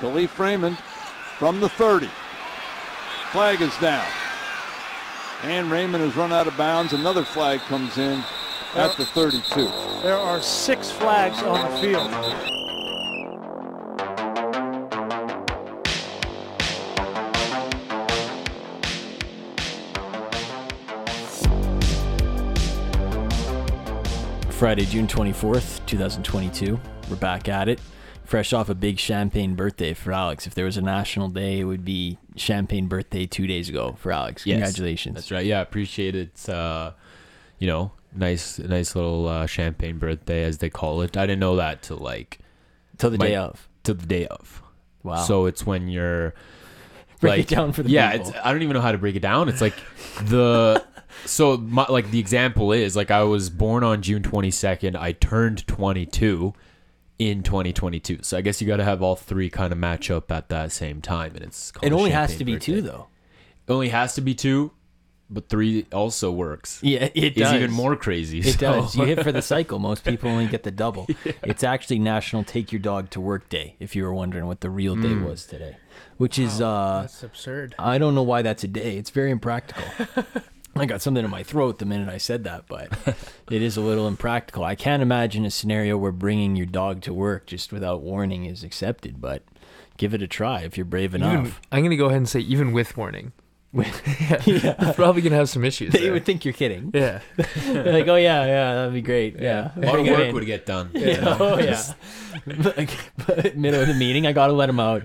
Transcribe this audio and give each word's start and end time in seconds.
Kalif 0.00 0.38
Raymond 0.38 0.78
from 1.38 1.60
the 1.60 1.68
30. 1.68 2.08
Flag 3.32 3.60
is 3.60 3.76
down. 3.78 4.06
And 5.42 5.70
Raymond 5.70 6.02
has 6.02 6.16
run 6.16 6.32
out 6.32 6.46
of 6.46 6.56
bounds. 6.56 6.94
Another 6.94 7.22
flag 7.22 7.60
comes 7.60 7.98
in 7.98 8.24
at 8.74 8.96
the 8.96 9.04
32. 9.04 9.42
There 10.02 10.16
are 10.16 10.40
six 10.40 10.90
flags 10.90 11.42
on 11.42 11.70
the 11.70 11.76
field. 11.82 12.10
Friday, 24.54 24.86
June 24.86 25.06
24th, 25.06 25.84
2022. 25.84 26.80
We're 27.08 27.16
back 27.16 27.48
at 27.48 27.68
it. 27.68 27.80
Fresh 28.30 28.52
off 28.52 28.68
a 28.68 28.76
big 28.76 29.00
champagne 29.00 29.56
birthday 29.56 29.92
for 29.92 30.12
Alex. 30.12 30.46
If 30.46 30.54
there 30.54 30.64
was 30.64 30.76
a 30.76 30.80
national 30.82 31.30
day, 31.30 31.58
it 31.58 31.64
would 31.64 31.84
be 31.84 32.16
champagne 32.36 32.86
birthday 32.86 33.26
two 33.26 33.48
days 33.48 33.68
ago 33.68 33.96
for 33.98 34.12
Alex. 34.12 34.46
Yes, 34.46 34.54
Congratulations. 34.54 35.16
That's 35.16 35.32
right. 35.32 35.44
Yeah, 35.44 35.60
appreciate 35.60 36.14
it. 36.14 36.48
Uh, 36.48 36.92
you 37.58 37.66
know, 37.66 37.90
nice, 38.14 38.60
nice 38.60 38.94
little 38.94 39.26
uh, 39.26 39.46
champagne 39.46 39.98
birthday 39.98 40.44
as 40.44 40.58
they 40.58 40.70
call 40.70 41.02
it. 41.02 41.16
I 41.16 41.26
didn't 41.26 41.40
know 41.40 41.56
that 41.56 41.82
till 41.82 41.96
like 41.96 42.38
Till 42.98 43.10
the 43.10 43.18
my- 43.18 43.26
day 43.26 43.34
of. 43.34 43.68
till 43.82 43.96
the 43.96 44.06
day 44.06 44.28
of. 44.28 44.62
Wow. 45.02 45.16
So 45.24 45.46
it's 45.46 45.66
when 45.66 45.88
you're 45.88 46.32
Break 47.20 47.30
like, 47.32 47.40
it 47.40 47.48
down 47.48 47.72
for 47.72 47.82
the 47.82 47.90
yeah. 47.90 48.12
people. 48.12 48.28
It's, 48.28 48.38
I 48.44 48.52
don't 48.52 48.62
even 48.62 48.74
know 48.74 48.80
how 48.80 48.92
to 48.92 48.98
break 48.98 49.16
it 49.16 49.22
down. 49.22 49.48
It's 49.48 49.60
like 49.60 49.74
the 50.22 50.84
so 51.24 51.56
my, 51.56 51.84
like 51.88 52.12
the 52.12 52.20
example 52.20 52.70
is 52.70 52.94
like 52.94 53.10
I 53.10 53.24
was 53.24 53.50
born 53.50 53.82
on 53.82 54.02
June 54.02 54.22
22nd. 54.22 54.94
I 54.94 55.10
turned 55.10 55.66
22 55.66 56.54
in 57.20 57.42
2022. 57.42 58.20
So 58.22 58.38
I 58.38 58.40
guess 58.40 58.60
you 58.62 58.66
got 58.66 58.78
to 58.78 58.84
have 58.84 59.02
all 59.02 59.14
three 59.14 59.50
kind 59.50 59.72
of 59.72 59.78
match 59.78 60.10
up 60.10 60.32
at 60.32 60.48
that 60.48 60.72
same 60.72 61.02
time, 61.02 61.34
and 61.36 61.44
it's 61.44 61.70
called 61.70 61.84
it 61.84 61.92
only 61.94 62.10
has 62.10 62.36
to 62.38 62.44
be 62.46 62.58
two, 62.58 62.80
though. 62.80 63.08
It 63.66 63.72
only 63.72 63.90
has 63.90 64.14
to 64.14 64.22
be 64.22 64.34
two, 64.34 64.72
but 65.28 65.50
three 65.50 65.86
also 65.92 66.32
works. 66.32 66.80
Yeah, 66.82 67.04
it 67.04 67.12
It's 67.14 67.36
does. 67.38 67.54
even 67.54 67.70
more 67.72 67.94
crazy. 67.94 68.38
It 68.40 68.54
so- 68.54 68.58
does. 68.58 68.96
You 68.96 69.04
hit 69.04 69.22
for 69.22 69.32
the 69.32 69.42
cycle. 69.42 69.78
Most 69.90 70.02
people 70.02 70.30
only 70.30 70.46
get 70.46 70.62
the 70.62 70.70
double. 70.70 71.06
It's 71.44 71.62
actually 71.62 71.98
National 71.98 72.42
Take 72.42 72.72
Your 72.72 72.80
Dog 72.80 73.10
to 73.10 73.20
Work 73.20 73.50
Day, 73.50 73.76
if 73.78 73.94
you 73.94 74.02
were 74.04 74.14
wondering 74.14 74.46
what 74.46 74.62
the 74.62 74.70
real 74.70 74.96
day 74.96 75.08
Hmm. 75.12 75.24
was 75.26 75.44
today. 75.44 75.76
Which 76.16 76.38
is, 76.38 76.60
uh, 76.62 77.02
That's 77.02 77.22
absurd. 77.22 77.74
I 77.78 77.98
don't 77.98 78.14
know 78.14 78.22
why 78.22 78.40
that's 78.42 78.64
a 78.64 78.68
day. 78.68 78.96
It's 78.96 79.10
very 79.10 79.30
impractical. 79.30 79.84
I 80.76 80.86
got 80.86 81.02
something 81.02 81.24
in 81.24 81.30
my 81.30 81.42
throat 81.42 81.78
the 81.78 81.84
minute 81.84 82.08
I 82.08 82.18
said 82.18 82.44
that, 82.44 82.64
but 82.68 82.90
it 83.50 83.62
is 83.62 83.76
a 83.76 83.80
little 83.80 84.06
impractical. 84.06 84.64
I 84.64 84.74
can't 84.74 85.02
imagine 85.02 85.44
a 85.44 85.50
scenario 85.50 85.96
where 85.96 86.12
bringing 86.12 86.56
your 86.56 86.66
dog 86.66 87.02
to 87.02 87.12
work 87.12 87.46
just 87.46 87.72
without 87.72 88.02
warning 88.02 88.44
is 88.46 88.62
accepted, 88.62 89.20
but 89.20 89.42
give 89.96 90.14
it 90.14 90.22
a 90.22 90.26
try 90.28 90.60
if 90.60 90.76
you're 90.78 90.84
brave 90.84 91.14
Even, 91.14 91.22
enough. 91.22 91.60
I'm 91.70 91.82
gonna 91.82 91.96
go 91.96 92.06
ahead 92.06 92.18
and 92.18 92.28
say 92.28 92.40
even 92.40 92.72
with 92.72 92.96
warning. 92.96 93.32
yeah. 93.72 94.42
You're 94.46 94.94
probably 94.94 95.22
gonna 95.22 95.36
have 95.36 95.48
some 95.48 95.64
issues. 95.64 95.92
They 95.92 96.00
there. 96.00 96.12
would 96.12 96.24
think 96.24 96.44
you're 96.44 96.54
kidding. 96.54 96.90
yeah. 96.92 97.20
They're 97.36 97.92
like, 97.92 98.08
oh, 98.08 98.16
yeah, 98.16 98.44
yeah, 98.44 98.74
that'd 98.74 98.92
be 98.94 99.00
great. 99.02 99.38
Yeah. 99.38 99.70
A 99.76 99.80
lot 99.80 99.98
of 100.00 100.06
work 100.06 100.18
in. 100.20 100.34
would 100.34 100.44
get 100.46 100.66
done. 100.66 100.90
Yeah, 100.92 101.36
oh 101.38 101.58
yeah. 101.58 101.80
But 103.26 103.56
Middle 103.56 103.80
of 103.82 103.86
the 103.88 103.94
meeting, 103.94 104.26
I 104.26 104.32
gotta 104.32 104.52
let 104.52 104.68
him 104.68 104.80
out. 104.80 105.02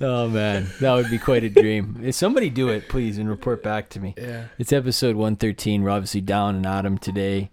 oh 0.00 0.28
man, 0.28 0.66
that 0.80 0.94
would 0.94 1.10
be 1.10 1.18
quite 1.18 1.44
a 1.44 1.48
dream. 1.48 2.00
If 2.02 2.14
somebody 2.14 2.50
do 2.50 2.68
it, 2.68 2.88
please, 2.88 3.18
and 3.18 3.28
report 3.28 3.62
back 3.62 3.88
to 3.90 4.00
me. 4.00 4.14
Yeah. 4.16 4.46
It's 4.58 4.72
episode 4.72 5.16
113. 5.16 5.82
We're 5.82 5.90
obviously 5.90 6.20
down 6.22 6.56
and 6.56 6.66
Adam 6.66 6.98
today. 6.98 7.50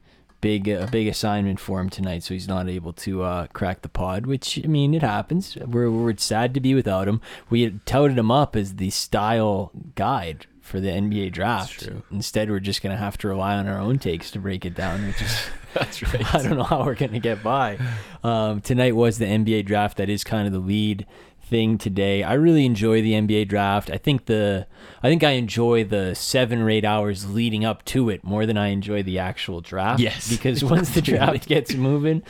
Big 0.47 0.69
a 0.69 0.87
big 0.89 1.07
assignment 1.07 1.59
for 1.59 1.81
him 1.81 1.89
tonight, 1.89 2.23
so 2.23 2.33
he's 2.33 2.47
not 2.47 2.69
able 2.69 2.93
to 2.93 3.21
uh, 3.21 3.47
crack 3.47 3.81
the 3.81 3.89
pod. 3.89 4.25
Which 4.25 4.57
I 4.63 4.67
mean, 4.67 4.93
it 4.93 5.01
happens. 5.01 5.57
We're 5.57 5.91
we're 5.91 6.15
sad 6.15 6.53
to 6.53 6.61
be 6.61 6.73
without 6.73 7.05
him. 7.05 7.19
We 7.49 7.63
had 7.63 7.85
touted 7.85 8.17
him 8.17 8.31
up 8.31 8.55
as 8.55 8.75
the 8.75 8.89
style 8.89 9.71
guide 9.95 10.45
for 10.61 10.80
the 10.80 10.87
NBA 10.87 11.33
draft. 11.33 11.89
Instead, 12.11 12.49
we're 12.49 12.61
just 12.61 12.81
gonna 12.81 12.95
have 12.95 13.17
to 13.17 13.27
rely 13.27 13.55
on 13.55 13.67
our 13.67 13.77
own 13.77 13.99
takes 13.99 14.31
to 14.31 14.39
break 14.39 14.63
it 14.63 14.73
down, 14.73 15.05
which 15.05 15.21
is 15.21 15.37
That's 15.73 16.02
right. 16.02 16.33
I 16.36 16.41
don't 16.41 16.57
know 16.57 16.63
how 16.63 16.86
we're 16.86 16.95
gonna 16.95 17.19
get 17.19 17.43
by. 17.43 17.77
Um, 18.23 18.61
tonight 18.61 18.95
was 18.95 19.17
the 19.17 19.25
NBA 19.25 19.65
draft. 19.65 19.97
That 19.97 20.09
is 20.09 20.23
kind 20.23 20.47
of 20.47 20.53
the 20.53 20.59
lead 20.59 21.05
thing 21.47 21.77
today. 21.77 22.23
I 22.23 22.33
really 22.33 22.65
enjoy 22.65 23.02
the 23.02 23.13
NBA 23.13 23.47
draft. 23.47 23.89
I 23.89 23.97
think 23.97 24.25
the 24.25 24.67
I 25.02 25.09
think 25.09 25.23
I 25.23 25.31
enjoy 25.31 25.83
the 25.83 26.13
seven 26.13 26.61
or 26.61 26.69
eight 26.69 26.85
hours 26.85 27.30
leading 27.30 27.63
up 27.65 27.85
to 27.85 28.09
it 28.09 28.23
more 28.23 28.45
than 28.45 28.58
I 28.58 28.67
enjoy 28.67 29.03
the 29.03 29.19
actual 29.19 29.61
draft. 29.61 29.99
Yes. 29.99 30.30
because 30.36 30.63
once 30.63 30.91
the 30.91 31.02
draft 31.02 31.47
gets 31.47 31.73
moving. 31.73 32.23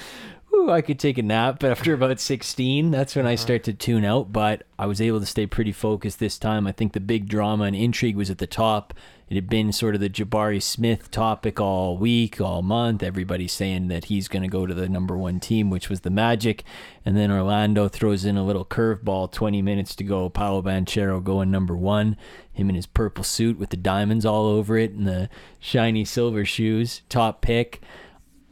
Ooh, 0.53 0.72
I 0.72 0.81
could 0.81 0.97
take 0.97 1.17
a 1.17 1.23
nap, 1.23 1.57
but 1.59 1.72
after 1.72 1.94
about 1.94 2.19
16, 2.19 2.89
that's 2.89 3.16
when 3.16 3.27
I 3.27 3.33
uh-huh. 3.33 3.38
start 3.38 3.63
to 3.66 3.73
tune 3.73 4.06
out. 4.06 4.31
But 4.31 4.63
I 4.79 4.85
was 4.85 5.01
able 5.01 5.19
to 5.19 5.25
stay 5.25 5.45
pretty 5.45 5.73
focused 5.73 6.19
this 6.19 6.39
time. 6.39 6.66
I 6.66 6.72
think 6.72 6.94
the 6.94 7.00
big 7.00 7.27
drama 7.27 7.66
and 7.66 7.75
intrigue 7.75 8.16
was 8.16 8.29
at 8.29 8.38
the 8.38 8.47
top. 8.47 8.94
It 9.29 9.35
had 9.35 9.49
been 9.49 9.73
sort 9.73 9.93
of 9.93 9.99
the 9.99 10.09
Jabari 10.09 10.61
Smith 10.63 11.11
topic 11.11 11.59
all 11.59 11.97
week, 11.97 12.39
all 12.39 12.61
month. 12.61 13.03
Everybody's 13.03 13.51
saying 13.51 13.89
that 13.89 14.05
he's 14.05 14.29
going 14.29 14.43
to 14.43 14.47
go 14.47 14.65
to 14.65 14.73
the 14.73 14.88
number 14.88 15.17
one 15.17 15.41
team, 15.41 15.69
which 15.69 15.89
was 15.89 16.01
the 16.01 16.09
Magic. 16.09 16.63
And 17.05 17.17
then 17.17 17.29
Orlando 17.29 17.89
throws 17.89 18.23
in 18.23 18.38
a 18.38 18.45
little 18.45 18.63
curveball 18.63 19.33
20 19.33 19.61
minutes 19.61 19.95
to 19.95 20.05
go. 20.05 20.29
Paolo 20.29 20.61
Banchero 20.61 21.21
going 21.21 21.51
number 21.51 21.75
one. 21.75 22.15
Him 22.53 22.69
in 22.69 22.75
his 22.75 22.85
purple 22.85 23.25
suit 23.25 23.59
with 23.59 23.69
the 23.69 23.77
diamonds 23.77 24.25
all 24.25 24.45
over 24.45 24.77
it 24.77 24.91
and 24.93 25.05
the 25.05 25.29
shiny 25.59 26.05
silver 26.05 26.45
shoes. 26.45 27.01
Top 27.09 27.41
pick. 27.41 27.81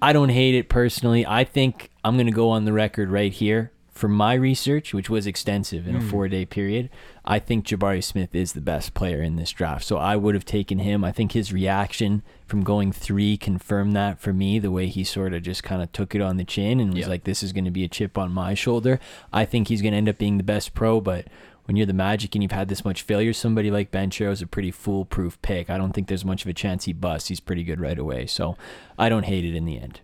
I 0.02 0.12
don't 0.12 0.30
hate 0.30 0.56
it 0.56 0.68
personally. 0.68 1.26
I 1.26 1.46
think 1.46 1.90
I'm 2.04 2.18
going 2.18 2.26
to 2.26 2.34
go 2.34 2.50
on 2.50 2.66
the 2.66 2.74
record 2.74 3.10
right 3.10 3.32
here. 3.32 3.72
From 3.96 4.12
my 4.12 4.34
research, 4.34 4.94
which 4.94 5.10
was 5.10 5.26
extensive 5.26 5.88
in 5.88 5.96
a 5.96 6.02
hmm. 6.02 6.10
four 6.10 6.28
day 6.28 6.44
period, 6.44 6.90
I 7.24 7.40
think 7.40 7.66
Jabari 7.66 8.04
Smith 8.04 8.36
is 8.36 8.52
the 8.52 8.60
best 8.60 8.94
player 8.94 9.22
in 9.22 9.38
this 9.38 9.52
draft. 9.52 9.86
So 9.86 9.96
I 9.96 10.18
would 10.18 10.36
have 10.36 10.44
taken 10.44 10.80
him. 10.80 11.06
I 11.06 11.14
think 11.14 11.32
his 11.32 11.54
reaction 11.54 12.22
from 12.46 12.66
going 12.66 12.92
three 12.92 13.38
confirmed 13.38 13.96
that 13.96 14.20
for 14.20 14.34
me, 14.34 14.60
the 14.60 14.70
way 14.70 14.88
he 14.88 15.06
sort 15.06 15.34
of 15.34 15.44
just 15.44 15.64
kind 15.64 15.82
of 15.82 15.94
took 15.94 16.14
it 16.14 16.20
on 16.20 16.36
the 16.36 16.44
chin 16.44 16.82
and 16.82 16.94
was 16.94 17.04
Yeah. 17.04 17.08
like, 17.08 17.24
this 17.24 17.42
is 17.42 17.54
going 17.54 17.64
to 17.64 17.72
be 17.72 17.86
a 17.86 17.88
chip 17.88 18.18
on 18.18 18.34
my 18.34 18.54
shoulder. 18.54 19.00
I 19.32 19.46
think 19.46 19.70
he's 19.70 19.82
going 19.82 19.94
to 19.94 19.98
end 19.98 20.10
up 20.10 20.18
being 20.18 20.38
the 20.38 20.44
best 20.44 20.74
pro, 20.74 21.00
but 21.00 21.28
when 21.64 21.78
you're 21.78 21.86
the 21.86 21.94
Magic 21.94 22.36
and 22.36 22.44
you've 22.44 22.52
had 22.52 22.68
this 22.68 22.84
much 22.84 23.02
failure, 23.02 23.32
somebody 23.32 23.72
like 23.72 23.92
Banchero 23.92 24.32
is 24.32 24.42
a 24.42 24.48
pretty 24.48 24.72
foolproof 24.72 25.42
pick. 25.42 25.70
I 25.70 25.78
don't 25.78 25.94
think 25.94 26.08
there's 26.10 26.26
much 26.26 26.44
of 26.44 26.50
a 26.50 26.54
chance 26.54 26.84
he 26.84 26.94
busts. 26.94 27.30
He's 27.30 27.40
pretty 27.40 27.64
good 27.64 27.80
right 27.80 27.98
away. 27.98 28.28
So 28.28 28.58
I 29.00 29.08
don't 29.08 29.24
hate 29.24 29.46
it 29.46 29.56
in 29.56 29.66
the 29.66 29.80
end. 29.80 30.02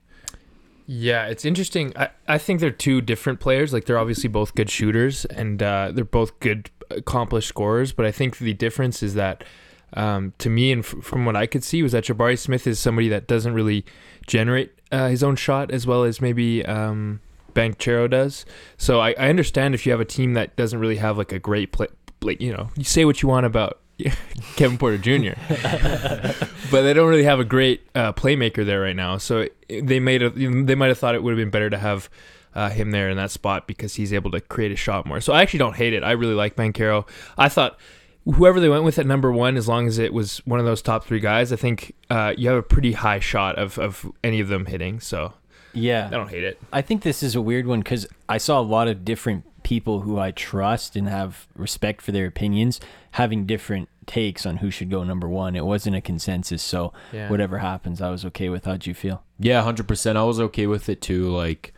Yeah, 0.85 1.27
it's 1.27 1.45
interesting. 1.45 1.93
I, 1.95 2.09
I 2.27 2.37
think 2.37 2.59
they're 2.59 2.71
two 2.71 3.01
different 3.01 3.39
players. 3.39 3.73
Like 3.73 3.85
they're 3.85 3.97
obviously 3.99 4.29
both 4.29 4.55
good 4.55 4.69
shooters 4.69 5.25
and 5.25 5.61
uh, 5.61 5.91
they're 5.93 6.03
both 6.03 6.39
good 6.39 6.69
accomplished 6.89 7.47
scorers. 7.47 7.91
But 7.91 8.05
I 8.05 8.11
think 8.11 8.37
the 8.37 8.53
difference 8.53 9.01
is 9.03 9.13
that 9.15 9.43
um, 9.93 10.33
to 10.39 10.49
me 10.49 10.71
and 10.71 10.83
f- 10.83 10.95
from 11.01 11.25
what 11.25 11.35
I 11.35 11.45
could 11.45 11.63
see 11.63 11.83
was 11.83 11.91
that 11.91 12.05
Jabari 12.05 12.37
Smith 12.37 12.65
is 12.67 12.79
somebody 12.79 13.09
that 13.09 13.27
doesn't 13.27 13.53
really 13.53 13.85
generate 14.27 14.73
uh, 14.91 15.07
his 15.07 15.23
own 15.23 15.35
shot 15.35 15.71
as 15.71 15.85
well 15.85 16.03
as 16.03 16.21
maybe 16.21 16.65
um, 16.65 17.19
does. 17.53 18.45
So 18.77 18.99
I, 18.99 19.11
I 19.11 19.29
understand 19.29 19.75
if 19.75 19.85
you 19.85 19.91
have 19.91 20.01
a 20.01 20.05
team 20.05 20.33
that 20.33 20.55
doesn't 20.55 20.79
really 20.79 20.97
have 20.97 21.17
like 21.17 21.31
a 21.31 21.39
great 21.39 21.71
play, 21.71 21.87
like 22.21 22.41
you 22.41 22.53
know, 22.53 22.69
you 22.75 22.83
say 22.83 23.05
what 23.05 23.21
you 23.21 23.29
want 23.29 23.45
about 23.45 23.79
Kevin 24.55 24.77
Porter 24.77 24.97
Jr. 24.97 25.33
but 26.71 26.81
they 26.81 26.93
don't 26.93 27.09
really 27.09 27.23
have 27.23 27.39
a 27.39 27.45
great 27.45 27.81
uh, 27.95 28.13
playmaker 28.13 28.65
there 28.65 28.81
right 28.81 28.95
now. 28.95 29.17
So 29.17 29.47
they 29.69 29.99
made 29.99 30.23
a, 30.23 30.29
they 30.29 30.75
might 30.75 30.87
have 30.87 30.97
thought 30.97 31.15
it 31.15 31.23
would 31.23 31.31
have 31.31 31.37
been 31.37 31.49
better 31.49 31.69
to 31.69 31.77
have 31.77 32.09
uh, 32.53 32.69
him 32.69 32.91
there 32.91 33.09
in 33.09 33.17
that 33.17 33.31
spot 33.31 33.67
because 33.67 33.95
he's 33.95 34.13
able 34.13 34.31
to 34.31 34.41
create 34.41 34.71
a 34.71 34.75
shot 34.75 35.05
more. 35.05 35.21
So 35.21 35.33
I 35.33 35.41
actually 35.41 35.59
don't 35.59 35.75
hate 35.75 35.93
it. 35.93 36.03
I 36.03 36.11
really 36.11 36.33
like 36.33 36.55
Banchero. 36.55 37.07
I 37.37 37.49
thought 37.49 37.79
whoever 38.25 38.59
they 38.59 38.69
went 38.69 38.83
with 38.83 38.99
at 38.99 39.05
number 39.05 39.31
one, 39.31 39.57
as 39.57 39.67
long 39.67 39.87
as 39.87 39.97
it 39.97 40.13
was 40.13 40.39
one 40.39 40.59
of 40.59 40.65
those 40.65 40.81
top 40.81 41.05
three 41.05 41.19
guys, 41.19 41.51
I 41.51 41.55
think 41.55 41.95
uh, 42.09 42.33
you 42.37 42.49
have 42.49 42.57
a 42.57 42.63
pretty 42.63 42.93
high 42.93 43.19
shot 43.19 43.57
of, 43.57 43.79
of 43.79 44.11
any 44.23 44.39
of 44.39 44.47
them 44.47 44.65
hitting. 44.65 44.99
So 44.99 45.33
Yeah. 45.73 46.07
I 46.07 46.09
don't 46.11 46.29
hate 46.29 46.43
it. 46.43 46.59
I 46.71 46.81
think 46.81 47.03
this 47.03 47.23
is 47.23 47.35
a 47.35 47.41
weird 47.41 47.67
one 47.67 47.79
because 47.79 48.05
I 48.27 48.37
saw 48.37 48.59
a 48.59 48.63
lot 48.63 48.87
of 48.87 49.05
different 49.05 49.45
people 49.63 50.01
who 50.01 50.17
I 50.19 50.31
trust 50.31 50.95
and 50.95 51.07
have 51.07 51.47
respect 51.55 52.01
for 52.01 52.11
their 52.11 52.25
opinions 52.25 52.79
having 53.11 53.45
different 53.45 53.89
takes 54.05 54.45
on 54.45 54.57
who 54.57 54.71
should 54.71 54.89
go 54.89 55.03
number 55.03 55.27
one. 55.29 55.55
It 55.55 55.65
wasn't 55.65 55.95
a 55.95 56.01
consensus, 56.01 56.63
so 56.63 56.91
Yeah. 57.13 57.29
whatever 57.29 57.59
happens, 57.59 58.01
I 58.01 58.09
was 58.09 58.25
okay 58.25 58.49
with. 58.49 58.65
How'd 58.65 58.85
you 58.85 58.93
feel? 58.93 59.23
Yeah, 59.39 59.61
hundred 59.61 59.87
percent. 59.87 60.17
I 60.17 60.23
was 60.23 60.39
okay 60.39 60.65
with 60.67 60.89
it 60.89 61.01
too. 61.01 61.29
Like, 61.29 61.73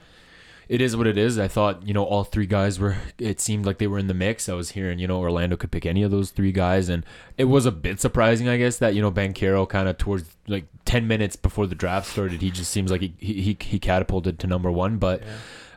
it 0.69 0.79
is 0.79 0.95
what 0.95 1.07
it 1.07 1.17
is. 1.17 1.37
I 1.37 1.47
thought, 1.49 1.85
you 1.85 1.93
know, 1.93 2.03
all 2.05 2.23
three 2.23 2.45
guys 2.45 2.79
were. 2.79 2.95
It 3.19 3.41
seemed 3.41 3.65
like 3.65 3.77
they 3.79 3.87
were 3.87 3.99
in 3.99 4.07
the 4.07 4.13
mix. 4.13 4.47
I 4.47 4.53
was 4.53 4.71
hearing, 4.71 4.97
you 4.97 5.07
know, 5.07 5.19
Orlando 5.19 5.57
could 5.57 5.71
pick 5.71 5.85
any 5.85 6.03
of 6.03 6.11
those 6.11 6.31
three 6.31 6.53
guys, 6.53 6.87
and 6.87 7.05
it 7.37 7.45
was 7.45 7.65
a 7.65 7.71
bit 7.71 7.99
surprising, 7.99 8.47
I 8.47 8.57
guess, 8.57 8.77
that 8.77 8.95
you 8.95 9.01
know 9.01 9.11
Banchero 9.11 9.67
kind 9.67 9.89
of 9.89 9.97
towards 9.97 10.35
like 10.47 10.65
ten 10.85 11.05
minutes 11.07 11.35
before 11.35 11.67
the 11.67 11.75
draft 11.75 12.07
started, 12.07 12.41
he 12.41 12.49
just 12.49 12.71
seems 12.71 12.89
like 12.91 13.01
he 13.01 13.13
he 13.19 13.57
he 13.59 13.77
catapulted 13.79 14.39
to 14.39 14.47
number 14.47 14.71
one. 14.71 14.97
But, 14.97 15.21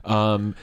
um, 0.05 0.55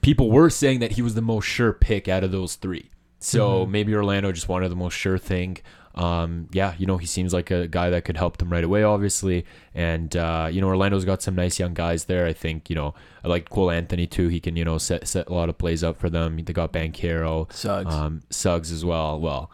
people 0.00 0.30
were 0.30 0.50
saying 0.50 0.80
that 0.80 0.92
he 0.92 1.02
was 1.02 1.14
the 1.14 1.22
most 1.22 1.44
sure 1.44 1.72
pick 1.72 2.08
out 2.08 2.24
of 2.24 2.32
those 2.32 2.54
three. 2.56 2.90
So 3.18 3.66
maybe 3.66 3.94
Orlando 3.94 4.32
just 4.32 4.48
wanted 4.48 4.70
the 4.70 4.76
most 4.76 4.94
sure 4.94 5.18
thing. 5.18 5.58
Um, 5.94 6.48
yeah, 6.52 6.74
you 6.78 6.86
know, 6.86 6.96
he 6.96 7.06
seems 7.06 7.34
like 7.34 7.50
a 7.50 7.66
guy 7.66 7.90
that 7.90 8.04
could 8.04 8.16
help 8.16 8.38
them 8.38 8.50
right 8.50 8.64
away, 8.64 8.82
obviously. 8.82 9.44
And 9.74 10.14
uh, 10.16 10.48
you 10.50 10.60
know, 10.60 10.68
Orlando's 10.68 11.04
got 11.04 11.20
some 11.20 11.34
nice 11.34 11.58
young 11.58 11.74
guys 11.74 12.04
there. 12.04 12.26
I 12.26 12.32
think 12.32 12.70
you 12.70 12.76
know, 12.76 12.94
I 13.24 13.28
like 13.28 13.50
Cole 13.50 13.70
Anthony 13.70 14.06
too. 14.06 14.28
He 14.28 14.40
can 14.40 14.56
you 14.56 14.64
know 14.64 14.78
set 14.78 15.06
set 15.06 15.28
a 15.28 15.34
lot 15.34 15.48
of 15.48 15.58
plays 15.58 15.84
up 15.84 15.98
for 15.98 16.08
them. 16.08 16.36
They 16.42 16.52
got 16.52 16.72
Banchero, 16.72 17.52
Suggs. 17.52 17.94
um, 17.94 18.22
Suggs 18.30 18.72
as 18.72 18.84
well. 18.84 19.20
Well, 19.20 19.50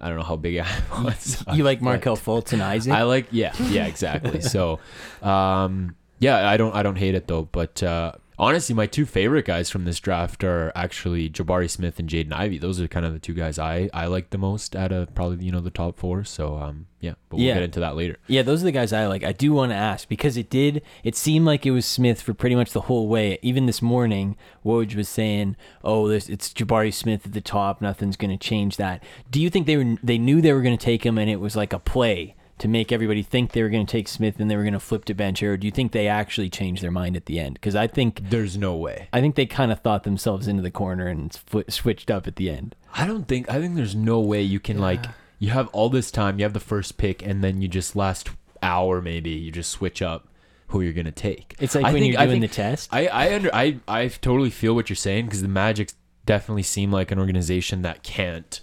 I 0.00 0.08
don't 0.08 0.18
know 0.18 0.24
how 0.24 0.36
big 0.36 0.56
I 0.90 1.12
Suggs, 1.12 1.56
you 1.56 1.62
like 1.62 1.80
Markelle 1.82 2.16
Fultz 2.16 2.52
and 2.52 2.62
Isaac? 2.62 2.92
I 2.92 3.02
like 3.02 3.28
yeah 3.30 3.52
yeah 3.68 3.86
exactly. 3.86 4.40
so, 4.54 4.80
um, 5.22 5.94
yeah, 6.18 6.48
I 6.48 6.56
don't 6.56 6.74
I 6.74 6.82
don't 6.82 6.96
hate 6.96 7.14
it 7.14 7.28
though. 7.28 7.42
But 7.42 7.82
uh, 7.82 8.12
honestly, 8.38 8.74
my 8.74 8.86
two 8.86 9.06
favorite 9.06 9.44
guys 9.44 9.70
from 9.70 9.84
this 9.84 10.00
draft 10.00 10.42
are 10.44 10.72
actually 10.74 11.30
Jabari 11.30 11.70
Smith 11.70 11.98
and 11.98 12.08
Jaden 12.08 12.32
Ivey. 12.32 12.58
Those 12.58 12.80
are 12.80 12.88
kind 12.88 13.06
of 13.06 13.12
the 13.12 13.18
two 13.18 13.34
guys 13.34 13.58
I 13.58 13.88
I 13.92 14.06
like 14.06 14.30
the 14.30 14.38
most 14.38 14.74
out 14.76 14.92
of 14.92 15.14
probably 15.14 15.44
you 15.44 15.52
know 15.52 15.60
the 15.60 15.70
top 15.70 15.98
four. 15.98 16.24
So 16.24 16.56
um 16.56 16.86
yeah, 17.00 17.14
but 17.28 17.36
we'll 17.36 17.46
Yeah. 17.46 17.54
get 17.54 17.62
into 17.64 17.80
that 17.80 17.96
later. 17.96 18.16
Yeah, 18.26 18.42
those 18.42 18.62
are 18.62 18.64
the 18.64 18.72
guys 18.72 18.92
I 18.92 19.06
like. 19.06 19.24
I 19.24 19.32
do 19.32 19.52
want 19.52 19.72
to 19.72 19.76
ask 19.76 20.08
because 20.08 20.36
it 20.38 20.48
did. 20.48 20.82
It 21.02 21.14
seemed 21.16 21.44
like 21.44 21.66
it 21.66 21.70
was 21.70 21.84
Smith 21.84 22.22
for 22.22 22.32
pretty 22.32 22.56
much 22.56 22.72
the 22.72 22.82
whole 22.82 23.08
way. 23.08 23.38
Even 23.42 23.66
this 23.66 23.82
morning, 23.82 24.36
Woj 24.64 24.94
was 24.96 25.08
saying, 25.08 25.56
"Oh, 25.82 26.08
it's 26.08 26.28
Jabari 26.52 26.92
Smith 26.94 27.26
at 27.26 27.32
the 27.32 27.40
top. 27.42 27.82
Nothing's 27.82 28.16
going 28.16 28.30
to 28.30 28.36
change 28.42 28.76
that." 28.78 29.02
Do 29.30 29.40
you 29.40 29.50
think 29.50 29.66
they 29.66 29.76
were? 29.76 29.96
They 30.02 30.16
knew 30.18 30.40
they 30.40 30.52
were 30.54 30.62
going 30.62 30.76
to 30.78 30.82
take 30.84 31.04
him, 31.04 31.18
and 31.18 31.28
it 31.30 31.40
was 31.40 31.56
like 31.56 31.72
a 31.74 31.78
play 31.78 32.34
to 32.64 32.68
make 32.68 32.90
everybody 32.92 33.22
think 33.22 33.52
they 33.52 33.62
were 33.62 33.68
going 33.68 33.84
to 33.84 33.90
take 33.92 34.08
Smith 34.08 34.40
and 34.40 34.50
they 34.50 34.56
were 34.56 34.62
going 34.62 34.72
to 34.72 34.80
flip 34.80 35.04
to 35.04 35.12
bench, 35.12 35.42
or 35.42 35.58
do 35.58 35.66
you 35.66 35.70
think 35.70 35.92
they 35.92 36.08
actually 36.08 36.48
changed 36.48 36.82
their 36.82 36.90
mind 36.90 37.14
at 37.14 37.26
the 37.26 37.38
end? 37.38 37.52
Because 37.54 37.76
I 37.76 37.86
think 37.86 38.30
There's 38.30 38.56
no 38.56 38.74
way. 38.74 39.08
I 39.12 39.20
think 39.20 39.34
they 39.34 39.44
kind 39.44 39.70
of 39.70 39.80
thought 39.80 40.04
themselves 40.04 40.48
into 40.48 40.62
the 40.62 40.70
corner 40.70 41.06
and 41.06 41.30
sw- 41.30 41.68
switched 41.70 42.10
up 42.10 42.26
at 42.26 42.36
the 42.36 42.48
end. 42.48 42.74
I 42.94 43.06
don't 43.06 43.28
think 43.28 43.50
I 43.50 43.60
think 43.60 43.74
there's 43.76 43.94
no 43.94 44.18
way 44.18 44.40
you 44.40 44.60
can 44.60 44.78
like 44.78 45.04
you 45.38 45.50
have 45.50 45.68
all 45.68 45.90
this 45.90 46.10
time, 46.10 46.38
you 46.38 46.44
have 46.46 46.54
the 46.54 46.58
first 46.60 46.96
pick, 46.96 47.22
and 47.22 47.44
then 47.44 47.60
you 47.60 47.68
just 47.68 47.94
last 47.94 48.30
hour 48.62 49.02
maybe 49.02 49.28
you 49.28 49.50
just 49.52 49.70
switch 49.70 50.00
up 50.00 50.26
who 50.68 50.80
you're 50.80 50.94
gonna 50.94 51.10
take. 51.12 51.54
It's 51.60 51.74
like 51.74 51.84
I 51.84 51.92
when 51.92 52.00
think- 52.00 52.14
you're 52.14 52.26
doing 52.26 52.40
the 52.40 52.48
test. 52.48 52.88
I 52.94 53.08
I 53.08 53.34
under 53.34 53.54
I 53.54 53.78
I 53.86 54.08
totally 54.08 54.48
feel 54.48 54.74
what 54.74 54.88
you're 54.88 54.96
saying 54.96 55.26
because 55.26 55.42
the 55.42 55.48
Magic 55.48 55.92
definitely 56.24 56.62
seem 56.62 56.90
like 56.90 57.10
an 57.10 57.18
organization 57.18 57.82
that 57.82 58.02
can't 58.02 58.62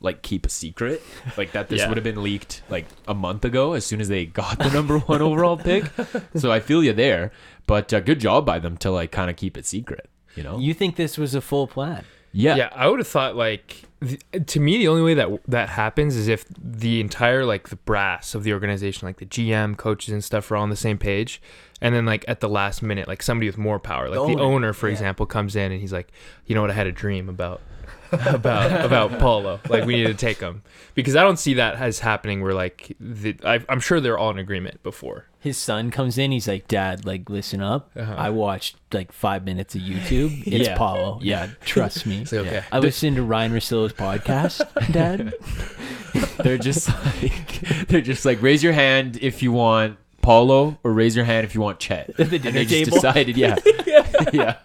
like 0.00 0.22
keep 0.22 0.44
a 0.46 0.48
secret 0.50 1.02
like 1.36 1.52
that 1.52 1.68
this 1.68 1.80
Yeah. 1.80 1.88
would 1.88 1.96
have 1.96 2.04
been 2.04 2.22
leaked 2.22 2.62
like 2.68 2.86
a 3.08 3.14
month 3.14 3.44
ago 3.44 3.72
as 3.72 3.84
soon 3.86 4.00
as 4.00 4.08
they 4.08 4.26
got 4.26 4.58
the 4.58 4.70
number 4.70 4.98
one 4.98 5.22
overall 5.22 5.56
pick 5.56 5.84
so 6.36 6.52
i 6.52 6.60
feel 6.60 6.84
you 6.84 6.92
there 6.92 7.32
but 7.66 7.92
uh, 7.94 8.00
good 8.00 8.20
job 8.20 8.44
by 8.44 8.58
them 8.58 8.76
to 8.78 8.90
like 8.90 9.10
kind 9.10 9.30
of 9.30 9.36
keep 9.36 9.56
it 9.56 9.64
secret 9.64 10.08
you 10.34 10.42
know 10.42 10.58
you 10.58 10.74
think 10.74 10.96
this 10.96 11.16
was 11.16 11.34
a 11.34 11.40
full 11.40 11.66
plan? 11.66 12.04
yeah 12.32 12.56
Yeah, 12.56 12.68
I 12.74 12.88
would 12.88 12.98
have 12.98 13.08
thought 13.08 13.36
like 13.36 13.84
th- 14.06 14.20
to 14.48 14.60
me 14.60 14.76
the 14.76 14.88
only 14.88 15.00
way 15.02 15.14
that 15.14 15.28
that 15.48 15.70
happens 15.70 16.14
is 16.14 16.28
if 16.28 16.44
the 16.62 17.00
entire 17.00 17.46
like 17.46 17.70
the 17.70 17.76
brass 17.76 18.34
of 18.34 18.44
the 18.44 18.52
organization, 18.52 19.06
like 19.08 19.16
the 19.16 19.24
GM, 19.24 19.78
coaches, 19.78 20.12
and 20.12 20.22
stuff, 20.22 20.50
are 20.50 20.56
all 20.56 20.62
on 20.62 20.68
the 20.68 20.76
same 20.76 20.98
page, 20.98 21.40
and 21.80 21.94
then 21.94 22.04
like 22.04 22.22
at 22.28 22.40
the 22.40 22.48
last 22.50 22.82
minute, 22.82 23.08
like 23.08 23.22
somebody 23.22 23.48
with 23.48 23.56
more 23.56 23.78
power, 23.78 24.10
like 24.10 24.16
the 24.16 24.34
owner, 24.34 24.42
owner, 24.42 24.72
for 24.74 24.88
yeah. 24.88 24.92
example, 24.92 25.24
comes 25.24 25.56
in 25.56 25.72
and 25.72 25.80
he's 25.80 25.94
like, 25.94 26.12
you 26.44 26.54
know 26.54 26.60
what, 26.60 26.70
I 26.70 26.74
had 26.74 26.86
a 26.86 26.92
dream 26.92 27.30
about. 27.30 27.62
about 28.26 28.84
about 28.84 29.18
Paolo, 29.18 29.60
like 29.68 29.84
we 29.84 29.96
need 29.96 30.06
to 30.06 30.14
take 30.14 30.38
him 30.40 30.62
because 30.94 31.16
I 31.16 31.22
don't 31.22 31.38
see 31.38 31.54
that 31.54 31.76
as 31.76 31.98
happening. 32.00 32.42
Where 32.42 32.54
like 32.54 32.94
the, 33.00 33.36
I, 33.44 33.60
I'm 33.68 33.80
sure 33.80 34.00
they're 34.00 34.18
all 34.18 34.30
in 34.30 34.38
agreement 34.38 34.82
before. 34.82 35.26
his 35.40 35.56
son 35.56 35.90
comes 35.90 36.18
in. 36.18 36.30
He's 36.32 36.48
like, 36.48 36.68
"Dad, 36.68 37.04
like, 37.04 37.28
listen 37.30 37.60
up. 37.62 37.90
Uh-huh. 37.96 38.14
I 38.16 38.30
watched 38.30 38.76
like 38.92 39.12
five 39.12 39.44
minutes 39.44 39.74
of 39.74 39.82
YouTube. 39.82 40.42
It's 40.46 40.68
Yeah. 40.68 40.76
Paolo. 40.76 41.18
Yeah, 41.22 41.48
trust 41.64 42.06
me. 42.06 42.24
Okay, 42.32 42.62
I 42.72 42.78
listened 42.78 43.16
to 43.16 43.22
Ryan 43.22 43.52
Russillo's 43.52 43.92
podcast, 43.92 44.62
Dad. 44.92 45.34
they're 46.44 46.58
just 46.58 46.88
like 46.88 47.60
they're 47.88 48.00
just 48.00 48.24
like 48.24 48.40
raise 48.42 48.62
your 48.62 48.72
hand 48.72 49.18
if 49.20 49.42
you 49.42 49.52
want 49.52 49.98
Paolo 50.26 50.76
or 50.82 50.92
raise 50.92 51.14
your 51.14 51.24
hand 51.24 51.44
if 51.44 51.54
you 51.54 51.60
want 51.60 51.78
Chet. 51.78 52.16
the 52.16 52.24
dinner 52.24 52.50
they 52.50 52.64
just 52.64 52.84
table. 52.86 52.96
decided, 52.96 53.36
yeah, 53.36 53.54
yeah. 54.32 54.56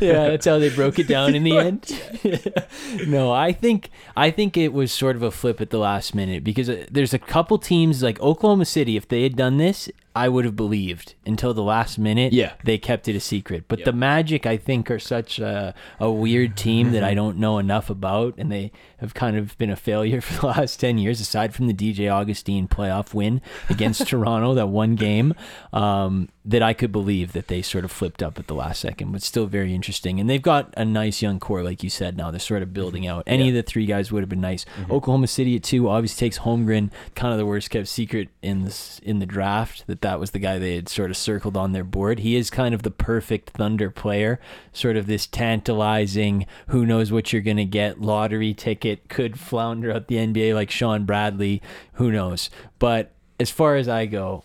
yeah, 0.00 0.28
that's 0.30 0.46
how 0.46 0.58
they 0.58 0.68
broke 0.68 0.98
it 0.98 1.06
down 1.06 1.32
in 1.36 1.44
the 1.44 1.56
end. 1.68 3.08
no, 3.08 3.30
I 3.30 3.52
think 3.52 3.90
I 4.16 4.32
think 4.32 4.56
it 4.56 4.72
was 4.72 4.90
sort 4.90 5.14
of 5.14 5.22
a 5.22 5.30
flip 5.30 5.60
at 5.60 5.70
the 5.70 5.78
last 5.78 6.12
minute 6.12 6.42
because 6.42 6.68
uh, 6.68 6.86
there's 6.90 7.14
a 7.14 7.20
couple 7.20 7.56
teams 7.58 8.02
like 8.02 8.20
Oklahoma 8.20 8.64
City. 8.64 8.96
If 8.96 9.06
they 9.06 9.22
had 9.22 9.36
done 9.36 9.58
this, 9.58 9.88
I 10.16 10.28
would 10.28 10.44
have 10.44 10.54
believed 10.56 11.14
until 11.26 11.52
the 11.54 11.62
last 11.62 11.98
minute. 11.98 12.32
Yeah. 12.32 12.52
they 12.62 12.78
kept 12.78 13.08
it 13.08 13.16
a 13.16 13.20
secret. 13.20 13.64
But 13.66 13.80
Yeah. 13.80 13.86
the 13.86 13.92
Magic, 13.92 14.46
I 14.46 14.56
think, 14.56 14.90
are 14.90 14.98
such 15.00 15.38
a, 15.38 15.74
a 15.98 16.10
weird 16.10 16.56
team 16.56 16.92
that 16.92 17.02
I 17.02 17.14
don't 17.20 17.38
know 17.38 17.58
enough 17.58 17.90
about, 17.90 18.34
and 18.38 18.50
they 18.52 18.70
have 18.98 19.12
kind 19.14 19.36
of 19.36 19.58
been 19.58 19.70
a 19.70 19.76
failure 19.76 20.20
for 20.26 20.40
the 20.40 20.46
last 20.46 20.78
ten 20.78 20.98
years. 20.98 21.20
Aside 21.20 21.54
from 21.54 21.66
the 21.66 21.74
DJ 21.74 22.10
Augustin 22.12 22.68
playoff 22.68 23.12
win 23.14 23.40
against 23.68 24.06
Toronto, 24.08 24.54
that 24.54 24.68
one 24.68 24.94
game, 24.94 25.34
um, 25.72 26.28
that 26.44 26.62
I 26.62 26.74
could 26.74 26.92
believe 26.92 27.32
that 27.32 27.48
they 27.48 27.62
sort 27.62 27.84
of 27.84 27.90
flipped 27.90 28.22
up 28.22 28.38
at 28.38 28.46
the 28.48 28.54
last 28.54 28.80
second, 28.80 29.12
but 29.12 29.22
still 29.22 29.46
very 29.46 29.74
interesting. 29.74 30.20
And 30.20 30.28
they've 30.28 30.42
got 30.42 30.72
a 30.76 30.84
nice 30.84 31.22
young 31.22 31.40
core, 31.40 31.62
like 31.62 31.82
you 31.82 31.88
said. 31.90 32.16
Now 32.16 32.30
they're 32.30 32.38
sort 32.38 32.62
of 32.62 32.72
building 32.74 33.06
out. 33.06 33.24
Any 33.26 33.48
of 33.48 33.54
the 33.54 33.62
three 33.62 33.86
guys 33.86 34.12
would 34.12 34.22
have 34.22 34.28
been 34.28 34.42
nice. 34.42 34.66
Oklahoma 34.90 35.26
City 35.26 35.56
at 35.56 35.62
two 35.62 35.88
obviously 35.88 36.26
takes 36.26 36.40
Holmgren, 36.40 36.90
kind 37.14 37.32
of 37.32 37.38
the 37.38 37.46
worst 37.46 37.70
kept 37.70 37.88
secret 37.88 38.28
in 38.42 38.64
this 38.64 39.00
in 39.02 39.18
the 39.20 39.26
draft. 39.26 39.84
That 39.86 40.00
that 40.04 40.20
was 40.20 40.32
the 40.32 40.38
guy 40.38 40.58
they 40.58 40.74
had 40.76 40.88
sort 40.88 41.10
of 41.10 41.16
circled 41.16 41.56
on 41.56 41.72
their 41.72 41.82
board. 41.82 42.18
He 42.18 42.36
is 42.36 42.50
kind 42.50 42.74
of 42.74 42.82
the 42.82 42.90
perfect 42.90 43.50
Thunder 43.50 43.90
player, 43.90 44.38
sort 44.70 44.98
of 44.98 45.06
this 45.06 45.26
tantalizing, 45.26 46.46
who 46.68 46.84
knows 46.84 47.10
what 47.10 47.32
you're 47.32 47.40
gonna 47.40 47.64
get 47.64 48.02
lottery 48.02 48.52
ticket, 48.52 49.08
could 49.08 49.40
flounder 49.40 49.90
out 49.90 50.08
the 50.08 50.16
NBA 50.16 50.54
like 50.54 50.70
Shawn 50.70 51.06
Bradley, 51.06 51.62
who 51.94 52.12
knows. 52.12 52.50
But 52.78 53.12
as 53.40 53.50
far 53.50 53.76
as 53.76 53.88
I 53.88 54.04
go, 54.04 54.44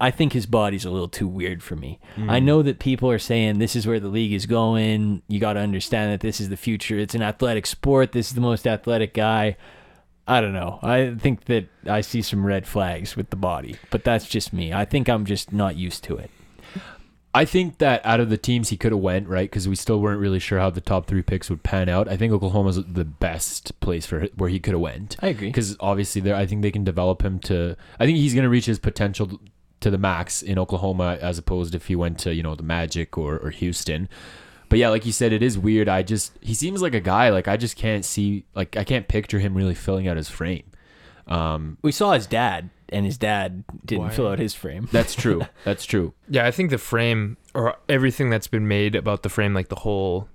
I 0.00 0.12
think 0.12 0.32
his 0.32 0.46
body's 0.46 0.84
a 0.84 0.90
little 0.90 1.08
too 1.08 1.28
weird 1.28 1.62
for 1.62 1.74
me. 1.76 1.98
I 2.16 2.40
mm. 2.40 2.44
know 2.44 2.62
that 2.62 2.78
people 2.78 3.10
are 3.10 3.18
saying 3.18 3.58
this 3.58 3.76
is 3.76 3.86
where 3.86 4.00
the 4.00 4.08
league 4.08 4.32
is 4.32 4.46
going. 4.46 5.22
You 5.28 5.38
got 5.38 5.52
to 5.52 5.60
understand 5.60 6.12
that 6.12 6.20
this 6.20 6.40
is 6.40 6.48
the 6.48 6.56
future. 6.56 6.98
It's 6.98 7.14
an 7.14 7.22
athletic 7.22 7.66
sport. 7.66 8.10
This 8.12 8.28
is 8.28 8.34
the 8.34 8.40
most 8.40 8.66
athletic 8.66 9.14
guy. 9.14 9.56
I 10.26 10.40
don't 10.40 10.52
know. 10.52 10.78
I 10.82 11.14
think 11.18 11.46
that 11.46 11.66
I 11.86 12.00
see 12.00 12.22
some 12.22 12.46
red 12.46 12.66
flags 12.66 13.16
with 13.16 13.30
the 13.30 13.36
body, 13.36 13.76
but 13.90 14.04
that's 14.04 14.28
just 14.28 14.52
me. 14.52 14.72
I 14.72 14.84
think 14.84 15.08
I'm 15.08 15.24
just 15.24 15.52
not 15.52 15.76
used 15.76 16.04
to 16.04 16.16
it. 16.16 16.30
I 17.34 17.46
think 17.46 17.78
that 17.78 18.04
out 18.04 18.20
of 18.20 18.28
the 18.28 18.36
teams 18.36 18.68
he 18.68 18.76
could 18.76 18.92
have 18.92 19.00
went 19.00 19.26
right 19.26 19.50
because 19.50 19.66
we 19.66 19.74
still 19.74 20.00
weren't 20.00 20.20
really 20.20 20.38
sure 20.38 20.58
how 20.58 20.68
the 20.68 20.82
top 20.82 21.06
three 21.06 21.22
picks 21.22 21.48
would 21.48 21.62
pan 21.62 21.88
out. 21.88 22.06
I 22.06 22.16
think 22.16 22.30
Oklahoma's 22.32 22.76
the 22.84 23.06
best 23.06 23.80
place 23.80 24.04
for 24.04 24.26
where 24.36 24.50
he 24.50 24.60
could 24.60 24.74
have 24.74 24.82
went. 24.82 25.16
I 25.20 25.28
agree. 25.28 25.48
because 25.48 25.74
obviously 25.80 26.20
there 26.20 26.34
I 26.36 26.44
think 26.44 26.60
they 26.60 26.70
can 26.70 26.84
develop 26.84 27.22
him 27.22 27.38
to 27.40 27.74
I 27.98 28.04
think 28.04 28.18
he's 28.18 28.34
going 28.34 28.42
to 28.44 28.50
reach 28.50 28.66
his 28.66 28.78
potential 28.78 29.40
to 29.80 29.90
the 29.90 29.96
max 29.96 30.42
in 30.42 30.58
Oklahoma 30.58 31.18
as 31.22 31.38
opposed 31.38 31.74
if 31.74 31.86
he 31.86 31.96
went 31.96 32.18
to 32.20 32.34
you 32.34 32.42
know 32.42 32.54
the 32.54 32.62
Magic 32.62 33.16
or, 33.16 33.38
or 33.38 33.48
Houston 33.48 34.10
but 34.72 34.78
yeah 34.78 34.88
like 34.88 35.04
you 35.04 35.12
said 35.12 35.32
it 35.32 35.42
is 35.42 35.58
weird. 35.58 35.88
I 35.88 36.02
just 36.02 36.32
he 36.40 36.54
seems 36.54 36.80
like 36.80 36.94
a 36.94 37.00
guy 37.00 37.28
like 37.28 37.46
I 37.46 37.56
just 37.56 37.76
can't 37.76 38.04
see 38.04 38.44
like 38.54 38.76
I 38.76 38.84
can't 38.84 39.06
picture 39.06 39.38
him 39.38 39.54
really 39.54 39.74
filling 39.74 40.08
out 40.08 40.16
his 40.16 40.30
frame. 40.30 40.64
Um 41.26 41.76
We 41.82 41.92
saw 41.92 42.12
his 42.12 42.26
dad, 42.26 42.70
and 42.88 43.04
his 43.04 43.18
dad 43.18 43.64
didn't 43.84 44.10
fill 44.10 44.28
out 44.28 44.38
his 44.38 44.54
frame. 44.54 44.88
that's 44.90 45.14
true. 45.22 45.42
That's 45.64 45.84
true. 45.84 46.14
Yeah, 46.28 46.46
I 46.46 46.50
think 46.50 46.70
the 46.70 46.78
frame 46.78 47.36
or 47.54 47.76
everything 47.88 48.30
that's 48.30 48.48
been 48.48 48.66
made 48.66 48.94
about 48.94 49.22
the 49.22 49.28
frame, 49.28 49.52
like 49.54 49.68
the 49.68 49.76
whole 49.76 50.28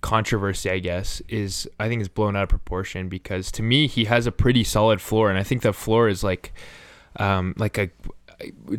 controversy, 0.00 0.70
I 0.70 0.78
guess, 0.78 1.22
is 1.28 1.68
I 1.80 1.88
think 1.88 2.02
is 2.02 2.08
blown 2.08 2.36
out 2.36 2.44
of 2.44 2.48
proportion 2.48 3.08
because 3.08 3.50
to 3.52 3.62
me 3.62 3.86
he 3.86 4.04
has 4.06 4.26
a 4.26 4.32
pretty 4.32 4.64
solid 4.64 5.00
floor, 5.00 5.30
and 5.30 5.38
I 5.38 5.42
think 5.42 5.62
the 5.62 5.72
floor 5.72 6.08
is 6.08 6.22
like, 6.22 6.52
um, 7.16 7.54
like 7.56 7.78
a 7.78 7.90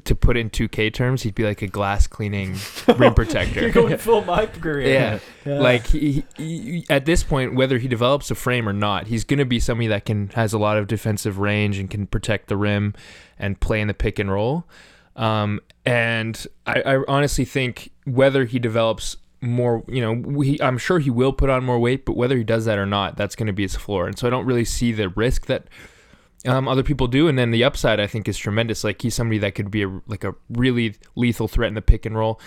to 0.04 0.16
put 0.16 0.38
in 0.38 0.50
2K 0.50 0.94
terms, 0.94 1.24
he'd 1.24 1.36
be 1.36 1.44
like 1.44 1.62
a 1.62 1.68
glass 1.68 2.08
cleaning 2.08 2.56
rim 2.98 3.14
protector. 3.16 3.62
You're 3.62 3.72
going 3.72 3.98
full 3.98 4.24
my 4.24 4.46
career. 4.46 5.22
Yeah. 5.46 5.60
Like 5.60 5.88
he, 5.88 6.24
he, 6.36 6.86
at 6.90 7.06
this 7.06 7.24
point, 7.24 7.56
whether 7.56 7.78
he 7.78 7.88
develops 7.88 8.30
a 8.30 8.36
frame 8.36 8.68
or 8.68 8.74
not, 8.74 9.08
he's 9.08 9.24
going 9.24 9.40
to 9.40 9.46
be 9.46 9.60
somebody 9.60 9.88
that 9.88 10.06
can 10.06 10.30
has 10.30 10.54
a 10.54 10.58
lot 10.58 10.78
of 10.78 10.88
defensive 10.88 11.40
range 11.40 11.80
and 11.80 11.90
can 11.90 12.08
protect 12.08 12.48
the 12.48 12.58
rim 12.58 12.94
and 13.40 13.60
play 13.60 13.82
in 13.82 13.88
the 13.88 13.94
pick 13.94 14.20
and 14.20 14.32
roll. 14.32 14.66
Um, 15.16 15.62
and 15.86 16.46
I, 16.66 16.82
I 16.82 17.04
honestly 17.08 17.46
think 17.46 17.92
whether 18.06 18.46
he 18.46 18.60
develops 18.60 19.18
more, 19.42 19.84
you 19.88 20.02
know, 20.02 20.14
we, 20.14 20.60
I'm 20.62 20.78
sure 20.78 21.00
he 21.00 21.10
will 21.10 21.34
put 21.34 21.50
on 21.50 21.64
more 21.64 21.80
weight, 21.80 22.06
but 22.06 22.16
whether 22.16 22.38
he 22.38 22.44
does 22.44 22.66
that 22.66 22.78
or 22.78 22.86
not, 22.86 23.18
that's 23.18 23.36
going 23.36 23.48
to 23.48 23.54
be 23.54 23.64
his 23.64 23.76
floor. 23.76 24.08
And 24.08 24.18
so 24.18 24.28
I 24.28 24.30
don't 24.30 24.46
really 24.46 24.66
see 24.66 24.92
the 24.92 25.10
risk 25.10 25.48
that 25.48 25.66
um, 26.46 26.68
other 26.68 26.84
people 26.84 27.08
do, 27.08 27.28
and 27.28 27.38
then 27.38 27.52
the 27.52 27.64
upside 27.64 28.00
I 28.00 28.08
think 28.08 28.28
is 28.28 28.38
tremendous. 28.38 28.84
Like 28.84 29.02
he's 29.02 29.16
somebody 29.16 29.40
that 29.40 29.56
could 29.56 29.72
be 29.72 29.84
a, 29.84 30.02
like 30.08 30.24
a 30.24 30.36
really 30.50 30.96
lethal 31.16 31.48
threat 31.48 31.68
in 31.68 31.74
the 31.74 31.82
pick 31.82 32.06
and 32.06 32.16
roll. 32.16 32.40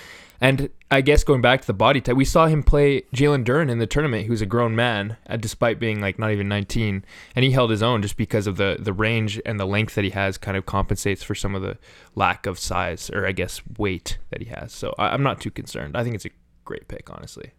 And 0.42 0.70
I 0.90 1.02
guess 1.02 1.22
going 1.22 1.42
back 1.42 1.60
to 1.60 1.66
the 1.66 1.74
body 1.74 2.00
type, 2.00 2.16
we 2.16 2.24
saw 2.24 2.46
him 2.46 2.62
play 2.62 3.02
Jalen 3.14 3.44
Duren 3.44 3.70
in 3.70 3.78
the 3.78 3.86
tournament. 3.86 4.28
Was 4.30 4.40
a 4.40 4.46
grown 4.46 4.74
man, 4.74 5.18
uh, 5.26 5.36
despite 5.36 5.78
being 5.78 6.00
like 6.00 6.18
not 6.18 6.30
even 6.30 6.48
19, 6.48 7.04
and 7.36 7.44
he 7.44 7.50
held 7.50 7.70
his 7.70 7.82
own 7.82 8.00
just 8.00 8.16
because 8.16 8.46
of 8.46 8.56
the 8.56 8.76
the 8.78 8.92
range 8.92 9.40
and 9.44 9.60
the 9.60 9.66
length 9.66 9.94
that 9.96 10.04
he 10.04 10.10
has. 10.10 10.38
Kind 10.38 10.56
of 10.56 10.64
compensates 10.64 11.22
for 11.22 11.34
some 11.34 11.54
of 11.54 11.62
the 11.62 11.76
lack 12.14 12.46
of 12.46 12.58
size 12.58 13.10
or 13.10 13.26
I 13.26 13.32
guess 13.32 13.60
weight 13.76 14.18
that 14.30 14.40
he 14.40 14.48
has. 14.48 14.72
So 14.72 14.94
I, 14.98 15.08
I'm 15.08 15.22
not 15.22 15.40
too 15.40 15.50
concerned. 15.50 15.96
I 15.96 16.04
think 16.04 16.14
it's 16.14 16.26
a 16.26 16.30
great 16.64 16.88
pick, 16.88 17.10
honestly. 17.10 17.52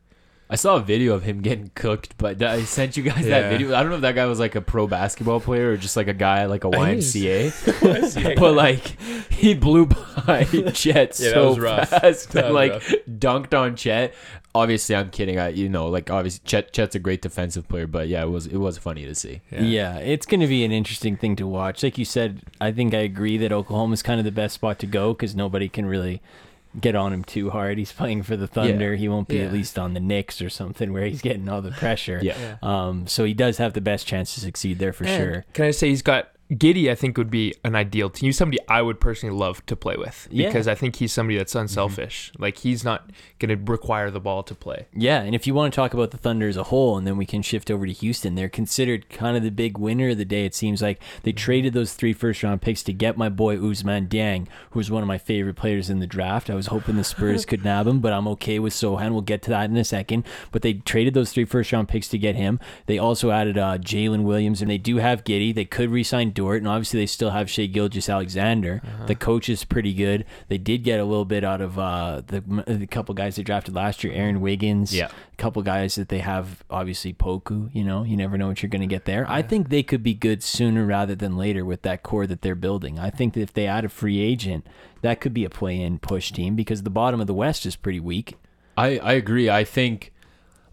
I 0.51 0.55
saw 0.55 0.75
a 0.75 0.81
video 0.81 1.13
of 1.13 1.23
him 1.23 1.41
getting 1.41 1.71
cooked, 1.75 2.15
but 2.17 2.43
I 2.43 2.63
sent 2.63 2.97
you 2.97 3.03
guys 3.03 3.25
that 3.25 3.49
video. 3.49 3.73
I 3.73 3.79
don't 3.81 3.89
know 3.89 3.95
if 3.95 4.01
that 4.01 4.15
guy 4.15 4.25
was 4.25 4.37
like 4.37 4.55
a 4.55 4.61
pro 4.61 4.85
basketball 4.85 5.39
player 5.39 5.71
or 5.71 5.77
just 5.77 5.95
like 5.95 6.09
a 6.09 6.13
guy 6.13 6.45
like 6.45 6.65
a 6.65 6.69
YMCA. 6.69 8.35
but 8.39 8.53
like 8.53 8.99
he 9.31 9.53
blew 9.53 9.85
by 9.85 10.43
Chet 10.73 10.83
Yeah, 10.85 11.03
that 11.03 11.15
so 11.15 11.47
was 11.49 11.59
rough. 11.59 11.89
fast 11.89 12.31
That 12.33 12.45
and 12.47 12.53
was 12.53 12.69
like 12.69 12.71
rough. 12.73 12.93
dunked 13.09 13.57
on 13.57 13.77
Chet. 13.77 14.13
Obviously, 14.53 14.93
I'm 14.93 15.09
kidding. 15.09 15.39
I 15.39 15.47
you 15.49 15.69
know 15.69 15.87
like 15.87 16.09
obviously 16.09 16.41
Chet 16.43 16.73
Chet's 16.73 16.95
a 16.95 16.99
great 16.99 17.21
defensive 17.21 17.69
player, 17.69 17.87
but 17.87 18.09
yeah, 18.09 18.21
it 18.23 18.29
was 18.29 18.45
it 18.47 18.57
was 18.57 18.77
funny 18.77 19.05
to 19.05 19.15
see. 19.15 19.39
Yeah. 19.49 19.99
it's 19.99 20.25
going 20.25 20.41
to 20.41 20.47
be 20.47 20.65
an 20.65 20.73
interesting 20.73 21.15
thing 21.15 21.37
to 21.37 21.47
watch. 21.47 21.81
Like 21.81 21.97
you 21.97 22.03
said, 22.03 22.41
I 22.59 22.73
think 22.73 22.93
I 22.93 22.97
agree 22.97 23.37
that 23.37 23.53
Oklahoma's 23.53 24.03
kind 24.03 24.19
of 24.19 24.25
the 24.25 24.31
best 24.33 24.55
spot 24.55 24.79
to 24.79 24.85
go 24.85 25.13
because 25.13 25.33
nobody 25.33 25.69
can 25.69 25.85
really 25.85 26.21
get 26.79 26.95
on 26.95 27.11
him 27.13 27.23
too 27.23 27.49
hard. 27.49 27.77
He's 27.77 27.91
playing 27.91 28.23
for 28.23 28.37
the 28.37 28.47
Thunder. 28.47 28.95
He 28.95 29.09
won't 29.09 29.27
be 29.27 29.41
at 29.41 29.51
least 29.51 29.77
on 29.77 29.93
the 29.93 29.99
Knicks 29.99 30.41
or 30.41 30.49
something 30.49 30.93
where 30.93 31.05
he's 31.05 31.21
getting 31.21 31.49
all 31.49 31.61
the 31.61 31.71
pressure. 31.71 32.19
Yeah. 32.21 32.57
Um, 32.61 33.07
so 33.07 33.25
he 33.25 33.33
does 33.33 33.57
have 33.57 33.73
the 33.73 33.81
best 33.81 34.07
chance 34.07 34.33
to 34.35 34.39
succeed 34.39 34.79
there 34.79 34.93
for 34.93 35.03
And 35.05 35.21
sure. 35.21 35.45
Can 35.53 35.65
I 35.65 35.71
say 35.71 35.89
he's 35.89 36.01
got 36.01 36.30
Giddey? 36.51 36.91
I 36.91 36.95
think 36.95 37.17
would 37.17 37.31
be 37.31 37.53
an 37.63 37.75
ideal 37.75 38.09
team. 38.09 38.27
He's 38.27 38.37
somebody 38.37 38.59
I 38.67 38.81
would 38.81 38.99
personally 38.99 39.35
love 39.35 39.65
to 39.67 39.75
play 39.75 39.95
with 39.95 40.27
Yeah. 40.31 40.47
because 40.47 40.67
I 40.67 40.75
think 40.75 40.97
he's 40.97 41.13
somebody 41.13 41.37
that's 41.37 41.55
unselfish. 41.55 42.31
Like 42.37 42.57
he's 42.57 42.83
not 42.83 43.09
going 43.39 43.49
to 43.57 43.71
require 43.71 44.11
the 44.11 44.19
ball 44.19 44.43
to 44.43 44.53
play. 44.55 44.87
Yeah, 44.93 45.21
and 45.21 45.33
if 45.33 45.47
you 45.47 45.53
want 45.53 45.73
to 45.73 45.75
talk 45.75 45.93
about 45.93 46.11
the 46.11 46.17
Thunder 46.17 46.47
as 46.49 46.57
a 46.57 46.63
whole, 46.63 46.97
and 46.97 47.07
then 47.07 47.15
we 47.17 47.25
can 47.25 47.41
shift 47.41 47.71
over 47.71 47.85
to 47.85 47.91
Houston, 47.93 48.35
they're 48.35 48.49
considered 48.49 49.09
kind 49.09 49.37
of 49.37 49.43
the 49.43 49.49
big 49.51 49.77
winner 49.77 50.09
of 50.09 50.17
the 50.17 50.25
day. 50.25 50.45
It 50.45 50.53
seems 50.53 50.81
like 50.81 51.01
they 51.23 51.31
traded 51.31 51.73
those 51.73 51.93
three 51.93 52.13
first 52.13 52.43
round 52.43 52.61
picks 52.61 52.83
to 52.83 52.93
get 52.93 53.17
my 53.17 53.29
boy 53.29 53.55
Ousmane 53.57 54.07
Dieng, 54.09 54.47
who 54.71 54.79
was 54.79 54.91
one 54.91 55.01
of 55.03 55.07
my 55.07 55.17
favorite 55.17 55.55
players 55.55 55.89
in 55.89 55.99
the 55.99 56.07
draft. 56.07 56.49
I 56.49 56.55
was 56.55 56.67
hoping 56.67 56.97
the 56.97 57.03
Spurs 57.03 57.45
could 57.51 57.63
nab 57.63 57.87
him, 57.87 57.99
but 58.01 58.11
I'm 58.13 58.27
okay 58.27 58.59
with 58.59 58.73
Sochan. 58.73 59.11
We'll 59.13 59.21
get 59.21 59.41
to 59.43 59.49
that 59.51 59.69
in 59.69 59.77
a 59.77 59.83
second. 59.85 60.25
But 60.51 60.61
they 60.63 60.73
traded 60.73 61.13
those 61.13 61.31
three 61.31 61.45
first 61.45 61.71
round 61.71 61.87
picks 61.87 62.09
to 62.09 62.17
get 62.17 62.35
him. 62.35 62.59
They 62.87 62.97
also 62.97 63.31
added 63.31 63.57
uh, 63.57 63.77
Jalen 63.77 64.23
Williams, 64.23 64.61
and 64.61 64.69
they 64.69 64.77
do 64.77 64.97
have 64.97 65.23
Giddey. 65.23 65.55
They 65.55 65.65
could 65.65 65.89
re 65.89 66.03
sign 66.03 66.31
Dort, 66.41 66.57
and 66.57 66.67
obviously 66.67 66.99
they 66.99 67.05
still 67.05 67.29
have 67.29 67.49
Shai 67.49 67.67
Gilgeous 67.67 68.09
Alexander. 68.09 68.81
The 69.07 69.13
coach 69.15 69.47
is 69.49 69.63
pretty 69.63 69.93
good. 69.93 70.25
They 70.47 70.57
did 70.57 70.83
get 70.83 70.99
a 70.99 71.05
little 71.05 71.25
bit 71.25 71.43
out 71.43 71.61
of 71.61 71.77
uh, 71.77 72.21
the, 72.25 72.41
the 72.67 72.87
couple 72.87 73.13
guys 73.13 73.35
they 73.35 73.43
drafted 73.43 73.75
last 73.75 74.03
year, 74.03 74.11
Aaron 74.13 74.41
Wiggins 74.41 74.95
Yeah. 74.95 75.07
a 75.33 75.35
couple 75.37 75.61
guys 75.61 75.95
that 75.95 76.09
they 76.09 76.19
have 76.19 76.63
obviously 76.69 77.13
Poku, 77.13 77.69
you 77.73 77.83
know, 77.83 78.03
you 78.03 78.17
never 78.17 78.37
know 78.37 78.47
what 78.47 78.63
you're 78.63 78.69
going 78.69 78.81
to 78.81 78.87
get 78.87 79.05
there. 79.05 79.25
I 79.29 79.41
think 79.43 79.69
they 79.69 79.83
could 79.83 80.01
be 80.01 80.13
good 80.13 80.41
sooner 80.41 80.85
rather 80.85 81.13
than 81.15 81.37
later 81.37 81.63
with 81.63 81.83
that 81.83 82.01
core 82.03 82.25
that 82.27 82.41
they're 82.41 82.55
building. 82.55 82.97
I 82.97 83.09
think 83.11 83.33
that 83.35 83.41
if 83.41 83.53
they 83.53 83.67
add 83.67 83.85
a 83.85 83.89
free 83.89 84.19
agent, 84.19 84.65
that 85.03 85.21
could 85.21 85.33
be 85.33 85.45
a 85.45 85.49
play-in 85.49 85.99
push 85.99 86.31
team 86.31 86.55
because 86.55 86.81
the 86.83 86.89
bottom 86.89 87.21
of 87.21 87.27
the 87.27 87.33
West 87.33 87.65
is 87.65 87.75
pretty 87.75 87.99
weak. 87.99 88.35
I 88.77 88.97
I 88.99 89.13
agree. 89.13 89.49
I 89.49 89.63
think 89.63 90.11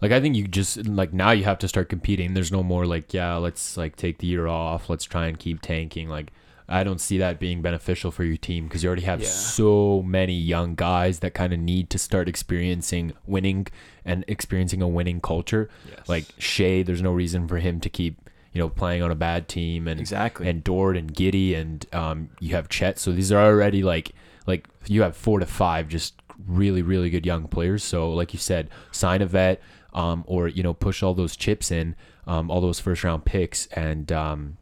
like 0.01 0.11
I 0.11 0.19
think 0.21 0.35
you 0.35 0.47
just 0.47 0.85
like 0.87 1.13
now 1.13 1.31
you 1.31 1.43
have 1.43 1.59
to 1.59 1.67
start 1.67 1.89
competing. 1.89 2.33
There's 2.33 2.51
no 2.51 2.63
more 2.63 2.85
like 2.85 3.13
yeah, 3.13 3.35
let's 3.35 3.77
like 3.77 3.95
take 3.95 4.19
the 4.19 4.27
year 4.27 4.47
off. 4.47 4.89
Let's 4.89 5.05
try 5.05 5.27
and 5.27 5.37
keep 5.37 5.61
tanking. 5.61 6.09
Like 6.09 6.31
I 6.67 6.83
don't 6.83 7.01
see 7.01 7.17
that 7.17 7.39
being 7.39 7.61
beneficial 7.63 8.11
for 8.11 8.23
your 8.23 8.37
team 8.37 8.65
because 8.65 8.83
you 8.83 8.87
already 8.87 9.01
have 9.03 9.21
Yeah. 9.21 9.27
so 9.29 10.03
many 10.05 10.33
young 10.33 10.75
guys 10.75 11.19
that 11.19 11.33
kind 11.33 11.51
of 11.51 11.59
need 11.59 11.89
to 11.89 11.97
start 11.97 12.29
experiencing 12.29 13.13
winning 13.25 13.67
and 14.05 14.23
experiencing 14.27 14.81
a 14.81 14.87
winning 14.87 15.19
culture. 15.19 15.69
Yes. 15.89 16.07
Like 16.07 16.25
Shai, 16.37 16.83
there's 16.83 17.01
no 17.01 17.11
reason 17.11 17.47
for 17.47 17.57
him 17.57 17.79
to 17.81 17.89
keep 17.89 18.29
you 18.53 18.59
know 18.59 18.69
playing 18.69 19.01
on 19.03 19.11
a 19.11 19.15
bad 19.15 19.47
team 19.47 19.87
and 19.87 19.99
Exactly. 19.99 20.47
and 20.47 20.63
Dort 20.63 20.95
and 20.97 21.13
Giddey 21.13 21.55
and 21.57 21.85
um 21.93 22.29
you 22.39 22.55
have 22.55 22.69
Chet. 22.69 22.99
So 22.99 23.11
these 23.11 23.31
are 23.31 23.43
already 23.43 23.81
like 23.83 24.11
like 24.47 24.67
you 24.87 25.01
have 25.01 25.15
four 25.17 25.39
to 25.39 25.45
five 25.45 25.87
just 25.87 26.13
really 26.47 26.81
really 26.81 27.09
good 27.09 27.25
young 27.25 27.47
players. 27.47 27.83
So 27.83 28.13
like 28.13 28.31
you 28.33 28.39
said, 28.39 28.69
sign 28.91 29.21
a 29.21 29.25
vet 29.25 29.59
um 29.93 30.23
or 30.27 30.47
you 30.47 30.63
know 30.63 30.73
push 30.73 31.01
all 31.01 31.13
those 31.13 31.35
chips 31.35 31.71
in 31.71 31.95
um 32.27 32.49
all 32.51 32.61
those 32.61 32.79
first 32.79 33.03
round 33.03 33.25
picks 33.25 33.65
and 33.67 34.11
um 34.11 34.57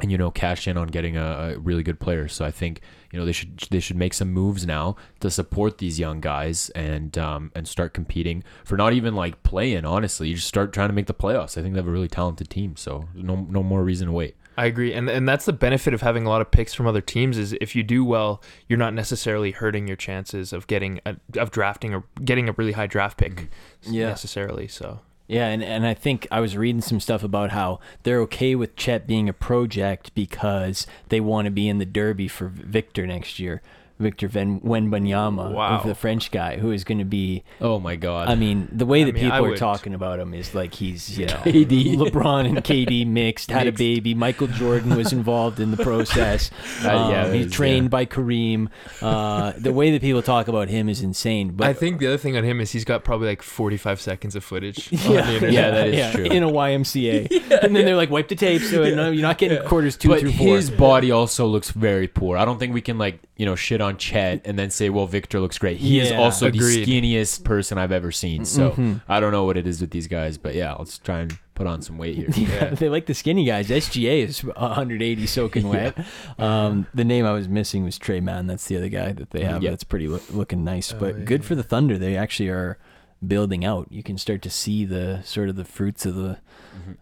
and 0.00 0.10
you 0.10 0.18
know 0.18 0.30
cash 0.30 0.66
in 0.66 0.76
on 0.76 0.88
getting 0.88 1.16
a, 1.16 1.54
a 1.54 1.58
really 1.58 1.82
good 1.82 2.00
player. 2.00 2.28
So 2.28 2.44
I 2.44 2.50
think 2.50 2.80
you 3.12 3.18
know 3.18 3.24
they 3.24 3.32
should 3.32 3.58
they 3.70 3.80
should 3.80 3.96
make 3.96 4.14
some 4.14 4.32
moves 4.32 4.66
now 4.66 4.96
to 5.20 5.30
support 5.30 5.78
these 5.78 5.98
young 5.98 6.20
guys 6.20 6.70
and 6.70 7.16
um 7.16 7.52
and 7.54 7.66
start 7.68 7.94
competing 7.94 8.42
for 8.64 8.76
not 8.76 8.92
even 8.92 9.14
like 9.14 9.42
playing. 9.42 9.84
Honestly, 9.84 10.28
you 10.28 10.34
just 10.34 10.48
start 10.48 10.72
trying 10.72 10.88
to 10.88 10.94
make 10.94 11.06
the 11.06 11.14
playoffs. 11.14 11.56
I 11.56 11.62
think 11.62 11.74
they 11.74 11.78
have 11.78 11.88
a 11.88 11.92
really 11.92 12.08
talented 12.08 12.50
team. 12.50 12.76
So 12.76 13.08
no 13.14 13.46
no 13.48 13.62
more 13.62 13.84
reason 13.84 14.08
to 14.08 14.12
wait. 14.12 14.36
I 14.56 14.66
agree, 14.66 14.92
and 14.92 15.08
and 15.08 15.28
that's 15.28 15.44
the 15.44 15.52
benefit 15.52 15.94
of 15.94 16.02
having 16.02 16.26
a 16.26 16.28
lot 16.28 16.40
of 16.40 16.50
picks 16.50 16.74
from 16.74 16.86
other 16.86 17.00
teams 17.00 17.38
is 17.38 17.54
if 17.54 17.74
you 17.74 17.82
do 17.82 18.04
well, 18.04 18.42
you're 18.68 18.78
not 18.78 18.94
necessarily 18.94 19.50
hurting 19.52 19.86
your 19.86 19.96
chances 19.96 20.52
of 20.52 20.66
getting 20.66 21.00
a, 21.06 21.16
of 21.36 21.50
drafting 21.50 21.94
or 21.94 22.04
getting 22.24 22.48
a 22.48 22.52
really 22.52 22.72
high 22.72 22.86
draft 22.86 23.18
pick 23.18 23.34
mm-hmm. 23.34 23.92
Yeah. 23.94 24.08
necessarily. 24.08 24.68
So 24.68 25.00
Yeah, 25.26 25.46
and, 25.46 25.62
and 25.62 25.86
I 25.86 25.94
think 25.94 26.26
I 26.30 26.40
was 26.40 26.56
reading 26.56 26.82
some 26.82 27.00
stuff 27.00 27.22
about 27.22 27.50
how 27.50 27.80
they're 28.02 28.20
okay 28.22 28.54
with 28.54 28.76
Chet 28.76 29.06
being 29.06 29.28
a 29.28 29.32
project 29.32 30.14
because 30.14 30.86
they 31.08 31.20
want 31.20 31.46
to 31.46 31.50
be 31.50 31.68
in 31.68 31.78
the 31.78 31.86
Derby 31.86 32.28
for 32.28 32.48
Victor 32.48 33.06
next 33.06 33.38
year. 33.38 33.62
Victor 34.02 34.28
Ven- 34.28 34.60
Wembanyama, 34.60 35.52
Wow. 35.52 35.78
of 35.78 35.86
the 35.86 35.94
French 35.94 36.30
guy, 36.30 36.58
who 36.58 36.70
is 36.72 36.84
going 36.84 36.98
to 36.98 37.04
be 37.04 37.42
Oh 37.60 37.78
my 37.80 37.96
god. 37.96 38.28
I 38.28 38.34
mean, 38.34 38.68
the 38.72 38.84
way 38.84 39.02
I 39.02 39.04
that 39.06 39.14
mean, 39.14 39.24
I 39.26 39.30
people 39.30 39.46
are 39.46 39.50
would- 39.50 39.58
talking 39.58 39.94
about 39.94 40.18
him 40.20 40.34
is 40.34 40.54
like 40.54 40.74
he's, 40.74 41.18
you 41.18 41.26
know, 41.26 41.34
KD. 41.44 41.96
LeBron 41.96 42.46
and 42.46 42.58
KD 42.58 43.06
mixed, 43.20 43.50
had 43.50 43.66
a 43.66 43.72
baby. 43.72 44.14
Michael 44.14 44.48
Jordan 44.48 44.96
was 44.96 45.12
involved 45.12 45.60
in 45.60 45.70
the 45.70 45.76
process. 45.84 46.50
Uh, 46.84 47.08
yeah, 47.10 47.24
Um, 47.26 47.32
he's 47.32 47.46
is, 47.46 47.52
trained 47.52 47.84
yeah. 47.86 47.88
by 47.88 48.06
Kareem. 48.06 48.68
Uh, 49.00 49.52
the 49.56 49.72
way 49.72 49.90
that 49.92 50.02
people 50.02 50.22
talk 50.22 50.48
about 50.48 50.68
him 50.68 50.88
is 50.88 51.00
insane. 51.02 51.52
But 51.52 51.68
I 51.68 51.72
think 51.72 51.98
the 52.00 52.06
other 52.08 52.18
thing 52.18 52.36
on 52.36 52.44
him 52.44 52.60
is 52.60 52.72
he's 52.72 52.84
got 52.84 53.04
probably 53.04 53.28
like 53.28 53.42
45 53.42 54.00
seconds 54.00 54.36
of 54.36 54.44
footage. 54.44 54.92
on 55.06 55.12
yeah, 55.12 55.38
the. 55.38 55.52
Yeah, 55.52 55.70
that 55.70 55.88
is 55.88 56.14
true. 56.14 56.24
In 56.24 56.42
a 56.42 56.50
YMCA, 56.50 57.62
and 57.62 57.74
then 57.76 57.84
they're 57.84 57.96
like, 57.96 58.10
wipe 58.10 58.28
the 58.28 58.34
tape, 58.34 58.62
so 58.62 58.82
no, 58.94 59.10
you're 59.10 59.22
not 59.22 59.38
getting 59.38 59.62
quarters 59.66 59.96
two 59.96 60.08
but 60.08 60.20
through 60.20 60.32
four. 60.32 60.46
his 60.56 60.70
body 60.70 61.10
also 61.10 61.46
looks 61.46 61.70
very 61.70 62.08
poor. 62.08 62.36
I 62.36 62.44
don't 62.44 62.58
think 62.58 62.74
we 62.74 62.80
can 62.80 62.98
like 62.98 63.20
you 63.36 63.46
know 63.46 63.54
shit 63.54 63.80
on 63.80 63.91
Chet 63.98 64.42
and 64.44 64.58
then 64.58 64.70
say, 64.70 64.88
well, 64.90 65.06
Victor 65.06 65.40
looks 65.40 65.58
great. 65.58 65.76
He 65.78 65.98
is 66.00 66.10
Yeah. 66.10 66.18
also 66.18 66.46
Agreed. 66.46 66.86
the 66.86 67.00
skinniest 67.00 67.44
person 67.44 67.78
I've 67.78 67.92
ever 67.92 68.10
seen. 68.12 68.44
So 68.44 68.70
Mhm. 68.72 69.02
I 69.08 69.20
don't 69.20 69.32
know 69.32 69.44
what 69.44 69.56
it 69.56 69.66
is 69.66 69.80
with 69.80 69.90
these 69.90 70.06
guys, 70.08 70.38
but 70.38 70.54
yeah, 70.54 70.74
let's 70.74 70.98
try 70.98 71.20
and 71.20 71.38
put 71.54 71.66
on 71.66 71.82
some 71.82 71.98
weight 71.98 72.16
here. 72.16 72.28
Yeah, 72.36 72.70
they 72.70 72.88
like 72.88 73.06
the 73.06 73.14
skinny 73.14 73.44
guys. 73.44 73.68
SGA 73.70 74.22
is 74.24 74.40
180 74.44 75.26
soaking 75.26 75.68
wet. 75.68 75.96
Um, 76.38 76.86
the 76.94 77.04
name 77.04 77.24
I 77.26 77.32
was 77.32 77.48
missing 77.48 77.84
was 77.84 77.98
Tre 77.98 78.20
Mann. 78.20 78.46
That's 78.46 78.66
the 78.66 78.76
other 78.76 78.88
guy 78.88 79.12
that 79.12 79.30
they 79.30 79.44
have. 79.44 79.62
Yeah. 79.62 79.70
That's 79.70 79.84
pretty 79.84 80.08
loo- 80.08 80.20
looking 80.30 80.64
nice. 80.64 80.92
Oh, 80.92 80.98
but 80.98 81.24
good 81.24 81.44
for 81.44 81.54
the 81.54 81.62
Thunder. 81.62 81.98
They 81.98 82.16
actually 82.16 82.48
are 82.48 82.78
building 83.26 83.64
out. 83.64 83.86
You 83.90 84.02
can 84.02 84.18
start 84.18 84.42
to 84.42 84.50
see 84.50 84.84
the 84.84 85.20
sort 85.24 85.48
of 85.48 85.56
the 85.56 85.64
fruits 85.64 86.04
of 86.06 86.14
the. 86.14 86.38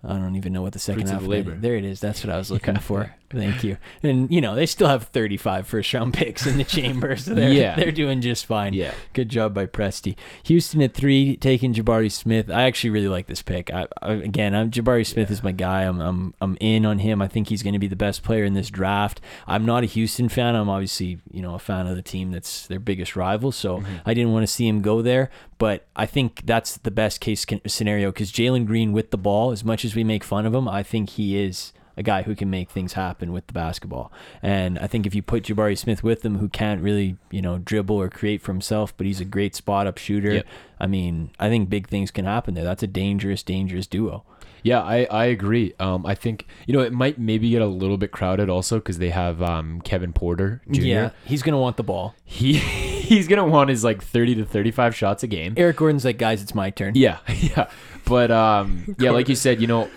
I 0.04 0.14
don't 0.14 0.36
even 0.36 0.52
know 0.52 0.62
what 0.62 0.72
the 0.72 0.78
second 0.78 1.02
Fruits 1.02 1.10
half 1.12 1.22
of 1.22 1.28
labor. 1.28 1.54
There 1.54 1.76
it 1.76 1.84
is. 1.84 2.00
That's 2.00 2.24
what 2.24 2.32
I 2.32 2.38
was 2.38 2.50
looking 2.52 2.76
for. 2.78 3.14
Thank 3.30 3.62
you. 3.62 3.76
And 4.02 4.28
you 4.30 4.40
know 4.40 4.56
they 4.56 4.66
still 4.66 4.88
have 4.88 5.04
35 5.04 5.66
first 5.66 5.94
round 5.94 6.14
picks 6.14 6.46
in 6.46 6.58
the 6.58 6.64
chamber, 6.64 7.16
so 7.16 7.34
they're 7.34 7.52
Yeah. 7.52 7.76
they're 7.76 7.92
doing 7.92 8.20
just 8.20 8.44
fine. 8.46 8.74
yeah. 8.74 8.92
Good 9.12 9.28
job 9.28 9.54
by 9.54 9.66
Presti. 9.66 10.16
Houston 10.44 10.82
at 10.82 10.94
three, 10.94 11.36
taking 11.36 11.72
Jabari 11.72 12.10
Smith. 12.10 12.50
I 12.50 12.62
actually 12.62 12.90
really 12.90 13.08
like 13.08 13.26
this 13.26 13.42
pick. 13.42 13.72
I, 13.72 13.86
I, 14.02 14.14
again, 14.14 14.54
I'm, 14.54 14.70
Jabari 14.70 15.06
Smith 15.06 15.30
is 15.30 15.44
my 15.44 15.52
guy. 15.52 15.82
I'm, 15.82 16.00
I'm 16.00 16.34
I'm 16.40 16.56
in 16.60 16.84
on 16.84 16.98
him. 16.98 17.22
I 17.22 17.28
think 17.28 17.48
he's 17.48 17.62
going 17.62 17.74
to 17.74 17.78
be 17.78 17.86
the 17.86 17.94
best 17.96 18.24
player 18.24 18.44
in 18.44 18.54
this 18.54 18.68
draft. 18.68 19.20
I'm 19.46 19.64
not 19.64 19.84
a 19.84 19.86
Houston 19.86 20.28
fan. 20.28 20.56
I'm 20.56 20.68
obviously 20.68 21.20
you 21.30 21.42
know 21.42 21.54
a 21.54 21.60
fan 21.60 21.86
of 21.86 21.94
the 21.94 22.02
team 22.02 22.32
that's 22.32 22.66
their 22.66 22.80
biggest 22.80 23.14
rival. 23.14 23.52
So 23.52 23.78
mm-hmm. 23.78 23.96
I 24.04 24.12
didn't 24.12 24.32
want 24.32 24.42
to 24.42 24.52
see 24.52 24.66
him 24.66 24.82
go 24.82 25.02
there. 25.02 25.30
But 25.60 25.86
I 25.94 26.06
think 26.06 26.46
that's 26.46 26.78
the 26.78 26.90
best 26.90 27.20
case 27.20 27.44
scenario 27.66 28.10
because 28.10 28.32
Jalen 28.32 28.64
Green 28.66 28.92
with 28.92 29.10
the 29.10 29.18
ball, 29.18 29.52
as 29.60 29.64
much 29.64 29.84
as 29.84 29.94
we 29.94 30.02
make 30.02 30.24
fun 30.24 30.46
of 30.46 30.54
him, 30.54 30.66
I 30.66 30.82
think 30.82 31.10
he 31.10 31.38
is 31.38 31.74
a 31.94 32.02
guy 32.02 32.22
who 32.22 32.34
can 32.34 32.48
make 32.48 32.70
things 32.70 32.94
happen 32.94 33.30
with 33.30 33.46
the 33.46 33.52
basketball. 33.52 34.10
And 34.42 34.78
I 34.78 34.86
think 34.86 35.06
if 35.06 35.14
you 35.14 35.20
put 35.20 35.42
Jabari 35.42 35.76
Smith 35.76 36.02
with 36.02 36.24
him, 36.24 36.38
who 36.38 36.48
can't 36.48 36.80
really, 36.80 37.18
you 37.30 37.42
know, 37.42 37.58
dribble 37.58 37.94
or 37.96 38.08
create 38.08 38.40
for 38.40 38.52
himself, 38.52 38.96
but 38.96 39.06
he's 39.06 39.20
a 39.20 39.24
great 39.26 39.54
spot 39.54 39.86
up 39.86 39.98
shooter. 39.98 40.32
Yep. 40.32 40.46
I 40.80 40.86
mean, 40.86 41.30
I 41.38 41.50
think 41.50 41.68
big 41.68 41.88
things 41.88 42.10
can 42.10 42.24
happen 42.24 42.54
there. 42.54 42.64
That's 42.64 42.82
a 42.82 42.86
dangerous, 42.86 43.42
dangerous 43.42 43.86
duo. 43.86 44.24
Yeah, 44.62 44.80
I, 44.82 45.06
I 45.10 45.24
agree. 45.26 45.74
Um, 45.78 46.04
I 46.04 46.14
think 46.14 46.46
you 46.66 46.74
know 46.74 46.80
it 46.80 46.92
might 46.92 47.18
maybe 47.18 47.50
get 47.50 47.62
a 47.62 47.66
little 47.66 47.96
bit 47.96 48.12
crowded 48.12 48.48
also 48.50 48.78
because 48.78 48.98
they 48.98 49.10
have 49.10 49.42
um, 49.42 49.80
Kevin 49.80 50.12
Porter 50.12 50.60
Jr. 50.70 50.80
Yeah, 50.82 51.10
he's 51.24 51.42
gonna 51.42 51.58
want 51.58 51.76
the 51.76 51.82
ball. 51.82 52.14
He 52.24 52.54
he's 53.10 53.26
gonna 53.26 53.46
want 53.46 53.70
his 53.70 53.84
like 53.84 54.02
thirty 54.02 54.34
to 54.34 54.44
thirty 54.44 54.70
five 54.70 54.94
shots 54.94 55.22
a 55.22 55.26
game. 55.26 55.54
Eric 55.56 55.76
Gordon's 55.76 56.04
like, 56.04 56.18
guys, 56.18 56.42
it's 56.42 56.54
my 56.54 56.70
turn. 56.70 56.94
Yeah, 56.94 57.18
yeah. 57.28 57.70
But 58.04 58.30
um, 58.30 58.94
yeah, 58.98 59.10
like 59.10 59.28
you 59.28 59.34
said, 59.36 59.60
you 59.60 59.66
know, 59.66 59.88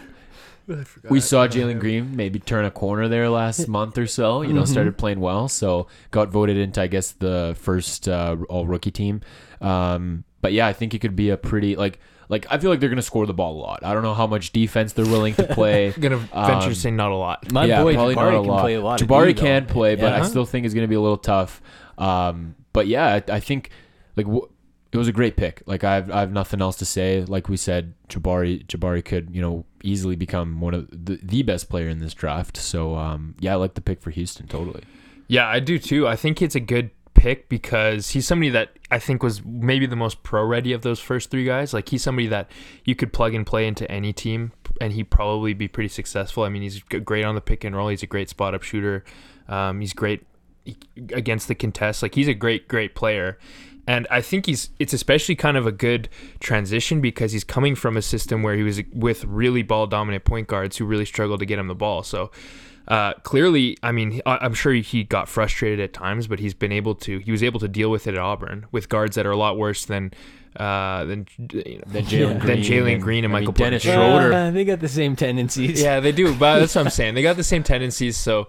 we 1.10 1.20
saw 1.20 1.48
Jalen 1.48 1.80
Green 1.80 2.16
maybe 2.16 2.40
turn 2.40 2.66
a 2.66 2.72
corner 2.72 3.08
there 3.08 3.30
last 3.30 3.68
month 3.68 3.98
or 3.98 4.08
so. 4.08 4.42
You 4.42 4.54
know, 4.54 4.66
started 4.66 4.98
playing 4.98 5.20
well, 5.20 5.48
so 5.48 5.88
got 6.12 6.30
voted 6.30 6.58
into 6.58 6.82
I 6.82 6.88
guess 6.88 7.12
the 7.12 7.56
first 7.60 8.08
uh, 8.08 8.38
all 8.50 8.66
rookie 8.66 8.92
team. 8.92 9.22
Um, 9.62 10.24
but 10.42 10.54
yeah, 10.54 10.68
I 10.68 10.74
think 10.74 10.94
it 10.94 11.00
could 11.00 11.16
be 11.16 11.30
a 11.30 11.38
pretty 11.38 11.76
like 11.76 12.00
like 12.30 12.46
I 12.50 12.58
feel 12.58 12.70
like 12.70 12.80
they're 12.80 12.90
gonna 12.90 13.02
score 13.02 13.26
the 13.26 13.34
ball 13.34 13.58
a 13.58 13.62
lot. 13.62 13.80
I 13.84 13.94
don't 13.94 14.04
know 14.04 14.14
how 14.14 14.28
much 14.28 14.52
defense 14.52 14.94
they're 14.94 15.06
willing 15.06 15.36
to 15.36 15.44
play. 15.44 15.92
gonna 15.92 16.18
venture 16.18 16.34
Um, 16.34 16.62
to 16.62 16.76
say 16.76 16.92
not 16.92 17.12
a 17.12 17.16
lot. 17.16 17.52
My 17.52 17.66
yeah, 17.66 17.84
boy 17.84 17.94
probably 17.94 18.16
Jabari 18.16 18.18
not 18.32 18.34
a 18.36 18.40
can 18.42 18.48
lot. 18.48 18.62
play 18.62 18.74
a 18.76 18.82
lot. 18.82 19.00
Jabari 19.00 19.28
D, 19.28 19.34
though. 19.34 19.42
can 19.42 19.66
play, 19.66 19.96
but 19.96 20.14
I 20.14 20.26
still 20.28 20.46
think 20.46 20.66
it's 20.66 20.74
going 20.74 20.84
to 20.86 20.90
be 20.90 20.96
a 20.96 21.02
little 21.02 21.18
tough. 21.18 21.62
Um, 21.98 22.56
but 22.72 22.88
yeah, 22.88 23.06
I, 23.28 23.36
I 23.36 23.40
think 23.40 23.70
like 24.16 24.26
w- 24.26 24.48
it 24.94 24.98
was 24.98 25.08
a 25.08 25.14
great 25.14 25.36
pick. 25.36 25.64
Like 25.66 25.84
I 25.84 25.96
have, 25.96 26.12
I 26.12 26.20
have 26.20 26.32
nothing 26.32 26.62
else 26.62 26.76
to 26.78 26.86
say. 26.86 27.26
Like 27.26 27.50
we 27.50 27.58
said, 27.58 27.94
Jabari 28.10 28.66
Jabari 28.68 29.04
could 29.04 29.34
you 29.36 29.42
know 29.42 29.66
easily 29.84 30.16
become 30.16 30.62
one 30.62 30.74
of 30.74 30.88
the, 30.92 31.20
the 31.22 31.42
best 31.44 31.70
player 31.70 31.90
in 31.90 32.00
this 32.00 32.14
draft. 32.14 32.58
So 32.58 32.96
um, 32.96 33.36
yeah, 33.40 33.54
I 33.54 33.56
like 33.56 33.74
the 33.74 33.82
pick 33.82 34.02
for 34.02 34.12
Houston 34.12 34.48
totally. 34.48 34.84
Yeah, 35.28 35.48
I 35.48 35.60
do 35.60 35.80
too. 35.80 36.08
I 36.08 36.16
think 36.16 36.42
it's 36.42 36.56
a 36.56 36.60
good 36.60 36.92
pick 37.14 37.48
because 37.50 38.10
he's 38.10 38.28
somebody 38.28 38.50
that 38.50 38.72
I 38.92 39.00
think 39.00 39.24
was 39.24 39.44
maybe 39.44 39.86
the 39.86 39.96
most 39.96 40.24
pro 40.24 40.44
ready 40.44 40.74
of 40.74 40.82
those 40.82 41.00
first 41.00 41.32
three 41.32 41.46
guys. 41.46 41.74
Like 41.74 41.90
he's 41.90 42.04
somebody 42.04 42.28
that 42.28 42.52
you 42.86 42.96
could 42.96 43.14
plug 43.14 43.34
and 43.34 43.46
play 43.46 43.66
into 43.66 43.90
any 43.90 44.14
team 44.14 44.52
and 44.82 44.94
he'd 44.94 45.10
probably 45.10 45.54
be 45.54 45.68
pretty 45.68 45.90
successful. 45.90 46.44
I 46.44 46.50
mean, 46.50 46.62
he's 46.62 46.80
great 46.84 47.26
on 47.26 47.36
the 47.36 47.42
pick 47.42 47.64
and 47.64 47.76
roll. 47.76 47.90
He's 47.90 48.04
a 48.04 48.08
great 48.08 48.30
spot 48.30 48.54
up 48.54 48.64
shooter. 48.64 49.04
Um, 49.48 49.80
he's 49.80 49.94
great 49.94 50.26
against 51.12 51.48
the 51.48 51.56
contest. 51.56 52.02
Like 52.02 52.16
he's 52.16 52.28
a 52.28 52.34
great, 52.34 52.68
great 52.68 52.96
player. 52.96 53.38
And 53.86 54.08
I 54.10 54.22
think 54.22 54.46
he's 54.46 54.70
it's 54.80 54.94
especially 54.94 55.36
kind 55.36 55.58
of 55.58 55.68
a 55.68 55.72
good 55.72 56.08
transition 56.40 57.02
because 57.02 57.32
he's 57.34 57.44
coming 57.44 57.76
from 57.76 57.98
a 57.98 58.02
system 58.02 58.42
where 58.42 58.56
he 58.56 58.64
was 58.64 58.82
with 58.94 59.26
really 59.26 59.62
ball 59.64 59.88
dominant 59.88 60.24
point 60.24 60.48
guards 60.48 60.78
who 60.78 60.86
really 60.86 61.06
struggled 61.06 61.40
to 61.42 61.46
get 61.46 61.60
him 61.60 61.68
the 61.68 61.76
ball. 61.76 62.02
So 62.04 62.32
uh, 62.88 63.14
clearly, 63.24 63.78
I 63.84 63.92
mean, 63.92 64.22
I- 64.26 64.38
I'm 64.42 64.54
sure 64.54 64.74
he 64.74 65.04
got 65.04 65.28
frustrated 65.30 65.80
at 65.80 65.94
times, 65.94 66.28
but 66.28 66.40
he's 66.40 66.54
been 66.54 66.72
able 66.72 66.96
to. 66.96 67.20
He 67.20 67.32
was 67.32 67.42
able 67.44 67.60
to 67.62 67.68
deal 67.68 67.90
with 67.90 68.08
it 68.08 68.14
at 68.14 68.20
Auburn 68.20 68.66
with 68.72 68.88
guards 68.90 69.16
that 69.16 69.26
are 69.26 69.32
a 69.32 69.38
lot 69.38 69.58
worse 69.58 69.86
than 69.86 70.12
uh, 70.58 71.04
than 71.06 71.26
you 71.38 71.78
know, 71.80 71.84
Then 71.88 72.04
Jalen 72.06 72.12
Yeah. 72.12 72.28
than 72.28 72.40
Green, 72.40 72.64
Jalen 72.64 72.94
and- 72.94 73.02
Green 73.04 73.26
and 73.26 73.34
I 73.34 73.40
mean, 73.40 73.44
Michael 73.48 73.54
Dennis 73.54 73.84
Schroeder. 73.84 74.34
Uh, 74.34 74.52
they 74.52 74.64
got 74.66 74.80
the 74.82 74.88
same 74.90 75.16
tendencies. 75.16 75.82
yeah, 75.82 76.00
they 76.00 76.12
do. 76.12 76.34
But 76.36 76.60
that's 76.60 76.76
what 76.76 76.86
I'm 76.86 76.92
saying. 77.00 77.16
They 77.16 77.22
got 77.24 77.36
the 77.38 77.44
same 77.44 77.64
tendencies. 77.64 78.16
So 78.18 78.48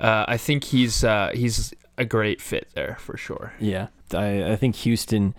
uh, 0.00 0.24
I 0.28 0.36
think 0.38 0.64
he's 0.64 1.04
uh, 1.04 1.30
he's 1.34 1.74
a 1.98 2.04
great 2.04 2.40
fit 2.40 2.68
there 2.74 2.96
for 3.00 3.16
sure. 3.16 3.52
Yeah, 3.58 3.88
I, 4.12 4.52
I 4.52 4.56
think 4.56 4.76
Houston. 4.76 5.34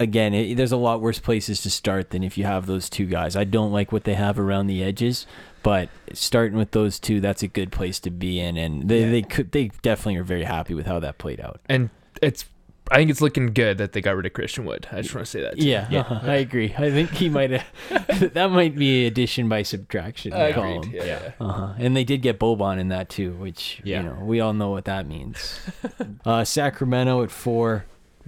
Again, 0.00 0.34
it, 0.34 0.56
there's 0.56 0.72
a 0.72 0.76
lot 0.76 1.00
worse 1.00 1.20
places 1.20 1.62
to 1.62 1.70
start 1.70 2.10
than 2.10 2.24
if 2.24 2.36
you 2.36 2.42
have 2.44 2.66
those 2.66 2.90
two 2.90 3.06
guys. 3.06 3.36
I 3.36 3.44
don't 3.44 3.70
like 3.70 3.92
what 3.92 4.02
they 4.02 4.14
have 4.14 4.40
around 4.40 4.66
the 4.66 4.82
edges, 4.82 5.24
but 5.62 5.88
starting 6.12 6.58
with 6.58 6.72
those 6.72 6.98
two, 6.98 7.20
that's 7.20 7.44
a 7.44 7.48
good 7.48 7.70
place 7.70 8.00
to 8.00 8.10
be 8.10 8.40
in, 8.40 8.56
and 8.56 8.88
they, 8.88 9.02
Yeah. 9.04 9.10
they 9.10 9.22
could 9.22 9.52
they 9.52 9.70
definitely 9.82 10.16
are 10.16 10.24
very 10.24 10.42
happy 10.42 10.74
with 10.74 10.86
how 10.86 10.98
that 10.98 11.18
played 11.18 11.40
out. 11.40 11.60
And 11.68 11.90
it's 12.20 12.44
I 12.90 12.96
think 12.96 13.10
it's 13.10 13.20
looking 13.22 13.54
good 13.54 13.78
that 13.78 13.92
they 13.92 14.00
got 14.02 14.14
rid 14.14 14.26
of 14.26 14.34
Christian 14.34 14.66
Wood. 14.66 14.86
I 14.92 15.00
just 15.00 15.14
want 15.14 15.24
to 15.26 15.30
say 15.30 15.40
that. 15.40 15.58
too. 15.58 15.64
Yeah, 15.66 15.88
uh-huh, 16.00 16.20
I 16.30 16.34
agree. 16.36 16.74
I 16.76 16.90
think 16.90 17.10
he 17.12 17.28
might 17.30 17.50
have. 17.50 18.32
that 18.34 18.50
might 18.50 18.76
be 18.76 19.06
addition 19.06 19.48
by 19.48 19.62
subtraction. 19.62 20.32
I 20.34 20.52
column. 20.52 20.78
agreed. 20.82 20.94
Yeah. 20.94 21.04
yeah. 21.04 21.32
Uh-huh. 21.40 21.72
And 21.78 21.96
they 21.96 22.04
did 22.04 22.20
get 22.20 22.38
Boban 22.38 22.78
in 22.78 22.88
that 22.88 23.08
too, 23.08 23.32
which 23.36 23.80
Yeah. 23.84 24.02
you 24.02 24.08
know 24.08 24.18
we 24.24 24.40
all 24.40 24.52
know 24.52 24.70
what 24.70 24.84
that 24.84 25.06
means. 25.06 25.60
uh, 26.26 26.44
Sacramento 26.44 27.22
at 27.22 27.30
four, 27.30 27.86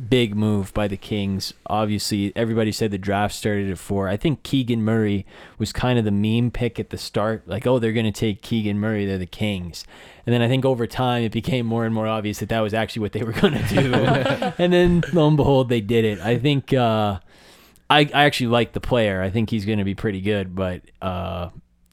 big 0.08 0.34
move 0.36 0.72
by 0.74 0.86
the 0.88 0.96
Kings. 0.96 1.54
Obviously, 1.66 2.32
everybody 2.36 2.70
said 2.72 2.90
the 2.90 2.98
draft 2.98 3.34
started 3.34 3.70
at 3.70 3.78
four. 3.78 4.08
I 4.08 4.16
think 4.16 4.42
Keegan 4.42 4.82
Murray 4.82 5.24
was 5.58 5.72
kind 5.72 5.98
of 5.98 6.04
the 6.04 6.10
meme 6.10 6.50
pick 6.50 6.78
at 6.78 6.90
the 6.90 6.98
start, 6.98 7.46
like 7.48 7.66
oh 7.66 7.78
they're 7.78 7.92
going 7.92 8.06
to 8.06 8.12
take 8.12 8.42
Keegan 8.42 8.78
Murray, 8.78 9.06
they're 9.06 9.18
the 9.18 9.26
Kings. 9.26 9.84
And 10.26 10.34
then 10.34 10.42
I 10.42 10.48
think 10.48 10.64
over 10.64 10.86
time 10.86 11.22
it 11.22 11.32
became 11.32 11.66
more 11.66 11.84
and 11.84 11.94
more 11.94 12.06
obvious 12.06 12.38
that 12.40 12.48
that 12.50 12.60
was 12.60 12.74
actually 12.74 13.00
what 13.02 13.12
they 13.12 13.22
were 13.22 13.32
going 13.40 13.54
to 13.54 13.62
do. 13.74 13.94
and 14.58 14.72
then 14.72 15.02
lo 15.12 15.28
and 15.28 15.36
behold, 15.36 15.68
they 15.68 15.80
did 15.80 16.04
it. 16.04 16.20
I 16.20 16.38
think. 16.38 16.72
Uh, 16.72 17.20
I, 17.88 18.00
I 18.12 18.24
actually 18.24 18.48
like 18.48 18.72
the 18.72 18.80
player. 18.80 19.22
I 19.22 19.30
think 19.30 19.48
he's 19.50 19.64
going 19.64 19.78
to 19.78 19.84
be 19.84 19.94
pretty 19.94 20.20
good, 20.20 20.56
but 20.56 20.82
uh, 21.00 21.50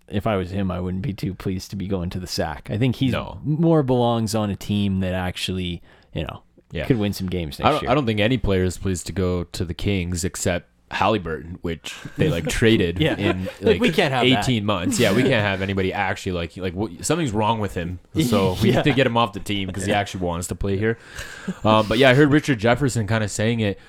if 0.07 0.25
I 0.25 0.37
was 0.37 0.49
him, 0.49 0.71
I 0.71 0.79
wouldn't 0.79 1.03
be 1.03 1.13
too 1.13 1.35
pleased 1.35 1.69
to 1.69 1.75
be 1.75 1.87
going 1.87 2.09
to 2.09 2.19
the 2.19 2.25
sack. 2.25 2.67
I 2.71 2.79
think 2.79 2.95
he's 2.95 3.11
No. 3.11 3.39
more 3.43 3.83
belongs 3.83 4.33
on 4.33 4.49
a 4.49 4.55
team 4.55 5.01
that 5.01 5.13
actually, 5.13 5.83
you 6.11 6.23
know, 6.23 6.41
Yeah. 6.73 6.85
could 6.85 6.97
win 6.97 7.13
some 7.13 7.27
games 7.29 7.59
I 7.61 7.69
don't, 7.71 7.81
year. 7.83 7.91
I 7.91 7.93
don't 7.95 8.05
think 8.05 8.19
any 8.19 8.37
player 8.37 8.63
is 8.63 8.77
pleased 8.77 9.05
to 9.07 9.13
go 9.13 9.43
to 9.45 9.63
the 9.63 9.73
Kings 9.73 10.23
except 10.25 10.69
Halliburton, 10.91 11.57
which 11.61 11.95
they 12.17 12.29
like 12.29 12.47
traded 12.47 12.99
Yeah. 12.99 13.15
in 13.15 13.45
Like, 13.45 13.61
like, 13.61 13.81
we 13.81 13.91
can't 13.91 14.13
have 14.13 14.27
that. 14.27 14.39
18 14.47 14.65
months. 14.65 14.99
Yeah, 14.99 15.13
we 15.15 15.21
can't 15.31 15.45
have 15.45 15.61
anybody 15.61 15.91
actually 15.93 16.33
like 16.33 16.57
like 16.57 16.73
what, 16.73 17.05
something's 17.05 17.31
wrong 17.31 17.59
with 17.59 17.73
him. 17.73 17.99
So 18.27 18.55
we 18.61 18.69
Yeah. 18.69 18.77
need 18.77 18.83
to 18.85 18.93
get 18.93 19.07
him 19.07 19.17
off 19.17 19.33
the 19.33 19.39
team 19.39 19.67
because 19.67 19.85
he 19.85 19.93
actually 19.93 20.21
wants 20.25 20.47
to 20.47 20.55
play 20.55 20.77
here. 20.77 20.97
Um, 21.63 21.87
but 21.87 21.97
yeah, 21.99 22.09
I 22.09 22.13
heard 22.15 22.31
Richard 22.31 22.59
Jefferson 22.59 23.07
kind 23.07 23.23
of 23.23 23.31
saying 23.31 23.59
it 23.61 23.79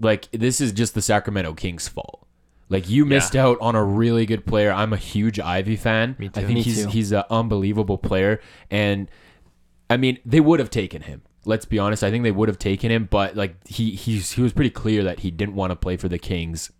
like 0.00 0.28
this 0.32 0.60
is 0.60 0.72
just 0.72 0.94
the 0.94 1.02
Sacramento 1.02 1.54
Kings' 1.54 1.88
fault. 1.88 2.26
Like 2.68 2.88
you 2.88 3.04
missed 3.04 3.36
out 3.36 3.58
on 3.60 3.74
a 3.76 3.84
really 3.84 4.26
good 4.26 4.46
player. 4.46 4.72
I'm 4.72 4.92
a 4.92 4.96
huge 4.96 5.38
Ivey 5.38 5.76
fan. 5.76 6.16
Me 6.18 6.28
too. 6.28 6.40
I 6.40 6.44
think 6.44 6.54
Me 6.56 6.62
he's 6.62 6.84
too. 6.84 6.88
he's 6.90 7.12
an 7.12 7.24
unbelievable 7.30 7.98
player 7.98 8.40
and 8.70 9.08
I 9.90 9.96
mean, 9.98 10.18
they 10.24 10.40
would 10.40 10.60
have 10.60 10.70
taken 10.70 11.02
him. 11.02 11.22
Let's 11.46 11.64
be 11.64 11.78
honest. 11.78 12.02
I 12.02 12.10
think 12.10 12.24
they 12.24 12.30
would 12.30 12.48
have 12.48 12.58
taken 12.58 12.90
him, 12.90 13.06
but 13.10 13.36
like 13.36 13.66
he 13.66 13.90
he's 13.92 14.32
he 14.32 14.42
was 14.42 14.52
pretty 14.52 14.70
clear 14.70 15.04
that 15.04 15.20
he 15.20 15.30
didn't 15.30 15.54
want 15.54 15.70
to 15.70 15.76
play 15.76 15.96
for 15.96 16.08
the 16.08 16.18
Kings. 16.18 16.70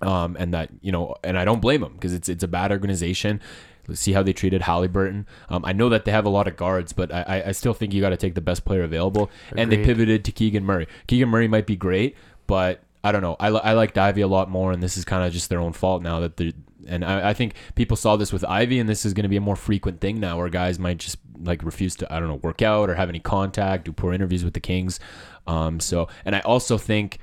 Um, 0.00 0.36
and 0.38 0.54
that 0.54 0.70
you 0.80 0.92
know, 0.92 1.16
and 1.24 1.36
I 1.36 1.44
don't 1.44 1.60
blame 1.60 1.82
him 1.82 1.94
because 1.94 2.14
it's 2.14 2.28
it's 2.28 2.44
a 2.44 2.48
bad 2.48 2.70
organization. 2.70 3.40
Let's 3.88 4.00
see 4.00 4.12
how 4.12 4.22
they 4.22 4.32
treated 4.32 4.62
Halliburton. 4.62 5.26
Um, 5.48 5.64
I 5.64 5.72
know 5.72 5.88
that 5.88 6.04
they 6.04 6.12
have 6.12 6.26
a 6.26 6.28
lot 6.28 6.46
of 6.46 6.56
guards, 6.56 6.92
but 6.92 7.10
I, 7.12 7.42
I- 7.46 7.52
still 7.52 7.72
think 7.72 7.94
you 7.94 8.02
got 8.02 8.10
to 8.10 8.18
take 8.18 8.34
the 8.34 8.42
best 8.42 8.64
player 8.66 8.82
available. 8.82 9.30
And 9.56 9.72
they 9.72 9.78
pivoted 9.82 10.26
to 10.26 10.30
Keegan 10.32 10.62
Murray. 10.64 10.86
Keegan 11.06 11.30
Murray 11.30 11.48
might 11.48 11.66
be 11.66 11.74
great, 11.74 12.14
but 12.46 12.82
I 13.02 13.12
don't 13.12 13.22
know. 13.22 13.36
I, 13.40 13.48
I 13.48 13.72
liked 13.72 13.96
Ivey 13.96 14.20
a 14.20 14.28
lot 14.28 14.50
more, 14.50 14.72
and 14.72 14.82
this 14.82 14.98
is 14.98 15.06
kind 15.06 15.24
of 15.24 15.32
just 15.32 15.48
their 15.48 15.58
own 15.60 15.72
fault 15.72 16.02
now 16.02 16.20
that 16.20 16.36
they 16.36 16.52
and 16.88 17.04
I, 17.04 17.30
I 17.30 17.34
think 17.34 17.54
people 17.74 17.96
saw 17.96 18.16
this 18.16 18.32
with 18.32 18.44
Ivey, 18.44 18.78
and 18.78 18.88
this 18.88 19.04
is 19.06 19.12
going 19.14 19.24
to 19.24 19.28
be 19.28 19.36
a 19.36 19.40
more 19.40 19.56
frequent 19.56 20.00
thing 20.00 20.18
now, 20.20 20.38
where 20.38 20.48
guys 20.48 20.78
might 20.78 20.98
just 20.98 21.18
like 21.40 21.62
refuse 21.62 21.94
to 21.96 22.12
I 22.12 22.18
don't 22.18 22.28
know 22.28 22.36
work 22.36 22.62
out 22.62 22.90
or 22.90 22.94
have 22.94 23.08
any 23.08 23.20
contact, 23.20 23.84
do 23.84 23.92
poor 23.92 24.12
interviews 24.12 24.44
with 24.44 24.54
the 24.54 24.60
Kings. 24.60 24.98
Um, 25.46 25.80
so 25.80 26.08
and 26.24 26.34
I 26.36 26.40
also 26.40 26.78
think 26.78 27.18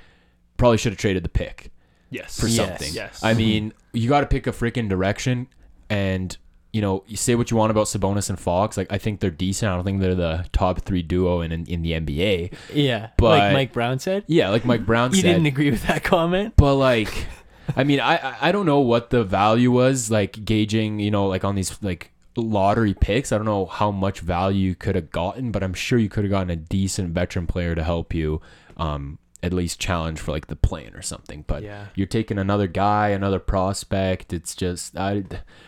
probably 0.57 0.77
should 0.77 0.91
have 0.93 0.99
traded 0.99 1.23
the 1.23 1.29
pick 1.29 1.71
Yes. 2.09 2.39
for 2.39 2.47
Yes. 2.47 2.55
something. 2.55 2.93
Yes. 2.93 3.23
I 3.23 3.33
mean, 3.33 3.73
you 3.93 4.07
got 4.07 4.21
to 4.21 4.27
pick 4.27 4.47
a 4.47 4.51
freaking 4.51 4.87
direction, 4.87 5.47
and 5.89 6.35
you 6.71 6.81
know, 6.81 7.03
you 7.07 7.15
say 7.15 7.35
what 7.35 7.51
you 7.51 7.55
want 7.57 7.71
about 7.71 7.85
Sabonis 7.87 8.29
and 8.29 8.37
Fox. 8.37 8.75
Like, 8.75 8.91
I 8.91 8.97
think 8.97 9.21
they're 9.21 9.29
decent. 9.31 9.71
I 9.71 9.75
don't 9.75 9.85
think 9.85 10.01
they're 10.01 10.13
the 10.13 10.45
top 10.51 10.81
three 10.81 11.01
duo 11.01 11.39
in 11.41 11.51
in, 11.53 11.65
in 11.67 11.81
the 11.83 11.91
NBA. 11.93 12.53
yeah, 12.73 13.09
but- 13.17 13.29
like 13.39 13.53
Mike 13.53 13.73
Brown 13.73 13.99
said. 13.99 14.23
Yeah, 14.27 14.49
like 14.49 14.65
Mike 14.65 14.85
Brown 14.85 15.11
You 15.13 15.21
said. 15.21 15.27
didn't 15.33 15.45
agree 15.45 15.71
with 15.71 15.83
that 15.87 16.03
comment. 16.03 16.53
but 16.57 16.75
like, 16.75 17.27
I 17.75 17.83
mean, 17.83 17.99
I 17.99 18.35
I- 18.41 18.51
don't 18.51 18.65
know 18.65 18.79
what 18.79 19.09
the 19.09 19.23
value 19.23 19.71
was 19.71 20.11
like 20.11 20.43
gauging. 20.45 20.99
You 20.99 21.11
know, 21.11 21.27
like 21.27 21.43
on 21.43 21.55
these 21.55 21.81
like 21.81 22.11
lottery 22.35 22.93
picks. 22.93 23.31
I 23.31 23.37
don't 23.37 23.45
know 23.45 23.65
how 23.65 23.91
much 23.91 24.19
value 24.19 24.69
you 24.69 24.75
could 24.75 24.95
have 24.95 25.09
gotten, 25.11 25.51
but 25.51 25.63
I'm 25.63 25.73
sure 25.73 25.97
you 25.97 26.09
could 26.09 26.23
have 26.25 26.31
gotten 26.31 26.49
a 26.49 26.55
decent 26.55 27.13
veteran 27.13 27.47
player 27.47 27.75
to 27.75 27.83
help 27.83 28.13
you. 28.13 28.41
Um, 28.77 29.19
at 29.43 29.53
least 29.53 29.79
challenge 29.79 30.19
for 30.19 30.31
like 30.31 30.47
the 30.47 30.55
plane 30.55 30.95
or 30.95 31.03
something. 31.03 31.43
But 31.45 31.61
Yeah. 31.61 31.85
you're 31.93 32.07
taking 32.07 32.39
another 32.39 32.65
guy, 32.65 33.09
another 33.09 33.37
prospect. 33.39 34.33
It's 34.33 34.55
just 34.55 34.97
I, 34.97 35.23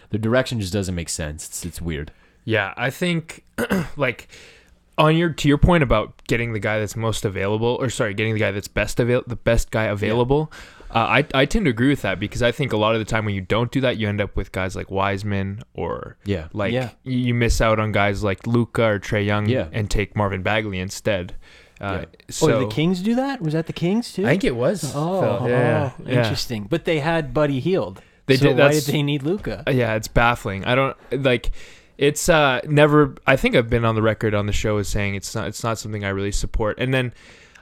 the 0.10 0.18
direction 0.18 0.60
just 0.60 0.74
doesn't 0.74 0.96
make 0.96 1.10
sense. 1.10 1.48
It's 1.48 1.64
it's 1.66 1.82
weird. 1.82 2.12
Yeah, 2.44 2.74
I 2.76 2.90
think 2.90 3.44
like 3.98 4.30
on 4.98 5.16
your 5.16 5.30
to 5.30 5.48
your 5.48 5.60
point 5.60 5.84
about 5.84 6.22
getting 6.28 6.54
the 6.54 6.60
guy 6.60 6.80
that's 6.80 6.96
most 6.96 7.24
available, 7.24 7.78
or 7.80 7.90
sorry, 7.92 8.16
getting 8.16 8.34
the 8.34 8.40
guy 8.40 8.52
that's 8.52 8.68
best 8.68 9.00
avail 9.00 9.22
the 9.28 9.36
best 9.36 9.70
guy 9.70 9.84
available. 9.84 10.52
Uh, 10.94 11.00
I 11.00 11.26
I 11.34 11.46
tend 11.46 11.66
to 11.66 11.72
agree 11.72 11.90
with 11.90 12.02
that 12.04 12.20
because 12.20 12.42
I 12.42 12.52
think 12.52 12.72
a 12.74 12.78
lot 12.78 12.94
of 12.96 13.00
the 13.00 13.06
time 13.06 13.26
when 13.26 13.36
you 13.36 13.42
don't 13.42 13.72
do 13.72 13.82
that, 13.82 13.98
you 13.98 14.08
end 14.08 14.22
up 14.22 14.36
with 14.36 14.52
guys 14.52 14.76
like 14.76 14.90
Wiseman 14.90 15.62
or 15.74 16.18
Yeah. 16.26 16.48
like 16.54 16.72
Yeah. 16.74 16.92
you 17.04 17.18
you 17.18 17.34
miss 17.34 17.60
out 17.62 17.80
on 17.80 17.92
guys 17.92 18.24
like 18.24 18.48
Luka 18.48 18.84
or 18.84 19.00
Trae 19.00 19.26
Young 19.26 19.48
Yeah. 19.48 19.68
and 19.74 19.90
take 19.90 20.16
Marvin 20.16 20.42
Bagley 20.44 20.80
instead. 20.80 21.36
Uh, 21.82 22.00
Yeah. 22.00 22.06
So 22.30 22.48
oh, 22.52 22.60
did 22.60 22.70
the 22.70 22.74
Kings 22.74 23.02
do 23.02 23.16
that? 23.16 23.42
Was 23.42 23.54
that 23.54 23.68
the 23.68 23.74
Kings 23.74 24.14
too? 24.14 24.26
I 24.26 24.30
think 24.32 24.44
it 24.46 24.56
was. 24.56 24.94
Oh, 24.96 25.22
Phil. 25.40 25.50
yeah, 25.50 25.92
oh, 26.00 26.04
yeah. 26.06 26.18
interesting. 26.20 26.68
But 26.70 26.86
they 26.86 27.00
had 27.00 27.34
Buddy 27.34 27.60
Hield. 27.60 28.02
They 28.26 28.38
so 28.38 28.48
did- 28.48 28.58
Why 28.58 28.72
did 28.72 28.84
they 28.84 29.04
need 29.04 29.24
Luka? 29.24 29.64
Uh, 29.68 29.72
yeah 29.72 29.96
it's 29.96 30.08
baffling 30.10 30.66
i 30.66 30.76
don't 30.76 30.98
like 31.12 31.52
it's 31.98 32.28
uh 32.30 32.60
never 32.68 33.16
i 33.26 33.36
think 33.38 33.56
i've 33.56 33.70
been 33.70 33.86
on 33.86 33.96
the 33.96 34.02
record 34.02 34.34
on 34.36 34.46
the 34.48 34.52
show 34.54 34.78
as 34.78 34.88
saying 34.90 35.16
it's 35.16 35.34
not 35.34 35.48
it's 35.48 35.64
not 35.64 35.80
something 35.80 36.04
i 36.04 36.10
really 36.10 36.32
support 36.34 36.78
and 36.78 36.94
then 36.94 37.14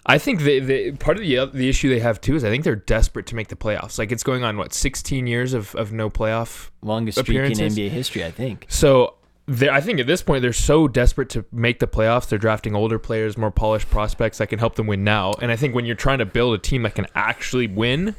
i 0.05 0.17
think 0.17 0.41
the, 0.41 0.59
the 0.59 0.91
part 0.93 1.17
of 1.17 1.23
the 1.23 1.45
the 1.53 1.69
issue 1.69 1.89
they 1.89 1.99
have 1.99 2.19
too 2.21 2.35
is 2.35 2.43
i 2.43 2.49
think 2.49 2.63
they're 2.63 2.75
desperate 2.75 3.25
to 3.25 3.35
make 3.35 3.47
the 3.47 3.55
playoffs 3.55 3.97
like 3.97 4.11
it's 4.11 4.23
going 4.23 4.43
on 4.43 4.57
what 4.57 4.73
16 4.73 5.27
years 5.27 5.53
of, 5.53 5.75
of 5.75 5.91
no 5.91 6.09
playoff 6.09 6.69
Longest 6.81 7.19
streak 7.19 7.37
in? 7.37 7.57
NBA 7.57 7.89
history, 7.89 8.23
I 8.23 8.31
think. 8.31 8.65
so 8.69 9.15
I 9.47 9.79
think 9.79 9.99
at 9.99 10.07
this 10.07 10.23
point 10.23 10.41
they're 10.41 10.53
so 10.53 10.87
desperate 10.87 11.29
to 11.29 11.45
make 11.51 11.79
the 11.79 11.85
playoffs. 11.85 12.27
They're 12.27 12.39
drafting 12.39 12.75
older 12.75 12.97
players, 12.97 13.37
more 13.37 13.51
polished 13.51 13.89
prospects 13.91 14.39
that 14.39 14.47
can 14.47 14.57
help 14.57 14.73
them 14.75 14.87
win 14.87 15.03
now. 15.03 15.33
And 15.39 15.51
I 15.51 15.55
think 15.55 15.75
when 15.75 15.85
you're 15.85 15.95
trying 15.95 16.17
to 16.17 16.25
build 16.25 16.55
a 16.55 16.57
team 16.57 16.81
that 16.81 16.95
can 16.95 17.05
actually 17.13 17.67
win, 17.67 18.15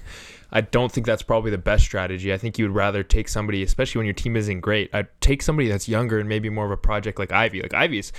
I 0.56 0.62
don't 0.62 0.90
think 0.90 1.06
that's 1.06 1.20
probably 1.20 1.50
the 1.50 1.58
best 1.58 1.84
strategy. 1.84 2.32
I 2.32 2.38
think 2.38 2.58
you 2.58 2.64
would 2.64 2.74
rather 2.74 3.02
take 3.02 3.28
somebody, 3.28 3.62
especially 3.62 3.98
when 3.98 4.06
your 4.06 4.14
team 4.14 4.38
isn't 4.38 4.60
great. 4.60 4.88
I'd 4.94 5.08
take 5.20 5.42
somebody 5.42 5.68
that's 5.68 5.86
younger 5.86 6.18
and 6.18 6.26
maybe 6.30 6.48
more 6.48 6.64
of 6.64 6.70
a 6.70 6.78
project 6.78 7.18
like 7.18 7.30
Ivey. 7.30 7.60
Like 7.60 7.74
Ivey's 7.74 8.10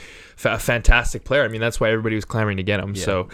a 0.46 0.60
fantastic 0.60 1.24
player. 1.24 1.44
I 1.44 1.48
mean, 1.48 1.62
that's 1.62 1.80
why 1.80 1.90
everybody 1.90 2.14
was 2.14 2.26
clamoring 2.26 2.58
to 2.58 2.64
get 2.64 2.80
him. 2.80 2.94
So 2.96 3.30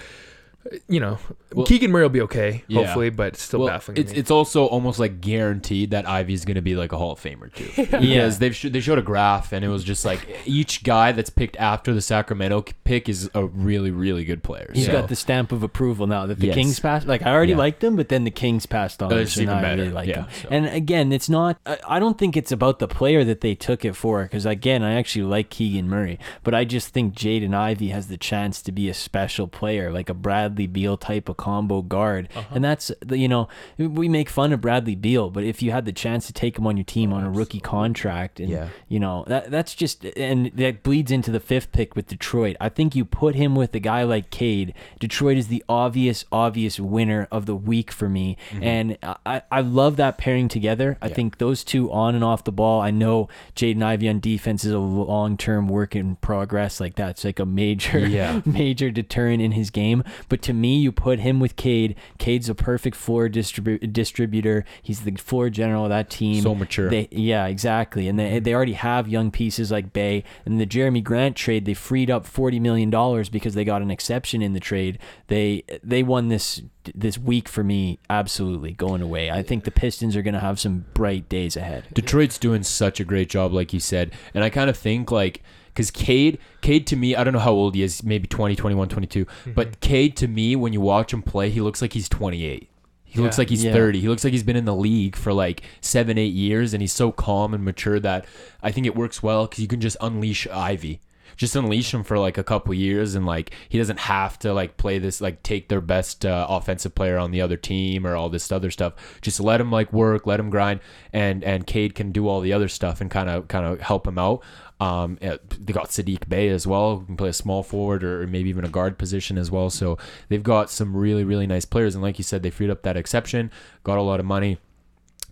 you 0.88 1.00
know, 1.00 1.18
Well- 1.54 1.66
Keegan 1.66 1.92
Murray 1.92 2.04
will 2.04 2.10
be 2.10 2.22
okay, 2.22 2.64
Yeah. 2.68 2.84
hopefully, 2.86 3.10
but 3.10 3.36
still 3.36 3.60
well, 3.62 3.70
baffling. 3.70 3.98
it's 3.98 4.12
me. 4.14 4.18
it's 4.20 4.32
also 4.32 4.66
almost 4.66 4.98
like 5.00 5.22
guaranteed 5.22 5.92
that 5.92 6.08
Ivey's 6.08 6.46
going 6.46 6.56
to 6.56 6.62
be 6.62 6.76
like 6.76 6.92
a 6.92 6.98
Hall 6.98 7.12
of 7.12 7.20
Famer 7.22 7.54
too. 7.54 7.70
Yeah. 7.94 8.00
Because 8.00 8.40
they've 8.40 8.56
sh- 8.56 8.68
they 8.72 8.80
showed 8.80 8.98
a 8.98 9.02
graph 9.04 9.52
and 9.54 9.64
it 9.64 9.68
was 9.68 9.84
just 9.84 10.04
like 10.06 10.28
each 10.46 10.84
guy 10.84 11.12
that's 11.12 11.30
picked 11.30 11.58
after 11.58 11.94
the 11.94 12.02
Sacramento 12.02 12.66
pick 12.86 13.08
is 13.10 13.30
a 13.34 13.46
really 13.46 13.92
really 13.92 14.24
good 14.26 14.42
player. 14.44 14.72
He's 14.74 14.86
So- 14.88 14.92
got 14.94 15.10
the 15.10 15.16
stamp 15.16 15.52
of 15.52 15.64
approval 15.64 16.08
now 16.08 16.26
that 16.26 16.40
the 16.40 16.48
Yes. 16.48 16.56
Kings 16.56 16.80
passed. 16.80 17.08
Like 17.08 17.24
I 17.24 17.32
already 17.34 17.52
Yeah. 17.52 17.58
liked 17.60 17.84
him, 17.84 17.96
but 17.96 18.10
then 18.10 18.24
the 18.24 18.32
Kings 18.32 18.66
passed 18.66 19.04
on. 19.04 19.12
Him, 19.12 19.20
it's 19.20 19.34
so 19.34 19.42
even 19.42 19.54
now 19.54 19.60
I 19.60 19.62
better. 19.62 19.82
really 19.84 19.94
like 19.94 20.08
Yeah, 20.08 20.22
him. 20.24 20.28
so. 20.42 20.48
And 20.50 20.66
again, 20.68 21.12
it's 21.12 21.30
not. 21.30 21.58
I- 21.66 21.78
I 21.88 22.00
don't 22.00 22.18
think 22.18 22.36
it's 22.38 22.52
about 22.52 22.80
the 22.80 22.88
player 22.88 23.24
that 23.24 23.42
they 23.42 23.54
took 23.56 23.84
it 23.86 23.96
for. 23.96 24.24
Because 24.24 24.46
again, 24.46 24.82
I 24.84 24.94
actually 24.96 25.26
like 25.26 25.50
Keegan 25.50 25.88
Murray, 25.90 26.18
but 26.44 26.54
I 26.56 26.64
just 26.66 26.90
think 26.90 27.14
Jaden 27.16 27.54
Ivey 27.54 27.90
has 27.90 28.08
the 28.08 28.18
chance 28.18 28.62
to 28.64 28.72
be 28.72 28.90
a 28.90 28.94
special 28.94 29.48
player, 29.48 29.92
like 29.92 30.10
a 30.10 30.14
Bradley 30.54 30.68
Beal 30.68 30.98
type 30.98 31.30
of 31.30 31.38
combo 31.38 31.82
guard. 31.82 32.30
Uh-huh. 32.36 32.48
And 32.56 32.64
that's 32.64 32.92
the 33.04 33.18
you 33.18 33.28
know 33.28 33.48
we 33.78 34.08
make 34.08 34.30
fun 34.30 34.54
of 34.54 34.62
Bradley 34.62 34.96
Beal, 34.96 35.30
but 35.32 35.44
if 35.44 35.64
you 35.64 35.72
had 35.72 35.86
the 35.86 35.92
chance 35.92 36.28
to 36.28 36.34
take 36.34 36.58
him 36.60 36.68
on 36.68 36.78
your 36.78 36.84
team 36.84 37.12
on 37.12 37.24
a 37.24 37.30
rookie 37.32 37.60
contract, 37.60 38.40
and 38.40 38.50
Yeah. 38.50 38.68
you 38.88 39.00
know 39.00 39.24
that 39.28 39.50
that's 39.50 39.74
just 39.74 40.06
and 40.06 40.52
that 40.56 40.84
bleeds 40.84 41.12
into 41.12 41.32
the 41.32 41.40
fifth 41.40 41.72
pick 41.72 41.96
with 41.96 42.08
Detroit. 42.08 42.56
I 42.62 42.70
think 42.70 42.96
you 42.96 43.04
put 43.04 43.34
him 43.36 43.56
with 43.56 43.74
a 43.74 43.80
guy 43.80 44.04
like 44.04 44.30
Cade. 44.30 44.74
Detroit 45.00 45.38
is 45.38 45.48
the 45.48 45.64
obvious, 45.68 46.26
obvious 46.32 46.80
winner 46.80 47.28
of 47.32 47.46
the 47.48 47.56
week 47.56 47.92
for 47.92 48.08
me, 48.10 48.38
and 48.62 48.98
I, 49.26 49.42
I 49.52 49.62
love 49.62 49.96
that 49.98 50.18
pairing 50.20 50.48
together. 50.50 50.98
I 51.02 51.08
Yeah. 51.08 51.14
think 51.16 51.38
those 51.40 51.64
two 51.64 51.92
on 51.92 52.14
and 52.14 52.24
off 52.24 52.44
the 52.44 52.52
ball. 52.52 52.80
I 52.82 52.92
know 52.92 53.28
Jaden 53.56 53.82
Ivey 53.82 54.08
on 54.10 54.20
defense 54.20 54.64
is 54.64 54.72
a 54.72 54.78
long 54.80 55.36
term 55.38 55.68
work 55.68 55.96
in 55.96 56.16
progress. 56.18 56.80
Like 56.80 56.96
that's 56.96 57.24
like 57.26 57.40
a 57.40 57.46
major, 57.46 58.00
Yeah. 58.08 58.42
major 58.46 58.92
deterrent 58.92 59.42
in 59.42 59.54
his 59.54 59.70
game. 59.72 60.04
But 60.30 60.42
to 60.44 60.54
me, 60.54 60.78
you 60.78 60.92
put 60.92 61.20
him 61.20 61.40
with 61.40 61.56
Cade. 61.56 61.96
Cade's 62.18 62.50
a 62.50 62.56
perfect 62.56 62.96
floor 62.96 63.30
distribu- 63.30 63.92
distributor. 63.92 64.66
He's 64.82 65.02
the 65.02 65.16
floor 65.16 65.50
general 65.50 65.84
of 65.86 65.90
that 65.90 66.10
team. 66.10 66.42
So 66.42 66.56
mature. 66.56 66.90
They, 66.90 67.08
yeah, 67.12 67.48
exactly. 67.48 68.08
And 68.08 68.20
they 68.20 68.40
they 68.40 68.54
already 68.54 68.74
have 68.74 69.08
young 69.08 69.32
pieces 69.32 69.72
like 69.72 69.94
Bey. 69.94 70.24
And 70.46 70.60
the 70.60 70.66
Jerami 70.66 71.04
Grant 71.04 71.36
trade, 71.36 71.66
they 71.66 71.74
freed 71.74 72.10
up 72.10 72.26
forty 72.26 72.60
million 72.60 72.90
dollars 72.90 73.30
because 73.30 73.54
they 73.54 73.64
got 73.64 73.82
an 73.82 73.92
exception 73.92 74.42
in 74.42 74.54
the 74.54 74.60
trade. 74.60 75.00
They 75.28 75.64
they 75.84 76.04
won 76.04 76.28
this 76.28 76.62
this 76.94 77.18
week 77.18 77.48
for 77.48 77.64
me 77.64 78.00
absolutely 78.10 78.74
going 78.74 79.02
away. 79.02 79.32
I 79.32 79.42
think 79.42 79.64
the 79.64 79.72
Pistons 79.72 80.16
are 80.16 80.22
going 80.22 80.34
to 80.34 80.40
have 80.40 80.60
some 80.60 80.86
bright 80.94 81.30
days 81.30 81.56
ahead. 81.56 81.86
Detroit's 81.94 82.38
doing 82.38 82.64
such 82.64 83.00
a 83.00 83.06
great 83.06 83.30
job, 83.30 83.54
like 83.54 83.74
you 83.74 83.80
said. 83.80 84.12
And 84.34 84.44
I 84.44 84.50
kind 84.50 84.70
of 84.70 84.78
think 84.78 85.12
like 85.12 85.42
because 85.74 85.90
Cade, 85.92 86.38
Cade 86.62 86.86
to 86.88 86.96
me, 86.96 87.16
I 87.16 87.24
don't 87.24 87.34
know 87.34 87.40
how 87.40 87.52
old 87.52 87.74
he 87.76 87.82
is, 87.84 88.04
maybe 88.04 88.28
20, 88.28 88.56
21, 88.56 88.90
22. 88.90 89.26
But 89.56 89.80
Cade 89.80 90.16
to 90.18 90.28
me, 90.28 90.56
when 90.56 90.72
you 90.74 90.82
watch 90.82 91.12
him 91.12 91.22
play, 91.24 91.50
he 91.50 91.62
looks 91.62 91.82
like 91.82 91.94
he's 91.94 92.08
28. 92.10 92.70
He 93.06 93.20
looks 93.20 93.38
like 93.38 93.50
he's 93.50 93.64
Yeah. 93.64 93.74
30. 93.74 94.00
He 94.02 94.08
looks 94.08 94.24
like 94.24 94.34
he's 94.34 94.42
been 94.44 94.56
in 94.56 94.66
the 94.66 94.74
league 94.76 95.16
for 95.16 95.34
like 95.34 95.62
seven, 95.82 96.18
eight 96.18 96.34
years, 96.34 96.74
and 96.74 96.82
he's 96.82 96.94
so 96.94 97.12
calm 97.12 97.54
and 97.54 97.64
mature 97.64 98.00
that 98.00 98.26
I 98.64 98.72
think 98.72 98.88
it 98.88 98.96
works 98.96 99.22
well 99.22 99.46
because 99.46 99.60
you 99.60 99.68
can 99.68 99.82
just 99.82 99.98
unleash 100.02 100.48
Ivey. 100.48 101.00
Just 101.36 101.56
unleash 101.56 101.92
him 101.94 102.04
for 102.04 102.20
like 102.20 102.38
a 102.38 102.44
couple 102.44 102.76
years, 102.76 103.16
and 103.16 103.26
like 103.26 103.52
he 103.68 103.80
doesn't 103.80 104.00
have 104.02 104.38
to 104.40 104.54
like 104.54 104.78
play 104.78 105.00
this 105.00 105.20
like 105.20 105.42
take 105.42 105.68
their 105.68 105.82
best 105.82 106.26
uh, 106.28 106.46
offensive 106.48 106.94
player 106.94 107.18
on 107.18 107.32
the 107.32 107.42
other 107.42 107.58
team 107.58 108.06
or 108.06 108.16
all 108.16 108.30
this 108.30 108.52
other 108.52 108.70
stuff. 108.70 108.94
Just 109.22 109.40
let 109.40 109.60
him 109.60 109.72
like 109.72 109.92
work, 109.92 110.28
let 110.28 110.40
him 110.40 110.52
grind, 110.52 110.80
and 111.12 111.44
and 111.44 111.66
Cade 111.66 111.96
can 111.96 112.12
do 112.12 112.28
all 112.28 112.40
the 112.40 112.54
other 112.54 112.68
stuff 112.68 113.02
and 113.02 113.10
kind 113.10 113.30
of 113.30 113.48
kind 113.48 113.66
of 113.66 113.82
help 113.82 114.06
him 114.08 114.20
out. 114.20 114.44
Um, 114.84 115.18
they 115.22 115.74
got 115.74 115.90
Saddiq 115.90 116.28
Bey 116.28 116.50
as 116.50 116.68
well, 116.68 116.98
who 117.00 117.06
can 117.06 117.18
play 117.18 117.30
a 117.30 117.34
small 117.34 117.64
forward 117.64 118.04
or 118.04 118.28
maybe 118.28 118.50
even 118.50 118.66
a 118.66 118.70
guard 118.70 118.98
position 118.98 119.38
as 119.38 119.50
well. 119.50 119.70
So 119.70 119.98
they've 120.30 120.44
got 120.44 120.70
some 120.70 120.96
really 120.96 121.24
really 121.24 121.48
nice 121.48 121.66
players, 121.66 121.96
and 121.96 122.04
like 122.04 122.18
you 122.18 122.24
said, 122.24 122.44
they 122.44 122.50
freed 122.50 122.70
up 122.70 122.82
that 122.84 122.98
exception, 122.98 123.52
got 123.84 123.98
a 123.98 124.02
lot 124.02 124.20
of 124.20 124.26
money. 124.26 124.58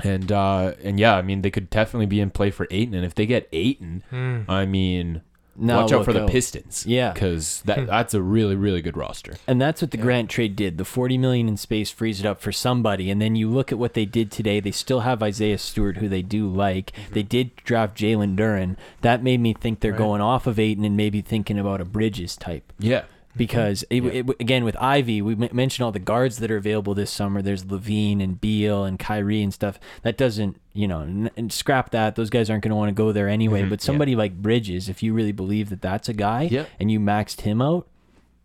And 0.04 0.32
uh, 0.32 0.74
and 0.84 1.00
yeah, 1.00 1.16
I 1.16 1.22
mean 1.22 1.42
they 1.42 1.52
could 1.52 1.70
definitely 1.70 2.06
be 2.06 2.22
in 2.22 2.30
play 2.32 2.50
for 2.50 2.66
Ayton, 2.72 2.94
and 2.94 3.06
if 3.06 3.14
they 3.14 3.26
get 3.26 3.50
Ayton, 3.52 4.04
I 4.48 4.66
mean, 4.66 5.22
Now 5.56 5.82
watch 5.82 5.92
out 5.92 5.98
look 5.98 6.06
for 6.06 6.14
the 6.14 6.24
out. 6.24 6.30
Pistons, 6.30 6.86
oh. 6.88 6.90
Yeah. 6.90 7.12
because 7.12 7.62
that 7.66 7.80
hmm. 7.80 7.86
that's 7.86 8.14
a 8.14 8.22
really 8.22 8.56
really 8.56 8.82
good 8.82 8.96
roster. 8.98 9.36
And 9.48 9.62
that's 9.62 9.82
what 9.82 9.92
the 9.92 9.98
Grant 9.98 10.30
trade 10.30 10.56
did. 10.56 10.78
The 10.78 10.86
40 10.86 11.18
million 11.18 11.48
in 11.48 11.58
space 11.58 11.92
frees 11.92 12.20
it 12.20 12.26
up 12.26 12.42
for 12.42 12.52
somebody. 12.52 13.12
And 13.12 13.22
then 13.22 13.36
you 13.36 13.50
look 13.50 13.72
at 13.72 13.78
what 13.78 13.94
they 13.94 14.06
did 14.06 14.32
today. 14.32 14.60
They 14.60 14.72
still 14.72 15.02
have 15.02 15.22
Isaiah 15.22 15.58
Stewart, 15.58 15.98
who 15.98 16.08
they 16.08 16.22
do 16.22 16.48
like. 16.48 16.92
Mm-hmm. 16.92 17.14
They 17.14 17.24
did 17.24 17.56
draft 17.58 17.98
Jalen 17.98 18.36
Duren. 18.38 18.78
That 19.02 19.24
made 19.24 19.40
me 19.40 19.54
think 19.54 19.80
they're 19.80 19.92
Right. 19.92 19.98
going 19.98 20.22
off 20.22 20.48
of 20.48 20.58
Ayton 20.58 20.86
and 20.86 20.96
maybe 20.96 21.22
thinking 21.22 21.60
about 21.60 21.82
a 21.82 21.86
Bridges 21.86 22.38
type. 22.38 22.72
Yeah, 22.80 23.04
Because 23.36 23.84
it, 23.90 24.02
it, 24.06 24.30
again 24.40 24.64
with 24.64 24.76
Ivey, 24.78 25.22
we 25.22 25.34
m- 25.34 25.50
mentioned 25.54 25.86
all 25.86 25.92
the 25.92 26.00
guards 26.00 26.38
that 26.40 26.52
are 26.52 26.58
available 26.58 26.94
this 26.94 27.12
summer. 27.12 27.42
There's 27.42 27.64
LaVine 27.66 28.22
and 28.22 28.40
Beal 28.42 28.84
and 28.84 29.00
Kyrie 29.00 29.42
and 29.42 29.54
stuff. 29.54 29.80
That 30.04 30.18
doesn't, 30.18 30.60
you 30.74 30.88
know, 30.88 31.02
n- 31.02 31.32
and 31.38 31.52
scrap 31.52 31.92
that. 31.92 32.16
Those 32.16 32.30
guys 32.30 32.50
aren't 32.50 32.64
going 32.64 32.72
to 32.72 32.76
want 32.76 32.90
to 32.90 32.94
go 32.94 33.12
there 33.12 33.28
anyway. 33.30 33.62
Mhm, 33.64 33.70
But 33.70 33.82
yeah. 33.82 33.86
somebody 33.86 34.16
like 34.16 34.42
Bridges, 34.42 34.90
if 34.90 35.02
you 35.02 35.14
really 35.14 35.32
believe 35.32 35.70
that 35.70 35.82
that's 35.82 36.10
a 36.10 36.14
guy, 36.14 36.44
Yeah. 36.52 36.66
and 36.80 36.92
you 36.92 37.00
maxed 37.00 37.42
him 37.42 37.62
out, 37.62 37.88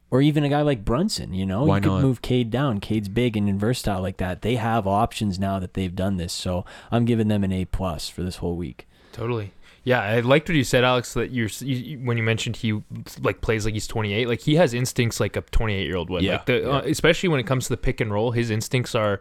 or 0.09 0.22
even 0.22 0.44
a 0.44 0.49
guy 0.49 0.62
like 0.62 0.85
Brunson, 0.85 1.35
you 1.35 1.44
know, 1.44 1.64
Why 1.64 1.77
you 1.79 1.83
could 1.83 1.88
not? 1.90 2.03
move 2.03 2.22
Cade 2.22 2.51
down. 2.51 2.79
Cade's 2.79 3.09
big 3.09 3.37
and 3.37 3.59
versatile 3.59 4.01
like 4.01 4.18
that. 4.18 4.42
They 4.42 4.55
have 4.55 4.87
options 4.87 5.37
now 5.38 5.59
that 5.59 5.75
they've 5.75 5.94
done 5.94 6.16
this. 6.16 6.33
So 6.33 6.64
I'm 6.92 7.05
giving 7.05 7.27
them 7.27 7.42
an 7.42 7.51
A 7.51 7.64
plus 7.64 8.09
for 8.09 8.22
this 8.22 8.37
whole 8.37 8.55
week. 8.57 8.87
Totally. 9.12 9.51
Yeah, 9.87 10.01
I 10.01 10.18
liked 10.18 10.49
what 10.49 10.57
you 10.57 10.64
said, 10.64 10.83
Alex. 10.83 11.14
That 11.14 11.31
you're 11.31 11.49
you, 11.61 12.01
when 12.01 12.16
you 12.16 12.25
mentioned 12.25 12.57
he 12.57 12.83
like 13.20 13.40
plays 13.40 13.64
like 13.64 13.72
he's 13.72 13.87
28. 13.87 14.27
Like 14.27 14.40
he 14.40 14.57
has 14.57 14.75
instincts 14.75 15.20
like 15.20 15.37
a 15.37 15.42
28 15.42 15.87
year 15.87 15.94
old 15.94 16.11
would. 16.11 16.25
Yeah, 16.25 16.38
Like 16.38 16.46
the, 16.46 16.72
uh, 16.72 16.81
especially 16.81 17.29
when 17.29 17.38
it 17.38 17.46
comes 17.46 17.66
to 17.66 17.68
the 17.70 17.77
pick 17.77 18.01
and 18.01 18.12
roll, 18.12 18.33
his 18.33 18.51
instincts 18.51 18.96
are 18.96 19.20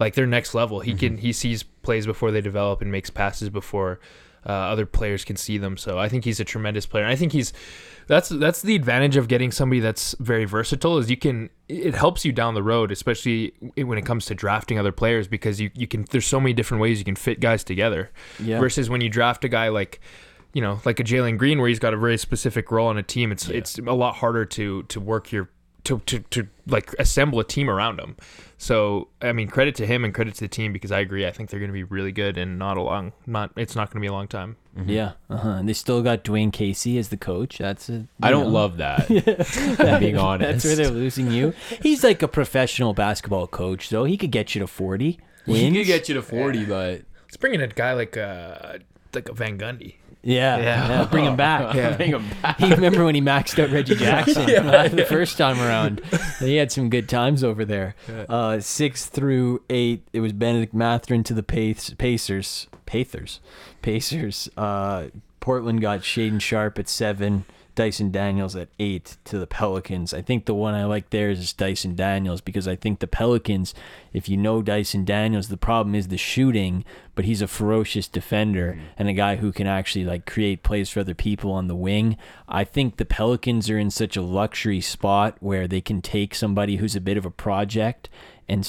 like 0.00 0.14
they're 0.14 0.26
next 0.26 0.54
level. 0.54 0.80
He 0.80 0.94
can 0.94 1.18
he 1.18 1.34
sees 1.34 1.62
plays 1.62 2.06
before 2.06 2.30
they 2.30 2.40
develop 2.40 2.80
and 2.80 2.90
makes 2.90 3.10
passes 3.10 3.50
before 3.50 4.00
uh, 4.46 4.52
other 4.52 4.86
players 4.86 5.26
can 5.26 5.36
see 5.36 5.58
them. 5.58 5.76
So 5.76 5.98
I 5.98 6.08
think 6.08 6.24
he's 6.24 6.40
a 6.40 6.44
tremendous 6.44 6.86
player. 6.86 7.04
And 7.04 7.12
I 7.12 7.16
think 7.16 7.32
he's 7.32 7.52
that's 8.08 8.28
that's 8.30 8.62
the 8.62 8.74
advantage 8.74 9.16
of 9.16 9.28
getting 9.28 9.52
somebody 9.52 9.78
that's 9.80 10.16
very 10.18 10.44
versatile 10.44 10.98
is 10.98 11.08
you 11.08 11.16
can 11.16 11.50
it 11.68 11.94
helps 11.94 12.24
you 12.24 12.32
down 12.32 12.54
the 12.54 12.62
road, 12.62 12.90
especially 12.90 13.52
when 13.76 13.96
it 13.98 14.04
comes 14.06 14.24
to 14.26 14.34
drafting 14.34 14.78
other 14.78 14.90
players 14.92 15.28
because 15.28 15.60
you 15.60 15.70
you 15.74 15.86
can 15.86 16.04
there's 16.10 16.26
so 16.26 16.40
many 16.40 16.52
different 16.52 16.80
ways 16.80 16.98
you 16.98 17.04
can 17.04 17.14
fit 17.16 17.38
guys 17.40 17.62
together 17.62 18.10
Yeah. 18.40 18.58
versus 18.58 18.90
when 18.90 19.00
you 19.00 19.08
draft 19.08 19.44
a 19.44 19.48
guy 19.48 19.68
like 19.68 20.00
you 20.54 20.62
know 20.62 20.80
like 20.84 20.98
a 20.98 21.04
Jalen 21.04 21.38
Green 21.38 21.58
where 21.60 21.68
he's 21.68 21.78
got 21.78 21.94
a 21.94 21.96
very 21.98 22.18
specific 22.18 22.70
role 22.72 22.88
on 22.88 22.98
a 22.98 23.02
team 23.02 23.30
it's 23.30 23.48
it's 23.48 23.78
a 23.78 23.92
lot 23.92 24.16
harder 24.16 24.44
to 24.46 24.82
to 24.84 24.98
work 25.00 25.30
your 25.30 25.50
to, 25.84 26.00
to, 26.06 26.18
to 26.20 26.48
like 26.66 26.92
assemble 26.98 27.40
a 27.40 27.44
team 27.44 27.70
around 27.70 27.98
him 28.00 28.16
so 28.58 29.08
I 29.22 29.32
mean 29.32 29.48
credit 29.48 29.74
to 29.76 29.86
him 29.86 30.04
and 30.04 30.12
credit 30.12 30.34
to 30.34 30.40
the 30.40 30.48
team 30.48 30.72
because 30.72 30.92
I 30.92 31.00
agree 31.00 31.26
I 31.26 31.30
think 31.30 31.50
they're 31.50 31.60
going 31.60 31.70
to 31.70 31.74
be 31.74 31.84
really 31.84 32.12
good 32.12 32.36
and 32.36 32.58
not 32.58 32.76
a 32.76 32.82
long 32.82 33.12
not 33.26 33.52
it's 33.56 33.74
not 33.76 33.88
going 33.90 34.00
to 34.00 34.06
be 34.06 34.08
a 34.08 34.12
long 34.12 34.28
time 34.28 34.56
Yeah. 34.86 35.12
Uh-huh. 35.28 35.48
And 35.48 35.68
they 35.68 35.72
still 35.72 36.02
got 36.02 36.22
Dwane 36.24 36.52
Casey 36.52 36.98
as 36.98 37.08
the 37.08 37.16
coach. 37.16 37.58
That's 37.58 37.88
a, 37.88 37.92
you 37.92 38.08
I 38.22 38.30
don't 38.30 38.44
know. 38.44 38.50
love 38.60 38.76
that. 38.76 39.10
I'm 39.80 39.98
being 40.00 40.16
honest. 40.16 40.52
That's 40.52 40.64
where 40.64 40.76
they're 40.76 40.90
losing 40.94 41.32
you. 41.32 41.52
He's 41.82 42.04
like 42.04 42.22
a 42.22 42.28
professional 42.28 42.94
basketball 42.94 43.48
coach, 43.48 43.90
though. 43.90 44.04
He 44.04 44.16
could 44.16 44.30
get 44.30 44.54
you 44.54 44.60
to 44.60 44.66
40 44.68 45.18
He 45.46 45.78
could 45.78 45.86
get 45.86 46.08
you 46.08 46.14
to 46.14 46.22
40, 46.22 46.64
but 46.66 47.02
let's 47.22 47.36
bring 47.36 47.54
in 47.54 47.60
a 47.60 47.66
guy 47.66 47.92
like 47.94 48.16
uh 48.16 48.78
like 49.14 49.28
a 49.28 49.32
Van 49.34 49.58
Gundy 49.58 49.94
yeah, 50.22 50.56
Yeah. 50.58 50.88
yeah. 50.88 51.04
Bring 51.06 51.24
him 51.24 51.36
back. 51.36 51.74
Yeah. 51.74 51.96
bring 51.96 52.10
him 52.12 52.24
back. 52.42 52.58
You 52.60 52.68
remember 52.68 53.04
when 53.04 53.14
he 53.14 53.20
maxed 53.20 53.62
out 53.62 53.70
Reggie 53.70 53.94
Jackson 53.96 54.42
uh, 54.66 54.88
the 54.88 55.04
first 55.04 55.38
time 55.38 55.60
around? 55.60 56.00
He 56.40 56.56
had 56.56 56.72
some 56.72 56.90
good 56.90 57.08
times 57.08 57.42
over 57.44 57.64
there. 57.64 57.94
Uh, 58.28 58.60
six 58.60 59.06
through 59.06 59.62
eight, 59.70 60.02
it 60.12 60.20
was 60.20 60.32
Bennedict 60.32 60.74
Mathurin 60.74 61.22
to 61.24 61.34
the 61.34 61.42
Pace, 61.42 61.90
Pacers. 61.98 62.66
Pacers. 62.86 63.40
Pacers. 63.82 64.48
Uh, 64.56 65.08
Portland 65.40 65.80
got 65.80 66.00
Shaedon 66.00 66.40
Sharpe 66.40 66.78
at 66.78 66.88
seven. 66.88 67.44
Dyson 67.78 68.10
Daniels 68.10 68.56
at 68.56 68.70
eight 68.80 69.18
to 69.22 69.38
the 69.38 69.46
Pelicans. 69.46 70.12
I 70.12 70.20
think 70.20 70.46
the 70.46 70.54
one 70.54 70.74
I 70.74 70.84
like 70.84 71.10
there 71.10 71.30
is 71.30 71.52
Dyson 71.52 71.94
Daniels 71.94 72.40
because 72.40 72.66
I 72.66 72.74
think 72.74 72.98
the 72.98 73.06
Pelicans, 73.06 73.72
if 74.12 74.28
you 74.28 74.36
know 74.36 74.62
Dyson 74.62 75.04
Daniels, 75.04 75.46
the 75.46 75.56
problem 75.56 75.94
is 75.94 76.08
the 76.08 76.16
shooting, 76.16 76.84
but 77.14 77.24
he's 77.24 77.40
a 77.40 77.46
ferocious 77.46 78.08
defender 78.08 78.72
mm-hmm. 78.72 78.86
and 78.96 79.08
a 79.08 79.12
guy 79.12 79.36
who 79.36 79.52
can 79.52 79.68
actually 79.68 80.04
like 80.04 80.26
create 80.26 80.64
plays 80.64 80.90
for 80.90 80.98
other 80.98 81.14
people 81.14 81.52
on 81.52 81.68
the 81.68 81.76
wing. 81.76 82.16
I 82.48 82.64
think 82.64 82.96
the 82.96 83.04
Pelicans 83.04 83.70
are 83.70 83.78
in 83.78 83.92
such 83.92 84.16
a 84.16 84.22
luxury 84.22 84.80
spot 84.80 85.36
where 85.38 85.68
they 85.68 85.80
can 85.80 86.02
take 86.02 86.34
somebody 86.34 86.78
who's 86.78 86.96
a 86.96 87.00
bit 87.00 87.16
of 87.16 87.24
a 87.24 87.30
project 87.30 88.10
and 88.48 88.66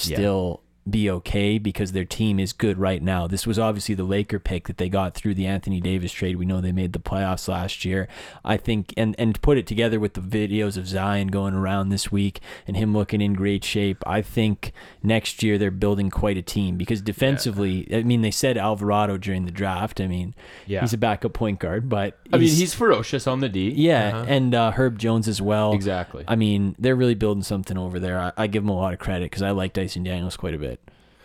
Yeah. 0.61 0.68
Be 0.89 1.09
okay 1.09 1.57
because 1.57 1.91
their 1.91 2.05
team 2.05 2.39
is 2.39 2.53
good 2.53 2.77
right 2.77 3.01
now. 3.01 3.27
This 3.27 3.45
was 3.47 3.57
obviously 3.59 3.95
the 3.95 4.03
Laker 4.03 4.39
pick 4.39 4.67
that 4.67 4.77
they 4.77 4.89
got 4.89 5.13
through 5.15 5.35
the 5.35 5.45
Anthony 5.45 5.79
Davis 5.81 6.11
trade. 6.11 6.37
We 6.37 6.45
know 6.45 6.61
they 6.61 6.71
made 6.71 6.93
the 6.93 6.99
playoffs 6.99 7.47
last 7.47 7.85
year. 7.85 8.07
I 8.43 8.57
think 8.57 8.93
and 8.97 9.15
and 9.19 9.41
put 9.41 9.57
it 9.57 9.67
together 9.67 9.99
with 9.99 10.13
the 10.13 10.21
videos 10.21 10.77
of 10.77 10.87
Zion 10.87 11.27
going 11.27 11.53
around 11.53 11.89
this 11.89 12.11
week 12.11 12.39
and 12.67 12.75
him 12.77 12.93
looking 12.93 13.21
in 13.21 13.33
great 13.33 13.63
shape. 13.63 14.03
I 14.07 14.21
think 14.21 14.71
next 15.03 15.43
year 15.43 15.57
they're 15.57 15.71
building 15.71 16.09
quite 16.09 16.37
a 16.37 16.41
team 16.41 16.77
because 16.77 17.01
defensively, 17.01 17.87
I 17.93 18.03
mean 18.03 18.21
they 18.21 18.31
said 18.31 18.57
Alvarado 18.57 19.17
during 19.17 19.45
the 19.45 19.51
draft. 19.51 20.01
I 20.01 20.07
mean, 20.07 20.33
Yeah. 20.67 20.81
he's 20.81 20.93
a 20.93 20.97
backup 20.97 21.33
point 21.33 21.59
guard, 21.59 21.89
but 21.89 22.17
I 22.31 22.37
mean, 22.37 22.49
he's 22.49 22.73
ferocious 22.73 23.27
on 23.27 23.39
the 23.39 23.49
D. 23.49 23.69
yeah, 23.71 24.23
and 24.27 24.53
uh, 24.55 24.71
Herb 24.71 24.99
Jones 24.99 25.27
as 25.27 25.41
well. 25.41 25.73
Exactly. 25.73 26.23
I 26.27 26.35
mean, 26.35 26.75
they're 26.79 26.95
really 26.95 27.15
building 27.15 27.43
something 27.43 27.77
over 27.77 27.99
there. 27.99 28.19
I, 28.19 28.31
I 28.37 28.47
give 28.47 28.63
them 28.63 28.69
a 28.69 28.75
lot 28.75 28.93
of 28.93 28.99
credit 28.99 29.25
because 29.25 29.41
I 29.41 29.51
like 29.51 29.73
Dyson 29.73 30.03
Daniels 30.03 30.37
quite 30.37 30.53
a 30.53 30.57
bit. 30.57 30.78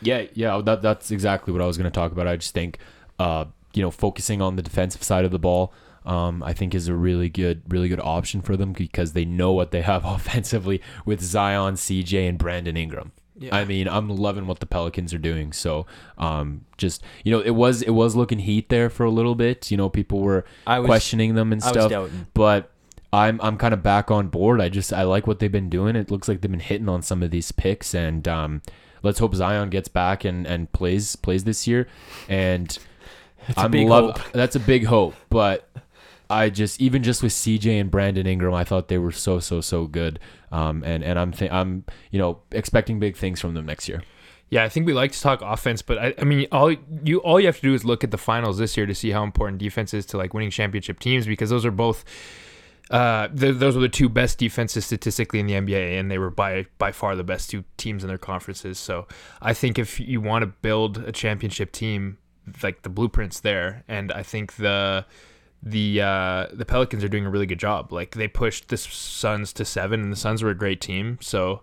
Yeah, 0.04 0.26
yeah, 0.34 0.60
that 0.64 0.82
that's 0.82 1.10
exactly 1.10 1.52
what 1.52 1.62
I 1.62 1.66
was 1.66 1.76
going 1.76 1.90
to 1.90 1.94
talk 1.94 2.12
about. 2.12 2.26
I 2.26 2.36
just 2.36 2.54
think, 2.54 2.78
uh, 3.18 3.46
you 3.72 3.82
know, 3.82 3.90
focusing 3.90 4.40
on 4.42 4.56
the 4.56 4.62
defensive 4.62 5.02
side 5.02 5.24
of 5.24 5.30
the 5.30 5.38
ball, 5.38 5.72
um, 6.04 6.42
I 6.42 6.52
think 6.52 6.74
is 6.74 6.88
a 6.88 6.94
really 6.94 7.28
good, 7.28 7.62
really 7.68 7.88
good 7.88 8.00
option 8.00 8.42
for 8.42 8.56
them 8.56 8.72
because 8.72 9.12
they 9.12 9.24
know 9.24 9.52
what 9.52 9.70
they 9.70 9.82
have 9.82 10.04
offensively 10.16 10.80
with 11.04 11.20
Zion, 11.20 11.74
CJ, 11.74 12.28
and 12.28 12.38
Brandon 12.38 12.76
Ingram. 12.76 13.12
I 13.50 13.64
mean, 13.64 13.88
I'm 13.88 14.08
loving 14.08 14.46
what 14.46 14.60
the 14.60 14.66
Pelicans 14.66 15.12
are 15.12 15.18
doing. 15.18 15.52
So, 15.52 15.86
um, 16.18 16.66
just 16.78 17.02
you 17.24 17.32
know, 17.32 17.40
it 17.40 17.50
was 17.50 17.82
it 17.82 17.90
was 17.90 18.14
looking 18.14 18.38
heat 18.38 18.68
there 18.68 18.88
for 18.88 19.04
a 19.04 19.10
little 19.10 19.34
bit. 19.34 19.70
You 19.72 19.76
know, 19.76 19.88
people 19.88 20.20
were 20.20 20.44
I 20.66 20.78
was- 20.78 20.86
questioning 20.86 21.34
them 21.34 21.52
and 21.52 21.60
stuff. 21.70 21.90
But 22.32 22.70
I'm 23.12 23.40
I'm 23.42 23.56
kind 23.56 23.74
of 23.74 23.82
back 23.82 24.10
on 24.10 24.28
board. 24.28 24.60
I 24.60 24.68
just 24.68 24.92
I 24.92 25.02
like 25.02 25.26
what 25.26 25.40
they've 25.40 25.50
been 25.50 25.68
doing. 25.68 25.96
It 25.96 26.10
looks 26.12 26.28
like 26.28 26.42
they've 26.42 26.50
been 26.50 26.60
hitting 26.60 26.88
on 26.88 27.02
some 27.02 27.22
of 27.24 27.30
these 27.32 27.50
picks, 27.50 27.92
and 27.94 28.26
um, 28.28 28.62
let's 29.04 29.18
hope 29.18 29.34
Zion 29.34 29.70
gets 29.70 29.88
back 29.88 30.24
and, 30.24 30.46
and 30.46 30.72
plays 30.72 31.14
plays 31.14 31.44
this 31.44 31.66
year. 31.68 31.86
And 32.28 32.76
a 33.56 33.60
I'm 33.60 33.72
love 33.72 34.18
hope. 34.18 34.20
that's 34.32 34.56
a 34.56 34.60
big 34.60 34.86
hope. 34.86 35.14
But 35.30 35.68
I 36.28 36.50
just 36.50 36.80
even 36.80 37.02
just 37.02 37.22
with 37.22 37.32
CJ 37.32 37.80
and 37.80 37.90
Brandon 37.90 38.26
Ingram, 38.26 38.54
I 38.54 38.64
thought 38.64 38.88
they 38.88 38.98
were 38.98 39.12
so 39.12 39.38
so 39.38 39.60
so 39.60 39.86
good. 39.86 40.18
Um, 40.50 40.82
and 40.84 41.04
and 41.04 41.18
I'm 41.18 41.32
th- 41.32 41.52
I'm 41.52 41.84
you 42.10 42.18
know 42.18 42.40
expecting 42.50 42.98
big 42.98 43.16
things 43.16 43.40
from 43.40 43.54
them 43.54 43.66
next 43.66 43.88
year. 43.88 44.02
Yeah, 44.50 44.62
I 44.62 44.68
think 44.68 44.86
we 44.86 44.92
like 44.92 45.12
to 45.12 45.20
talk 45.20 45.42
offense, 45.42 45.82
but 45.82 45.98
I, 45.98 46.14
I 46.18 46.24
mean, 46.24 46.46
all 46.52 46.74
you 47.04 47.18
all 47.18 47.40
you 47.40 47.46
have 47.46 47.56
to 47.56 47.62
do 47.62 47.74
is 47.74 47.84
look 47.84 48.04
at 48.04 48.10
the 48.10 48.18
finals 48.18 48.58
this 48.58 48.76
year 48.76 48.86
to 48.86 48.94
see 48.94 49.10
how 49.10 49.22
important 49.22 49.58
defense 49.58 49.92
is 49.92 50.06
to 50.06 50.16
like 50.16 50.32
winning 50.32 50.50
championship 50.50 51.00
teams 51.00 51.26
because 51.26 51.50
those 51.50 51.66
are 51.66 51.70
both. 51.70 52.04
Uh, 52.90 53.28
th- 53.28 53.56
those 53.56 53.74
were 53.74 53.82
the 53.82 53.88
two 53.88 54.08
best 54.08 54.38
defenses 54.38 54.84
statistically 54.84 55.40
in 55.40 55.46
the 55.46 55.54
NBA, 55.54 55.98
and 55.98 56.10
they 56.10 56.18
were 56.18 56.30
by 56.30 56.66
by 56.78 56.92
far 56.92 57.16
the 57.16 57.24
best 57.24 57.50
two 57.50 57.64
teams 57.76 58.04
in 58.04 58.08
their 58.08 58.18
conferences. 58.18 58.78
So 58.78 59.06
I 59.40 59.54
think 59.54 59.78
if 59.78 59.98
you 59.98 60.20
want 60.20 60.42
to 60.42 60.46
build 60.46 60.98
a 60.98 61.12
championship 61.12 61.72
team, 61.72 62.18
like 62.62 62.82
the 62.82 62.90
blueprints 62.90 63.40
there, 63.40 63.84
and 63.88 64.12
I 64.12 64.22
think 64.22 64.56
the 64.56 65.06
the 65.62 66.02
uh, 66.02 66.46
the 66.52 66.66
Pelicans 66.66 67.02
are 67.02 67.08
doing 67.08 67.24
a 67.24 67.30
really 67.30 67.46
good 67.46 67.58
job. 67.58 67.92
Like 67.92 68.14
they 68.16 68.28
pushed 68.28 68.68
the 68.68 68.76
Suns 68.76 69.52
to 69.54 69.64
seven, 69.64 70.02
and 70.02 70.12
the 70.12 70.16
Suns 70.16 70.42
were 70.42 70.50
a 70.50 70.56
great 70.56 70.82
team. 70.82 71.18
So 71.22 71.62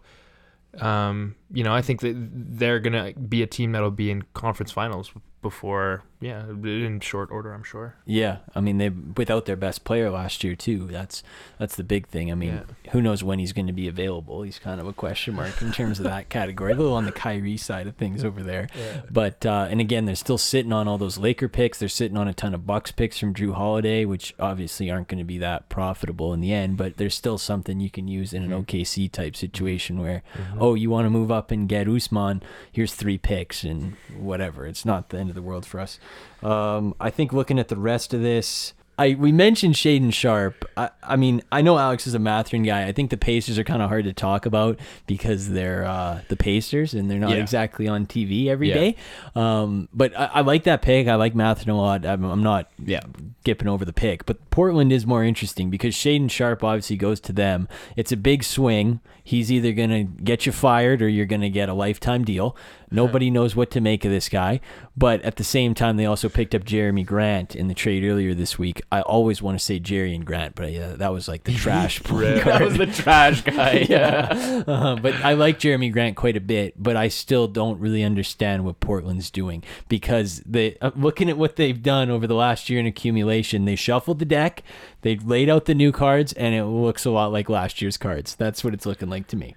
um, 0.80 1.36
you 1.52 1.64
know, 1.64 1.74
I 1.74 1.82
think 1.82 2.02
that 2.02 2.16
they're 2.16 2.80
gonna 2.80 3.14
be 3.14 3.44
a 3.44 3.48
team 3.48 3.74
that'll 3.74 3.92
be 3.92 4.10
in 4.10 4.24
conference 4.34 4.72
finals 4.72 5.12
before, 5.42 6.04
yeah, 6.22 6.48
in 6.48 7.00
short 7.00 7.32
order, 7.32 7.52
I'm 7.52 7.64
sure. 7.64 7.96
Yeah, 8.06 8.38
I 8.54 8.62
mean 8.62 8.78
they 8.78 8.90
without 8.90 9.46
their 9.46 9.56
best 9.56 9.84
player 9.84 10.12
last 10.12 10.44
year 10.44 10.56
too. 10.56 10.88
That's 10.88 11.24
that's 11.58 11.76
the 11.76 11.84
big 11.84 12.08
thing. 12.08 12.32
I 12.32 12.36
mean, 12.36 12.62
who 12.92 13.02
knows 13.02 13.24
when 13.24 13.40
he's 13.40 13.54
going 13.54 13.66
to 13.68 13.74
be 13.74 13.88
available? 13.88 14.44
He's 14.44 14.60
kind 14.60 14.80
of 14.80 14.88
a 14.88 14.94
question 14.94 15.34
mark 15.34 15.60
in 15.64 15.72
terms 15.72 16.00
of 16.00 16.06
that 16.06 16.30
category. 16.30 16.74
A 16.74 16.76
little 16.76 16.94
on 16.94 17.06
the 17.06 17.12
Kyrie 17.12 17.58
side 17.58 17.88
of 17.88 17.96
things 17.96 18.24
over 18.24 18.44
there. 18.44 18.68
But 19.10 19.46
uh, 19.46 19.68
and 19.72 19.82
again, 19.82 20.06
they're 20.06 20.16
still 20.16 20.38
sitting 20.38 20.72
on 20.72 20.88
all 20.88 21.00
those 21.00 21.18
Laker 21.18 21.48
picks. 21.50 21.80
They're 21.80 21.90
sitting 21.90 22.18
on 22.18 22.28
a 22.28 22.34
ton 22.34 22.54
of 22.54 22.68
Bucks 22.68 22.92
picks 22.92 23.18
from 23.18 23.34
Jrue 23.34 23.56
Holiday, 23.56 24.06
which 24.06 24.36
obviously 24.40 24.92
aren't 24.92 25.08
going 25.08 25.18
to 25.18 25.24
be 25.24 25.40
that 25.40 25.70
profitable 25.70 26.34
in 26.34 26.42
the 26.42 26.54
end. 26.54 26.78
But 26.78 26.98
there's 26.98 27.16
still 27.16 27.40
something 27.40 27.80
you 27.80 27.90
can 27.90 28.08
use 28.08 28.32
in 28.32 28.44
an 28.44 28.52
OKC 28.52 29.12
type 29.12 29.36
situation 29.36 30.00
where, 30.00 30.22
oh, 30.60 30.76
you 30.76 30.92
want 30.92 31.06
to 31.06 31.10
move 31.10 31.32
up 31.32 31.50
and 31.50 31.68
get 31.68 31.88
Ousmane? 31.88 32.44
Here's 32.72 32.94
three 32.94 33.18
picks 33.18 33.64
and 33.64 33.96
whatever. 34.16 34.68
It's 34.68 34.86
not 34.86 35.10
the 35.10 35.18
end 35.18 35.30
of 35.30 35.36
the 35.36 35.42
world 35.42 35.66
for 35.66 35.80
us. 35.80 36.00
Um, 36.44 36.96
I 37.00 37.10
think 37.10 37.34
looking 37.34 37.60
at 37.60 37.68
the 37.68 37.78
rest 37.78 38.14
of 38.14 38.22
this, 38.22 38.74
I 38.98 39.16
we 39.16 39.32
mentioned 39.32 39.76
Shaedon 39.76 40.12
Sharpe. 40.14 40.66
I, 40.76 40.90
I 41.02 41.16
mean, 41.16 41.42
I 41.52 41.62
know 41.62 41.78
Alex 41.78 42.06
is 42.08 42.14
a 42.14 42.20
Mathurin 42.20 42.64
guy. 42.64 42.86
I 42.88 42.92
think 42.92 43.10
the 43.10 43.18
Pacers 43.18 43.58
are 43.58 43.64
kind 43.64 43.82
of 43.82 43.90
hard 43.90 44.04
to 44.06 44.14
talk 44.14 44.46
about 44.46 44.80
because 45.08 45.50
they're 45.50 45.86
uh, 45.86 46.22
the 46.28 46.36
Pacers 46.36 46.94
and 46.94 47.10
they're 47.10 47.20
not 47.20 47.32
Yeah. 47.32 47.38
exactly 47.42 47.88
on 47.88 48.06
TV 48.06 48.48
every 48.48 48.70
Yeah. 48.70 48.74
day. 48.76 48.96
Um, 49.36 49.88
but 49.94 50.18
I, 50.20 50.26
I 50.26 50.42
like 50.42 50.64
that 50.64 50.82
pick. 50.82 51.08
I 51.08 51.16
like 51.16 51.34
Mathurin 51.36 51.76
a 51.76 51.78
lot. 51.78 52.06
I'm, 52.06 52.24
I'm 52.24 52.44
not 52.44 52.70
Yeah. 52.84 53.00
skipping 53.42 53.68
over 53.68 53.86
the 53.86 53.94
pick, 53.94 54.26
but 54.26 54.50
Portland 54.52 54.92
is 54.92 55.06
more 55.08 55.24
interesting 55.24 55.70
because 55.70 55.96
Shaedon 55.96 56.30
Sharpe 56.30 56.64
obviously 56.64 56.98
goes 56.98 57.20
to 57.22 57.34
them. 57.34 57.68
It's 57.96 58.12
a 58.12 58.18
big 58.18 58.44
swing. 58.44 59.00
He's 59.24 59.52
either 59.52 59.72
going 59.72 59.90
to 59.92 60.04
get 60.04 60.46
you 60.46 60.52
fired 60.52 61.02
or 61.02 61.08
you're 61.08 61.26
going 61.28 61.42
to 61.42 61.50
get 61.50 61.70
a 61.70 61.74
lifetime 61.74 62.24
deal. 62.26 62.56
Nobody 62.92 63.32
knows 63.32 63.56
what 63.56 63.72
to 63.72 63.82
make 63.82 64.04
of 64.04 64.12
this 64.12 64.28
guy. 64.28 64.60
But 64.98 65.22
at 65.22 65.38
the 65.38 65.44
same 65.44 65.74
time, 65.74 65.96
they 65.96 66.06
also 66.06 66.28
picked 66.28 66.54
up 66.54 66.64
Jerami 66.64 67.06
Grant 67.06 67.56
in 67.56 67.70
the 67.70 67.74
trade 67.74 68.04
earlier 68.04 68.34
this 68.34 68.60
week. 68.60 68.82
I 68.92 69.02
always 69.02 69.42
want 69.42 69.58
to 69.58 69.64
say 69.64 69.80
Jerian 69.80 70.26
Grant, 70.26 70.56
but 70.56 70.76
uh, 70.76 70.98
that 70.98 71.14
was 71.14 71.28
like 71.30 71.46
the 71.46 71.54
trash 71.56 72.00
that 72.00 72.62
was 72.62 72.78
the 72.78 72.88
trash 72.88 73.42
guy. 73.42 73.86
yeah. 73.90 74.64
Uh, 74.68 74.96
but 74.98 75.16
I 75.16 75.34
like 75.34 75.60
Jerami 75.60 75.92
Grant 75.92 76.18
quite 76.18 76.36
a 76.36 76.42
bit, 76.42 76.82
but 76.82 76.98
I 76.98 77.08
still 77.08 77.48
don't 77.48 77.80
really 77.80 78.04
understand 78.04 78.66
what 78.66 78.82
Portland's 78.82 79.32
doing 79.32 79.64
because 79.88 80.42
they 80.46 80.78
uh, 80.82 80.92
looking 80.96 81.30
at 81.30 81.38
what 81.38 81.56
they've 81.56 81.82
done 81.82 82.10
over 82.10 82.28
the 82.28 82.36
last 82.36 82.70
year 82.70 82.80
in 82.80 82.86
accumulation, 82.86 83.66
they 83.66 83.76
shuffled 83.76 84.20
the 84.20 84.26
deck, 84.26 84.64
they 85.02 85.16
laid 85.16 85.50
out 85.50 85.66
the 85.66 85.76
new 85.76 85.92
cards, 85.94 86.34
and 86.34 86.54
it 86.54 86.66
looks 86.66 87.06
a 87.06 87.12
lot 87.12 87.32
like 87.32 87.48
last 87.48 87.82
year's 87.82 87.98
cards. 87.98 88.36
That's 88.36 88.64
what 88.64 88.74
it's 88.74 88.86
looking 88.86 89.10
like 89.10 89.28
to 89.28 89.38
me. 89.38 89.56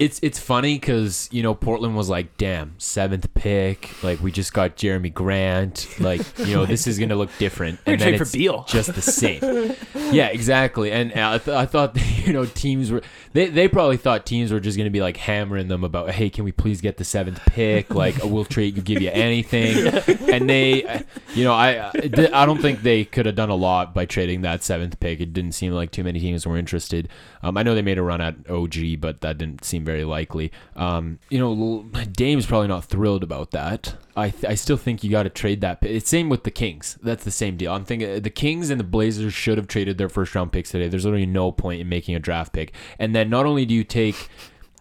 It's 0.00 0.18
it's 0.22 0.38
funny 0.38 0.76
because 0.76 1.28
you 1.30 1.42
know 1.42 1.54
Portland 1.54 1.94
was 1.94 2.08
like, 2.08 2.38
damn, 2.38 2.74
seventh 2.78 3.32
pick. 3.34 4.02
Like 4.02 4.20
we 4.22 4.32
just 4.32 4.54
got 4.54 4.76
Jerami 4.78 5.12
Grant. 5.12 5.86
Like 6.00 6.22
you 6.38 6.54
know 6.54 6.64
this 6.64 6.86
is 6.86 6.98
gonna 6.98 7.16
look 7.16 7.28
different. 7.38 7.80
We're 7.86 7.92
And 7.92 8.00
then 8.00 8.08
trade 8.08 8.16
for 8.16 8.22
it's 8.22 8.32
Beal. 8.32 8.64
just 8.68 8.94
the 8.94 9.02
same. 9.02 9.74
yeah, 10.10 10.28
exactly. 10.28 10.90
And 10.90 11.12
I, 11.12 11.36
th- 11.36 11.54
I 11.54 11.66
thought 11.66 11.98
you 12.26 12.32
know 12.32 12.46
teams 12.46 12.90
were 12.90 13.02
they 13.34 13.48
they 13.48 13.68
probably 13.68 13.98
thought 13.98 14.24
teams 14.24 14.50
were 14.50 14.58
just 14.58 14.78
gonna 14.78 14.88
be 14.88 15.02
like 15.02 15.18
hammering 15.18 15.68
them 15.68 15.84
about, 15.84 16.12
hey, 16.12 16.30
can 16.30 16.44
we 16.44 16.52
please 16.52 16.80
get 16.80 16.96
the 16.96 17.04
seventh 17.04 17.44
pick? 17.44 17.94
Like 17.94 18.24
we'll 18.24 18.46
trade, 18.46 18.76
you, 18.76 18.82
give 18.82 19.02
you 19.02 19.10
anything. 19.10 19.86
And 20.32 20.48
they, 20.48 21.04
you 21.34 21.44
know, 21.44 21.52
I 21.52 21.90
I 21.94 22.46
don't 22.46 22.62
think 22.62 22.80
they 22.80 23.04
could 23.04 23.26
have 23.26 23.34
done 23.34 23.50
a 23.50 23.54
lot 23.54 23.92
by 23.92 24.06
trading 24.06 24.40
that 24.42 24.62
seventh 24.64 24.98
pick. 24.98 25.20
It 25.20 25.34
didn't 25.34 25.52
seem 25.52 25.72
like 25.72 25.90
too 25.90 26.04
many 26.04 26.20
teams 26.20 26.46
were 26.46 26.56
interested. 26.56 27.10
Um, 27.42 27.56
I 27.56 27.62
know 27.62 27.74
they 27.74 27.82
made 27.82 27.98
a 27.98 28.02
run 28.02 28.20
at 28.22 28.48
OG, 28.50 29.00
but 29.00 29.20
that 29.20 29.36
didn't 29.38 29.64
seem 29.64 29.84
very 29.84 29.89
likely. 29.98 30.52
Um, 30.76 31.18
you 31.28 31.38
know, 31.38 31.82
Dame's 32.12 32.46
probably 32.46 32.68
not 32.68 32.84
thrilled 32.84 33.22
about 33.22 33.50
that. 33.50 33.96
I, 34.16 34.30
th- 34.30 34.44
I 34.44 34.54
still 34.54 34.76
think 34.76 35.02
you 35.02 35.10
got 35.10 35.24
to 35.24 35.30
trade 35.30 35.60
that. 35.60 35.78
It's 35.82 36.08
same 36.08 36.28
with 36.28 36.44
the 36.44 36.50
Kings. 36.50 36.98
That's 37.02 37.24
the 37.24 37.30
same 37.30 37.56
deal. 37.56 37.72
I'm 37.72 37.84
thinking 37.84 38.16
uh, 38.16 38.20
the 38.20 38.30
Kings 38.30 38.70
and 38.70 38.78
the 38.78 38.84
Blazers 38.84 39.34
should 39.34 39.58
have 39.58 39.66
traded 39.66 39.98
their 39.98 40.08
first 40.08 40.34
round 40.34 40.52
picks 40.52 40.70
today. 40.70 40.88
There's 40.88 41.04
literally 41.04 41.26
no 41.26 41.52
point 41.52 41.80
in 41.80 41.88
making 41.88 42.14
a 42.14 42.18
draft 42.18 42.52
pick. 42.52 42.72
And 42.98 43.14
then 43.14 43.30
not 43.30 43.46
only 43.46 43.64
do 43.64 43.74
you 43.74 43.84
take, 43.84 44.28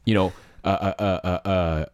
you 0.06 0.14
know, 0.14 0.34
a 0.64 0.70
a 0.70 0.96
a 1.04 1.40
a, 1.50 1.88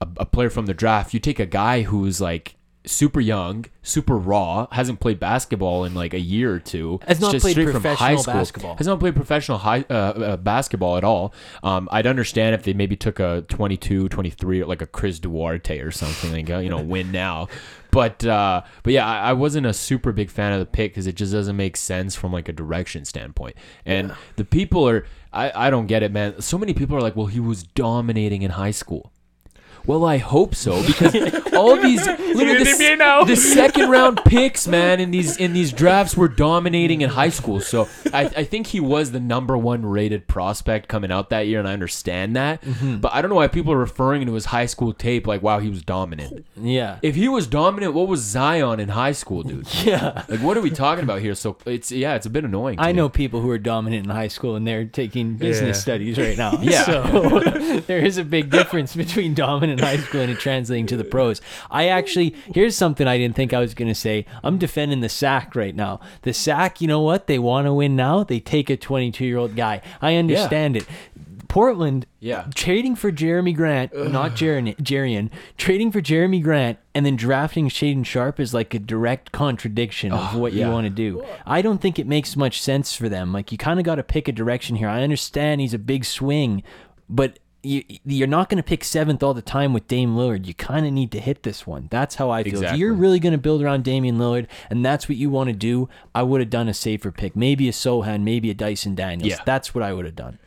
a, 0.00 0.08
a 0.18 0.26
player 0.26 0.50
from 0.50 0.66
the 0.66 0.74
draft, 0.74 1.14
you 1.14 1.20
take 1.20 1.40
a 1.40 1.46
guy 1.46 1.82
who's 1.82 2.20
like 2.20 2.56
super 2.86 3.20
young, 3.20 3.66
super 3.82 4.16
raw, 4.16 4.66
hasn't 4.72 5.00
played 5.00 5.20
basketball 5.20 5.84
in 5.84 5.94
like 5.94 6.14
a 6.14 6.20
year 6.20 6.52
or 6.52 6.58
two. 6.58 7.00
Has 7.06 7.20
not 7.20 7.32
just 7.32 7.42
played 7.42 7.52
straight 7.52 7.70
from 7.70 7.82
high 7.82 8.14
professional 8.14 8.18
school. 8.22 8.34
basketball. 8.34 8.76
Has 8.76 8.86
not 8.86 9.00
played 9.00 9.14
professional 9.14 9.58
high 9.58 9.84
uh, 9.90 9.92
uh, 9.92 10.36
basketball 10.36 10.96
at 10.96 11.04
all. 11.04 11.34
Um, 11.62 11.88
I'd 11.90 12.06
understand 12.06 12.54
if 12.54 12.62
they 12.62 12.72
maybe 12.72 12.96
took 12.96 13.18
a 13.18 13.44
22, 13.48 14.08
23, 14.08 14.64
like 14.64 14.82
a 14.82 14.86
Chris 14.86 15.18
Duarte 15.18 15.78
or 15.80 15.90
something, 15.90 16.32
like 16.32 16.50
uh, 16.50 16.58
you 16.58 16.70
know, 16.70 16.80
win 16.80 17.12
now. 17.12 17.48
But 17.90 18.24
uh, 18.26 18.62
but 18.82 18.92
yeah, 18.92 19.06
I, 19.06 19.30
I 19.30 19.32
wasn't 19.32 19.66
a 19.66 19.72
super 19.72 20.12
big 20.12 20.30
fan 20.30 20.52
of 20.52 20.58
the 20.60 20.66
pick 20.66 20.92
because 20.92 21.06
it 21.06 21.14
just 21.14 21.32
doesn't 21.32 21.56
make 21.56 21.76
sense 21.76 22.14
from 22.14 22.32
like 22.32 22.48
a 22.48 22.52
direction 22.52 23.04
standpoint. 23.04 23.56
And 23.84 24.14
the 24.36 24.44
people 24.44 24.88
are, 24.88 25.06
I, 25.32 25.68
I 25.68 25.70
don't 25.70 25.86
get 25.86 26.02
it, 26.02 26.12
man. 26.12 26.40
So 26.42 26.58
many 26.58 26.74
people 26.74 26.96
are 26.96 27.00
like, 27.00 27.16
well, 27.16 27.26
he 27.26 27.40
was 27.40 27.62
dominating 27.62 28.42
in 28.42 28.52
high 28.52 28.70
school. 28.70 29.12
Well, 29.86 30.04
I 30.04 30.18
hope 30.18 30.54
so 30.54 30.84
because 30.86 31.14
all 31.54 31.76
these 31.76 32.04
look 32.06 32.18
at 32.18 32.64
this, 32.64 32.78
the 32.78 33.36
second 33.36 33.90
round 33.90 34.20
picks, 34.24 34.66
man, 34.66 35.00
in 35.00 35.10
these 35.10 35.36
in 35.36 35.52
these 35.52 35.72
drafts 35.72 36.16
were 36.16 36.28
dominating 36.28 37.02
in 37.02 37.10
high 37.10 37.28
school. 37.28 37.60
So 37.60 37.88
I, 38.12 38.24
I 38.24 38.44
think 38.44 38.68
he 38.68 38.80
was 38.80 39.12
the 39.12 39.20
number 39.20 39.56
one 39.56 39.84
rated 39.86 40.26
prospect 40.26 40.88
coming 40.88 41.10
out 41.12 41.30
that 41.30 41.46
year, 41.46 41.58
and 41.58 41.68
I 41.68 41.72
understand 41.72 42.36
that. 42.36 42.62
Mm-hmm. 42.62 42.98
But 42.98 43.12
I 43.14 43.22
don't 43.22 43.28
know 43.28 43.36
why 43.36 43.48
people 43.48 43.72
are 43.72 43.78
referring 43.78 44.26
to 44.26 44.32
his 44.34 44.46
high 44.46 44.66
school 44.66 44.92
tape 44.92 45.26
like, 45.26 45.42
"Wow, 45.42 45.58
he 45.60 45.68
was 45.68 45.82
dominant." 45.82 46.44
Yeah. 46.56 46.98
If 47.02 47.14
he 47.14 47.28
was 47.28 47.46
dominant, 47.46 47.94
what 47.94 48.08
was 48.08 48.20
Zion 48.20 48.80
in 48.80 48.88
high 48.90 49.12
school, 49.12 49.42
dude? 49.42 49.66
Yeah. 49.86 50.24
Like, 50.28 50.40
what 50.40 50.56
are 50.56 50.60
we 50.60 50.70
talking 50.70 51.04
about 51.04 51.20
here? 51.20 51.34
So 51.36 51.56
it's 51.64 51.92
yeah, 51.92 52.14
it's 52.16 52.26
a 52.26 52.30
bit 52.30 52.44
annoying. 52.44 52.80
I 52.80 52.88
me. 52.88 52.94
know 52.94 53.08
people 53.08 53.40
who 53.40 53.50
are 53.50 53.58
dominant 53.58 54.04
in 54.04 54.10
high 54.10 54.26
school 54.26 54.56
and 54.56 54.66
they're 54.66 54.84
taking 54.84 55.36
business 55.36 55.76
Yeah. 55.76 55.80
studies 55.80 56.18
right 56.18 56.36
now. 56.36 56.58
Yeah. 56.66 56.82
So 56.84 57.80
there 57.86 57.98
is 58.04 58.18
a 58.18 58.24
big 58.24 58.50
difference 58.50 58.96
between 58.96 59.34
dominant 59.34 59.75
in 59.78 59.84
high 59.84 59.98
school 59.98 60.20
and 60.20 60.38
translating 60.38 60.86
to 60.86 60.96
the 60.96 61.04
pros. 61.04 61.40
I 61.70 61.88
actually 61.88 62.34
here's 62.54 62.76
something 62.76 63.06
I 63.06 63.18
didn't 63.18 63.36
think 63.36 63.52
I 63.52 63.60
was 63.60 63.74
going 63.74 63.88
to 63.88 63.94
say. 63.94 64.26
I'm 64.42 64.58
defending 64.58 65.00
the 65.00 65.08
sack 65.08 65.54
right 65.54 65.74
now. 65.74 66.00
The 66.22 66.32
sack, 66.32 66.80
you 66.80 66.88
know 66.88 67.00
what? 67.00 67.26
They 67.26 67.38
want 67.38 67.66
to 67.66 67.74
win 67.74 67.96
now. 67.96 68.24
They 68.24 68.40
take 68.40 68.70
a 68.70 68.76
22 68.76 69.24
year 69.24 69.38
old 69.38 69.56
guy. 69.56 69.82
I 70.00 70.16
understand 70.16 70.76
it. 70.76 70.86
Portland, 71.48 72.06
Yeah. 72.20 72.46
trading 72.54 72.96
for 72.96 73.12
Jerami 73.12 73.54
Grant, 73.54 73.94
not 74.10 74.32
Jerian, 74.32 74.76
Jerian, 74.76 75.30
trading 75.56 75.90
for 75.90 76.02
Jerami 76.02 76.42
Grant 76.42 76.78
and 76.94 77.06
then 77.06 77.16
drafting 77.16 77.68
Shaedon 77.68 78.04
Sharpe 78.04 78.40
is 78.40 78.52
like 78.52 78.74
a 78.74 78.78
direct 78.78 79.32
contradiction 79.32 80.12
of 80.12 80.34
what 80.34 80.52
yeah. 80.52 80.66
you 80.66 80.72
want 80.72 80.86
to 80.86 80.90
do. 80.90 81.24
I 81.46 81.62
don't 81.62 81.80
think 81.80 81.98
it 81.98 82.06
makes 82.06 82.36
much 82.36 82.60
sense 82.60 82.94
for 82.94 83.08
them. 83.08 83.32
Like 83.32 83.52
you 83.52 83.58
kind 83.58 83.78
of 83.78 83.86
got 83.86 83.96
to 83.96 84.02
pick 84.02 84.28
a 84.28 84.32
direction 84.32 84.76
here. 84.76 84.88
I 84.88 85.02
understand 85.02 85.60
he's 85.60 85.74
a 85.74 85.78
big 85.78 86.04
swing, 86.04 86.62
but 87.08 87.38
you, 87.66 87.84
you're 88.04 88.28
not 88.28 88.48
going 88.48 88.56
to 88.56 88.62
pick 88.62 88.84
seventh 88.84 89.22
all 89.22 89.34
the 89.34 89.42
time 89.42 89.72
with 89.72 89.88
Dame 89.88 90.14
Lillard. 90.14 90.46
You 90.46 90.54
kind 90.54 90.86
of 90.86 90.92
need 90.92 91.10
to 91.12 91.20
hit 91.20 91.42
this 91.42 91.66
one. 91.66 91.88
That's 91.90 92.14
how 92.14 92.30
I 92.30 92.44
feel. 92.44 92.62
If 92.62 92.76
you're 92.76 92.94
really 92.94 93.18
going 93.18 93.32
to 93.32 93.38
build 93.38 93.62
around 93.62 93.84
Damian 93.84 94.18
Lillard 94.18 94.46
and 94.70 94.84
that's 94.84 95.08
what 95.08 95.16
you 95.18 95.30
want 95.30 95.48
to 95.48 95.56
do, 95.56 95.88
I 96.14 96.22
would 96.22 96.40
have 96.40 96.50
done 96.50 96.68
a 96.68 96.74
safer 96.74 97.10
pick. 97.10 97.34
Maybe 97.34 97.68
a 97.68 97.72
Sochan, 97.72 98.22
maybe 98.22 98.50
a 98.50 98.54
Dyson 98.54 98.94
Daniels. 98.94 99.30
Yeah. 99.30 99.38
That's 99.44 99.74
what 99.74 99.82
I 99.82 99.92
would 99.92 100.04
have 100.04 100.16
done. 100.16 100.38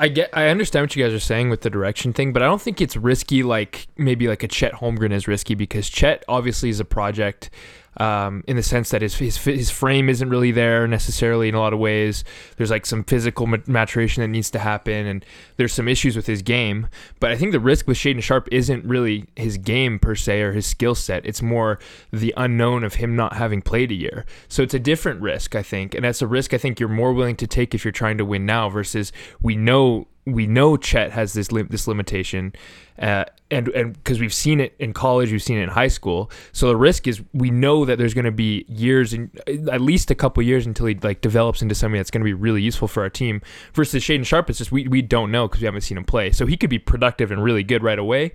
I 0.00 0.06
get 0.06 0.30
I 0.32 0.46
understand 0.46 0.84
what 0.84 0.94
you 0.94 1.04
guys 1.04 1.12
are 1.12 1.18
saying 1.18 1.50
with 1.50 1.62
the 1.62 1.70
direction 1.70 2.12
thing, 2.12 2.32
but 2.32 2.40
I 2.40 2.46
don't 2.46 2.62
think 2.62 2.80
it's 2.80 2.96
risky 2.96 3.42
like 3.42 3.88
maybe 3.96 4.28
like 4.28 4.44
a 4.44 4.48
Chet 4.48 4.74
Holmgren 4.74 5.12
is 5.12 5.26
risky 5.26 5.56
because 5.56 5.88
Chet 5.88 6.24
obviously 6.28 6.68
is 6.68 6.78
a 6.78 6.84
project 6.84 7.50
um, 7.98 8.44
in 8.46 8.56
the 8.56 8.62
sense 8.62 8.90
that 8.90 9.02
his, 9.02 9.16
his 9.16 9.36
his 9.36 9.70
frame 9.70 10.08
isn't 10.08 10.28
really 10.28 10.52
there 10.52 10.86
necessarily 10.86 11.48
in 11.48 11.54
a 11.54 11.60
lot 11.60 11.72
of 11.72 11.78
ways. 11.78 12.24
There's 12.56 12.70
like 12.70 12.86
some 12.86 13.04
physical 13.04 13.46
maturation 13.66 14.22
that 14.22 14.28
needs 14.28 14.50
to 14.52 14.58
happen, 14.58 15.06
and 15.06 15.24
there's 15.56 15.72
some 15.72 15.88
issues 15.88 16.16
with 16.16 16.26
his 16.26 16.42
game. 16.42 16.88
But 17.20 17.32
I 17.32 17.36
think 17.36 17.52
the 17.52 17.60
risk 17.60 17.86
with 17.86 17.96
Shaedon 17.96 18.22
Sharpe 18.22 18.48
isn't 18.52 18.84
really 18.84 19.26
his 19.36 19.58
game 19.58 19.98
per 19.98 20.14
se 20.14 20.40
or 20.42 20.52
his 20.52 20.66
skill 20.66 20.94
set. 20.94 21.26
It's 21.26 21.42
more 21.42 21.78
the 22.12 22.32
unknown 22.36 22.84
of 22.84 22.94
him 22.94 23.16
not 23.16 23.34
having 23.34 23.62
played 23.62 23.90
a 23.90 23.94
year. 23.94 24.24
So 24.48 24.62
it's 24.62 24.74
a 24.74 24.78
different 24.78 25.20
risk, 25.20 25.54
I 25.54 25.62
think, 25.62 25.94
and 25.94 26.04
that's 26.04 26.22
a 26.22 26.26
risk 26.26 26.54
I 26.54 26.58
think 26.58 26.78
you're 26.78 26.88
more 26.88 27.12
willing 27.12 27.36
to 27.36 27.46
take 27.46 27.74
if 27.74 27.84
you're 27.84 27.92
trying 27.92 28.18
to 28.18 28.24
win 28.24 28.46
now 28.46 28.68
versus 28.68 29.12
we 29.40 29.56
know 29.56 30.06
we 30.32 30.46
know 30.46 30.76
Chet 30.76 31.12
has 31.12 31.32
this 31.32 31.50
lim- 31.52 31.68
this 31.68 31.86
limitation, 31.88 32.52
uh, 32.98 33.24
and 33.50 33.68
and 33.68 33.92
because 33.94 34.20
we've 34.20 34.32
seen 34.34 34.60
it 34.60 34.74
in 34.78 34.92
college, 34.92 35.30
we've 35.32 35.42
seen 35.42 35.58
it 35.58 35.62
in 35.62 35.68
high 35.70 35.88
school. 35.88 36.30
So 36.52 36.68
the 36.68 36.76
risk 36.76 37.06
is 37.06 37.22
we 37.32 37.50
know 37.50 37.84
that 37.84 37.98
there's 37.98 38.14
going 38.14 38.24
to 38.24 38.30
be 38.32 38.64
years 38.68 39.12
and 39.12 39.30
at 39.70 39.80
least 39.80 40.10
a 40.10 40.14
couple 40.14 40.42
years 40.42 40.66
until 40.66 40.86
he 40.86 40.94
like 40.94 41.20
develops 41.20 41.62
into 41.62 41.74
something 41.74 41.98
that's 41.98 42.10
going 42.10 42.20
to 42.20 42.24
be 42.24 42.34
really 42.34 42.62
useful 42.62 42.88
for 42.88 43.02
our 43.02 43.10
team. 43.10 43.40
Versus 43.74 44.02
Shaedon 44.02 44.26
Sharpe, 44.26 44.50
it's 44.50 44.58
just 44.58 44.72
we 44.72 44.86
we 44.88 45.02
don't 45.02 45.30
know 45.30 45.48
because 45.48 45.60
we 45.60 45.66
haven't 45.66 45.80
seen 45.82 45.96
him 45.98 46.04
play. 46.04 46.30
So 46.32 46.46
he 46.46 46.56
could 46.56 46.70
be 46.70 46.78
productive 46.78 47.30
and 47.30 47.42
really 47.42 47.62
good 47.64 47.82
right 47.82 47.98
away, 47.98 48.32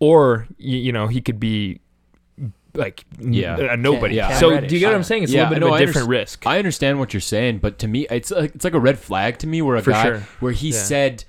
or 0.00 0.46
you, 0.58 0.78
you 0.78 0.92
know 0.92 1.06
he 1.06 1.20
could 1.20 1.38
be 1.40 1.80
like 2.74 3.04
Yeah. 3.18 3.72
a 3.72 3.76
nobody. 3.76 4.16
Yeah. 4.16 4.36
So 4.38 4.50
Reddish. 4.50 4.68
do 4.68 4.74
you 4.74 4.80
get 4.80 4.88
what 4.88 4.96
I'm 4.96 5.02
saying? 5.02 5.22
It's 5.22 5.32
Yeah, 5.32 5.48
a 5.48 5.48
little 5.48 5.54
bit 5.54 5.60
no, 5.66 5.74
of 5.74 5.80
a 5.80 5.86
different 5.86 6.08
risk. 6.08 6.46
I 6.46 6.58
understand 6.58 6.98
what 6.98 7.14
you're 7.14 7.22
saying, 7.22 7.58
but 7.58 7.78
to 7.78 7.88
me, 7.88 8.06
it's 8.10 8.30
like, 8.30 8.54
it's 8.54 8.64
like 8.64 8.74
a 8.74 8.78
red 8.80 8.98
flag 8.98 9.38
to 9.38 9.46
me 9.46 9.62
where 9.62 9.76
a 9.76 9.82
For 9.82 9.92
guy 9.92 10.02
sure. 10.04 10.18
where 10.40 10.52
he 10.52 10.68
Yeah. 10.70 10.78
said 10.82 11.24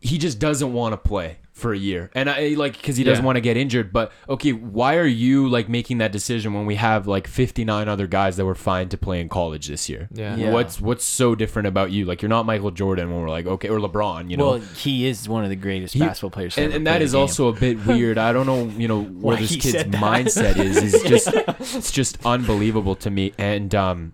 he 0.00 0.18
just 0.18 0.38
doesn't 0.38 0.72
want 0.72 0.92
to 0.92 0.96
play 0.96 1.38
for 1.52 1.72
a 1.72 1.76
year, 1.78 2.08
and 2.14 2.30
I 2.30 2.50
like 2.50 2.76
because 2.76 2.96
he 2.96 3.02
doesn't 3.02 3.24
Yeah. 3.24 3.26
want 3.26 3.34
to 3.36 3.40
get 3.40 3.56
injured. 3.56 3.92
But 3.92 4.12
okay, 4.28 4.52
why 4.52 4.94
are 4.96 5.04
you 5.04 5.48
like 5.48 5.68
making 5.68 5.98
that 5.98 6.12
decision 6.12 6.54
when 6.54 6.66
we 6.66 6.76
have 6.76 7.08
like 7.08 7.26
59 7.26 7.88
other 7.88 8.06
guys 8.06 8.36
that 8.36 8.44
were 8.44 8.54
fine 8.54 8.88
to 8.90 8.96
play 8.96 9.20
in 9.20 9.28
college 9.28 9.66
this 9.66 9.88
year? 9.88 10.08
Yeah. 10.12 10.36
Yeah. 10.36 10.52
What's 10.52 10.80
what's 10.80 11.04
so 11.04 11.34
different 11.34 11.66
about 11.66 11.90
you? 11.90 12.04
Like 12.04 12.22
you're 12.22 12.28
not 12.28 12.46
Michael 12.46 12.70
Jordan 12.70 13.10
when 13.10 13.20
we're 13.22 13.28
like 13.28 13.46
okay, 13.46 13.68
or 13.68 13.80
LeBron, 13.80 14.30
you 14.30 14.36
know. 14.36 14.50
well, 14.50 14.58
he 14.60 15.08
is 15.08 15.28
one 15.28 15.42
of 15.42 15.50
the 15.50 15.56
greatest 15.56 15.94
He- 15.94 16.00
basketball 16.00 16.30
players. 16.30 16.56
and, 16.56 16.66
ever 16.66 16.76
and 16.76 16.84
play 16.84 16.92
that 16.92 16.98
the 17.00 17.04
is 17.06 17.12
game. 17.12 17.20
also 17.22 17.48
a 17.48 17.52
bit 17.52 17.84
weird. 17.86 18.18
I 18.18 18.32
don't 18.32 18.46
know, 18.46 18.66
you 18.78 18.86
know, 18.86 19.02
where 19.02 19.36
this 19.36 19.56
kid's 19.56 19.82
mindset 19.96 20.58
is. 20.58 20.76
Is 20.76 21.02
just 21.08 21.28
it's 21.58 21.90
just 21.90 22.18
unbelievable 22.24 22.94
to 22.94 23.10
me. 23.10 23.32
And 23.36 23.74
um, 23.74 24.12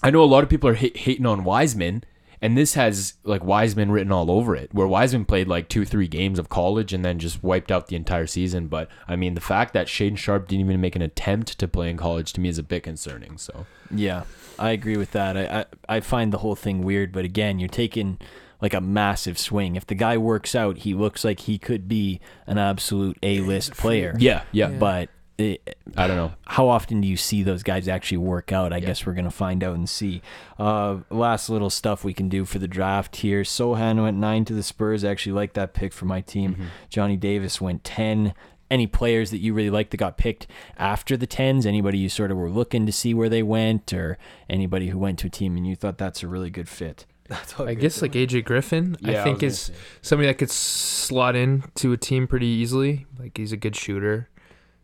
I 0.00 0.10
know 0.10 0.22
a 0.22 0.26
lot 0.26 0.44
of 0.44 0.48
people 0.48 0.70
are 0.70 0.76
ha- 0.76 0.92
hating 0.94 1.26
on 1.26 1.42
Wiseman, 1.42 2.04
and 2.40 2.56
this 2.56 2.74
has 2.74 3.14
like 3.24 3.44
Wiseman 3.44 3.90
written 3.90 4.12
all 4.12 4.30
over 4.30 4.54
it. 4.54 4.72
Where 4.72 4.86
Wiseman 4.86 5.24
played 5.24 5.48
like 5.48 5.68
two, 5.68 5.84
three 5.84 6.08
games 6.08 6.38
of 6.38 6.48
college 6.48 6.92
and 6.92 7.04
then 7.04 7.18
just 7.18 7.42
wiped 7.42 7.70
out 7.70 7.88
the 7.88 7.96
entire 7.96 8.26
season. 8.26 8.68
But 8.68 8.88
I 9.06 9.16
mean, 9.16 9.34
the 9.34 9.40
fact 9.40 9.72
that 9.74 9.86
Shaedon 9.86 10.16
Sharpe 10.16 10.48
didn't 10.48 10.64
even 10.64 10.80
make 10.80 10.96
an 10.96 11.02
attempt 11.02 11.58
to 11.58 11.68
play 11.68 11.90
in 11.90 11.96
college 11.96 12.32
to 12.34 12.40
me 12.40 12.48
is 12.48 12.58
a 12.58 12.62
bit 12.62 12.82
concerning. 12.82 13.38
So 13.38 13.66
Yeah, 13.90 14.24
I 14.58 14.70
agree 14.70 14.96
with 14.96 15.12
that. 15.12 15.36
I, 15.36 15.60
I 15.60 15.96
I 15.96 16.00
find 16.00 16.32
the 16.32 16.38
whole 16.38 16.56
thing 16.56 16.82
weird, 16.82 17.12
but 17.12 17.24
again, 17.24 17.58
you're 17.58 17.68
taking 17.68 18.18
like 18.60 18.74
a 18.74 18.80
massive 18.80 19.38
swing. 19.38 19.76
If 19.76 19.86
the 19.86 19.94
guy 19.94 20.18
works 20.18 20.54
out, 20.54 20.78
he 20.78 20.94
looks 20.94 21.24
like 21.24 21.40
he 21.40 21.58
could 21.58 21.88
be 21.88 22.20
an 22.46 22.58
absolute 22.58 23.16
A-list 23.22 23.74
player. 23.74 24.16
yeah, 24.18 24.42
yeah, 24.52 24.68
But 24.68 25.10
it, 25.38 25.76
I 25.96 26.06
don't 26.08 26.16
know. 26.16 26.32
how 26.46 26.68
often 26.68 27.00
do 27.00 27.06
you 27.08 27.16
see 27.16 27.42
those 27.42 27.62
guys 27.62 27.86
actually 27.88 28.18
work 28.18 28.52
out? 28.52 28.72
I 28.72 28.80
guess 28.80 29.06
we're 29.06 29.14
gonna 29.14 29.30
find 29.30 29.62
out 29.62 29.76
and 29.76 29.88
see. 29.88 30.20
Uh, 30.58 30.98
last 31.10 31.48
little 31.48 31.70
stuff 31.70 32.02
we 32.04 32.12
can 32.12 32.28
do 32.28 32.44
for 32.44 32.58
the 32.58 32.68
draft 32.68 33.16
here. 33.16 33.42
Sochan 33.42 34.02
went 34.02 34.16
nine 34.16 34.44
to 34.46 34.52
the 34.52 34.62
Spurs. 34.62 35.04
I 35.04 35.10
actually 35.10 35.32
like 35.32 35.52
that 35.54 35.74
pick 35.74 35.92
for 35.92 36.04
my 36.06 36.20
team. 36.20 36.54
Mm-hmm. 36.54 36.64
Johnny 36.90 37.16
Davis 37.16 37.60
went 37.60 37.84
ten. 37.84 38.34
Any 38.70 38.86
players 38.86 39.30
that 39.30 39.38
you 39.38 39.54
really 39.54 39.70
liked 39.70 39.92
that 39.92 39.96
got 39.96 40.18
picked 40.18 40.46
after 40.76 41.16
the 41.16 41.26
tens? 41.26 41.64
Anybody 41.64 41.96
you 41.96 42.10
sort 42.10 42.30
of 42.30 42.36
were 42.36 42.50
looking 42.50 42.84
to 42.84 42.92
see 42.92 43.14
where 43.14 43.30
they 43.30 43.42
went, 43.42 43.94
or 43.94 44.18
anybody 44.50 44.88
who 44.88 44.98
went 44.98 45.18
to 45.20 45.28
a 45.28 45.30
team 45.30 45.56
and 45.56 45.66
you 45.66 45.74
thought 45.74 45.96
that's 45.96 46.22
a 46.22 46.28
really 46.28 46.50
good 46.50 46.68
fit? 46.68 47.06
I 47.58 47.74
guess 47.74 48.02
like 48.02 48.12
AJ 48.12 48.44
Griffin, 48.44 48.96
Yeah, 49.00 49.18
I 49.18 49.20
I 49.20 49.24
think 49.24 49.40
was 49.42 49.52
is 49.52 49.60
say. 49.60 49.72
somebody 50.02 50.26
that 50.26 50.38
could 50.38 50.50
slot 50.50 51.36
in 51.36 51.62
to 51.76 51.92
a 51.92 51.96
team 51.96 52.26
pretty 52.26 52.46
easily. 52.46 53.06
Like 53.18 53.38
he's 53.38 53.52
a 53.52 53.56
good 53.56 53.74
shooter. 53.76 54.28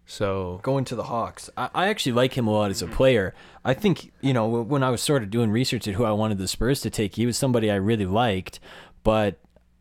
So 0.07 0.61
Going 0.63 0.85
to 0.87 0.95
the 0.95 1.05
Hawks. 1.05 1.49
I, 1.57 1.71
I 1.75 1.89
actually 1.89 2.13
like 2.13 2.35
him 2.37 2.47
a 2.47 2.51
lot 2.53 2.71
as 2.71 2.83
a 2.83 2.87
player. 2.87 3.35
I 3.65 3.75
think, 3.75 4.13
you 4.21 4.33
know, 4.35 4.47
when 4.47 4.83
I 4.83 4.91
was 4.91 5.01
sort 5.01 5.23
of 5.23 5.31
doing 5.31 5.51
research 5.51 5.89
at 5.89 5.95
who 5.95 6.05
I 6.05 6.13
wanted 6.13 6.39
the 6.39 6.49
Spurs 6.49 6.81
to 6.83 6.91
take, 6.91 7.17
he 7.17 7.27
was 7.27 7.39
somebody 7.39 7.71
I 7.71 7.77
really 7.77 8.07
liked. 8.07 8.61
But 9.03 9.39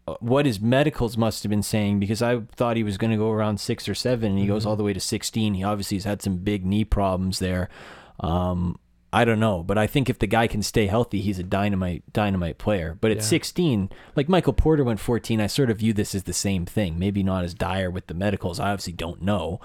uh, 0.08 0.16
what 0.20 0.46
his 0.46 0.60
medicals 0.62 1.18
must 1.18 1.44
have 1.44 1.50
been 1.50 1.64
saying, 1.64 2.00
because 2.00 2.22
I 2.22 2.42
thought 2.56 2.78
he 2.78 2.84
was 2.84 2.98
going 2.98 3.12
to 3.12 3.18
go 3.18 3.32
around 3.32 3.60
six 3.60 3.88
or 3.90 3.96
seven, 3.96 4.32
and 4.32 4.40
he 4.40 4.48
goes 4.48 4.66
all 4.66 4.76
the 4.76 4.84
way 4.84 4.94
to 4.94 5.00
16. 5.00 5.54
He 5.56 5.64
obviously 5.64 5.98
has 5.98 6.06
had 6.06 6.22
some 6.22 6.38
big 6.38 6.66
knee 6.66 6.86
problems 6.86 7.40
there. 7.40 7.70
Um, 8.20 8.80
I 9.12 9.26
don't 9.26 9.40
know, 9.40 9.62
but 9.62 9.78
I 9.78 9.86
think 9.86 10.10
if 10.10 10.18
the 10.18 10.26
guy 10.26 10.48
can 10.48 10.64
stay 10.64 10.88
healthy, 10.88 11.22
he's 11.22 11.38
a 11.38 11.44
dynamite 11.44 12.02
dynamite 12.12 12.58
player. 12.58 12.98
But 13.00 13.12
at 13.12 13.18
Yeah. 13.18 13.24
16, 13.24 13.90
like 14.16 14.28
Michael 14.28 14.54
Porter 14.54 14.84
went 14.84 15.00
14, 15.00 15.40
I 15.40 15.46
sort 15.46 15.70
of 15.70 15.78
view 15.78 15.94
this 15.94 16.16
as 16.16 16.24
the 16.24 16.34
same 16.34 16.66
thing. 16.66 16.98
Maybe 16.98 17.22
not 17.22 17.44
as 17.44 17.54
dire 17.54 17.92
with 17.92 18.08
the 18.08 18.16
medicals. 18.16 18.60
I 18.60 18.72
obviously 18.72 18.94
don't 18.94 19.22
know, 19.22 19.62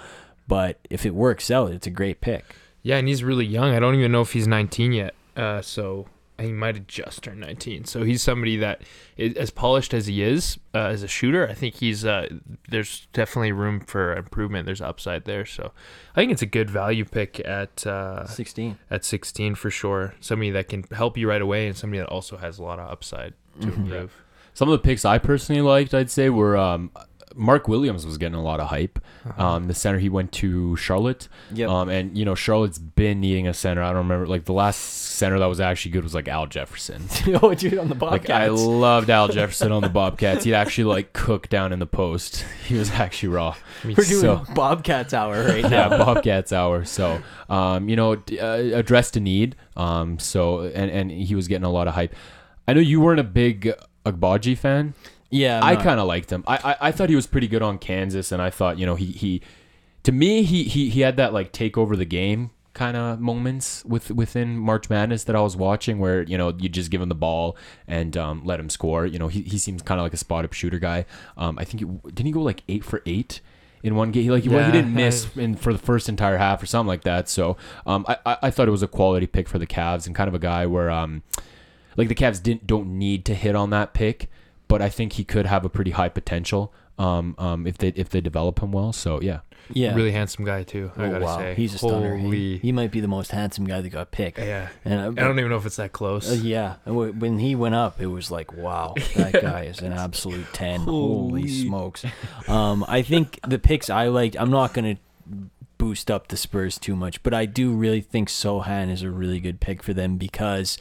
but 0.49 0.81
if 0.91 1.07
it 1.07 1.15
works 1.15 1.51
out, 1.51 1.71
it's 1.71 1.87
a 1.87 1.91
great 1.91 2.21
pick. 2.21 2.45
yeah, 2.83 2.97
and 2.97 3.07
he's 3.07 3.23
really 3.23 3.47
young. 3.47 3.75
I 3.75 3.79
don't 3.79 3.95
even 3.95 4.11
know 4.11 4.23
if 4.23 4.33
he's 4.33 4.49
19 4.49 4.93
yet. 4.93 5.15
Uh, 5.37 5.61
so 5.63 6.07
he 6.41 6.53
might 6.53 6.75
have 6.77 6.87
just 6.87 7.23
turned 7.25 7.41
19. 7.41 7.85
So 7.85 8.03
he's 8.05 8.23
somebody 8.23 8.57
that, 8.59 8.83
is, 9.17 9.35
as 9.35 9.51
polished 9.51 9.93
as 9.93 10.07
he 10.07 10.23
is 10.23 10.59
uh, 10.75 10.87
as 10.87 11.03
a 11.03 11.09
shooter, 11.09 11.49
I 11.49 11.53
think 11.55 11.75
he's 11.77 12.05
uh, 12.05 12.29
there's 12.69 13.07
definitely 13.13 13.53
room 13.53 13.81
for 13.81 14.15
improvement. 14.17 14.65
There's 14.67 14.81
upside 14.81 15.25
there. 15.27 15.45
So 15.45 15.73
I 16.15 16.21
think 16.21 16.33
it's 16.33 16.43
a 16.43 16.47
good 16.47 16.71
value 16.71 17.05
pick 17.05 17.41
at 17.47 17.87
uh, 17.87 18.27
16. 18.27 18.79
at 18.91 19.05
16 19.05 19.55
for 19.57 19.71
sure. 19.71 20.15
Somebody 20.21 20.51
that 20.53 20.69
can 20.69 20.85
help 20.93 21.17
you 21.19 21.29
right 21.29 21.43
away, 21.43 21.67
and 21.67 21.77
somebody 21.77 21.99
that 22.01 22.09
also 22.09 22.37
has 22.37 22.59
a 22.59 22.63
lot 22.63 22.79
of 22.79 22.89
upside 22.91 23.35
to 23.61 23.67
Mhm. 23.67 23.77
improve. 23.77 24.13
Some 24.55 24.69
of 24.69 24.73
the 24.73 24.85
picks 24.85 25.05
I 25.05 25.19
personally 25.19 25.63
liked, 25.63 25.93
I'd 25.95 26.11
say, 26.11 26.31
were 26.31 26.57
um, 26.57 26.91
Mark 27.39 27.69
Williams 27.69 28.05
was 28.05 28.19
getting 28.19 28.35
a 28.35 28.43
lot 28.43 28.61
of 28.61 28.69
hype. 28.69 28.99
Um, 29.39 29.69
the 29.69 29.75
center 29.75 29.99
he 29.99 30.09
went 30.09 30.33
to 30.33 30.77
Charlotte. 30.77 31.29
Yep. 31.55 31.69
Um, 31.71 31.89
and 31.89 32.19
you 32.19 32.25
know 32.25 32.35
Charlotte's 32.35 32.79
been 32.79 33.21
needing 33.21 33.47
a 33.47 33.55
center. 33.55 33.83
I 33.83 33.89
don't 33.89 33.99
remember 33.99 34.27
like 34.27 34.45
the 34.45 34.53
last 34.53 34.77
center 34.79 35.39
that 35.39 35.47
was 35.47 35.61
actually 35.61 35.93
good 35.93 36.03
was 36.03 36.15
like 36.15 36.29
Al 36.29 36.47
Jefferson. 36.47 37.05
oh, 37.43 37.55
dude, 37.55 37.79
on 37.79 37.89
the 37.89 37.95
Like 38.05 38.29
I 38.31 38.49
loved 38.49 39.09
Al 39.11 39.29
Jefferson 39.29 39.73
on 39.73 39.83
the 39.83 39.89
Bobcats. 40.01 40.45
He'd 40.45 40.55
actually 40.55 40.85
like 40.85 41.13
cook 41.13 41.49
down 41.49 41.73
in 41.73 41.79
the 41.79 41.87
post. 41.87 42.45
He 42.67 42.75
was 42.75 42.91
actually 42.91 43.31
raw. 43.31 43.55
We're 43.85 43.95
doing 43.95 44.07
so- 44.21 44.45
Bobcats 44.55 45.15
hour 45.15 45.45
right 45.45 45.63
now. 45.63 45.91
yeah. 45.91 45.99
Bobcats 45.99 46.53
hour. 46.53 46.85
So, 46.85 47.23
um, 47.49 47.89
you 47.89 47.97
know, 47.97 48.13
uh, 48.15 48.77
addressed 48.77 49.17
a 49.17 49.21
need. 49.21 49.57
Um, 49.77 50.19
so 50.19 50.61
and 50.63 50.91
and 50.91 51.11
he 51.11 51.35
was 51.35 51.47
getting 51.49 51.65
a 51.65 51.71
lot 51.71 51.87
of 51.89 51.95
hype. 51.95 52.15
I 52.67 52.75
know 52.75 52.81
you 52.81 53.01
weren't 53.01 53.21
a 53.21 53.25
big 53.25 53.73
Agbaji 54.05 54.57
fan. 54.59 54.95
Yeah, 55.31 55.61
I 55.63 55.75
no. 55.75 55.83
kind 55.83 56.01
of 56.01 56.07
liked 56.07 56.31
him. 56.31 56.45
I, 56.47 56.57
I 56.57 56.89
I 56.89 56.93
thought 56.93 57.09
he 57.09 57.17
was 57.17 57.27
pretty 57.27 57.49
good 57.49 57.63
on 57.63 57.79
Kansas, 57.79 58.33
and 58.33 58.41
I 58.41 58.51
thought 58.51 58.79
you 58.79 58.87
know 58.87 58.95
he 58.95 59.07
he, 59.07 59.43
to 60.03 60.13
me 60.13 60.43
he 60.43 60.65
he 60.65 60.89
he 60.89 61.01
had 61.01 61.17
that 61.17 61.33
like 61.33 61.53
take 61.53 61.77
over 61.77 61.97
the 61.97 62.05
game 62.05 62.51
kind 62.79 62.97
of 62.97 63.19
moments 63.19 63.85
with 63.85 64.11
within 64.13 64.57
March 64.57 64.89
Madness 64.89 65.25
that 65.25 65.35
I 65.35 65.41
was 65.41 65.57
watching 65.57 65.99
where 65.99 66.23
you 66.23 66.39
know 66.39 66.55
you 66.59 66.69
just 66.69 66.91
give 66.91 67.03
him 67.03 67.09
the 67.09 67.15
ball 67.15 67.57
and 67.87 68.17
um, 68.17 68.43
let 68.45 68.61
him 68.61 68.71
score. 68.71 69.05
You 69.05 69.19
know 69.19 69.29
he 69.29 69.43
he 69.43 69.59
seems 69.59 69.83
kind 69.83 70.01
of 70.01 70.05
like 70.05 70.15
a 70.15 70.19
spot 70.19 70.45
up 70.45 70.53
shooter 70.53 70.79
guy. 70.79 71.05
Um, 71.37 71.59
I 71.59 71.65
think 71.65 71.81
he, 71.81 72.11
didn't 72.11 72.27
he 72.27 72.33
go 72.33 72.41
like 72.41 72.63
eight 72.69 72.85
for 72.85 73.03
eight. 73.05 73.41
In 73.81 73.95
one 73.95 74.11
game, 74.11 74.25
he 74.25 74.31
like 74.31 74.43
he, 74.43 74.49
well, 74.49 74.65
he 74.65 74.73
didn't 74.73 74.93
miss 74.93 75.29
in 75.37 75.55
for 75.55 75.73
the 75.73 75.79
first 75.79 76.09
entire 76.09 76.37
half 76.37 76.61
or 76.61 76.67
something 76.67 76.89
like 76.89 77.05
that. 77.05 77.29
So, 77.29 77.57
um, 77.87 78.05
I, 78.09 78.17
I 78.27 78.39
I 78.43 78.51
thought 78.51 78.67
it 78.67 78.73
was 78.73 78.83
a 78.83 78.89
quality 78.89 79.29
pick 79.29 79.49
for 79.49 79.59
the 79.61 79.69
Cavs 79.69 80.07
and 80.07 80.17
kind 80.17 80.27
of 80.27 80.35
a 80.35 80.41
guy 80.41 80.67
where 80.67 80.91
um, 80.91 81.23
like 81.97 82.09
the 82.09 82.15
Cavs 82.17 82.43
didn't 82.43 82.67
don't 82.67 82.99
need 82.99 83.25
to 83.27 83.35
hit 83.35 83.55
on 83.55 83.71
that 83.71 83.95
pick, 83.95 84.29
but 84.69 84.81
I 84.83 84.89
think 84.89 85.15
he 85.15 85.25
could 85.25 85.47
have 85.47 85.65
a 85.65 85.69
pretty 85.69 85.91
high 85.93 86.09
potential. 86.11 86.73
Um, 86.99 87.37
um, 87.39 87.65
if 87.69 87.79
they 87.79 87.89
if 87.89 88.09
they 88.09 88.21
develop 88.21 88.61
him 88.61 88.73
well. 88.73 88.93
So 88.93 89.21
yeah, 89.21 89.41
Yeah. 89.73 89.95
Really 89.95 90.11
handsome 90.11 90.45
guy 90.45 90.65
too. 90.65 90.91
I 90.97 91.05
Oh, 91.05 91.11
gotta 91.13 91.25
wow. 91.25 91.39
say, 91.39 91.55
He's 91.55 91.73
a 91.75 91.79
stunner. 91.79 92.17
He, 92.17 92.59
he 92.59 92.73
might 92.73 92.91
be 92.91 92.99
the 92.99 93.07
most 93.07 93.31
handsome 93.31 93.67
guy 93.67 93.81
that 93.81 93.89
got 93.91 94.11
picked. 94.11 94.39
yeah. 94.39 94.67
And 94.85 95.01
I, 95.01 95.07
I 95.07 95.25
don't 95.29 95.39
even 95.39 95.49
know 95.53 95.59
if 95.59 95.65
it's 95.67 95.77
that 95.77 95.93
close. 95.93 96.29
Uh, 96.29 96.35
yeah, 96.43 96.75
when 96.87 97.39
he 97.39 97.55
went 97.55 97.77
up, 97.77 98.01
it 98.01 98.09
was 98.09 98.33
like, 98.33 98.53
wow, 98.53 98.95
that 99.15 99.33
guy 99.41 99.67
is 99.67 99.79
an 99.81 99.93
absolute 99.93 100.53
ten. 100.53 100.81
Holy 100.91 101.43
Holy. 101.43 101.49
smokes! 101.49 102.05
Um, 102.49 102.85
I 102.89 103.03
think 103.03 103.39
the 103.47 103.61
picks 103.61 103.89
I 103.89 104.09
liked. 104.09 104.35
I'm 104.37 104.51
not 104.51 104.75
gonna 104.75 104.97
boost 105.79 106.11
up 106.11 106.27
the 106.27 106.37
Spurs 106.37 106.79
too 106.79 106.97
much, 106.97 107.23
but 107.23 107.33
I 107.33 107.47
do 107.47 107.71
really 107.73 108.01
think 108.01 108.29
Sochan 108.29 108.91
is 108.91 109.03
a 109.03 109.11
really 109.13 109.39
good 109.39 109.61
pick 109.61 109.85
for 109.85 109.95
them 109.95 110.17
because 110.17 110.77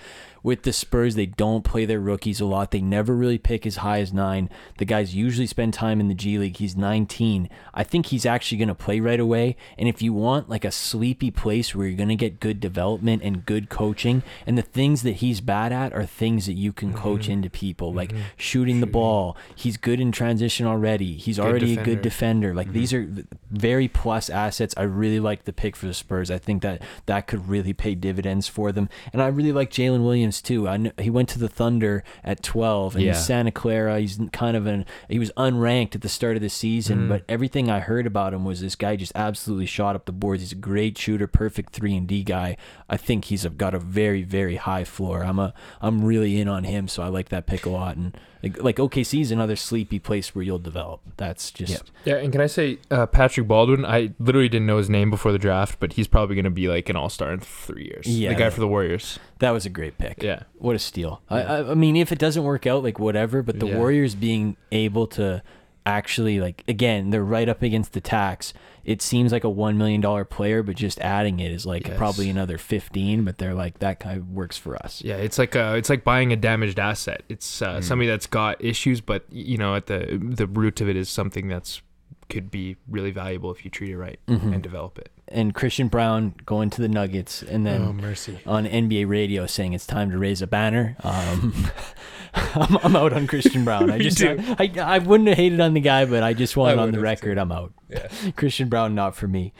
with 0.47 0.63
the 0.63 0.71
Spurs, 0.71 1.15
they 1.15 1.25
don't 1.25 1.65
play 1.65 1.83
their 1.83 1.99
rookies 1.99 2.39
a 2.39 2.45
lot. 2.45 2.71
They 2.71 2.79
never 2.79 3.13
really 3.13 3.37
pick 3.37 3.67
as 3.67 3.75
high 3.77 3.99
as 3.99 4.13
nine. 4.13 4.49
The 4.77 4.85
guys 4.85 5.13
usually 5.13 5.45
spend 5.45 5.73
time 5.73 5.99
in 5.99 6.07
the 6.07 6.13
G 6.13 6.37
League. 6.37 6.55
He's 6.55 6.77
19. 6.77 7.49
I 7.73 7.83
think 7.83 8.05
he's 8.05 8.25
actually 8.25 8.57
going 8.57 8.69
to 8.69 8.73
play 8.73 9.01
right 9.01 9.19
away. 9.19 9.57
And 9.77 9.89
if 9.89 10.01
you 10.01 10.13
want 10.13 10.47
like 10.47 10.63
a 10.63 10.71
sleepy 10.71 11.31
place 11.31 11.75
where 11.75 11.85
you're 11.85 11.97
going 11.97 12.07
to 12.07 12.15
get 12.15 12.39
good 12.39 12.61
development 12.61 13.23
and 13.23 13.45
good 13.45 13.67
coaching, 13.67 14.23
and 14.45 14.57
the 14.57 14.61
things 14.61 15.03
that 15.03 15.17
he's 15.17 15.41
bad 15.41 15.73
at 15.73 15.91
are 15.91 16.05
things 16.05 16.45
that 16.45 16.53
you 16.53 16.71
can 16.71 16.93
coach 16.93 17.23
mm-hmm. 17.23 17.33
into 17.33 17.49
people, 17.49 17.93
like 17.93 18.13
mm-hmm. 18.13 18.21
shooting 18.37 18.79
the 18.79 18.87
ball. 18.87 19.35
He's 19.53 19.75
good 19.75 19.99
in 19.99 20.13
transition 20.13 20.65
already. 20.65 21.15
He's 21.17 21.41
already 21.41 21.73
a 21.73 21.83
good 21.83 22.01
defender. 22.01 22.53
defender. 22.53 22.55
Like 22.55 22.71
these 22.71 22.93
mm-hmm. 22.93 23.19
are 23.19 23.23
very 23.51 23.89
plus 23.89 24.29
assets. 24.29 24.73
I 24.77 24.83
really 24.83 25.19
like 25.19 25.43
the 25.43 25.51
pick 25.51 25.75
for 25.75 25.87
the 25.87 25.93
Spurs. 25.93 26.31
I 26.31 26.37
think 26.37 26.61
that 26.61 26.83
that 27.05 27.27
could 27.27 27.49
really 27.49 27.73
pay 27.73 27.95
dividends 27.95 28.47
for 28.47 28.71
them. 28.71 28.87
And 29.11 29.21
I 29.21 29.27
really 29.27 29.51
like 29.51 29.71
Jalen 29.71 30.05
Williams 30.05 30.36
too. 30.41 30.67
I 30.67 30.77
kn- 30.77 30.93
he 30.97 31.09
went 31.09 31.29
to 31.29 31.39
the 31.39 31.47
Thunder 31.49 32.03
at 32.23 32.43
12 32.43 32.95
and 32.95 33.03
Yeah. 33.03 33.13
he's 33.13 33.25
Santa 33.25 33.51
Clara. 33.51 33.99
He's 33.99 34.19
kind 34.31 34.55
of 34.57 34.65
an 34.65 34.85
he 35.09 35.19
was 35.19 35.31
unranked 35.37 35.95
at 35.95 36.01
the 36.01 36.09
start 36.09 36.35
of 36.35 36.41
the 36.41 36.49
season, 36.49 36.99
mm-hmm. 36.99 37.09
but 37.09 37.23
everything 37.29 37.69
I 37.69 37.79
heard 37.79 38.05
about 38.05 38.33
him 38.33 38.45
was 38.45 38.61
this 38.61 38.75
guy 38.75 38.95
just 38.95 39.11
absolutely 39.15 39.65
shot 39.65 39.95
up 39.95 40.05
the 40.05 40.11
boards. 40.11 40.41
He's 40.41 40.51
a 40.51 40.55
great 40.55 40.97
shooter, 40.97 41.27
perfect 41.27 41.73
3 41.73 41.95
and 41.97 42.07
D 42.07 42.23
guy. 42.23 42.57
I 42.89 42.97
think 42.97 43.25
he's 43.25 43.45
a, 43.45 43.49
got 43.49 43.73
a 43.73 43.79
very 43.79 44.23
very 44.23 44.55
high 44.55 44.83
floor. 44.83 45.23
I'm 45.23 45.39
a 45.39 45.53
I'm 45.81 46.03
really 46.03 46.39
in 46.39 46.47
on 46.47 46.63
him, 46.63 46.87
so 46.87 47.03
I 47.03 47.07
like 47.07 47.29
that 47.29 47.45
pick 47.45 47.65
a 47.65 47.69
lot 47.69 47.95
and 47.97 48.17
like, 48.43 48.61
like 48.61 48.75
OKC 48.77 49.21
is 49.21 49.31
another 49.31 49.55
sleepy 49.55 49.99
place 49.99 50.33
where 50.35 50.43
you'll 50.43 50.59
develop. 50.59 51.01
That's 51.17 51.51
just 51.51 51.71
Yeah. 52.05 52.15
Yeah, 52.15 52.21
and 52.23 52.31
can 52.31 52.41
I 52.41 52.47
say 52.47 52.79
uh, 52.91 53.05
Patrick 53.07 53.47
Baldwin? 53.47 53.85
I 53.85 54.13
literally 54.19 54.49
didn't 54.49 54.67
know 54.67 54.77
his 54.77 54.89
name 54.89 55.09
before 55.09 55.31
the 55.31 55.37
draft, 55.39 55.79
but 55.79 55.93
he's 55.93 56.07
probably 56.07 56.35
going 56.35 56.45
to 56.45 56.51
be 56.51 56.67
like 56.67 56.89
an 56.89 56.95
all 56.95 57.09
star 57.09 57.31
in 57.33 57.39
three 57.39 57.85
years. 57.85 58.07
Yeah. 58.07 58.29
the 58.29 58.35
guy 58.35 58.49
for 58.49 58.59
the 58.59 58.67
Warriors. 58.67 59.19
that 59.39 59.51
was 59.51 59.65
a 59.65 59.69
great 59.69 59.97
pick. 59.97 60.21
Yeah, 60.23 60.43
What 60.57 60.75
a 60.75 60.79
steal. 60.79 61.21
I, 61.29 61.41
I, 61.41 61.71
I 61.71 61.73
mean, 61.73 61.95
if 61.95 62.11
it 62.11 62.19
doesn't 62.19 62.43
work 62.43 62.65
out, 62.67 62.83
like 62.83 62.99
whatever, 62.99 63.41
but 63.41 63.59
the 63.59 63.67
Yeah. 63.67 63.77
Warriors 63.77 64.15
being 64.15 64.55
able 64.71 65.07
to 65.07 65.41
actually, 65.85 66.39
like, 66.39 66.63
again, 66.67 67.09
they're 67.11 67.23
right 67.23 67.47
up 67.47 67.61
against 67.61 67.93
the 67.93 68.01
tax. 68.01 68.53
It 68.87 69.01
seems 69.01 69.31
like 69.33 69.43
a 69.43 69.47
$1 69.49 69.75
million 69.75 70.01
player, 70.25 70.63
but 70.63 70.75
just 70.77 70.97
adding 71.01 71.39
it 71.41 71.51
is 71.51 71.65
like 71.65 71.87
Yes. 71.87 71.97
probably 71.97 72.29
another 72.29 72.57
15, 72.57 73.25
but 73.25 73.37
they're 73.37 73.53
like, 73.53 73.79
that 73.79 73.99
kind 73.99 74.17
of 74.17 74.29
works 74.31 74.57
for 74.57 74.77
us. 74.77 75.03
yeah. 75.03 75.17
It's 75.17 75.37
like 75.37 75.55
uh, 75.57 75.75
it's 75.77 75.89
like 75.89 76.03
buying 76.05 76.31
a 76.31 76.37
damaged 76.37 76.79
asset. 76.79 77.21
It's 77.27 77.61
uh, 77.61 77.81
somebody 77.81 78.07
that's 78.07 78.27
got 78.27 78.63
issues, 78.63 79.01
but 79.01 79.25
you 79.29 79.57
know, 79.57 79.75
at 79.75 79.87
the 79.87 80.17
the 80.23 80.47
root 80.47 80.79
of 80.81 80.87
it 80.89 80.95
is 80.95 81.09
something 81.09 81.49
that's 81.49 81.81
could 82.29 82.49
be 82.49 82.77
really 82.89 83.11
valuable 83.11 83.51
if 83.51 83.63
you 83.65 83.71
treat 83.71 83.89
it 83.91 83.97
right 83.97 84.19
Mhm. 84.27 84.53
and 84.53 84.63
develop 84.63 84.97
it. 84.97 85.11
And 85.29 85.53
Christian 85.53 85.89
Braun 85.89 86.35
going 86.45 86.69
to 86.69 86.81
the 86.81 86.87
Nuggets 86.87 87.41
and 87.43 87.65
then 87.65 87.81
oh 87.81 87.93
mercy. 87.93 88.39
on 88.45 88.65
NBA 88.65 89.07
radio 89.09 89.45
saying 89.45 89.73
it's 89.73 89.85
time 89.85 90.09
to 90.11 90.17
raise 90.17 90.41
a 90.41 90.47
banner. 90.47 90.95
Um, 91.03 91.69
I'm, 92.33 92.77
I'm 92.83 92.95
out 92.95 93.13
on 93.13 93.27
Christian 93.27 93.65
Braun. 93.65 93.89
I 93.89 93.97
just. 93.99 94.21
I, 94.21 94.55
I, 94.57 94.71
I 94.77 94.97
wouldn't 94.99 95.27
have 95.29 95.37
hated 95.37 95.59
on 95.59 95.73
the 95.73 95.81
guy, 95.81 96.05
but 96.05 96.23
I 96.23 96.33
just 96.33 96.55
want 96.55 96.79
I 96.79 96.83
on 96.83 96.91
the 96.91 96.99
record. 96.99 97.35
too. 97.35 97.41
I'm 97.41 97.51
out. 97.51 97.73
Yeah. 97.89 98.07
Christian 98.35 98.69
Braun 98.69 98.95
not 98.95 99.15
for 99.15 99.27
me. 99.27 99.53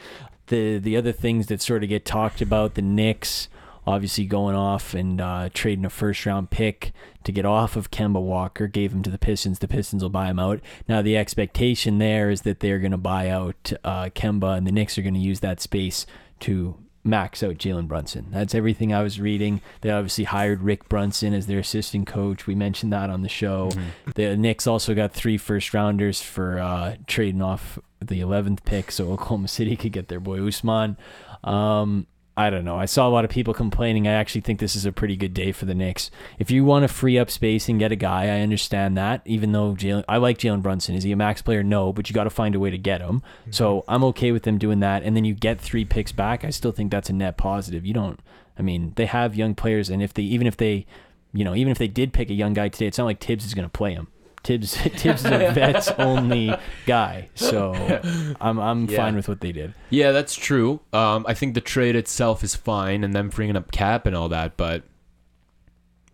The 0.47 0.77
the 0.77 0.95
other 0.95 1.11
things 1.11 1.47
that 1.47 1.61
sort 1.61 1.83
of 1.83 1.89
get 1.89 2.05
talked 2.05 2.41
about, 2.41 2.75
the 2.75 2.81
Knicks 2.81 3.49
obviously 3.87 4.25
going 4.25 4.55
off 4.55 4.93
and 4.93 5.21
uh, 5.21 5.49
trading 5.53 5.85
a 5.85 5.89
first 5.89 6.25
round 6.25 6.49
pick 6.49 6.91
to 7.23 7.31
get 7.31 7.45
off 7.45 7.77
of 7.77 7.89
Kemba 7.89 8.21
Walker, 8.21 8.67
gave 8.67 8.91
him 8.91 9.01
to 9.03 9.09
the 9.09 9.17
Pistons. 9.17 9.59
The 9.59 9.67
Pistons 9.67 10.03
will 10.03 10.09
buy 10.09 10.27
him 10.27 10.39
out. 10.39 10.59
Now 10.89 11.01
the 11.01 11.17
expectation 11.17 11.97
there 11.97 12.29
is 12.29 12.41
that 12.41 12.59
they're 12.59 12.79
going 12.79 12.91
to 12.91 12.97
buy 12.97 13.29
out 13.29 13.71
uh, 13.85 14.09
Kemba, 14.13 14.57
and 14.57 14.67
the 14.67 14.71
Knicks 14.71 14.97
are 14.97 15.01
going 15.01 15.13
to 15.13 15.19
use 15.19 15.39
that 15.39 15.61
space 15.61 16.05
to 16.41 16.75
max 17.07 17.41
out 17.41 17.55
Jalen 17.55 17.87
Brunson. 17.87 18.27
That's 18.31 18.53
everything 18.53 18.93
I 18.93 19.01
was 19.01 19.21
reading. 19.21 19.61
They 19.79 19.89
obviously 19.89 20.25
hired 20.25 20.61
Rick 20.61 20.89
Brunson 20.89 21.33
as 21.33 21.47
their 21.47 21.59
assistant 21.59 22.05
coach. 22.05 22.45
We 22.45 22.55
mentioned 22.55 22.91
that 22.91 23.09
on 23.09 23.21
the 23.21 23.29
show. 23.29 23.71
The 24.15 24.35
Knicks 24.35 24.67
also 24.67 24.93
got 24.93 25.13
three 25.13 25.37
first 25.37 25.73
rounders 25.73 26.21
for 26.21 26.59
uh, 26.59 26.97
trading 27.07 27.41
off 27.41 27.79
the 27.99 28.19
11th 28.19 28.63
pick 28.65 28.91
so 28.91 29.11
Oklahoma 29.11 29.47
City 29.47 29.75
could 29.75 29.93
get 29.93 30.09
their 30.09 30.19
boy 30.19 30.39
Ousmane. 30.39 30.97
Um, 31.43 32.07
I 32.37 32.51
don't 32.51 32.63
know. 32.63 32.77
I 32.77 32.85
saw 32.85 33.07
a 33.07 33.09
lot 33.09 33.25
of 33.25 33.31
people 33.31 33.55
complaining. 33.55 34.07
I 34.07 34.11
actually 34.11 34.41
think 34.41 34.59
this 34.59 34.75
is 34.75 34.85
a 34.85 34.91
pretty 34.91 35.15
good 35.15 35.33
day 35.33 35.51
for 35.51 35.65
the 35.65 35.73
Knicks. 35.73 36.11
If 36.37 36.51
you 36.51 36.63
want 36.63 36.83
to 36.83 36.87
free 36.87 37.17
up 37.17 37.31
space 37.31 37.67
and 37.67 37.79
get 37.79 37.91
a 37.91 37.95
guy, 37.95 38.25
I 38.25 38.41
understand 38.41 38.95
that. 38.95 39.21
Even 39.25 39.53
though 39.53 39.73
Jalen, 39.73 40.03
I 40.07 40.17
like 40.17 40.37
Jalen 40.37 40.61
Brunson. 40.61 40.93
Is 40.93 41.03
he 41.03 41.11
a 41.11 41.15
max 41.15 41.41
player? 41.41 41.63
No, 41.63 41.91
but 41.91 42.09
you 42.09 42.13
got 42.13 42.25
to 42.25 42.29
find 42.29 42.53
a 42.53 42.59
way 42.59 42.69
to 42.69 42.77
get 42.77 43.01
him. 43.01 43.21
Mm-hmm. 43.41 43.51
So 43.53 43.83
I'm 43.87 44.03
okay 44.03 44.31
with 44.31 44.43
them 44.43 44.59
doing 44.59 44.81
that. 44.81 45.01
And 45.01 45.17
then 45.17 45.25
you 45.25 45.33
get 45.33 45.59
three 45.59 45.83
picks 45.83 46.11
back. 46.11 46.45
I 46.45 46.51
still 46.51 46.71
think 46.71 46.91
that's 46.91 47.09
a 47.09 47.13
net 47.13 47.37
positive. 47.37 47.87
You 47.87 47.95
don't. 47.95 48.19
I 48.59 48.61
mean, 48.61 48.93
they 48.95 49.07
have 49.07 49.35
young 49.35 49.55
players, 49.55 49.89
and 49.89 50.03
if 50.03 50.13
they 50.13 50.23
even 50.23 50.45
if 50.47 50.57
they, 50.57 50.85
you 51.33 51.43
know, 51.43 51.55
even 51.55 51.71
if 51.71 51.77
they 51.77 51.87
did 51.87 52.13
pick 52.13 52.29
a 52.29 52.33
young 52.33 52.53
guy 52.53 52.69
today, 52.69 52.85
it's 52.85 52.97
not 52.97 53.05
like 53.05 53.19
Thibs 53.19 53.45
is 53.45 53.53
going 53.53 53.67
to 53.67 53.69
play 53.69 53.93
him. 53.93 54.07
Thibs 54.47 54.75
Thibs 54.77 55.25
is 55.25 55.31
a 55.31 55.51
vets 55.51 55.89
only 55.99 56.55
guy, 56.85 57.27
so 57.35 57.73
I'm 58.41 58.57
I'm 58.59 58.85
Yeah. 58.89 58.95
fine 58.97 59.15
with 59.17 59.27
what 59.27 59.41
they 59.41 59.51
did. 59.51 59.73
Yeah, 59.89 60.13
that's 60.13 60.35
true. 60.35 60.79
Um, 60.93 61.25
I 61.27 61.33
think 61.33 61.53
the 61.53 61.61
trade 61.61 61.97
itself 61.97 62.43
is 62.45 62.55
fine, 62.55 63.03
and 63.03 63.13
them 63.13 63.27
bringing 63.27 63.57
up 63.57 63.71
Cap 63.73 64.05
and 64.05 64.15
all 64.15 64.29
that, 64.29 64.55
but 64.55 64.83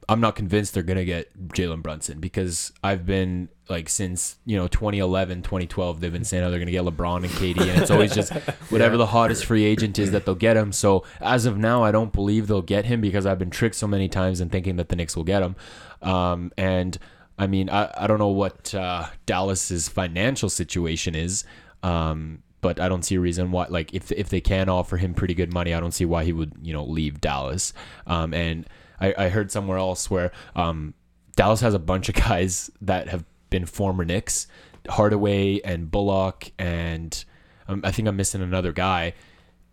I'm 0.10 0.20
not 0.20 0.36
convinced 0.36 0.74
they're 0.74 0.82
gonna 0.84 1.06
get 1.06 1.50
Jalen 1.50 1.84
Brunson 1.84 2.20
because 2.20 2.74
I've 2.84 3.06
been 3.06 3.50
like 3.70 3.88
since 3.88 4.38
you 4.46 4.58
know 4.58 4.68
2011, 4.68 5.44
2012, 5.44 6.02
they've 6.02 6.12
been 6.12 6.24
saying 6.26 6.44
oh 6.44 6.50
they're 6.50 6.60
gonna 6.60 6.72
get 6.72 6.84
LeBron 6.84 7.18
and 7.18 7.30
KD, 7.30 7.62
and 7.70 7.82
it's 7.84 7.92
always 7.92 8.16
just 8.16 8.34
whatever 8.70 8.98
the 8.98 9.06
hottest 9.06 9.46
free 9.46 9.64
agent 9.64 10.00
is 10.00 10.10
that 10.10 10.26
they'll 10.26 10.34
get 10.34 10.58
him. 10.58 10.72
So 10.72 11.06
as 11.22 11.46
of 11.46 11.60
now, 11.60 11.84
I 11.84 11.92
don't 11.92 12.12
believe 12.12 12.48
they'll 12.48 12.64
get 12.64 12.86
him 12.86 13.00
because 13.00 13.28
I've 13.28 13.40
been 13.40 13.52
tricked 13.52 13.76
so 13.76 13.86
many 13.88 14.10
times 14.10 14.42
in 14.42 14.50
thinking 14.50 14.76
that 14.78 14.90
the 14.90 14.96
Knicks 14.96 15.16
will 15.16 15.24
get 15.24 15.44
him. 15.44 15.56
Um, 16.02 16.52
and 16.58 16.98
I 17.38 17.48
mean, 17.48 17.70
I, 17.70 17.92
I 17.98 18.08
don't 18.08 18.20
know 18.20 18.28
what 18.28 18.74
uh, 18.76 19.08
Dallas's 19.26 19.90
financial 19.90 20.50
situation 20.50 21.16
is. 21.16 21.44
Um, 21.82 22.44
but 22.64 22.80
I 22.80 22.88
don't 22.88 23.04
see 23.04 23.16
a 23.16 23.20
reason 23.20 23.52
why. 23.52 23.68
Like, 23.70 23.94
if 23.94 24.12
if 24.12 24.30
they 24.30 24.42
can 24.42 24.70
offer 24.70 24.98
him 24.98 25.14
pretty 25.14 25.36
good 25.36 25.54
money, 25.54 25.74
I 25.74 25.80
don't 25.80 25.92
see 25.92 26.06
why 26.06 26.24
he 26.24 26.34
would, 26.34 26.54
you 26.64 26.74
know, 26.74 26.86
leave 26.86 27.22
Dallas. 27.22 27.74
Um, 28.08 28.34
and 28.34 28.66
I, 29.00 29.14
I 29.18 29.30
heard 29.30 29.52
somewhere 29.52 29.78
else 29.78 30.10
where 30.10 30.32
um, 30.56 30.96
Dallas 31.36 31.60
has 31.60 31.74
a 31.76 31.80
bunch 31.80 32.10
of 32.10 32.16
guys 32.30 32.72
that 32.82 33.10
have 33.10 33.26
been 33.50 33.66
former 33.66 34.06
Knicks, 34.06 34.48
Hardaway 34.90 35.60
and 35.60 35.92
Bullock, 35.92 36.52
and 36.58 37.24
um, 37.68 37.82
I 37.84 37.92
think 37.92 38.08
I'm 38.08 38.16
missing 38.16 38.42
another 38.42 38.72
guy. 38.72 39.14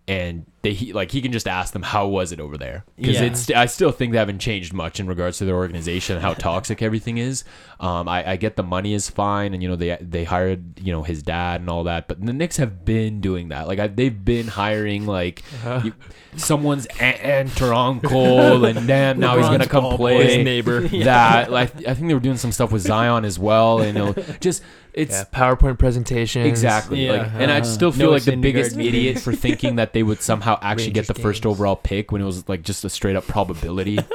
And 0.09 0.47
they 0.63 0.73
he, 0.73 0.93
like 0.93 1.11
he 1.13 1.23
can 1.23 1.31
just 1.31 1.47
ask 1.47 1.73
them 1.73 1.83
how 1.83 2.09
was 2.09 2.33
it 2.33 2.41
over 2.41 2.59
there 2.59 2.85
because 2.97 3.15
Yeah. 3.17 3.23
it's 3.27 3.51
I 3.51 3.67
still 3.67 3.93
think 3.93 4.13
they 4.13 4.19
haven't 4.19 4.41
changed 4.41 4.73
much 4.73 4.99
in 4.99 5.07
regards 5.07 5.39
to 5.39 5.45
their 5.45 5.55
organization 5.55 6.17
and 6.17 6.23
how 6.25 6.35
toxic 6.49 6.83
everything 6.83 7.17
is. 7.19 7.45
Um, 7.79 8.09
I, 8.09 8.33
I 8.33 8.37
get 8.37 8.57
the 8.57 8.63
money 8.65 8.93
is 8.93 9.09
fine 9.09 9.55
and 9.55 9.63
you 9.63 9.69
know 9.69 9.77
they 9.77 9.97
they 10.01 10.25
hired 10.25 10.81
you 10.81 10.93
know 10.93 11.03
his 11.05 11.23
dad 11.23 11.61
and 11.61 11.71
all 11.71 11.85
that, 11.85 12.09
but 12.09 12.25
the 12.25 12.33
Knicks 12.33 12.57
have 12.57 12.85
been 12.85 13.21
doing 13.21 13.51
that. 13.51 13.69
Like 13.69 13.79
I, 13.79 13.87
they've 13.87 14.25
been 14.25 14.49
hiring 14.49 15.07
like 15.07 15.45
you, 15.85 15.95
someone's 16.37 16.87
aunt, 16.99 17.61
or 17.63 17.73
uncle, 17.73 18.65
and 18.65 18.79
then 18.89 19.21
now 19.21 19.37
he's 19.37 19.47
gonna 19.47 19.67
come 19.67 19.97
play. 19.97 20.37
His 20.37 20.45
neighbor. 20.45 20.81
that. 21.05 21.51
Like 21.61 21.75
I 21.87 21.95
think 21.95 22.09
they 22.09 22.15
were 22.15 22.21
doing 22.21 22.37
some 22.37 22.53
stuff 22.53 22.73
with 22.73 22.83
Zion 22.83 23.25
as 23.25 23.39
well, 23.39 23.81
and 23.81 23.97
you 23.97 24.05
know 24.05 24.13
just 24.41 24.63
it's 24.95 25.13
Yeah, 25.13 25.25
PowerPoint 25.33 25.79
presentation. 25.79 26.43
Exactly. 26.47 27.07
Yeah. 27.07 27.13
Like, 27.13 27.31
and 27.35 27.51
I 27.51 27.57
Uh-huh. 27.61 27.65
still 27.65 27.93
feel 27.93 28.07
Noah 28.09 28.13
like 28.15 28.25
the 28.25 28.37
biggest 28.37 28.77
idiot 28.77 29.19
for 29.21 29.33
thinking 29.33 29.77
that 29.77 29.93
they 29.93 30.03
would 30.03 30.23
somehow 30.23 30.59
actually 30.63 30.93
get 30.93 31.07
the 31.07 31.13
Rangers 31.15 31.23
first 31.23 31.47
overall 31.47 31.77
pick 31.77 32.13
when 32.13 32.21
it 32.21 32.25
was 32.25 32.49
like 32.49 32.63
just 32.63 32.85
a 32.85 32.91
straight 32.91 33.17
up 33.17 33.27
probability. 33.27 33.99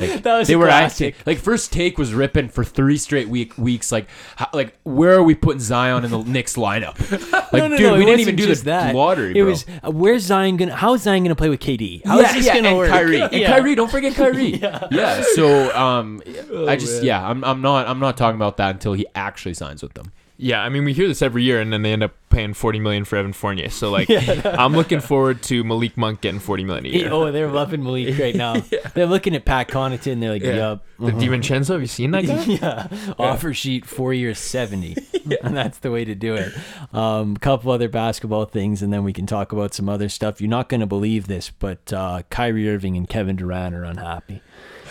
Like, 0.00 0.22
That 0.22 0.38
was 0.38 0.48
they 0.48 0.56
were 0.56 0.64
classic. 0.66 1.14
acting 1.14 1.24
like 1.26 1.38
first 1.38 1.74
take 1.74 1.98
was 1.98 2.14
ripping 2.14 2.48
for 2.48 2.64
three 2.64 2.96
straight 2.96 3.28
week 3.28 3.58
weeks. 3.58 3.92
Like, 3.92 4.06
how, 4.36 4.48
like 4.54 4.74
where 4.82 5.12
are 5.12 5.22
we 5.22 5.34
putting 5.34 5.60
Zion 5.60 6.06
in 6.06 6.10
the 6.10 6.22
Knicks 6.22 6.56
lineup? 6.56 6.96
Like, 7.52 7.62
no, 7.64 7.68
no, 7.68 7.76
dude, 7.76 7.86
no, 7.92 7.98
we 7.98 8.04
didn't 8.06 8.20
even 8.20 8.36
do 8.36 8.46
just 8.46 8.62
the 8.64 8.70
that. 8.70 8.94
lottery. 8.94 9.32
It 9.32 9.42
bro. 9.42 9.44
was 9.50 9.66
uh, 9.84 9.90
where's 9.90 10.22
Zion 10.22 10.56
gonna? 10.56 10.74
How 10.74 10.94
is 10.94 11.02
Zion 11.02 11.22
gonna 11.24 11.34
play 11.34 11.50
with 11.50 11.60
KD? 11.60 12.06
How 12.06 12.18
is 12.20 12.22
yeah, 12.28 12.32
this 12.32 12.46
yeah, 12.46 12.54
gonna 12.54 12.68
and 12.68 12.78
work? 12.78 12.88
Kyrie, 12.88 13.20
and 13.20 13.44
Kyrie, 13.44 13.74
don't 13.74 13.90
forget 13.90 14.14
Kyrie. 14.14 14.54
Yeah. 14.56 14.86
yeah. 14.90 15.22
So, 15.34 15.76
um, 15.76 16.22
I 16.66 16.76
just, 16.76 16.98
man. 16.98 17.04
yeah, 17.04 17.28
I'm, 17.28 17.42
I'm 17.44 17.60
not, 17.60 17.86
I'm 17.88 17.98
not 17.98 18.16
talking 18.16 18.36
about 18.36 18.56
that 18.58 18.70
until 18.76 18.92
he 18.94 19.04
actually 19.16 19.54
signs 19.54 19.82
with 19.82 19.92
them. 19.94 20.12
Yeah, 20.42 20.62
I 20.62 20.70
mean 20.70 20.84
we 20.86 20.94
hear 20.94 21.06
this 21.06 21.20
every 21.20 21.42
year, 21.42 21.60
and 21.60 21.70
then 21.70 21.82
they 21.82 21.92
end 21.92 22.02
up 22.02 22.12
paying 22.30 22.54
forty 22.54 22.80
million 22.80 23.04
for 23.04 23.16
Evan 23.16 23.34
Fournier. 23.34 23.68
So 23.68 23.90
like, 23.90 24.08
I'm 24.46 24.72
looking 24.72 25.00
forward 25.00 25.42
to 25.44 25.62
Malik 25.64 25.98
Monk 25.98 26.22
getting 26.22 26.40
forty 26.40 26.64
million 26.64 26.86
a 26.86 26.88
year. 26.88 27.08
Oh, 27.12 27.30
they're 27.30 27.50
loving 27.50 27.84
Malik 27.84 28.18
right 28.18 28.34
now. 28.34 28.54
They're 28.94 29.04
looking 29.04 29.36
at 29.36 29.44
Pat 29.44 29.68
Connaughton. 29.68 30.18
They're 30.20 30.30
like, 30.30 30.42
Yeah. 30.42 30.54
yup. 30.54 30.86
The 30.98 31.12
DiVincenzo, 31.12 31.72
have 31.72 31.80
you 31.82 31.86
seen 31.86 32.10
that 32.12 32.26
guy? 32.26 32.42
yeah. 32.46 33.12
Offer 33.18 33.52
sheet 33.52 33.84
four 33.84 34.14
years 34.14 34.38
seventy. 34.38 34.96
and 35.42 35.54
that's 35.54 35.78
the 35.78 35.90
way 35.90 36.06
to 36.06 36.14
do 36.14 36.34
it. 36.36 36.54
A 36.94 36.98
um, 36.98 37.36
couple 37.36 37.70
other 37.70 37.90
basketball 37.90 38.46
things, 38.46 38.80
and 38.82 38.90
then 38.90 39.04
we 39.04 39.12
can 39.12 39.26
talk 39.26 39.52
about 39.52 39.74
some 39.74 39.90
other 39.90 40.08
stuff. 40.08 40.40
You're 40.40 40.48
not 40.48 40.70
going 40.70 40.80
to 40.80 40.86
believe 40.86 41.26
this, 41.26 41.50
but 41.50 41.92
uh, 41.92 42.22
Kyrie 42.30 42.68
Irving 42.68 42.96
and 42.96 43.06
Kevin 43.06 43.36
Durant 43.36 43.74
are 43.74 43.84
unhappy. 43.84 44.40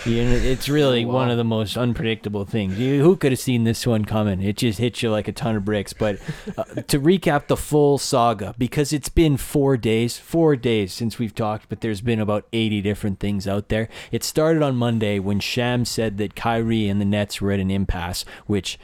It's 0.05 0.69
really 0.69 1.03
Oh, 1.03 1.09
one 1.09 1.29
of 1.29 1.37
the 1.37 1.43
most 1.43 1.77
unpredictable 1.77 2.45
things. 2.45 2.77
You, 2.79 3.03
who 3.03 3.15
could 3.15 3.31
have 3.31 3.39
seen 3.39 3.63
this 3.63 3.85
one 3.85 4.05
coming? 4.05 4.41
It 4.41 4.57
just 4.57 4.79
hits 4.79 5.03
you 5.03 5.11
like 5.11 5.27
a 5.27 5.31
ton 5.31 5.55
of 5.55 5.65
bricks. 5.65 5.93
But 5.93 6.19
uh, 6.57 6.63
to 6.63 6.99
recap 6.99 7.47
the 7.47 7.57
full 7.57 7.97
saga, 7.97 8.55
because 8.57 8.93
it's 8.93 9.09
been 9.09 9.37
four 9.37 9.77
days, 9.77 10.17
four 10.17 10.55
days 10.55 10.93
since 10.93 11.19
we've 11.19 11.35
talked, 11.35 11.69
but 11.69 11.81
there's 11.81 12.01
been 12.01 12.19
about 12.19 12.45
80 12.53 12.81
different 12.81 13.19
things 13.19 13.47
out 13.47 13.69
there. 13.69 13.89
It 14.11 14.23
started 14.23 14.63
on 14.63 14.75
Monday 14.75 15.19
when 15.19 15.39
Sham 15.39 15.85
said 15.85 16.17
that 16.17 16.35
Kyrie 16.35 16.87
and 16.87 16.99
the 17.01 17.05
Nets 17.05 17.41
were 17.41 17.51
at 17.51 17.59
an 17.59 17.71
impasse, 17.71 18.25
which. 18.45 18.77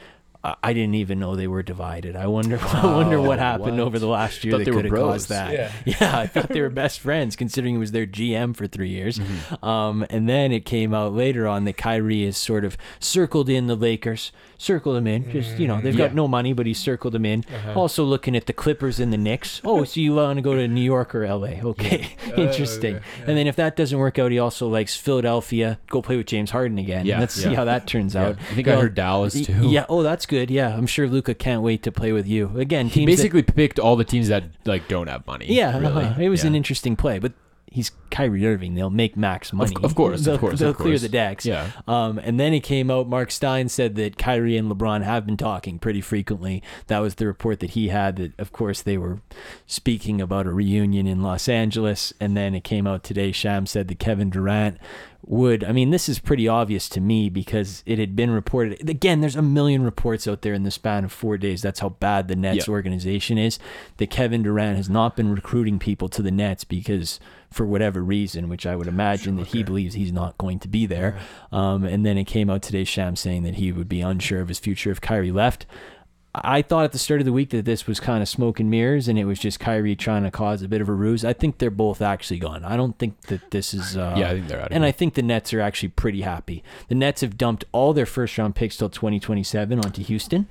I- 0.46 0.56
I 0.62 0.72
didn't 0.72 0.94
even 0.96 1.18
know 1.18 1.36
they 1.36 1.48
were 1.48 1.62
divided. 1.62 2.16
I 2.16 2.26
wonder. 2.26 2.58
I 2.62 2.80
oh, 2.82 2.96
wonder 2.96 3.20
what 3.20 3.38
happened 3.38 3.78
what? 3.78 3.86
over 3.86 3.98
the 3.98 4.06
last 4.06 4.44
year 4.44 4.52
Thought 4.52 4.58
that 4.58 4.64
they 4.64 4.70
were 4.70 4.78
could 4.78 4.84
have 4.86 4.90
bros. 4.90 5.12
caused 5.12 5.28
that. 5.30 5.52
Yeah. 5.52 5.72
Yeah, 6.00 6.18
I 6.18 6.26
thought 6.26 6.48
they 6.48 6.60
were 6.60 6.68
best 6.70 7.00
friends, 7.00 7.36
considering 7.36 7.74
he 7.74 7.78
was 7.78 7.92
their 7.92 8.06
GM 8.06 8.54
for 8.54 8.66
three 8.66 8.90
years. 8.90 9.18
Mm-hmm. 9.18 9.64
Um, 9.64 10.06
and 10.10 10.28
then 10.28 10.52
it 10.52 10.64
came 10.64 10.92
out 10.92 11.14
later 11.14 11.46
on 11.46 11.64
that 11.64 11.76
Kyrie 11.76 12.26
has 12.26 12.36
sort 12.36 12.64
of 12.64 12.76
circled 13.00 13.48
in 13.48 13.66
the 13.66 13.76
Lakers, 13.76 14.32
circled 14.58 14.96
them 14.96 15.06
in. 15.06 15.30
Just 15.30 15.58
you 15.58 15.66
know, 15.66 15.80
they've 15.80 15.96
got 15.96 16.08
mm-hmm. 16.08 16.16
no 16.16 16.28
money, 16.28 16.52
but 16.52 16.66
he 16.66 16.74
circled 16.74 17.14
them 17.14 17.24
in. 17.24 17.44
Uh-huh. 17.52 17.74
Also 17.74 18.04
looking 18.04 18.36
at 18.36 18.46
the 18.46 18.52
Clippers 18.52 19.00
and 19.00 19.12
the 19.12 19.16
Knicks. 19.16 19.60
Oh, 19.64 19.84
so 19.84 20.00
you 20.00 20.14
want 20.14 20.36
to 20.36 20.42
go 20.42 20.54
to 20.54 20.68
New 20.68 20.82
York 20.82 21.14
or 21.14 21.26
LA? 21.26 21.60
Okay, 21.62 22.10
interesting. 22.36 22.96
Oh, 22.96 22.98
okay, 22.98 23.06
And 23.26 23.38
then 23.38 23.46
if 23.46 23.56
that 23.56 23.76
doesn't 23.76 23.98
work 23.98 24.18
out, 24.18 24.30
he 24.32 24.38
also 24.38 24.68
likes 24.68 24.96
Philadelphia. 24.96 25.78
Go 25.88 26.02
play 26.02 26.16
with 26.16 26.26
James 26.26 26.50
Harden 26.50 26.78
again. 26.78 27.06
Yeah, 27.06 27.20
let's 27.20 27.34
see 27.34 27.54
how 27.54 27.64
that 27.64 27.86
turns 27.86 28.14
Yeah. 28.14 28.26
out. 28.26 28.36
I 28.38 28.54
think 28.54 28.66
You 28.66 28.72
I 28.72 28.76
know, 28.76 28.82
heard 28.82 28.94
Dallas 28.94 29.46
too. 29.46 29.68
Yeah. 29.68 29.86
Oh, 29.88 30.02
that's 30.02 30.26
good. 30.26 30.35
Yeah, 30.50 30.76
I'm 30.76 30.86
sure 30.86 31.08
Luka 31.08 31.34
can't 31.34 31.62
wait 31.62 31.82
to 31.84 31.92
play 31.92 32.12
with 32.12 32.26
you 32.26 32.50
again. 32.56 32.86
He 32.88 33.00
Teams 33.06 33.10
that- 33.10 33.16
basically 33.22 33.42
picked 33.42 33.78
all 33.78 33.96
the 33.96 34.04
teams 34.04 34.28
that 34.28 34.44
like 34.64 34.88
don't 34.88 35.08
have 35.08 35.26
money. 35.26 35.46
yeah, 35.48 35.78
really. 35.78 36.04
uh-huh. 36.04 36.20
it 36.20 36.28
was 36.28 36.42
Yeah. 36.42 36.48
an 36.48 36.54
interesting 36.54 36.96
play, 36.96 37.18
but 37.18 37.32
he's 37.70 37.90
Kyrie 38.10 38.46
Irving. 38.46 38.74
They'll 38.74 38.88
make 38.90 39.16
max 39.16 39.52
money. 39.52 39.74
of 39.82 39.94
course, 39.94 40.20
of 40.20 40.24
they'll, 40.24 40.38
course, 40.38 40.58
they'll 40.60 40.70
of 40.70 40.76
clear 40.76 40.92
course. 40.92 41.02
the 41.02 41.08
decks. 41.08 41.44
Yeah. 41.44 41.70
Um, 41.86 42.18
and 42.18 42.38
then 42.40 42.54
it 42.54 42.60
came 42.60 42.90
out. 42.90 43.08
Marc 43.08 43.30
Stein 43.30 43.68
said 43.68 43.96
that 43.96 44.16
Kyrie 44.16 44.56
and 44.56 44.70
LeBron 44.70 45.02
have 45.02 45.26
been 45.26 45.36
talking 45.36 45.78
pretty 45.78 46.00
frequently. 46.00 46.62
That 46.86 47.00
was 47.00 47.16
the 47.16 47.26
report 47.26 47.60
that 47.60 47.70
he 47.70 47.88
had. 47.88 48.16
That 48.16 48.32
of 48.38 48.52
course 48.52 48.80
they 48.82 48.96
were 48.96 49.20
speaking 49.66 50.20
about 50.20 50.46
a 50.46 50.52
reunion 50.52 51.06
in 51.06 51.22
Los 51.22 51.48
Angeles. 51.48 52.12
And 52.20 52.36
then 52.36 52.54
it 52.54 52.64
came 52.64 52.86
out 52.86 53.02
today. 53.04 53.32
Sham 53.32 53.66
said 53.66 53.88
that 53.88 53.98
Kevin 53.98 54.30
Durant 54.30 54.78
would. 55.26 55.64
I 55.64 55.72
mean, 55.72 55.90
this 55.90 56.08
is 56.08 56.20
pretty 56.20 56.46
obvious 56.46 56.88
to 56.90 57.00
me 57.00 57.28
because 57.28 57.82
it 57.84 57.98
had 57.98 58.14
been 58.14 58.30
reported. 58.30 58.88
Again, 58.88 59.20
there's 59.20 59.34
a 59.36 59.42
million 59.42 59.82
reports 59.82 60.28
out 60.28 60.42
there 60.42 60.54
in 60.54 60.62
the 60.62 60.70
span 60.70 61.04
of 61.04 61.12
four 61.12 61.36
days. 61.36 61.62
That's 61.62 61.80
how 61.80 61.88
bad 61.90 62.28
the 62.28 62.36
Nets 62.36 62.68
Yeah. 62.68 62.72
organization 62.72 63.36
is. 63.36 63.58
That 63.96 64.08
Kevin 64.10 64.42
Durant 64.44 64.76
has 64.76 64.88
not 64.88 65.16
been 65.16 65.28
recruiting 65.34 65.78
people 65.80 66.08
to 66.10 66.22
the 66.22 66.30
Nets 66.30 66.62
because 66.64 67.18
for 67.50 67.66
whatever 67.66 68.02
reason, 68.02 68.48
which 68.48 68.66
I 68.66 68.76
would 68.76 68.86
imagine 68.86 69.36
that 69.36 69.48
he 69.48 69.62
believes 69.62 69.94
he's 69.94 70.12
not 70.12 70.36
going 70.38 70.58
to 70.60 70.68
be 70.68 70.86
there. 70.86 71.18
Um, 71.52 71.84
and 71.84 72.04
then 72.04 72.18
it 72.18 72.24
came 72.24 72.50
out 72.50 72.62
today, 72.62 72.84
Sham 72.84 73.16
saying 73.16 73.42
that 73.44 73.54
he 73.54 73.72
would 73.72 73.88
be 73.88 74.00
unsure 74.00 74.40
of 74.40 74.48
his 74.48 74.58
future 74.58 74.90
if 74.90 75.00
Kyrie 75.00 75.32
left. 75.32 75.66
I 76.44 76.62
thought 76.62 76.84
at 76.84 76.92
the 76.92 76.98
start 76.98 77.20
of 77.20 77.24
the 77.24 77.32
week 77.32 77.50
that 77.50 77.64
this 77.64 77.86
was 77.86 77.98
kind 78.00 78.22
of 78.22 78.28
smoke 78.28 78.60
and 78.60 78.70
mirrors 78.70 79.08
and 79.08 79.18
it 79.18 79.24
was 79.24 79.38
just 79.38 79.58
Kyrie 79.58 79.96
trying 79.96 80.22
to 80.24 80.30
cause 80.30 80.62
a 80.62 80.68
bit 80.68 80.80
of 80.80 80.88
a 80.88 80.92
ruse. 80.92 81.24
I 81.24 81.32
think 81.32 81.58
they're 81.58 81.70
both 81.70 82.02
actually 82.02 82.38
gone. 82.38 82.64
I 82.64 82.76
don't 82.76 82.98
think 82.98 83.20
that 83.22 83.50
this 83.50 83.72
is. 83.72 83.96
Uh, 83.96 84.14
Yeah, 84.18 84.30
I 84.30 84.34
think 84.34 84.48
they're 84.48 84.60
out 84.60 84.66
of 84.66 84.72
And 84.72 84.84
here. 84.84 84.88
I 84.88 84.92
think 84.92 85.14
the 85.14 85.22
Nets 85.22 85.54
are 85.54 85.60
actually 85.60 85.88
pretty 85.90 86.20
happy. 86.22 86.62
The 86.88 86.94
Nets 86.94 87.20
have 87.22 87.38
dumped 87.38 87.64
all 87.72 87.92
their 87.92 88.06
first 88.06 88.36
round 88.38 88.54
picks 88.54 88.76
till 88.76 88.88
2027 88.90 89.78
onto 89.84 90.02
Houston 90.02 90.46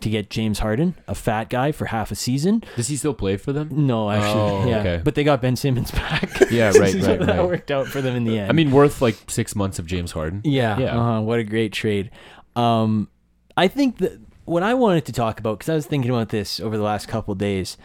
to 0.00 0.08
get 0.10 0.30
James 0.30 0.60
Harden, 0.60 0.94
a 1.08 1.14
fat 1.14 1.50
guy, 1.50 1.72
for 1.72 1.86
half 1.86 2.10
a 2.10 2.14
season. 2.14 2.62
Does 2.76 2.88
he 2.88 2.96
still 2.96 3.14
play 3.14 3.36
for 3.36 3.52
them? 3.52 3.68
No, 3.72 4.10
actually, 4.10 4.40
Oh, 4.40 4.68
yeah. 4.68 4.78
okay. 4.80 5.00
But 5.02 5.14
they 5.16 5.24
got 5.24 5.42
Ben 5.42 5.56
Simmons 5.56 5.90
back. 5.90 6.30
Yeah, 6.50 6.66
right, 6.78 6.92
So 6.92 6.98
right, 7.08 7.18
that 7.20 7.28
right. 7.38 7.44
worked 7.46 7.70
out 7.70 7.86
for 7.88 8.00
them 8.00 8.14
in 8.16 8.24
the 8.24 8.38
end. 8.38 8.50
I 8.50 8.52
mean, 8.52 8.70
worth 8.70 9.02
like 9.02 9.16
six 9.28 9.54
months 9.56 9.78
of 9.78 9.86
James 9.86 10.12
Harden. 10.12 10.40
Yeah. 10.44 10.78
Yeah. 10.78 10.96
Uh-huh, 10.98 11.20
what 11.22 11.38
a 11.40 11.44
great 11.44 11.72
trade. 11.72 12.10
Um, 12.56 13.08
I 13.56 13.68
think 13.68 13.98
that 13.98 14.18
what 14.44 14.62
I 14.62 14.74
wanted 14.74 15.04
to 15.06 15.12
talk 15.12 15.38
about, 15.38 15.58
because 15.58 15.68
I 15.68 15.74
was 15.74 15.86
thinking 15.86 16.10
about 16.10 16.30
this 16.30 16.60
over 16.60 16.76
the 16.76 16.82
last 16.82 17.06
couple 17.06 17.34
days, 17.34 17.76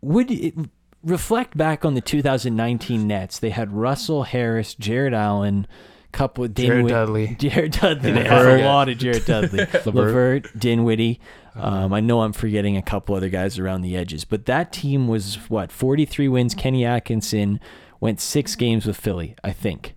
would 0.00 0.30
it 0.30 0.54
reflect 1.02 1.56
back 1.56 1.84
on 1.84 1.94
the 1.94 2.00
2019 2.00 3.06
Nets? 3.06 3.38
They 3.38 3.50
had 3.50 3.72
Russell 3.72 4.24
Harris, 4.24 4.74
Jarrett 4.74 5.14
Allen, 5.14 5.66
couple 6.12 6.44
of 6.44 6.54
Jared 6.54 6.88
Dudley. 6.88 7.36
Jared 7.38 7.72
Dudley. 7.72 8.12
They 8.12 8.24
had 8.24 8.60
a 8.60 8.64
lot 8.64 8.88
of 8.88 8.98
Jared 8.98 9.24
Dudley. 9.24 9.66
LeVert. 9.86 10.58
Dinwiddie. 10.58 11.20
Um, 11.54 11.92
I 11.92 12.00
know 12.00 12.22
I'm 12.22 12.32
forgetting 12.32 12.76
a 12.76 12.82
couple 12.82 13.14
other 13.14 13.28
guys 13.28 13.58
around 13.58 13.82
the 13.82 13.96
edges, 13.96 14.24
but 14.24 14.46
that 14.46 14.72
team 14.72 15.08
was 15.08 15.36
what 15.48 15.72
43 15.72 16.28
wins. 16.28 16.54
Kenny 16.54 16.84
Atkinson 16.84 17.60
went 18.00 18.20
six 18.20 18.54
games 18.56 18.86
with 18.86 18.96
Philly, 18.96 19.36
I 19.42 19.52
think. 19.52 19.94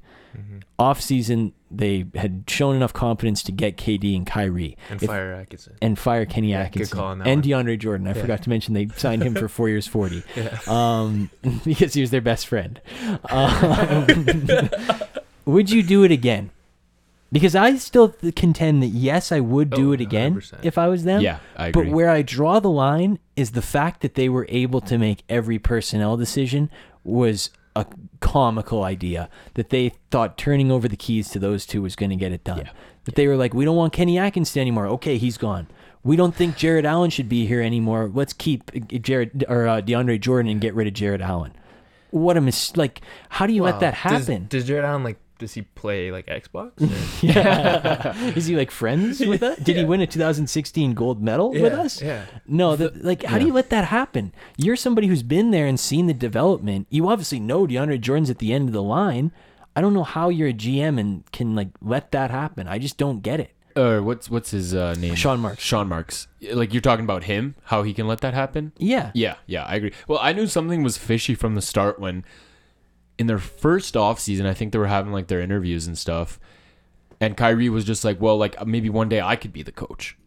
Off 0.77 1.01
season, 1.01 1.51
they 1.71 2.05
had 2.15 2.43
shown 2.47 2.75
enough 2.75 2.93
confidence 2.93 3.43
to 3.43 3.51
get 3.51 3.77
KD 3.77 4.15
and 4.15 4.25
Kyrie 4.25 4.75
And 4.89 5.01
If- 5.01 5.07
Fire 5.07 5.33
Atkinson. 5.33 5.75
and 5.81 5.97
fire 5.99 6.25
Kenny 6.25 6.49
Yeah, 6.51 6.61
good 6.63 6.65
Atkinson 6.67 6.97
call 6.97 7.07
on 7.07 7.19
that 7.19 7.27
and 7.27 7.45
one. 7.45 7.65
DeAndre 7.65 7.77
Jordan. 7.79 8.07
I 8.07 8.13
Yeah. 8.15 8.21
forgot 8.21 8.41
to 8.43 8.49
mention 8.49 8.73
they 8.73 8.87
signed 8.97 9.21
him 9.23 9.35
for 9.35 9.47
four 9.47 9.69
years, 9.69 9.85
forty, 9.87 10.23
Yeah. 10.35 10.57
um, 10.67 11.29
because 11.65 11.93
he 11.93 12.01
was 12.01 12.09
their 12.11 12.21
best 12.21 12.47
friend. 12.47 12.81
Um, 13.29 14.07
would 15.45 15.69
you 15.69 15.83
do 15.83 16.03
it 16.03 16.11
again? 16.11 16.51
Because 17.31 17.55
I 17.55 17.75
still 17.75 18.15
contend 18.35 18.81
that 18.81 18.87
yes, 18.87 19.31
I 19.31 19.39
would 19.39 19.69
do 19.69 19.91
Oh, 19.91 19.93
it 19.93 20.01
again 20.01 20.33
100%. 20.35 20.59
if 20.65 20.79
I 20.79 20.87
was 20.87 21.03
them. 21.03 21.21
Yeah, 21.21 21.37
I 21.55 21.67
agree. 21.67 21.83
But 21.85 21.91
where 21.93 22.09
I 22.09 22.23
draw 22.23 22.59
the 22.59 22.71
line 22.71 23.19
is 23.35 23.51
the 23.51 23.61
fact 23.61 24.01
that 24.01 24.15
they 24.15 24.29
were 24.29 24.47
able 24.49 24.81
to 24.81 24.97
make 24.97 25.21
every 25.29 25.59
personnel 25.59 26.17
decision 26.17 26.71
was 27.03 27.51
a 27.79 27.87
comical 28.19 28.83
idea. 28.83 29.29
That 29.55 29.69
they 29.69 29.93
thought 30.11 30.37
turning 30.37 30.71
over 30.71 30.87
the 30.87 30.95
keys 30.97 31.29
to 31.31 31.39
those 31.39 31.65
two 31.65 31.81
was 31.81 31.95
going 31.95 32.09
to 32.11 32.15
get 32.15 32.31
it 32.31 32.43
done. 32.43 32.59
Yeah. 32.59 32.71
That 33.05 33.15
they 33.15 33.27
were 33.27 33.35
like, 33.35 33.53
we 33.53 33.65
don't 33.65 33.75
want 33.77 33.93
Kenny 33.93 34.17
Atkinson 34.19 34.61
anymore. 34.61 34.85
Okay, 34.87 35.17
he's 35.17 35.37
gone. 35.37 35.67
We 36.03 36.15
don't 36.15 36.35
think 36.35 36.55
Jarrett 36.55 36.85
Allen 36.85 37.09
should 37.09 37.27
be 37.27 37.45
here 37.45 37.61
anymore. 37.61 38.09
Let's 38.13 38.33
keep 38.33 38.71
uh, 38.75 38.97
Jared 38.99 39.43
or 39.49 39.67
uh, 39.67 39.81
DeAndre 39.81 40.19
Jordan 40.21 40.51
and 40.51 40.61
get 40.61 40.73
rid 40.73 40.87
of 40.87 40.93
Jarrett 40.93 41.21
Allen. 41.21 41.53
What 42.11 42.37
a 42.37 42.41
mis 42.41 42.75
like. 42.77 43.01
How 43.29 43.45
do 43.47 43.53
you 43.53 43.63
let 43.63 43.75
Wow. 43.75 43.79
that 43.81 43.91
Does- 44.03 44.27
happen? 44.27 44.47
Does, 44.49 44.65
Jarrett 44.65 44.85
Allen 44.85 45.03
like? 45.03 45.17
Does 45.39 45.53
he 45.53 45.61
play 45.61 46.11
like 46.11 46.27
Xbox? 46.27 46.73
yeah. 47.23 48.13
Is 48.35 48.45
he 48.45 48.57
like 48.57 48.71
friends 48.71 49.19
with 49.25 49.41
us? 49.41 49.57
Did 49.57 49.77
he 49.77 49.85
win 49.85 50.01
a 50.01 50.07
2016 50.07 50.93
gold 50.93 51.23
medal 51.23 51.51
with 51.51 51.73
us? 51.73 52.01
yeah. 52.01 52.25
No, 52.45 52.75
the, 52.75 52.91
like, 52.95 53.23
how 53.23 53.39
do 53.39 53.45
you 53.45 53.53
let 53.53 53.69
that 53.69 53.85
happen? 53.85 54.33
You're 54.57 54.75
somebody 54.75 55.07
who's 55.07 55.23
been 55.23 55.51
there 55.51 55.65
and 55.65 55.79
seen 55.79 56.07
the 56.07 56.13
development. 56.13 56.87
You 56.89 57.07
obviously 57.07 57.39
know 57.39 57.65
DeAndre 57.65 58.01
Jordan's 58.01 58.29
at 58.29 58.39
the 58.39 58.53
end 58.53 58.67
of 58.67 58.73
the 58.73 58.83
line. 58.83 59.31
I 59.75 59.81
don't 59.81 59.93
know 59.93 60.03
how 60.03 60.27
you're 60.27 60.49
a 60.49 60.53
GM 60.53 60.99
and 60.99 61.29
can 61.31 61.55
like 61.55 61.69
let 61.81 62.11
that 62.11 62.31
happen. 62.31 62.67
I 62.67 62.77
just 62.77 62.97
don't 62.97 63.21
get 63.21 63.39
it. 63.39 63.53
Or 63.77 64.03
what's 64.03 64.29
what's 64.29 64.51
his 64.51 64.75
uh, 64.75 64.95
name? 64.99 65.15
Sean 65.15 65.39
Marks. 65.39 65.63
Sean 65.63 65.87
Marks. 65.87 66.27
Like 66.51 66.73
you're 66.73 66.81
talking 66.81 67.05
about 67.05 67.23
him, 67.23 67.55
how 67.63 67.83
he 67.83 67.93
can 67.93 68.07
let 68.07 68.19
that 68.21 68.33
happen. 68.33 68.73
Yeah. 68.77 69.11
Yeah, 69.13 69.35
yeah, 69.45 69.63
I 69.63 69.75
agree. 69.75 69.93
Well, 70.07 70.19
I 70.21 70.33
knew 70.33 70.47
something 70.47 70.83
was 70.83 70.97
fishy 70.97 71.33
from 71.33 71.55
the 71.55 71.61
start 71.61 71.97
when 71.97 72.25
in 73.19 73.27
their 73.27 73.37
first 73.37 73.95
off 73.95 74.19
season, 74.19 74.47
I 74.47 74.53
think 74.55 74.71
they 74.73 74.79
were 74.79 74.87
having 74.87 75.11
like 75.13 75.27
their 75.27 75.41
interviews 75.41 75.85
and 75.85 75.95
stuff. 75.97 76.39
And 77.21 77.35
Kyrie 77.37 77.69
was 77.69 77.83
just 77.85 78.03
like, 78.05 78.19
"Well, 78.19 78.37
like 78.37 78.65
maybe 78.65 78.89
one 78.89 79.09
day 79.09 79.21
I 79.21 79.35
could 79.35 79.53
be 79.53 79.61
the 79.61 79.73
coach." 79.73 80.17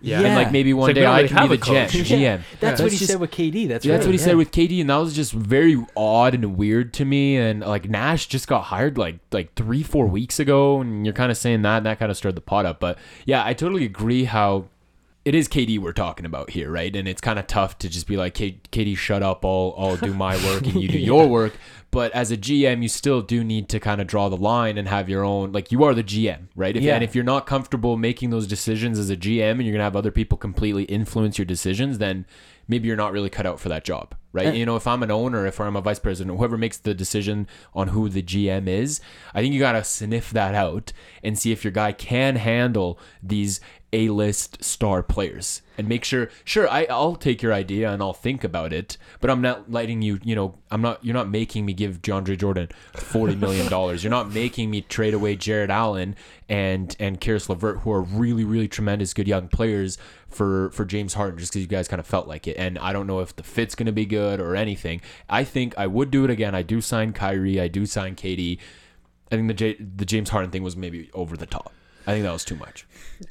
Yeah. 0.00 0.22
And 0.22 0.34
like 0.34 0.50
maybe 0.50 0.74
one 0.74 0.88
like, 0.88 0.94
day 0.96 1.04
I 1.06 1.16
really 1.18 1.28
can 1.28 1.48
be 1.48 1.56
the 1.56 1.62
coach. 1.64 1.92
GM. 1.92 2.08
Yeah. 2.20 2.38
GM. 2.38 2.42
That's 2.58 2.80
what 2.80 2.90
he 2.90 2.98
just- 2.98 3.10
said 3.12 3.20
with 3.20 3.30
KD. 3.30 3.68
That's, 3.68 3.84
That's 3.84 4.00
right. 4.00 4.06
what 4.06 4.14
he 4.14 4.18
yeah. 4.20 4.26
said 4.26 4.36
with 4.36 4.50
KD, 4.50 4.80
and 4.80 4.90
that 4.90 4.96
was 4.96 5.14
just 5.14 5.32
very 5.32 5.76
odd 5.96 6.34
and 6.34 6.56
weird 6.56 6.92
to 6.94 7.04
me. 7.04 7.36
And 7.36 7.60
like 7.60 7.88
Nash 7.88 8.26
just 8.26 8.48
got 8.48 8.62
hired 8.62 8.98
like 8.98 9.18
like 9.30 9.54
three 9.54 9.82
four 9.82 10.06
weeks 10.06 10.40
ago, 10.40 10.80
and 10.80 11.04
you're 11.06 11.12
kind 11.12 11.30
of 11.30 11.36
saying 11.36 11.62
that, 11.62 11.76
and 11.78 11.86
that 11.86 11.98
kind 11.98 12.10
of 12.10 12.16
stirred 12.16 12.34
the 12.34 12.40
pot 12.40 12.66
up. 12.66 12.80
But 12.80 12.98
yeah, 13.24 13.44
I 13.44 13.52
totally 13.52 13.84
agree 13.84 14.24
how 14.24 14.64
it 15.24 15.34
is 15.34 15.46
KD 15.48 15.78
we're 15.78 15.92
talking 15.92 16.24
about 16.24 16.50
here, 16.50 16.70
right? 16.70 16.94
And 16.96 17.06
it's 17.06 17.20
kind 17.20 17.38
of 17.38 17.46
tough 17.46 17.76
to 17.80 17.88
just 17.90 18.06
be 18.06 18.16
like, 18.16 18.32
K- 18.34 18.60
KD, 18.72 18.96
shut 18.96 19.22
up, 19.22 19.44
I'll 19.44 19.74
I'll 19.76 19.96
do 19.96 20.14
my 20.14 20.36
work 20.46 20.62
and 20.62 20.80
you 20.80 20.88
do 20.88 20.98
your 21.12 21.26
work. 21.28 21.52
But 21.90 22.12
as 22.12 22.30
a 22.30 22.36
GM, 22.36 22.82
you 22.82 22.88
still 22.88 23.22
do 23.22 23.42
need 23.42 23.68
to 23.70 23.80
kind 23.80 24.00
of 24.00 24.06
draw 24.06 24.28
the 24.28 24.36
line 24.36 24.76
and 24.76 24.86
have 24.88 25.08
your 25.08 25.24
own. 25.24 25.52
Like 25.52 25.72
you 25.72 25.84
are 25.84 25.94
the 25.94 26.04
GM, 26.04 26.48
right? 26.54 26.76
If, 26.76 26.82
Yeah. 26.82 26.94
And 26.94 27.04
if 27.04 27.14
you're 27.14 27.24
not 27.24 27.46
comfortable 27.46 27.96
making 27.96 28.30
those 28.30 28.46
decisions 28.46 28.98
as 28.98 29.08
a 29.10 29.16
GM, 29.16 29.52
and 29.52 29.62
you're 29.62 29.72
gonna 29.72 29.84
have 29.84 29.96
other 29.96 30.10
people 30.10 30.36
completely 30.36 30.84
influence 30.84 31.38
your 31.38 31.46
decisions, 31.46 31.98
then 31.98 32.26
maybe 32.68 32.88
you're 32.88 32.96
not 32.96 33.12
really 33.12 33.30
cut 33.30 33.46
out 33.46 33.58
for 33.58 33.70
that 33.70 33.84
job, 33.84 34.14
right? 34.38 34.46
And- 34.48 34.56
you 34.56 34.64
know, 34.66 34.76
if 34.76 34.86
I'm 34.86 35.02
an 35.02 35.10
owner, 35.10 35.46
if 35.46 35.60
I'm 35.60 35.76
a 35.76 35.80
vice 35.80 35.98
president, 35.98 36.36
whoever 36.38 36.56
makes 36.56 36.78
the 36.78 36.94
decision 36.94 37.46
on 37.74 37.88
who 37.88 38.08
the 38.08 38.22
GM 38.22 38.66
is, 38.68 39.00
I 39.34 39.40
think 39.42 39.52
you 39.52 39.60
gotta 39.60 39.84
sniff 39.84 40.30
that 40.30 40.54
out 40.54 40.92
and 41.22 41.38
see 41.38 41.52
if 41.52 41.64
your 41.64 41.72
guy 41.72 41.92
can 41.92 42.36
handle 42.36 42.98
these 43.22 43.60
A-list 43.92 44.62
star 44.62 45.02
players 45.02 45.62
and 45.78 45.88
make 45.88 46.04
sure. 46.04 46.28
Sure, 46.44 46.68
I, 46.68 46.86
I'll 46.90 47.16
take 47.16 47.40
your 47.40 47.54
idea 47.54 47.90
and 47.90 48.02
I'll 48.02 48.12
think 48.12 48.44
about 48.44 48.70
it, 48.72 48.98
but 49.20 49.30
I'm 49.30 49.40
not 49.40 49.70
letting 49.72 50.02
you. 50.02 50.18
You 50.22 50.34
know, 50.34 50.58
I'm 50.70 50.82
not. 50.82 51.02
You're 51.02 51.14
not 51.14 51.30
making 51.30 51.64
me 51.64 51.72
give 51.72 52.02
DeAndre 52.02 52.36
Jordan 52.36 52.68
forty 52.92 53.34
million 53.34 53.66
dollars. 53.68 54.04
you're 54.04 54.10
not 54.10 54.30
making 54.30 54.70
me 54.70 54.82
trade 54.82 55.14
away 55.14 55.36
Jarrett 55.36 55.70
Allen 55.70 56.16
and 56.50 56.94
and 57.00 57.18
Caris 57.18 57.48
LeVert, 57.48 57.78
who 57.78 57.90
are 57.92 58.02
really 58.02 58.44
really 58.44 58.68
tremendous 58.68 59.14
good 59.14 59.26
young 59.28 59.48
players 59.48 59.96
for 60.28 60.70
for 60.70 60.84
James 60.84 61.14
Harden 61.14 61.38
just 61.38 61.52
because 61.52 61.62
you 61.62 61.68
guys 61.68 61.88
kind 61.88 62.00
of 62.00 62.06
felt 62.06 62.28
like 62.28 62.46
it. 62.46 62.56
And 62.56 62.78
I 62.78 62.92
don't 62.92 63.06
know 63.06 63.20
if 63.20 63.34
the 63.34 63.42
fit's 63.42 63.74
going 63.74 63.86
to 63.86 63.92
be 63.92 64.06
good 64.06 64.40
or 64.40 64.54
anything. 64.54 65.00
I 65.28 65.44
think 65.44 65.76
I 65.78 65.86
would 65.86 66.10
do 66.10 66.24
it 66.24 66.30
again. 66.30 66.54
I 66.54 66.62
do 66.62 66.80
sign 66.80 67.12
Kyrie. 67.12 67.60
I 67.60 67.68
do 67.68 67.86
sign 67.86 68.14
KD. 68.14 68.58
I 69.30 69.36
think 69.36 69.48
the 69.48 69.54
J- 69.54 69.76
the 69.76 70.04
James 70.04 70.30
Harden 70.30 70.50
thing 70.50 70.62
was 70.62 70.76
maybe 70.76 71.10
over 71.14 71.36
the 71.36 71.46
top. 71.46 71.72
I 72.06 72.12
think 72.12 72.24
that 72.24 72.32
was 72.32 72.44
too 72.44 72.56
much. 72.56 72.86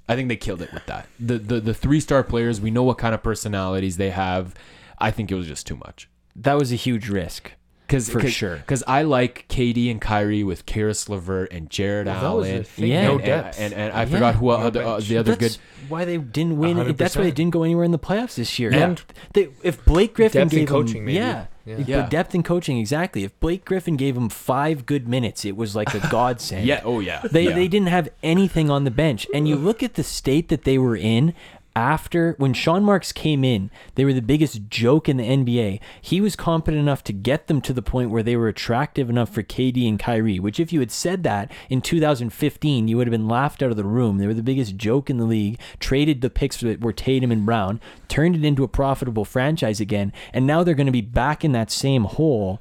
I 0.08 0.16
think 0.16 0.30
they 0.30 0.36
killed 0.36 0.62
it 0.62 0.72
with 0.74 0.86
that. 0.86 1.08
The 1.20 1.38
the 1.39 1.60
the 1.60 1.74
three 1.74 2.00
star 2.00 2.24
players, 2.24 2.62
we 2.62 2.72
know 2.72 2.84
what 2.84 2.98
kind 2.98 3.16
of 3.16 3.24
personalities 3.24 3.98
they 3.98 4.12
have. 4.12 4.54
I 5.00 5.12
think 5.12 5.32
it 5.32 5.36
was 5.36 5.48
just 5.48 5.66
too 5.66 5.76
much. 5.78 6.10
That 6.36 6.58
was 6.58 6.72
a 6.72 6.76
huge 6.76 7.10
risk. 7.10 7.54
Cause, 7.88 8.09
For 8.09 8.19
cause, 8.19 8.33
sure. 8.33 8.57
Because 8.57 8.83
I 8.85 9.03
like 9.03 9.45
KD 9.47 9.89
and 9.89 10.01
Kyrie 10.01 10.43
with 10.43 10.65
Caris 10.65 11.07
LeVert 11.07 11.51
and 11.53 11.69
Jarrett 11.69 12.07
Well, 12.07 12.15
Allen. 12.43 12.65
the 12.77 12.88
Yeah. 12.88 13.03
no 13.05 13.15
and, 13.15 13.25
depth. 13.25 13.59
And, 13.61 13.73
and, 13.73 13.93
I 13.93 13.99
Yeah. 14.01 14.05
forgot 14.05 14.35
who 14.35 14.47
No 14.47 14.51
other, 14.53 14.83
uh, 14.83 14.99
the 14.99 15.17
other 15.17 15.35
That's 15.35 15.55
good. 15.55 15.61
why 15.88 16.03
they 16.03 16.17
didn't 16.17 16.57
win. 16.57 16.75
hundred 16.77 16.97
That's 16.97 17.15
why 17.15 17.23
they 17.23 17.31
didn't 17.31 17.51
go 17.53 17.63
anywhere 17.63 17.85
in 17.85 17.91
the 17.91 17.99
playoffs 17.99 18.35
this 18.35 18.59
year. 18.59 18.71
And 18.73 19.01
they, 19.33 19.47
if 19.63 19.83
Blake 19.85 20.13
Griffin 20.15 20.41
depth 20.41 20.53
in 20.53 20.59
gave 20.59 20.67
coaching, 20.67 20.97
him, 20.97 21.05
maybe. 21.05 21.15
yeah, 21.17 21.45
Yeah. 21.65 21.75
But 21.77 21.88
Yeah. 21.88 22.05
depth 22.09 22.33
in 22.35 22.43
coaching, 22.43 22.77
exactly. 22.77 23.23
If 23.25 23.38
Blake 23.41 23.65
Griffin 23.65 23.95
gave 23.97 24.15
him 24.15 24.29
five 24.29 24.85
good 24.85 25.07
minutes, 25.07 25.43
it 25.45 25.55
was 25.57 25.75
like 25.75 25.93
a 25.93 25.99
godsend. 26.11 26.65
Yeah. 26.65 26.79
Oh 26.85 26.99
yeah. 27.01 27.21
They 27.29 27.43
yeah. 27.45 27.55
they 27.55 27.67
didn't 27.67 27.88
have 27.89 28.07
anything 28.23 28.69
on 28.69 28.83
the 28.85 28.91
bench. 28.91 29.27
And 29.33 29.47
you 29.47 29.55
look 29.57 29.81
at 29.83 29.95
the 29.95 30.03
state 30.03 30.47
that 30.49 30.63
they 30.65 30.77
were 30.77 30.95
in 30.95 31.33
after 31.78 32.34
when 32.39 32.55
Sean 32.55 32.84
Marks 32.84 33.11
came 33.11 33.43
in, 33.43 33.69
they 33.93 34.03
were 34.03 34.11
the 34.11 34.19
biggest 34.19 34.67
joke 34.67 35.07
in 35.07 35.17
the 35.17 35.23
NBA. 35.23 35.80
He 36.01 36.19
was 36.19 36.36
competent 36.36 36.82
enough 36.82 37.03
to 37.03 37.13
get 37.13 37.45
them 37.45 37.61
to 37.61 37.71
the 37.71 37.84
point 37.84 38.09
where 38.09 38.23
they 38.23 38.36
were 38.36 38.47
attractive 38.47 39.11
enough 39.11 39.30
for 39.30 39.43
KD 39.43 39.88
and 39.88 39.99
Kyrie, 39.99 40.39
which 40.39 40.59
if 40.59 40.73
you 40.73 40.80
had 40.80 40.89
said 40.89 41.21
that 41.21 41.51
in 41.69 41.82
2015, 41.82 42.88
you 42.88 42.97
would 42.97 43.05
have 43.05 43.11
been 43.11 43.28
laughed 43.28 43.61
out 43.61 43.69
of 43.69 43.78
the 43.78 43.84
room. 43.84 44.17
They 44.17 44.25
were 44.25 44.34
the 44.34 44.41
biggest 44.41 44.75
joke 44.75 45.07
in 45.11 45.17
the 45.17 45.25
league, 45.25 45.59
traded 45.80 46.21
the 46.21 46.32
picks 46.32 46.59
that 46.61 46.82
were 46.82 46.93
Tatum 46.93 47.32
and 47.32 47.45
Brown, 47.45 47.80
turned 48.07 48.36
it 48.36 48.43
into 48.43 48.63
a 48.63 48.67
profitable 48.67 49.23
franchise 49.23 49.80
again, 49.80 50.11
and 50.34 50.47
now 50.47 50.63
they're 50.63 50.73
going 50.73 50.88
to 50.88 50.91
be 50.91 51.01
back 51.01 51.45
in 51.45 51.51
that 51.51 51.69
same 51.69 52.05
hole. 52.05 52.59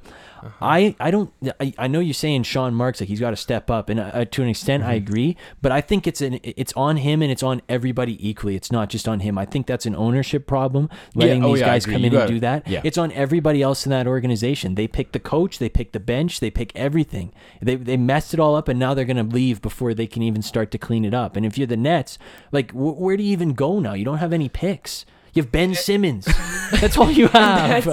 I, 0.61 0.95
I 0.99 1.11
don't 1.11 1.31
I, 1.59 1.73
I 1.77 1.87
know 1.87 1.99
you're 1.99 2.13
saying 2.13 2.43
Sean 2.43 2.73
Marks 2.73 2.99
like 3.01 3.07
he's 3.09 3.19
got 3.19 3.31
to 3.31 3.35
step 3.35 3.69
up 3.69 3.89
and 3.89 3.99
uh, 3.99 4.25
to 4.25 4.41
an 4.43 4.49
extent 4.49 4.83
I 4.83 4.93
agree 4.93 5.37
but 5.61 5.71
I 5.71 5.81
think 5.81 6.07
it's 6.07 6.21
an 6.21 6.39
it's 6.43 6.73
on 6.73 6.97
him 6.97 7.21
and 7.21 7.31
it's 7.31 7.43
on 7.43 7.61
everybody 7.69 8.15
equally. 8.27 8.55
It's 8.55 8.71
not 8.71 8.89
just 8.89 9.07
on 9.07 9.19
him. 9.21 9.37
I 9.37 9.45
think 9.45 9.67
that's 9.67 9.85
an 9.85 9.95
ownership 9.95 10.47
problem 10.47 10.89
letting 11.15 11.43
oh, 11.43 11.53
these 11.53 11.61
yeah, 11.61 11.65
guys 11.67 11.85
come 11.85 11.93
You 11.95 11.99
in 11.99 12.05
and 12.05 12.13
gotta- 12.13 12.33
do 12.33 12.39
that. 12.41 12.67
yeah. 12.67 12.81
it's 12.83 12.97
on 12.97 13.11
everybody 13.11 13.61
else 13.61 13.85
in 13.85 13.89
that 13.91 14.07
organization. 14.07 14.75
They 14.75 14.87
pick 14.87 15.11
the 15.11 15.19
coach 15.19 15.59
they 15.59 15.69
pick 15.69 15.91
the 15.91 15.99
bench 15.99 16.39
they 16.39 16.49
pick 16.51 16.71
everything. 16.75 17.31
They, 17.61 17.75
they 17.75 17.97
messed 17.97 18.33
it 18.33 18.39
all 18.39 18.55
up 18.55 18.67
and 18.67 18.79
now 18.79 18.93
they're 18.93 19.05
going 19.05 19.17
to 19.17 19.23
leave 19.35 19.61
before 19.61 19.93
they 19.93 20.07
can 20.07 20.21
even 20.23 20.41
start 20.41 20.71
to 20.71 20.77
clean 20.77 21.05
it 21.05 21.13
up. 21.13 21.35
And 21.35 21.45
if 21.45 21.57
you're 21.57 21.67
the 21.67 21.77
Nets 21.77 22.17
like 22.51 22.71
wh- 22.71 22.99
where 22.99 23.17
do 23.17 23.23
you 23.23 23.31
even 23.31 23.53
go 23.53 23.79
now? 23.79 23.93
You 23.93 24.05
don't 24.05 24.17
have 24.19 24.33
any 24.33 24.49
picks 24.49 25.05
you 25.33 25.43
have 25.43 25.51
Ben 25.51 25.75
Simmons 25.75 26.25
that's 26.71 26.97
all 26.97 27.11
you 27.11 27.27
have 27.29 27.87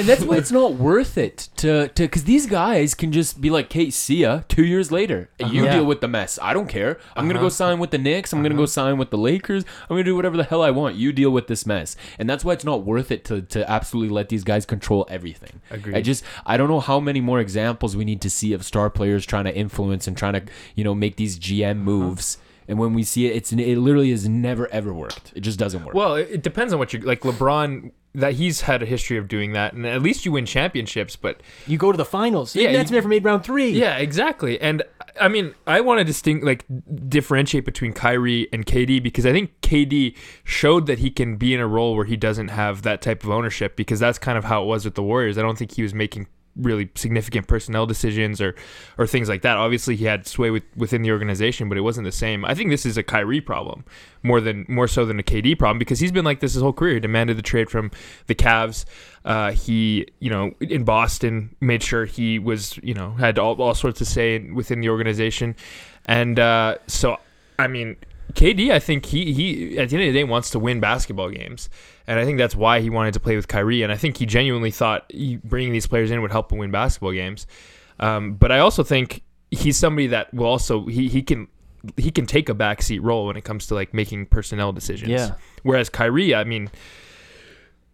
and 0.00 0.08
that's 0.08 0.24
why 0.24 0.36
it's 0.36 0.50
not 0.50 0.74
worth 0.74 1.18
it 1.18 1.48
to 1.56 1.88
to 1.88 2.02
because 2.04 2.24
these 2.24 2.46
guys 2.46 2.94
can 2.94 3.12
just 3.12 3.40
be 3.40 3.50
like, 3.50 3.72
"Hey, 3.72 3.90
see 3.90 4.22
ya." 4.22 4.42
Two 4.48 4.64
years 4.64 4.90
later, 4.90 5.28
uh-huh. 5.38 5.52
you 5.52 5.64
Yeah. 5.64 5.74
deal 5.74 5.84
with 5.84 6.00
the 6.00 6.08
mess. 6.08 6.38
I 6.40 6.54
don't 6.54 6.68
care. 6.68 6.98
I'm 7.14 7.26
gonna 7.26 7.38
go 7.38 7.46
uh-huh. 7.46 7.50
sign 7.50 7.78
with 7.78 7.90
the 7.90 7.98
Knicks. 7.98 8.32
I'm 8.32 8.42
gonna 8.42 8.54
go 8.54 8.62
uh-huh. 8.62 8.68
sign 8.68 8.98
with 8.98 9.10
the 9.10 9.18
Lakers. 9.18 9.64
I'm 9.82 9.96
gonna 9.96 10.04
do 10.04 10.16
whatever 10.16 10.36
the 10.36 10.44
hell 10.44 10.62
I 10.62 10.70
want. 10.70 10.96
You 10.96 11.12
deal 11.12 11.30
with 11.30 11.46
this 11.46 11.66
mess, 11.66 11.96
and 12.18 12.28
that's 12.28 12.44
why 12.44 12.54
it's 12.54 12.64
not 12.64 12.84
worth 12.84 13.10
it 13.10 13.24
to 13.26 13.42
to 13.42 13.70
absolutely 13.70 14.14
let 14.14 14.28
these 14.28 14.44
guys 14.44 14.64
control 14.64 15.06
everything. 15.10 15.60
Agreed. 15.70 15.96
I 15.96 16.00
just 16.00 16.24
I 16.46 16.56
don't 16.56 16.68
know 16.68 16.80
how 16.80 17.00
many 17.00 17.20
more 17.20 17.40
examples 17.40 17.96
we 17.96 18.04
need 18.04 18.20
to 18.22 18.30
see 18.30 18.52
of 18.52 18.64
star 18.64 18.90
players 18.90 19.26
trying 19.26 19.44
to 19.44 19.54
influence 19.54 20.06
and 20.06 20.16
trying 20.16 20.34
to 20.34 20.42
you 20.74 20.84
know 20.84 20.94
make 20.94 21.16
these 21.16 21.38
GM 21.38 21.78
moves. 21.78 22.38
And 22.70 22.78
when 22.78 22.94
we 22.94 23.02
see 23.02 23.26
it, 23.26 23.34
it's 23.34 23.52
it 23.52 23.76
literally 23.78 24.10
has 24.12 24.28
never 24.28 24.72
ever 24.72 24.94
worked. 24.94 25.32
It 25.34 25.40
just 25.40 25.58
doesn't 25.58 25.84
work. 25.84 25.92
Well, 25.92 26.14
it, 26.14 26.28
it 26.30 26.42
depends 26.42 26.72
on 26.72 26.78
what 26.78 26.92
you're 26.92 27.02
like. 27.02 27.22
LeBron, 27.22 27.90
that 28.14 28.34
he's 28.34 28.60
had 28.60 28.80
a 28.80 28.86
history 28.86 29.16
of 29.16 29.26
doing 29.26 29.54
that, 29.54 29.72
and 29.72 29.84
at 29.84 30.02
least 30.02 30.24
you 30.24 30.30
win 30.30 30.46
championships. 30.46 31.16
But 31.16 31.42
you 31.66 31.76
go 31.76 31.90
to 31.90 31.98
the 31.98 32.04
finals 32.04 32.54
Yeah, 32.54 32.66
that's 32.70 32.78
Nets 32.78 32.90
you- 32.92 32.96
never 32.96 33.08
made 33.08 33.24
round 33.24 33.42
three 33.42 33.70
yeah, 33.70 33.96
exactly. 33.96 34.60
And 34.60 34.84
I 35.20 35.26
mean, 35.26 35.52
I 35.66 35.80
want 35.80 35.98
to 35.98 36.04
distinct 36.04 36.44
like 36.44 36.64
differentiate 37.08 37.64
between 37.64 37.92
Kyrie 37.92 38.48
and 38.52 38.64
KD 38.64 39.02
because 39.02 39.26
I 39.26 39.32
think 39.32 39.60
KD 39.62 40.16
showed 40.44 40.86
that 40.86 41.00
he 41.00 41.10
can 41.10 41.36
be 41.36 41.52
in 41.52 41.58
a 41.58 41.66
role 41.66 41.96
where 41.96 42.04
he 42.06 42.16
doesn't 42.16 42.48
have 42.48 42.82
that 42.82 43.02
type 43.02 43.24
of 43.24 43.30
ownership 43.30 43.74
because 43.74 43.98
that's 43.98 44.18
kind 44.18 44.38
of 44.38 44.44
how 44.44 44.62
it 44.62 44.66
was 44.66 44.84
with 44.84 44.94
the 44.94 45.02
Warriors. 45.02 45.36
I 45.38 45.42
don't 45.42 45.58
think 45.58 45.72
he 45.74 45.82
was 45.82 45.92
making 45.92 46.28
really 46.56 46.90
significant 46.94 47.46
personnel 47.46 47.86
decisions 47.86 48.40
or 48.40 48.54
or 48.98 49.06
things 49.06 49.28
like 49.28 49.42
that. 49.42 49.56
Obviously, 49.56 49.96
he 49.96 50.04
had 50.04 50.26
sway 50.26 50.50
with, 50.50 50.64
within 50.76 51.02
the 51.02 51.10
organization, 51.10 51.68
but 51.68 51.78
it 51.78 51.82
wasn't 51.82 52.04
the 52.04 52.12
same. 52.12 52.44
I 52.44 52.54
think 52.54 52.70
this 52.70 52.84
is 52.84 52.96
a 52.96 53.02
Kyrie 53.02 53.40
problem 53.40 53.84
more 54.22 54.40
than 54.40 54.66
more 54.68 54.88
so 54.88 55.04
than 55.04 55.18
a 55.18 55.22
KD 55.22 55.58
problem 55.58 55.78
because 55.78 56.00
he's 56.00 56.12
been 56.12 56.24
like 56.24 56.40
this 56.40 56.54
his 56.54 56.62
whole 56.62 56.72
career. 56.72 56.94
He 56.94 57.00
demanded 57.00 57.36
the 57.36 57.42
trade 57.42 57.70
from 57.70 57.90
the 58.26 58.34
Cavs. 58.34 58.84
Uh, 59.24 59.52
he, 59.52 60.06
you 60.18 60.30
know, 60.30 60.52
in 60.60 60.84
Boston, 60.84 61.54
made 61.60 61.82
sure 61.82 62.06
he 62.06 62.38
was, 62.38 62.78
you 62.82 62.94
know, 62.94 63.12
had 63.12 63.38
all, 63.38 63.60
all 63.60 63.74
sorts 63.74 64.00
of 64.00 64.06
say 64.06 64.38
within 64.38 64.80
the 64.80 64.88
organization, 64.88 65.54
and 66.06 66.38
uh, 66.38 66.76
so 66.86 67.18
I 67.58 67.68
mean, 67.68 67.96
KD, 68.34 68.70
I 68.70 68.78
think 68.78 69.06
he 69.06 69.32
he 69.32 69.78
at 69.78 69.88
the 69.88 69.96
end 69.96 70.08
of 70.08 70.12
the 70.12 70.20
day 70.20 70.24
wants 70.24 70.50
to 70.50 70.58
win 70.58 70.80
basketball 70.80 71.30
games, 71.30 71.68
and 72.06 72.18
I 72.18 72.24
think 72.24 72.38
that's 72.38 72.56
why 72.56 72.80
he 72.80 72.90
wanted 72.90 73.14
to 73.14 73.20
play 73.20 73.36
with 73.36 73.48
Kyrie, 73.48 73.82
and 73.82 73.92
I 73.92 73.96
think 73.96 74.16
he 74.16 74.26
genuinely 74.26 74.70
thought 74.70 75.04
he, 75.10 75.36
bringing 75.36 75.72
these 75.72 75.86
players 75.86 76.10
in 76.10 76.20
would 76.22 76.32
help 76.32 76.52
him 76.52 76.58
win 76.58 76.70
basketball 76.70 77.12
games. 77.12 77.46
Um, 77.98 78.34
but 78.34 78.50
I 78.50 78.58
also 78.60 78.82
think 78.82 79.22
he's 79.50 79.76
somebody 79.76 80.06
that 80.08 80.32
will 80.32 80.46
also 80.46 80.86
he 80.86 81.08
he 81.08 81.22
can 81.22 81.48
he 81.96 82.10
can 82.10 82.26
take 82.26 82.48
a 82.48 82.54
backseat 82.54 83.00
role 83.02 83.26
when 83.26 83.36
it 83.36 83.44
comes 83.44 83.66
to 83.68 83.74
like 83.74 83.94
making 83.94 84.26
personnel 84.26 84.72
decisions. 84.72 85.10
Yeah. 85.10 85.34
Whereas 85.62 85.88
Kyrie, 85.88 86.34
I 86.34 86.44
mean, 86.44 86.70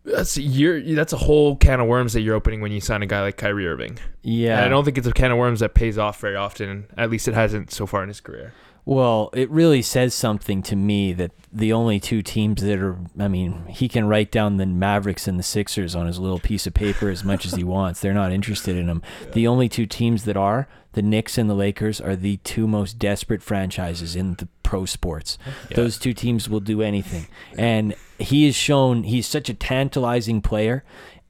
that's 0.04 0.36
you're 0.36 0.80
that's 0.94 1.12
a 1.12 1.16
whole 1.16 1.56
can 1.56 1.80
of 1.80 1.86
worms 1.86 2.12
that 2.12 2.20
you're 2.20 2.34
opening 2.34 2.60
when 2.60 2.72
you 2.72 2.80
sign 2.80 3.02
a 3.02 3.06
guy 3.06 3.22
like 3.22 3.36
Kyrie 3.36 3.66
Irving. 3.66 3.98
yeah 4.22 4.56
And 4.56 4.66
I 4.66 4.68
don't 4.68 4.84
think 4.84 4.98
it's 4.98 5.06
a 5.06 5.12
can 5.12 5.32
of 5.32 5.38
worms 5.38 5.60
that 5.60 5.74
pays 5.74 5.98
off 5.98 6.20
very 6.20 6.36
often. 6.36 6.86
At 6.96 7.10
least 7.10 7.28
it 7.28 7.34
hasn't 7.34 7.70
so 7.70 7.86
far 7.86 8.02
in 8.02 8.08
his 8.08 8.20
career. 8.20 8.52
Well, 8.86 9.30
it 9.32 9.50
really 9.50 9.82
says 9.82 10.14
something 10.14 10.62
to 10.62 10.76
me 10.76 11.12
that 11.14 11.32
the 11.52 11.72
only 11.72 11.98
two 11.98 12.22
teams 12.22 12.62
that 12.62 12.78
are, 12.78 12.96
I 13.18 13.26
mean, 13.26 13.64
he 13.66 13.88
can 13.88 14.06
write 14.06 14.30
down 14.30 14.58
the 14.58 14.66
Mavericks 14.66 15.26
and 15.26 15.40
the 15.40 15.42
Sixers 15.42 15.96
on 15.96 16.06
his 16.06 16.20
little 16.20 16.38
piece 16.38 16.68
of 16.68 16.74
paper 16.74 17.10
as 17.10 17.24
much 17.24 17.44
as 17.44 17.54
he 17.54 17.64
wants. 17.64 17.98
They're 17.98 18.14
not 18.14 18.30
interested 18.30 18.76
in 18.76 18.88
him. 18.88 19.02
The 19.32 19.48
only 19.48 19.68
two 19.68 19.86
teams 19.86 20.24
that 20.24 20.36
are, 20.36 20.68
the 20.92 21.02
Knicks 21.02 21.36
and 21.36 21.50
the 21.50 21.54
Lakers, 21.54 22.00
are 22.00 22.14
the 22.14 22.36
two 22.38 22.68
most 22.68 22.96
desperate 22.96 23.42
franchises 23.42 24.14
in 24.14 24.34
the 24.34 24.46
pro 24.62 24.84
sports. 24.84 25.36
Those 25.74 25.98
two 25.98 26.14
teams 26.14 26.48
will 26.48 26.60
do 26.60 26.80
anything. 26.80 27.26
And 27.58 27.96
he 28.20 28.46
has 28.46 28.54
shown 28.54 29.02
he's 29.02 29.26
such 29.26 29.48
a 29.48 29.54
tantalizing 29.54 30.42
player, 30.42 30.84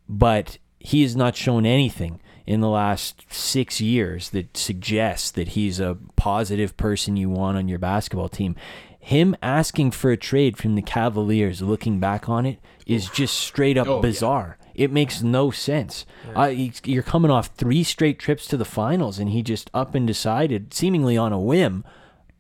but 0.07 0.59
he 0.78 1.00
has 1.02 1.16
not 1.16 1.36
shown 1.36 1.64
anything 1.64 2.20
in 2.47 2.61
the 2.61 2.68
last 2.68 3.24
six 3.32 3.80
years 3.80 4.30
that 4.30 4.57
suggests 4.57 5.30
that 5.32 5.49
he's 5.49 5.80
a 5.80 5.97
positive 6.16 6.76
person 6.76 7.16
you 7.16 7.28
want 7.28 7.57
on 7.57 7.68
your 7.68 7.78
basketball 7.78 8.28
team. 8.28 8.55
Him 9.01 9.36
asking 9.42 9.92
for 9.92 10.11
a 10.11 10.16
trade 10.16 10.57
from 10.57 10.74
the 10.74 10.82
Cavaliers, 10.82 11.62
looking 11.62 11.99
back 12.01 12.28
on 12.28 12.44
it, 12.47 12.59
is 12.86 13.09
just 13.11 13.36
straight 13.36 13.76
up 13.78 13.86
Oh, 13.88 13.97
yeah. 13.97 14.03
bizarre. 14.03 14.59
It 14.74 14.92
makes 14.92 15.22
no 15.22 15.51
sense. 15.51 16.05
Uh, 16.34 16.49
he's- 16.49 16.82
you're 16.84 17.03
coming 17.03 17.30
off 17.30 17.51
three 17.57 17.82
straight 17.82 18.18
trips 18.18 18.47
to 18.49 18.57
the 18.57 18.64
finals, 18.64 19.18
and 19.18 19.30
he 19.30 19.42
just 19.42 19.70
up 19.72 19.94
and 19.94 20.07
decided, 20.07 20.74
seemingly 20.74 21.16
on 21.16 21.32
a 21.32 21.40
whim, 21.40 21.84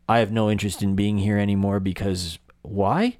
I 0.08 0.18
have 0.18 0.30
no 0.32 0.50
interest 0.50 0.82
in 0.82 0.94
being 0.94 1.18
here 1.18 1.38
anymore 1.38 1.80
because 1.80 2.38
why? 2.62 3.16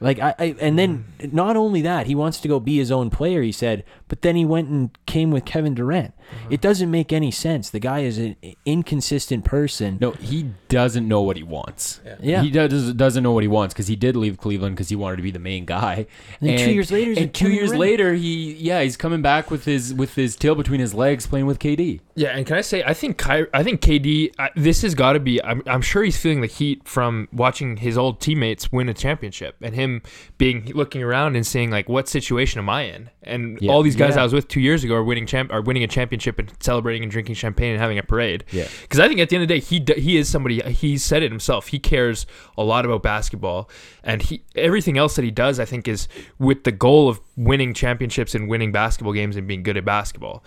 Like 0.00 0.18
I, 0.18 0.34
I 0.38 0.54
and 0.60 0.78
then 0.78 1.06
not 1.32 1.56
only 1.56 1.80
that, 1.82 2.06
he 2.06 2.14
wants 2.14 2.38
to 2.40 2.48
go 2.48 2.60
be 2.60 2.76
his 2.76 2.90
own 2.92 3.08
player, 3.10 3.40
he 3.42 3.52
said, 3.52 3.84
but 4.14 4.22
then 4.22 4.36
he 4.36 4.44
went 4.44 4.68
and 4.68 4.96
came 5.06 5.32
with 5.32 5.44
Kevin 5.44 5.74
Durant. 5.74 6.14
Uh-huh. 6.30 6.48
It 6.50 6.60
doesn't 6.60 6.88
make 6.88 7.12
any 7.12 7.32
sense. 7.32 7.68
The 7.68 7.80
guy 7.80 8.00
is 8.00 8.16
an 8.16 8.36
inconsistent 8.64 9.44
person. 9.44 9.98
No, 10.00 10.12
he 10.12 10.50
doesn't 10.68 11.06
know 11.06 11.20
what 11.20 11.36
he 11.36 11.42
wants. 11.42 12.00
Yeah. 12.22 12.42
he 12.42 12.50
does 12.50 12.94
doesn't 12.94 13.22
know 13.24 13.32
what 13.32 13.42
he 13.42 13.48
wants 13.48 13.74
because 13.74 13.88
he 13.88 13.96
did 13.96 14.16
leave 14.16 14.38
Cleveland 14.38 14.76
because 14.76 14.88
he 14.88 14.96
wanted 14.96 15.16
to 15.16 15.22
be 15.22 15.30
the 15.32 15.38
main 15.38 15.64
guy. 15.64 16.06
And 16.40 16.48
then 16.48 16.58
two 16.58 16.72
years 16.72 16.90
later, 16.92 17.10
and 17.20 17.34
two 17.34 17.44
Kevin 17.46 17.54
years 17.56 17.68
Durant. 17.70 17.80
later, 17.80 18.14
he 18.14 18.52
yeah 18.54 18.82
he's 18.82 18.96
coming 18.96 19.20
back 19.22 19.50
with 19.50 19.64
his 19.64 19.92
with 19.92 20.14
his 20.14 20.36
tail 20.36 20.54
between 20.54 20.80
his 20.80 20.94
legs, 20.94 21.26
playing 21.26 21.46
with 21.46 21.58
KD. 21.58 22.00
Yeah, 22.14 22.28
and 22.28 22.46
can 22.46 22.56
I 22.56 22.60
say 22.60 22.82
I 22.84 22.94
think 22.94 23.18
Ky- 23.22 23.46
I 23.52 23.62
think 23.64 23.80
KD 23.80 24.32
I, 24.38 24.50
this 24.56 24.82
has 24.82 24.94
got 24.94 25.14
to 25.14 25.20
be 25.20 25.42
I'm, 25.42 25.62
I'm 25.66 25.82
sure 25.82 26.04
he's 26.04 26.16
feeling 26.16 26.40
the 26.40 26.46
heat 26.46 26.86
from 26.88 27.28
watching 27.32 27.78
his 27.78 27.98
old 27.98 28.20
teammates 28.20 28.70
win 28.70 28.88
a 28.88 28.94
championship 28.94 29.56
and 29.60 29.74
him 29.74 30.02
being 30.38 30.70
looking 30.74 31.02
around 31.02 31.36
and 31.36 31.46
saying 31.46 31.70
like 31.70 31.88
what 31.88 32.08
situation 32.08 32.60
am 32.60 32.68
I 32.70 32.82
in? 32.82 33.10
And 33.22 33.58
Yeah. 33.60 33.72
all 33.72 33.82
these 33.82 33.96
guys 33.96 34.03
Yeah. 34.12 34.20
I 34.20 34.22
was 34.22 34.32
with 34.32 34.48
2 34.48 34.60
years 34.60 34.84
ago 34.84 34.94
are 34.94 35.04
winning 35.04 35.26
champ 35.26 35.52
are 35.52 35.60
winning 35.62 35.82
a 35.82 35.86
championship 35.88 36.38
and 36.38 36.52
celebrating 36.60 37.02
and 37.02 37.10
drinking 37.12 37.34
champagne 37.36 37.72
and 37.72 37.80
having 37.80 37.98
a 37.98 38.02
parade. 38.02 38.44
Yeah. 38.52 38.66
Cuz 38.88 39.00
I 39.00 39.08
think 39.08 39.20
at 39.20 39.28
the 39.28 39.36
end 39.36 39.42
of 39.42 39.48
the 39.48 39.54
day 39.54 39.60
he 39.60 39.80
d- 39.80 40.00
he 40.00 40.16
is 40.16 40.28
somebody 40.28 40.60
he 40.70 40.98
said 40.98 41.22
it 41.22 41.30
himself. 41.30 41.68
He 41.68 41.78
cares 41.78 42.26
a 42.58 42.62
lot 42.62 42.84
about 42.84 43.02
basketball 43.02 43.68
and 44.02 44.22
he 44.22 44.42
everything 44.54 44.98
else 44.98 45.16
that 45.16 45.24
he 45.24 45.30
does 45.30 45.58
I 45.58 45.64
think 45.64 45.88
is 45.88 46.08
with 46.38 46.64
the 46.64 46.72
goal 46.72 47.08
of 47.08 47.20
winning 47.36 47.74
championships 47.74 48.34
and 48.34 48.48
winning 48.48 48.72
basketball 48.72 49.12
games 49.12 49.36
and 49.36 49.46
being 49.48 49.62
good 49.62 49.76
at 49.76 49.84
basketball. 49.84 50.44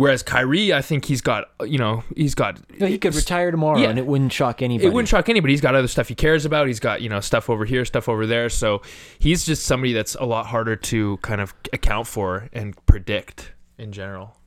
Whereas 0.00 0.22
Kyrie, 0.22 0.72
I 0.72 0.80
think 0.80 1.04
he's 1.04 1.20
got 1.20 1.50
you 1.66 1.76
know 1.76 2.04
he's 2.16 2.34
got 2.34 2.58
No, 2.80 2.86
he 2.86 2.96
could 2.96 3.14
retire 3.14 3.50
tomorrow, 3.50 3.78
Yeah. 3.78 3.90
and 3.90 3.98
it 3.98 4.06
wouldn't 4.06 4.32
shock 4.32 4.62
anybody. 4.62 4.86
it 4.86 4.94
wouldn't 4.94 5.10
shock 5.10 5.28
anybody. 5.28 5.52
He's 5.52 5.60
got 5.60 5.74
other 5.74 5.88
stuff 5.88 6.08
he 6.08 6.14
cares 6.14 6.46
about. 6.46 6.68
He's 6.68 6.80
got 6.80 7.02
you 7.02 7.10
know 7.10 7.20
stuff 7.20 7.50
over 7.50 7.66
here, 7.66 7.84
stuff 7.84 8.08
over 8.08 8.26
there. 8.26 8.48
So 8.48 8.80
he's 9.18 9.44
just 9.44 9.64
somebody 9.66 9.92
that's 9.92 10.14
a 10.14 10.24
lot 10.24 10.46
harder 10.46 10.74
to 10.74 11.18
kind 11.18 11.42
of 11.42 11.52
account 11.74 12.06
for 12.06 12.48
and 12.54 12.74
predict 12.86 13.52
in 13.76 13.92
general. 13.92 14.38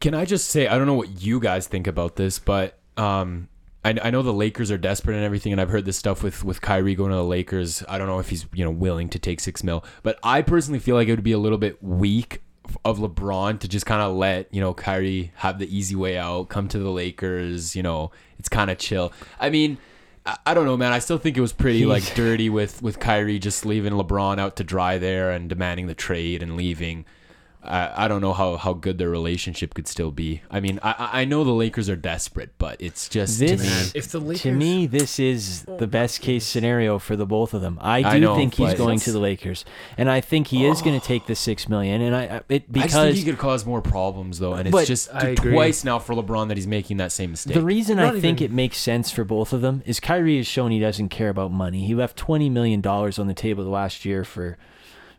Can 0.00 0.14
I 0.14 0.24
just 0.24 0.48
say 0.48 0.66
I 0.66 0.78
don't 0.78 0.86
know 0.86 0.94
what 0.94 1.20
you 1.22 1.40
guys 1.40 1.66
think 1.66 1.86
about 1.86 2.16
this, 2.16 2.38
but 2.38 2.78
um, 2.96 3.48
I, 3.84 3.94
I 4.02 4.10
know 4.10 4.22
the 4.22 4.32
Lakers 4.32 4.70
are 4.70 4.78
desperate 4.78 5.16
and 5.16 5.24
everything, 5.26 5.52
and 5.52 5.60
I've 5.60 5.68
heard 5.68 5.84
this 5.84 5.98
stuff 5.98 6.22
with 6.22 6.42
with 6.42 6.62
Kyrie 6.62 6.94
going 6.94 7.10
to 7.10 7.16
the 7.16 7.22
Lakers. 7.24 7.84
I 7.86 7.98
don't 7.98 8.06
know 8.06 8.18
if 8.18 8.30
he's 8.30 8.46
you 8.54 8.64
know 8.64 8.70
willing 8.70 9.10
to 9.10 9.18
take 9.18 9.40
six 9.40 9.62
mil, 9.62 9.84
but 10.02 10.18
I 10.22 10.40
personally 10.40 10.78
feel 10.80 10.96
like 10.96 11.08
it 11.08 11.10
would 11.10 11.22
be 11.22 11.32
a 11.32 11.38
little 11.38 11.58
bit 11.58 11.82
weak 11.82 12.40
of 12.84 12.98
LeBron 12.98 13.58
to 13.60 13.68
just 13.68 13.86
kind 13.86 14.00
of 14.02 14.14
let 14.16 14.52
you 14.54 14.60
know 14.60 14.72
Kyrie 14.74 15.32
have 15.36 15.58
the 15.58 15.76
easy 15.76 15.94
way 15.96 16.16
out, 16.18 16.48
come 16.48 16.68
to 16.68 16.78
the 16.78 16.90
Lakers. 16.90 17.74
You 17.76 17.82
know, 17.82 18.10
it's 18.38 18.48
kind 18.48 18.70
of 18.70 18.78
chill. 18.78 19.12
I 19.40 19.50
mean. 19.50 19.78
I- 20.24 20.36
I 20.46 20.54
don't 20.54 20.66
know, 20.66 20.76
man. 20.76 20.92
I 20.92 21.00
still 21.00 21.18
think 21.18 21.36
it 21.36 21.40
was 21.40 21.52
pretty 21.52 21.84
like 21.84 22.14
dirty 22.14 22.48
with 22.48 22.80
with 22.80 23.00
Kyrie 23.00 23.40
just 23.40 23.66
leaving 23.66 23.92
LeBron 23.94 24.38
out 24.38 24.54
to 24.56 24.62
dry 24.62 24.96
there 24.96 25.32
and 25.32 25.48
demanding 25.48 25.88
the 25.88 25.96
trade 25.96 26.44
and 26.44 26.56
leaving. 26.56 27.04
I, 27.64 28.04
I 28.06 28.08
don't 28.08 28.20
know 28.20 28.32
how, 28.32 28.56
how 28.56 28.72
good 28.72 28.98
their 28.98 29.08
relationship 29.08 29.72
could 29.74 29.86
still 29.86 30.10
be. 30.10 30.42
I 30.50 30.58
mean, 30.58 30.80
I 30.82 30.94
I 30.98 31.20
I 31.20 31.24
know 31.24 31.44
the 31.44 31.52
Lakers 31.52 31.88
are 31.88 31.94
desperate, 31.96 32.50
but 32.58 32.76
it's 32.80 33.08
just 33.08 33.38
to 33.38 33.56
me. 33.56 33.68
If 33.94 34.08
the 34.08 34.18
Lakers, 34.18 34.42
To 34.42 34.52
me, 34.52 34.86
this 34.86 35.20
is 35.20 35.62
the 35.62 35.86
best 35.86 36.20
case 36.20 36.44
scenario 36.44 36.98
for 36.98 37.14
the 37.14 37.24
both 37.26 37.54
of 37.54 37.60
them. 37.60 37.78
I 37.80 38.02
do 38.02 38.08
I 38.08 38.18
know, 38.18 38.34
think 38.34 38.54
he's 38.54 38.74
going 38.74 38.98
to 39.00 39.12
the 39.12 39.20
Lakers, 39.20 39.64
and 39.96 40.10
I 40.10 40.20
think 40.20 40.48
he 40.48 40.66
is 40.66 40.82
going 40.82 40.98
to 40.98 41.06
take 41.06 41.26
the 41.26 41.36
six 41.36 41.68
million. 41.68 42.00
And 42.02 42.16
I, 42.16 42.22
I- 42.22 42.26
it 42.26 42.34
I 42.34 42.38
just 42.38 42.50
think 42.50 42.72
because 42.72 43.16
he 43.18 43.22
could 43.24 43.38
cause 43.38 43.64
more 43.64 43.80
problems 43.80 44.40
though, 44.40 44.54
and 44.54 44.66
it's 44.68 44.88
just 44.88 45.14
I 45.14 45.28
agree. 45.28 45.52
twice 45.52 45.84
now 45.84 45.98
for 46.00 46.14
LeBron 46.14 46.48
that 46.48 46.56
he's 46.56 46.66
making 46.66 46.96
that 46.96 47.12
same 47.12 47.30
mistake. 47.30 47.54
The 47.54 47.62
reason 47.62 47.98
I 48.00 48.06
Not 48.10 48.20
think 48.20 48.40
even- 48.40 48.52
it 48.52 48.54
makes 48.56 48.78
sense 48.78 49.10
for 49.12 49.22
both 49.24 49.52
of 49.52 49.60
them 49.60 49.82
is 49.86 50.00
Kyrie 50.00 50.38
has 50.38 50.46
shown 50.48 50.72
he 50.72 50.80
doesn't 50.80 51.10
care 51.10 51.28
about 51.28 51.52
money. 51.52 51.86
He 51.86 51.94
left 51.94 52.16
twenty 52.16 52.50
million 52.50 52.80
dollars 52.80 53.20
on 53.20 53.28
the 53.28 53.34
table 53.34 53.64
last 53.64 54.04
year 54.04 54.24
for. 54.24 54.58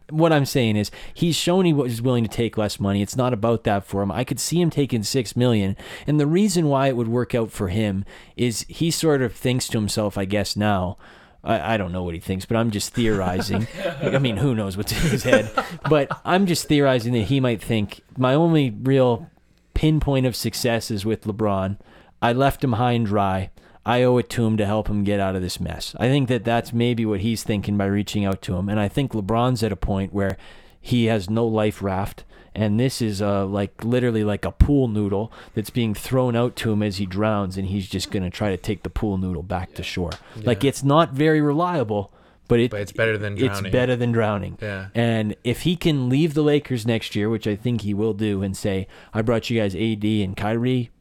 What 0.09 0.33
I'm 0.33 0.45
saying 0.45 0.75
is 0.75 0.91
he's 1.13 1.35
shown 1.35 1.65
he 1.65 1.73
was 1.73 2.01
willing 2.01 2.23
to 2.23 2.29
take 2.29 2.57
less 2.57 2.79
money. 2.79 3.01
It's 3.01 3.15
not 3.15 3.33
about 3.33 3.63
that 3.63 3.85
for 3.85 4.01
him. 4.01 4.11
I 4.11 4.23
could 4.23 4.39
see 4.39 4.61
him 4.61 4.69
taking 4.69 5.03
six 5.03 5.35
million, 5.35 5.77
and 6.05 6.19
the 6.19 6.27
reason 6.27 6.67
why 6.67 6.87
it 6.87 6.95
would 6.95 7.07
work 7.07 7.33
out 7.33 7.51
for 7.51 7.69
him 7.69 8.05
is 8.35 8.65
he 8.67 8.91
sort 8.91 9.21
of 9.21 9.33
thinks 9.33 9.67
to 9.69 9.77
himself, 9.77 10.17
I 10.17 10.25
guess 10.25 10.55
now. 10.55 10.97
I, 11.43 11.73
I 11.73 11.77
don't 11.77 11.91
know 11.91 12.03
what 12.03 12.13
he 12.13 12.19
thinks, 12.19 12.45
but 12.45 12.57
I'm 12.57 12.71
just 12.71 12.93
theorizing. 12.93 13.67
I 14.01 14.17
mean, 14.19 14.37
who 14.37 14.55
knows 14.55 14.77
what's 14.77 14.91
in 14.91 15.09
his 15.09 15.23
head? 15.23 15.51
But 15.89 16.09
I'm 16.23 16.45
just 16.45 16.67
theorizing 16.67 17.13
that 17.13 17.23
he 17.23 17.39
might 17.39 17.61
think 17.61 18.01
my 18.17 18.33
only 18.33 18.69
real 18.69 19.29
pinpoint 19.73 20.25
of 20.25 20.35
success 20.35 20.89
is 20.89 21.05
with 21.05 21.25
LeBron. 21.25 21.77
I 22.21 22.31
left 22.31 22.63
him 22.63 22.73
high 22.73 22.93
and 22.93 23.05
dry. 23.05 23.49
I 23.85 24.03
owe 24.03 24.17
it 24.17 24.29
to 24.31 24.45
him 24.45 24.57
to 24.57 24.65
help 24.65 24.87
him 24.87 25.03
get 25.03 25.19
out 25.19 25.35
of 25.35 25.41
this 25.41 25.59
mess. 25.59 25.95
I 25.99 26.07
think 26.07 26.29
that 26.29 26.45
that's 26.45 26.71
maybe 26.71 27.05
what 27.05 27.19
he's 27.19 27.43
thinking 27.43 27.77
by 27.77 27.85
reaching 27.85 28.23
out 28.25 28.41
to 28.43 28.55
him. 28.55 28.69
And 28.69 28.79
I 28.79 28.87
think 28.87 29.11
LeBron's 29.11 29.63
at 29.63 29.71
a 29.71 29.77
point 29.77 30.13
where 30.13 30.37
he 30.79 31.05
has 31.05 31.29
no 31.29 31.45
life 31.45 31.81
raft. 31.81 32.23
And 32.55 32.79
this 32.79 33.01
is 33.01 33.21
uh, 33.21 33.45
like 33.45 33.83
literally 33.83 34.23
like 34.23 34.45
a 34.45 34.51
pool 34.51 34.87
noodle 34.87 35.33
that's 35.55 35.71
being 35.71 35.93
thrown 35.95 36.35
out 36.35 36.55
to 36.57 36.71
him 36.71 36.83
as 36.83 36.97
he 36.97 37.05
drowns, 37.07 37.57
and 37.57 37.67
he's 37.67 37.89
just 37.89 38.11
gonna 38.11 38.29
try 38.29 38.51
to 38.51 38.57
take 38.57 38.83
the 38.83 38.91
pool 38.91 39.17
noodle 39.17 39.41
back 39.41 39.73
to 39.73 39.81
shore. 39.81 40.11
Like 40.35 40.63
it's 40.63 40.83
not 40.83 41.13
very 41.13 41.41
reliable, 41.41 42.11
but 42.47 42.59
it 42.59 42.69
but 42.69 42.81
it's 42.81 42.91
better 42.91 43.17
than 43.17 43.33
it's 43.33 43.45
drowning. 43.45 43.71
better 43.71 43.95
than 43.95 44.11
drowning. 44.11 44.57
Yeah. 44.61 44.89
And 44.93 45.35
if 45.43 45.61
he 45.61 45.75
can 45.75 46.09
leave 46.09 46.35
the 46.35 46.43
Lakers 46.43 46.85
next 46.85 47.15
year, 47.15 47.27
which 47.27 47.47
I 47.47 47.55
think 47.55 47.81
he 47.81 47.95
will 47.95 48.13
do, 48.13 48.43
and 48.43 48.55
say, 48.55 48.87
I 49.15 49.23
brought 49.23 49.49
you 49.49 49.59
guys 49.59 49.73
AD 49.73 50.03
and 50.03 50.37
Kyrie, 50.37 50.91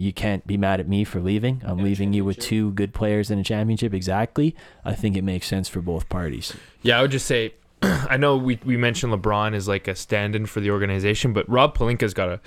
you 0.00 0.14
can't 0.14 0.46
be 0.46 0.56
mad 0.56 0.80
at 0.80 0.88
me 0.88 1.04
for 1.04 1.20
leaving. 1.20 1.60
I'm 1.62 1.78
leaving 1.78 2.14
you 2.14 2.24
with 2.24 2.38
two 2.38 2.72
good 2.72 2.94
players 2.94 3.30
in 3.30 3.38
a 3.38 3.44
championship. 3.44 3.92
Exactly. 3.92 4.56
I 4.82 4.94
think 4.94 5.14
it 5.14 5.22
makes 5.22 5.46
sense 5.46 5.68
for 5.68 5.82
both 5.82 6.08
parties. 6.08 6.54
Yeah, 6.80 6.98
I 6.98 7.02
would 7.02 7.10
just 7.10 7.26
say, 7.26 7.52
I 7.82 8.16
know 8.16 8.38
we, 8.38 8.58
we 8.64 8.78
mentioned 8.78 9.12
LeBron 9.12 9.54
as 9.54 9.68
like 9.68 9.88
a 9.88 9.94
stand-in 9.94 10.46
for 10.46 10.60
the 10.60 10.70
organization, 10.70 11.34
but 11.34 11.46
Rob 11.50 11.76
Pelinka's 11.76 12.14
got 12.14 12.26
to 12.26 12.40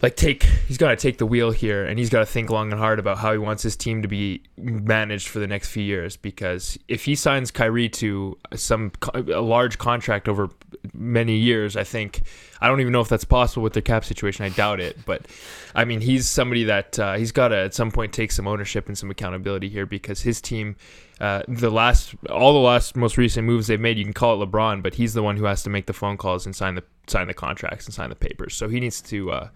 like 0.00 0.14
take 0.14 0.44
he's 0.44 0.78
got 0.78 0.90
to 0.90 0.96
take 0.96 1.18
the 1.18 1.26
wheel 1.26 1.50
here, 1.50 1.84
and 1.84 1.98
he's 1.98 2.10
got 2.10 2.20
to 2.20 2.26
think 2.26 2.50
long 2.50 2.70
and 2.70 2.80
hard 2.80 2.98
about 2.98 3.18
how 3.18 3.32
he 3.32 3.38
wants 3.38 3.62
his 3.62 3.76
team 3.76 4.02
to 4.02 4.08
be 4.08 4.42
managed 4.56 5.28
for 5.28 5.40
the 5.40 5.46
next 5.46 5.70
few 5.70 5.82
years. 5.82 6.16
Because 6.16 6.78
if 6.86 7.04
he 7.04 7.14
signs 7.16 7.50
Kyrie 7.50 7.88
to 7.90 8.38
some 8.54 8.92
a 9.14 9.40
large 9.40 9.78
contract 9.78 10.28
over 10.28 10.50
many 10.92 11.36
years, 11.36 11.76
I 11.76 11.82
think 11.82 12.22
I 12.60 12.68
don't 12.68 12.80
even 12.80 12.92
know 12.92 13.00
if 13.00 13.08
that's 13.08 13.24
possible 13.24 13.64
with 13.64 13.72
their 13.72 13.82
cap 13.82 14.04
situation. 14.04 14.44
I 14.44 14.50
doubt 14.50 14.78
it, 14.78 15.04
but 15.04 15.26
I 15.74 15.84
mean 15.84 16.00
he's 16.00 16.28
somebody 16.28 16.64
that 16.64 16.98
uh, 16.98 17.16
he's 17.16 17.32
got 17.32 17.48
to 17.48 17.56
at 17.56 17.74
some 17.74 17.90
point 17.90 18.12
take 18.12 18.30
some 18.30 18.46
ownership 18.46 18.86
and 18.86 18.96
some 18.96 19.10
accountability 19.10 19.68
here 19.68 19.86
because 19.86 20.20
his 20.22 20.40
team 20.40 20.76
uh, 21.20 21.42
the 21.48 21.70
last 21.70 22.14
all 22.30 22.52
the 22.52 22.60
last 22.60 22.94
most 22.94 23.16
recent 23.16 23.44
moves 23.44 23.66
they've 23.66 23.80
made 23.80 23.98
you 23.98 24.04
can 24.04 24.12
call 24.12 24.40
it 24.40 24.46
LeBron 24.46 24.80
but 24.82 24.94
he's 24.94 25.14
the 25.14 25.22
one 25.22 25.36
who 25.36 25.46
has 25.46 25.64
to 25.64 25.70
make 25.70 25.86
the 25.86 25.92
phone 25.92 26.16
calls 26.16 26.46
and 26.46 26.54
sign 26.54 26.76
the 26.76 26.84
sign 27.08 27.26
the 27.26 27.34
contracts 27.34 27.86
and 27.86 27.94
sign 27.94 28.08
the 28.08 28.14
papers 28.14 28.54
so 28.54 28.68
he 28.68 28.78
needs 28.78 29.02
to 29.02 29.32
uh, 29.32 29.48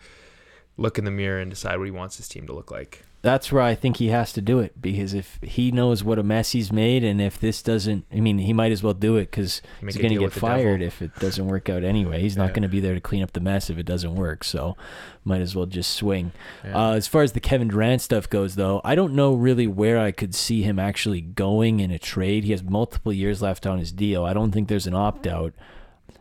look 0.77 0.99
in 0.99 1.05
the 1.05 1.11
mirror 1.11 1.39
and 1.41 1.51
decide 1.51 1.77
what 1.79 1.85
he 1.85 1.91
wants 1.91 2.17
his 2.17 2.29
team 2.29 2.47
to 2.47 2.53
look 2.53 2.71
like 2.71 3.05
That's 3.21 3.53
where 3.53 3.63
I 3.63 3.77
think 3.77 3.99
he 3.99 4.09
has 4.09 4.33
to 4.33 4.41
do 4.41 4.59
it 4.59 4.81
because 4.83 5.15
if 5.15 5.39
he 5.43 5.71
knows 5.71 6.03
what 6.03 6.19
a 6.19 6.25
mess 6.25 6.51
he's 6.53 6.73
made, 6.73 7.05
and 7.05 7.21
if 7.21 7.39
this 7.39 7.63
doesn't, 7.63 8.05
I 8.13 8.19
mean, 8.19 8.39
he 8.39 8.53
might 8.53 8.73
as 8.73 8.83
well 8.83 8.95
do 8.95 9.17
it 9.17 9.31
because 9.31 9.63
he's 9.81 9.97
going 9.97 10.13
to 10.15 10.19
get 10.19 10.33
fired 10.33 10.83
if 10.83 11.01
it 11.01 11.15
doesn't 11.21 11.47
work 11.47 11.69
out 11.69 11.85
anyway. 11.85 12.21
He's 12.21 12.37
not 12.37 12.47
Yeah. 12.49 12.53
going 12.55 12.63
to 12.63 12.69
be 12.69 12.81
there 12.81 12.95
to 12.95 13.01
clean 13.01 13.23
up 13.23 13.33
the 13.33 13.39
mess 13.41 13.71
if 13.71 13.79
it 13.79 13.87
doesn't 13.87 14.17
work. 14.17 14.43
So, 14.43 14.77
might 15.25 15.41
as 15.41 15.55
well 15.55 15.67
just 15.67 15.93
swing. 15.95 16.33
Yeah. 16.65 16.77
Uh, 16.77 16.93
as 16.95 17.07
far 17.07 17.23
as 17.23 17.31
the 17.31 17.39
Kevin 17.39 17.69
Durant 17.69 18.01
stuff 18.03 18.29
goes, 18.29 18.57
though, 18.57 18.81
I 18.83 18.97
don't 18.97 19.15
know 19.15 19.35
really 19.35 19.69
where 19.69 20.01
I 20.01 20.11
could 20.11 20.35
see 20.35 20.63
him 20.63 20.81
actually 20.81 21.21
going 21.21 21.79
in 21.79 21.93
a 21.93 22.01
trade. 22.01 22.43
He 22.43 22.51
has 22.51 22.63
multiple 22.65 23.13
years 23.13 23.41
left 23.41 23.67
on 23.69 23.79
his 23.79 23.93
deal. 23.93 24.25
I 24.25 24.33
don't 24.33 24.51
think 24.51 24.67
there's 24.67 24.89
an 24.89 24.95
opt 24.95 25.29
out. 25.29 25.53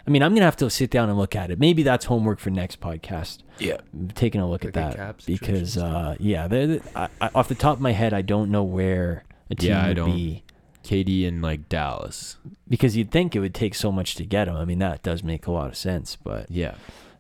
I 0.06 0.10
mean, 0.10 0.24
I'm 0.24 0.34
gonna 0.34 0.46
have 0.46 0.56
to 0.58 0.70
sit 0.70 0.90
down 0.90 1.10
and 1.10 1.18
look 1.18 1.36
at 1.36 1.52
it. 1.52 1.60
Maybe 1.60 1.84
that's 1.84 2.06
homework 2.06 2.40
for 2.40 2.50
next 2.50 2.80
podcast. 2.82 3.40
yeah, 3.60 3.78
Taking 4.16 4.42
a 4.42 4.50
look 4.50 4.64
Look 4.64 4.76
at 4.76 4.82
at 4.84 4.92
that 4.92 4.98
cap 4.98 5.20
because, 5.26 5.78
uh, 5.78 6.16
yeah, 6.20 6.48
they're- 6.48 6.82
I, 6.96 7.08
I, 7.20 7.30
off 7.36 7.48
the 7.48 7.56
top 7.56 7.76
of 7.78 7.82
my 7.82 7.92
head, 7.92 8.14
I 8.14 8.22
don't 8.22 8.50
know 8.52 8.64
where 8.64 9.24
a 9.50 9.56
team 9.56 9.70
Yeah, 9.72 9.84
I 9.84 9.88
would 9.90 9.94
don't. 9.98 10.12
be 10.16 10.44
KD 10.84 11.26
in 11.26 11.42
like 11.42 11.70
Dallas. 11.70 12.38
because 12.68 12.96
you'd 12.98 13.12
think 13.12 13.36
it 13.36 13.40
would 13.40 13.54
take 13.54 13.76
so 13.76 13.92
much 13.92 14.16
to 14.16 14.26
get 14.26 14.48
him. 14.48 14.56
I 14.56 14.66
mean, 14.66 14.80
that 14.80 15.04
does 15.04 15.24
make 15.24 15.46
a 15.46 15.52
lot 15.52 15.68
of 15.68 15.76
sense, 15.78 16.16
but 16.16 16.50
Yeah, 16.50 16.74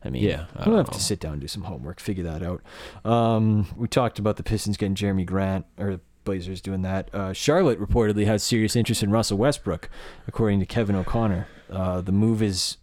I 0.04 0.10
mean, 0.10 0.24
Yeah, 0.24 0.46
I 0.56 0.60
I'm 0.60 0.66
gonna 0.66 0.78
have 0.78 0.88
know. 0.88 0.94
to 0.94 1.00
sit 1.00 1.20
down 1.20 1.34
and 1.34 1.42
do 1.42 1.48
some 1.48 1.64
homework, 1.64 2.00
figure 2.00 2.24
that 2.24 2.42
out. 2.42 2.62
Um, 3.06 3.68
we 3.78 3.88
talked 3.88 4.18
about 4.18 4.38
the 4.38 4.44
Pistons 4.44 4.78
getting 4.78 4.96
Jerami 4.96 5.26
Grant 5.26 5.66
or 5.78 6.00
Blazers 6.24 6.62
doing 6.62 6.82
that. 6.84 7.14
Uh, 7.14 7.34
Charlotte 7.34 7.80
reportedly 7.80 8.26
has 8.26 8.44
serious 8.44 8.76
interest 8.76 9.04
in 9.04 9.12
Russell 9.12 9.38
Westbrook, 9.38 9.90
according 10.28 10.60
to 10.60 10.66
Kevin 10.66 10.96
O'Connor. 10.96 11.48
Uh, 11.70 12.02
the 12.02 12.12
move 12.12 12.42
is 12.42 12.78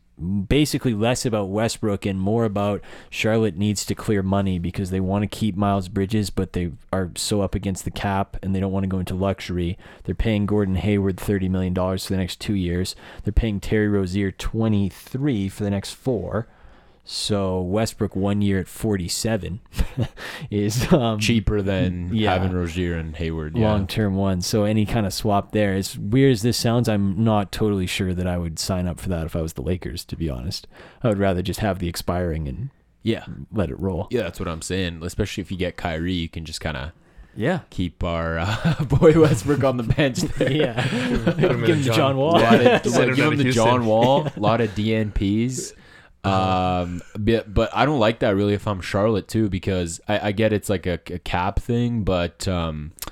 basically 0.49 0.95
less 0.95 1.25
about 1.25 1.49
Westbrook 1.49 2.05
and 2.05 2.19
more 2.19 2.45
about 2.45 2.83
Charlotte 3.09 3.57
needs 3.57 3.85
to 3.85 3.95
clear 3.95 4.21
money 4.21 4.59
because 4.59 4.91
they 4.91 4.99
want 4.99 5.23
to 5.23 5.29
keep 5.29 5.57
Miles 5.57 5.89
Bridges, 5.89 6.29
but 6.29 6.55
they 6.55 6.73
are 6.93 7.13
so 7.15 7.41
up 7.41 7.55
against 7.55 7.85
the 7.85 7.91
cap 7.93 8.37
and 8.43 8.53
they 8.55 8.59
don't 8.59 8.73
want 8.73 8.83
to 8.83 8.89
go 8.89 8.99
into 8.99 9.15
luxury. 9.15 9.79
They're 10.03 10.17
paying 10.17 10.45
Gordon 10.45 10.75
Hayward 10.75 11.19
thirty 11.19 11.49
million 11.49 11.73
dollars 11.73 12.05
for 12.05 12.15
the 12.15 12.19
next 12.19 12.41
two 12.41 12.55
years. 12.55 12.97
They're 13.23 13.33
paying 13.33 13.61
Terry 13.61 13.89
Rozier 13.89 14.33
twenty 14.33 14.89
three 14.89 15.49
for 15.49 15.63
the 15.63 15.71
next 15.71 15.93
four. 15.93 16.49
So 17.11 17.63
Westbrook 17.63 18.15
one 18.15 18.43
year 18.43 18.59
at 18.61 18.69
forty 18.69 19.09
seven 19.09 19.61
is 20.51 20.93
um, 20.93 21.19
cheaper 21.19 21.63
than 21.63 22.15
yeah. 22.15 22.35
having 22.35 22.53
Rozier 22.55 22.99
and 22.99 23.17
Hayward. 23.17 23.57
Yeah. 23.57 23.67
long 23.67 23.87
term 23.87 24.15
one. 24.15 24.43
So 24.43 24.65
any 24.65 24.85
kind 24.85 25.07
of 25.07 25.15
swap 25.15 25.53
there, 25.53 25.73
as 25.73 25.97
weird 25.97 26.33
as 26.33 26.43
this 26.43 26.59
sounds, 26.59 26.87
I'm 26.87 27.25
not 27.25 27.51
totally 27.51 27.87
sure 27.87 28.13
that 28.13 28.27
I 28.27 28.37
would 28.37 28.59
sign 28.59 28.87
up 28.87 29.01
for 29.01 29.09
that 29.09 29.25
if 29.25 29.35
I 29.35 29.41
was 29.41 29.55
the 29.55 29.63
Lakers. 29.63 30.05
To 30.05 30.17
be 30.17 30.29
honest, 30.29 30.67
I 31.03 31.09
would 31.09 31.17
rather 31.17 31.41
just 31.41 31.61
have 31.61 31.79
the 31.79 31.89
expiring 31.89 32.47
and 32.47 32.69
yeah, 33.03 33.25
let 33.51 33.71
it 33.71 33.81
roll. 33.81 34.09
yeah. 34.11 34.25
That's 34.25 34.39
what 34.39 34.49
I'm 34.49 34.61
saying. 34.61 35.01
Especially 35.03 35.41
if 35.41 35.51
you 35.51 35.57
get 35.57 35.79
Kyrie, 35.79 36.13
you 36.13 36.29
can 36.29 36.45
just 36.45 36.61
kind 36.61 36.77
of 36.77 36.93
Yeah, 37.35 37.61
keep 37.71 38.05
our 38.05 38.39
uh, 38.39 38.85
boy 38.89 39.19
Westbrook 39.19 39.65
on 39.65 39.79
the 39.79 39.83
bench. 39.83 40.19
There. 40.37 40.53
yeah. 40.53 40.83
Put 40.83 41.39
him 41.39 41.65
Give 41.65 41.79
him 41.79 41.81
a 41.81 41.85
to 41.85 41.91
John 41.95 42.19
Wall. 42.19 42.37
Of, 42.37 42.85
Send 42.87 43.17
give 43.17 43.33
him 43.33 43.39
the 43.39 43.51
John 43.51 43.87
Wall, 43.87 44.29
a 44.37 44.39
lot 44.39 44.61
of 44.61 44.69
DNPs. 44.75 45.73
Um, 46.29 47.03
but, 47.19 47.53
but 47.53 47.71
I 47.75 47.85
don't 47.85 47.99
like 47.99 48.21
that 48.21 48.35
really 48.37 48.55
if 48.55 48.67
I'm 48.67 48.81
Charlotte 48.81 49.29
too 49.29 49.49
because 49.49 50.01
I, 50.09 50.29
I 50.29 50.33
get 50.33 50.53
it's 50.53 50.69
like 50.69 50.87
a, 50.87 51.01
a 51.11 51.19
cap 51.19 51.61
thing, 51.61 52.05
but 52.05 52.47
um, 52.49 52.93
I 53.07 53.11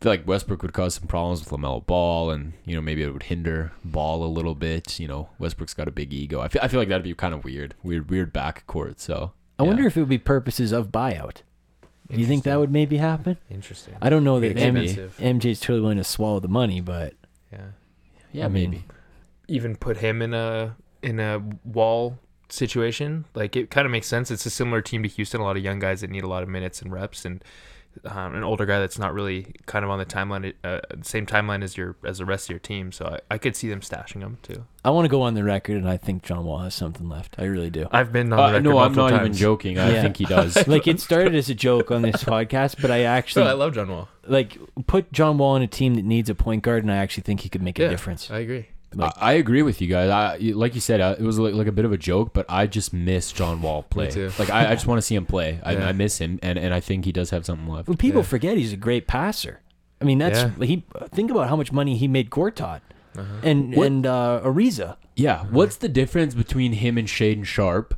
feel 0.00 0.12
like 0.12 0.26
Westbrook 0.26 0.62
would 0.62 0.72
cause 0.72 0.94
some 0.94 1.06
problems 1.06 1.40
with 1.40 1.50
LaMelo 1.50 1.84
Ball, 1.84 2.30
and 2.30 2.54
you 2.64 2.74
know 2.74 2.80
maybe 2.80 3.02
it 3.02 3.12
would 3.12 3.24
hinder 3.24 3.72
Ball 3.84 4.24
a 4.24 4.28
little 4.28 4.54
bit. 4.54 4.98
You 4.98 5.08
know, 5.08 5.28
Westbrook's 5.38 5.74
got 5.74 5.88
a 5.88 5.92
big 5.92 6.12
ego. 6.12 6.40
I 6.40 6.48
feel, 6.48 6.62
I 6.62 6.68
feel 6.68 6.80
like 6.80 6.88
that'd 6.88 7.04
be 7.04 7.14
kind 7.14 7.34
of 7.34 7.44
weird, 7.44 7.74
weird, 7.82 8.10
weird 8.10 8.32
backcourt. 8.32 8.98
So 8.98 9.32
I 9.58 9.62
wonder 9.62 9.86
if 9.86 9.96
it 9.96 10.00
would 10.00 10.08
be 10.08 10.18
purposes 10.18 10.72
of 10.72 10.88
buyout. 10.88 11.42
Do 12.10 12.18
you 12.18 12.26
think 12.26 12.44
that 12.44 12.58
would 12.58 12.72
maybe 12.72 12.96
happen? 12.96 13.36
interesting 13.50 13.94
I 14.02 14.10
don't 14.10 14.24
know 14.24 14.40
that 14.40 14.58
M- 14.58 14.76
Expensive. 14.76 15.16
MJ's 15.18 15.60
totally 15.60 15.80
willing 15.80 15.98
to 15.98 16.04
swallow 16.04 16.40
the 16.40 16.48
money, 16.48 16.80
but 16.80 17.14
yeah 17.52 17.66
yeah 18.32 18.46
I 18.46 18.48
mean, 18.48 18.70
maybe 18.70 18.84
even 19.46 19.76
put 19.76 19.98
him 19.98 20.22
in 20.22 20.34
a 20.34 20.76
in 21.02 21.20
a 21.20 21.42
wall 21.64 22.18
situation. 22.52 23.24
Like 23.34 23.56
it 23.56 23.70
kind 23.70 23.86
of 23.86 23.90
makes 23.92 24.06
sense. 24.06 24.30
It's 24.30 24.46
a 24.46 24.50
similar 24.50 24.80
team 24.82 25.02
to 25.02 25.08
Houston. 25.08 25.40
A 25.40 25.44
lot 25.44 25.56
of 25.56 25.62
young 25.62 25.78
guys 25.78 26.00
that 26.02 26.10
need 26.10 26.22
a 26.24 26.28
lot 26.28 26.42
of 26.42 26.48
minutes 26.48 26.82
and 26.82 26.92
reps, 26.92 27.24
and 27.24 27.42
um, 28.04 28.36
an 28.36 28.44
older 28.44 28.66
guy 28.66 28.78
that's 28.78 29.00
not 29.00 29.12
really 29.12 29.52
kind 29.66 29.84
of 29.84 29.90
on 29.90 29.98
the 29.98 30.06
timeline, 30.06 30.54
uh, 30.62 30.78
same 31.02 31.26
timeline 31.26 31.62
as 31.64 31.76
your 31.76 31.96
as 32.04 32.18
the 32.18 32.24
rest 32.24 32.46
of 32.46 32.50
your 32.50 32.58
team. 32.60 32.92
So 32.92 33.04
I, 33.06 33.34
I 33.34 33.38
could 33.38 33.56
see 33.56 33.68
them 33.68 33.80
stashing 33.80 34.20
him 34.20 34.38
too. 34.42 34.64
I 34.84 34.90
want 34.90 35.06
to 35.06 35.08
go 35.10 35.22
on 35.22 35.34
the 35.34 35.42
record, 35.42 35.76
and 35.76 35.88
I 35.88 35.96
think 35.96 36.22
John 36.22 36.44
Wall 36.44 36.58
has 36.58 36.74
something 36.74 37.08
left. 37.08 37.34
I 37.38 37.44
really 37.44 37.68
do. 37.70 37.88
I've 37.90 38.12
been 38.12 38.32
on 38.32 38.36
the 38.38 38.42
Uh, 38.42 38.46
record 38.52 38.62
no, 38.64 38.70
I'm 38.78 38.94
multiple 38.94 39.10
not 39.10 39.20
even 39.26 39.32
joking. 39.32 39.78
I 39.78 39.90
Yeah. 39.92 40.02
think 40.02 40.16
he 40.18 40.24
does. 40.24 40.66
like 40.68 40.86
it 40.86 41.00
started 41.00 41.34
as 41.34 41.50
a 41.50 41.54
joke 41.54 41.90
on 41.90 42.02
this 42.02 42.22
podcast, 42.22 42.80
but 42.80 42.90
I 42.92 43.00
So 43.02 43.06
actually 43.08 43.46
I 43.46 43.52
love 43.52 43.74
John 43.74 43.88
Wall. 43.88 44.08
like 44.26 44.56
put 44.86 45.10
John 45.12 45.36
Wall 45.38 45.56
on 45.56 45.62
a 45.62 45.66
team 45.66 45.94
that 45.96 46.04
needs 46.04 46.30
a 46.30 46.34
point 46.34 46.62
guard, 46.62 46.84
and 46.84 46.92
I 46.92 46.96
actually 46.96 47.24
think 47.24 47.40
he 47.40 47.48
could 47.48 47.62
make 47.62 47.78
a 47.80 47.88
difference. 47.88 48.30
I 48.30 48.38
agree. 48.38 48.68
Like- 48.94 49.12
I 49.18 49.30
I 49.30 49.32
agree 49.34 49.62
with 49.62 49.80
you 49.80 49.86
guys. 49.88 50.10
I, 50.10 50.36
like 50.54 50.74
you 50.74 50.80
said, 50.80 51.00
uh, 51.00 51.14
it 51.18 51.22
was 51.22 51.38
like, 51.38 51.54
like 51.54 51.66
a 51.68 51.72
bit 51.72 51.84
of 51.84 51.92
a 51.92 51.96
joke, 51.96 52.32
but 52.32 52.44
I 52.48 52.66
just 52.66 52.92
miss 52.92 53.30
John 53.32 53.62
Wall 53.62 53.82
play. 53.84 54.10
too. 54.10 54.30
Like 54.38 54.50
I, 54.50 54.70
I 54.70 54.74
just 54.74 54.86
want 54.86 54.98
to 54.98 55.02
see 55.02 55.14
him 55.14 55.26
play. 55.26 55.60
I, 55.62 55.72
Yeah. 55.72 55.88
I 55.88 55.92
miss 55.92 56.18
him, 56.18 56.38
and, 56.42 56.58
and 56.58 56.74
I 56.74 56.80
think 56.80 57.04
he 57.04 57.12
does 57.12 57.30
have 57.30 57.46
something 57.46 57.68
left. 57.68 57.88
Well, 57.88 57.96
people 57.96 58.20
Yeah. 58.22 58.26
forget 58.26 58.56
he's 58.56 58.72
a 58.72 58.76
great 58.76 59.06
passer. 59.06 59.60
I 60.00 60.04
mean, 60.04 60.18
that's 60.18 60.40
Yeah. 60.40 60.64
he. 60.66 60.84
Think 61.12 61.30
about 61.30 61.48
how 61.48 61.56
much 61.56 61.70
money 61.72 61.96
he 61.96 62.08
made 62.08 62.30
Gortat 62.30 62.80
Uh-huh. 63.16 63.24
and 63.42 63.74
What- 63.76 63.86
and 63.86 64.06
uh, 64.06 64.40
Ariza. 64.44 64.96
Yeah. 65.14 65.44
What's 65.50 65.76
the 65.76 65.88
difference 65.88 66.34
between 66.34 66.72
him 66.72 66.96
and 66.98 67.06
Shaedon 67.06 67.44
Sharpe? 67.44 67.94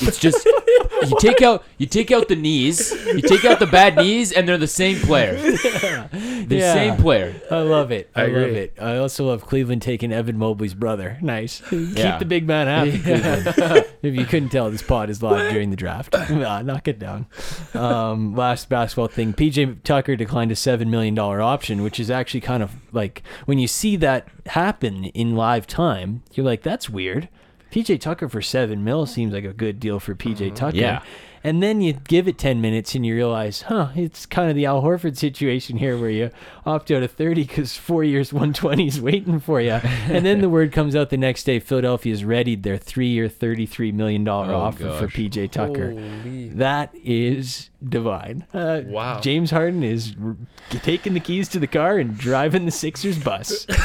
It's 0.00 0.18
just 0.18 0.44
you 0.44 1.16
take 1.18 1.42
out 1.42 1.64
you 1.78 1.86
take 1.86 2.10
out 2.10 2.28
the 2.28 2.36
knees, 2.36 2.92
you 3.06 3.20
take 3.22 3.44
out 3.44 3.58
the 3.58 3.66
bad 3.66 3.96
knees, 3.96 4.32
and 4.32 4.48
they're 4.48 4.58
the 4.58 4.66
same 4.66 4.98
player. 5.00 5.36
The 6.42 6.56
Yeah. 6.56 6.74
same 6.74 6.96
player. 6.96 7.34
I 7.50 7.60
love 7.60 7.92
it. 7.92 8.10
I, 8.16 8.22
I 8.22 8.26
love 8.26 8.36
agree. 8.42 8.56
it. 8.58 8.74
I 8.80 8.96
also 8.96 9.26
love 9.26 9.46
Cleveland 9.46 9.80
taking 9.80 10.12
Evan 10.12 10.36
Mobley's 10.38 10.74
brother. 10.74 11.16
Nice. 11.22 11.60
Keep 11.70 12.18
the 12.18 12.24
big 12.26 12.46
man 12.48 12.66
happy. 12.66 12.98
Cleveland. 13.02 13.86
if 14.02 14.14
you 14.14 14.24
couldn't 14.26 14.48
tell, 14.48 14.68
this 14.70 14.82
pod 14.82 15.08
is 15.08 15.22
live 15.22 15.52
during 15.52 15.70
the 15.70 15.76
draft. 15.76 16.12
Nah, 16.30 16.60
knock 16.62 16.88
it 16.88 16.98
down. 16.98 17.26
Um, 17.74 18.34
last 18.34 18.68
basketball 18.68 19.06
thing: 19.06 19.32
PJ 19.32 19.82
Tucker 19.84 20.16
declined 20.16 20.50
a 20.52 20.56
seven 20.56 20.90
million 20.90 21.14
dollar 21.14 21.40
option, 21.40 21.82
which 21.82 22.00
is 22.00 22.10
actually 22.10 22.40
kind 22.40 22.62
of 22.62 22.72
like 22.92 23.22
when 23.46 23.58
you 23.58 23.68
see 23.68 23.94
that 23.96 24.26
happen 24.46 25.04
in 25.06 25.36
live 25.36 25.66
time, 25.66 26.22
you're 26.34 26.44
like, 26.46 26.62
"That's 26.62 26.90
weird." 26.90 27.28
PJ 27.72 28.00
Tucker 28.00 28.28
for 28.28 28.42
seven 28.42 28.84
mil 28.84 29.06
seems 29.06 29.32
like 29.32 29.44
a 29.44 29.52
good 29.52 29.80
deal 29.80 29.98
for 29.98 30.14
PJ 30.14 30.54
Tucker. 30.54 30.76
Yeah. 30.76 31.02
And 31.44 31.60
then 31.60 31.80
you 31.80 31.94
give 31.94 32.28
it 32.28 32.38
10 32.38 32.60
minutes 32.60 32.94
and 32.94 33.04
you 33.04 33.16
realize, 33.16 33.62
huh, 33.62 33.88
it's 33.96 34.26
kind 34.26 34.48
of 34.48 34.54
the 34.54 34.64
Al 34.66 34.80
Horford 34.80 35.16
situation 35.16 35.76
here 35.76 35.98
where 35.98 36.08
you 36.10 36.30
opt 36.64 36.88
out 36.92 37.02
of 37.02 37.10
30 37.10 37.42
because 37.42 37.76
four 37.76 38.04
years, 38.04 38.32
120 38.32 38.86
is 38.86 39.00
waiting 39.00 39.40
for 39.40 39.60
you. 39.60 39.72
and 39.72 40.24
then 40.24 40.40
the 40.40 40.48
word 40.48 40.70
comes 40.70 40.94
out 40.94 41.10
the 41.10 41.16
next 41.16 41.42
day 41.42 41.58
Philadelphia's 41.58 42.24
readied 42.24 42.62
their 42.62 42.76
three 42.78 43.08
year, 43.08 43.28
$33 43.28 43.92
million 43.92 44.28
Oh, 44.28 44.54
offer 44.54 44.90
for. 44.92 45.08
PJ 45.08 45.50
Tucker. 45.50 45.90
Holy- 45.90 46.50
That 46.50 46.94
is 47.02 47.70
divine. 47.82 48.46
Uh, 48.54 48.82
Wow. 48.84 49.18
James 49.18 49.50
Harden 49.50 49.82
is 49.82 50.14
r- 50.22 50.36
taking 50.82 51.14
the 51.14 51.20
keys 51.20 51.48
to 51.48 51.58
the 51.58 51.66
car 51.66 51.98
and 51.98 52.16
driving 52.16 52.66
the 52.66 52.70
Sixers 52.70 53.18
bus. 53.18 53.66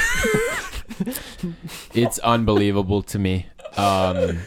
It's 1.93 2.17
unbelievable 2.19 3.01
to 3.03 3.19
me. 3.19 3.47
Um, 3.77 4.39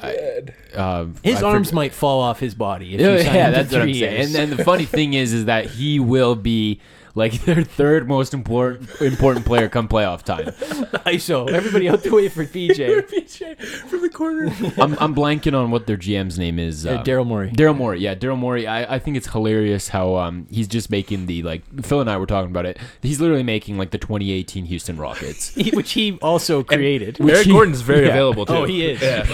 I, 0.00 0.42
um, 0.74 1.14
His 1.22 1.42
I 1.42 1.46
arms 1.48 1.70
forg- 1.70 1.74
might 1.74 1.92
fall 1.94 2.20
off 2.20 2.38
his 2.40 2.54
body. 2.54 2.94
If 2.94 3.00
Yeah, 3.00 3.12
you 3.16 3.22
sign 3.24 3.34
yeah, 3.34 3.46
to 3.46 3.52
that's 3.52 3.72
what 3.72 3.80
I'm 3.82 3.86
three 3.88 4.00
saying. 4.00 4.12
years. 4.14 4.26
And 4.26 4.34
then 4.50 4.56
the 4.56 4.64
funny 4.64 4.84
thing 4.84 5.14
is, 5.14 5.32
is 5.32 5.46
that 5.46 5.66
he 5.66 5.98
will 5.98 6.34
be 6.34 6.80
like 7.18 7.32
their 7.44 7.62
third 7.62 8.08
most 8.08 8.32
important 8.32 8.88
important 9.02 9.44
player 9.44 9.68
come 9.68 9.88
playoff 9.88 10.22
time. 10.22 10.46
ISO. 11.04 11.50
Everybody 11.52 11.88
out 11.88 12.02
the 12.02 12.14
way 12.14 12.28
for 12.28 12.44
PJ. 12.54 12.76
PJ 13.08 13.56
from 13.88 14.00
the 14.02 14.08
corner. 14.08 14.46
I'm, 14.80 14.96
I'm 14.98 15.14
blanking 15.14 15.54
on 15.58 15.70
what 15.70 15.86
their 15.86 15.96
GM's 15.96 16.38
name 16.38 16.58
is. 16.58 16.86
Uh, 16.86 16.96
um, 16.98 17.04
Daryl 17.04 17.26
Morey. 17.26 17.50
Daryl 17.50 17.76
Morey, 17.76 18.00
yeah, 18.00 18.14
Daryl 18.14 18.38
Morey. 18.38 18.66
I, 18.66 18.94
I 18.94 18.98
think 18.98 19.16
it's 19.16 19.26
hilarious 19.28 19.88
how 19.88 20.16
um 20.16 20.46
he's 20.50 20.68
just 20.68 20.90
making 20.90 21.26
the 21.26 21.42
like 21.42 21.62
Phil 21.84 22.00
and 22.00 22.08
I 22.08 22.16
were 22.16 22.26
talking 22.26 22.50
about 22.50 22.64
it. 22.64 22.78
He's 23.02 23.20
literally 23.20 23.42
making 23.42 23.76
like 23.76 23.90
the 23.90 23.98
2018 23.98 24.64
Houston 24.66 24.96
Rockets. 24.96 25.48
He- 25.54 25.70
which 25.72 25.92
he 25.92 26.18
also 26.22 26.62
created. 26.62 27.20
Eric 27.20 27.46
he- 27.46 27.52
Gordon's 27.52 27.82
very 27.82 28.06
yeah. 28.06 28.12
available 28.12 28.46
too. 28.46 28.54
Oh, 28.54 28.64
he 28.64 28.86
is. 28.86 29.02
Yeah. 29.02 29.26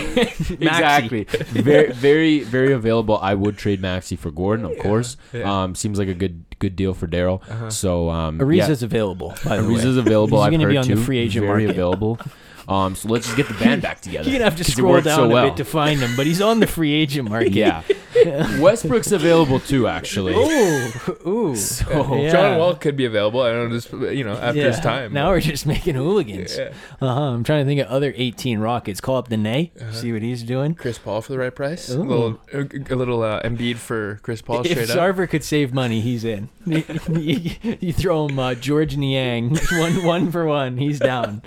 exactly. 0.51 1.25
very 1.25 1.93
very 1.93 2.41
very 2.41 2.73
available. 2.73 3.19
I 3.19 3.35
would 3.35 3.57
trade 3.59 3.81
Maxey 3.81 4.17
for 4.17 4.31
Gordon, 4.31 4.65
of 4.65 4.79
course. 4.79 5.17
yeah. 5.33 5.63
Um, 5.65 5.75
seems 5.75 5.99
like 5.99 6.09
a 6.09 6.15
good 6.15 6.45
good 6.65 6.77
deal 6.77 6.95
for 6.95 7.07
Daryl. 7.07 7.41
So 7.73 8.11
um, 8.11 8.39
yeah. 8.53 8.69
Available. 8.71 9.35
By 9.45 9.57
the 9.59 9.63
Ariza's 9.63 9.97
way. 9.97 10.03
available. 10.03 10.39
He's 10.39 10.47
I've 10.47 10.53
gonna 10.53 10.69
be 10.69 10.77
on 10.77 10.89
the 10.89 10.97
free 10.97 11.19
agent 11.19 11.45
Very 11.47 11.65
market. 11.65 11.71
available. 11.71 12.19
Um, 12.69 12.95
so 12.95 13.09
let's 13.09 13.27
just 13.27 13.37
get 13.37 13.49
the 13.49 13.55
band 13.55 13.83
back 13.83 14.01
together. 14.01 14.29
You're 14.29 14.39
gonna 14.39 14.51
have 14.51 14.57
to 14.57 14.63
it 14.63 14.73
scroll 14.73 14.93
worked 14.93 15.05
down 15.05 15.17
so 15.17 15.25
a 15.25 15.29
well. 15.29 15.49
bit 15.49 15.57
to 15.59 15.65
find 15.65 16.01
him, 16.01 16.17
but 16.17 16.27
he's 16.27 16.41
on 16.41 16.61
the 16.61 16.67
free 16.67 16.93
agent 16.93 17.29
market. 17.29 17.55
Yeah, 18.25 18.61
Westbrook's 18.61 19.11
available 19.13 19.59
too. 19.59 19.87
Actually, 19.89 20.35
Ooh, 20.35 21.29
ooh. 21.29 21.57
So- 21.75 22.15
Yeah. 22.17 22.31
John 22.31 22.59
Wall 22.59 22.75
could 22.77 22.97
be 22.97 23.05
available. 23.05 23.43
I 23.43 23.51
don't 23.51 23.69
know, 23.69 23.75
just 23.77 23.93
you 23.93 24.23
know, 24.25 24.33
after 24.35 24.63
his 24.63 24.79
time. 24.81 25.13
Now 25.13 25.31
we're 25.31 25.41
just 25.41 25.67
making 25.67 25.97
hooligans. 25.97 26.57
Yeah. 26.57 26.73
Uh-huh. 27.03 27.21
I'm 27.21 27.43
trying 27.45 27.65
to 27.65 27.69
think 27.69 27.81
of 27.81 27.89
other 27.89 28.13
18 28.17 28.61
Rockets. 28.61 29.01
Call 29.01 29.17
up 29.17 29.29
the 29.29 29.37
Nay. 29.37 29.73
Uh-huh. 29.79 29.93
See 29.93 30.13
what 30.13 30.23
he's 30.23 30.43
doing. 30.45 30.75
Chris 30.77 30.97
Paul 30.97 31.21
for 31.23 31.33
the 31.33 31.39
right 31.39 31.55
price. 31.55 31.91
A 31.91 31.99
little, 31.99 32.41
a, 32.53 32.61
a 32.61 32.97
little 32.97 33.23
uh, 33.25 33.43
Embiid 33.43 33.77
for 33.77 34.21
Chris 34.23 34.41
Paul 34.41 34.61
if 34.65 34.71
straight 34.71 34.91
up. 34.91 34.97
Sarver 34.97 35.29
could 35.29 35.43
save 35.45 35.75
money, 35.75 36.01
he's 36.01 36.25
in. 36.25 36.49
you, 36.67 37.51
you 37.81 37.93
throw 37.93 38.29
him 38.29 38.39
uh, 38.39 38.55
George 38.55 38.97
Niang, 38.97 39.59
one 39.73 40.05
one 40.05 40.31
for 40.31 40.47
one, 40.47 40.79
he's 40.79 40.99
down. 41.01 41.43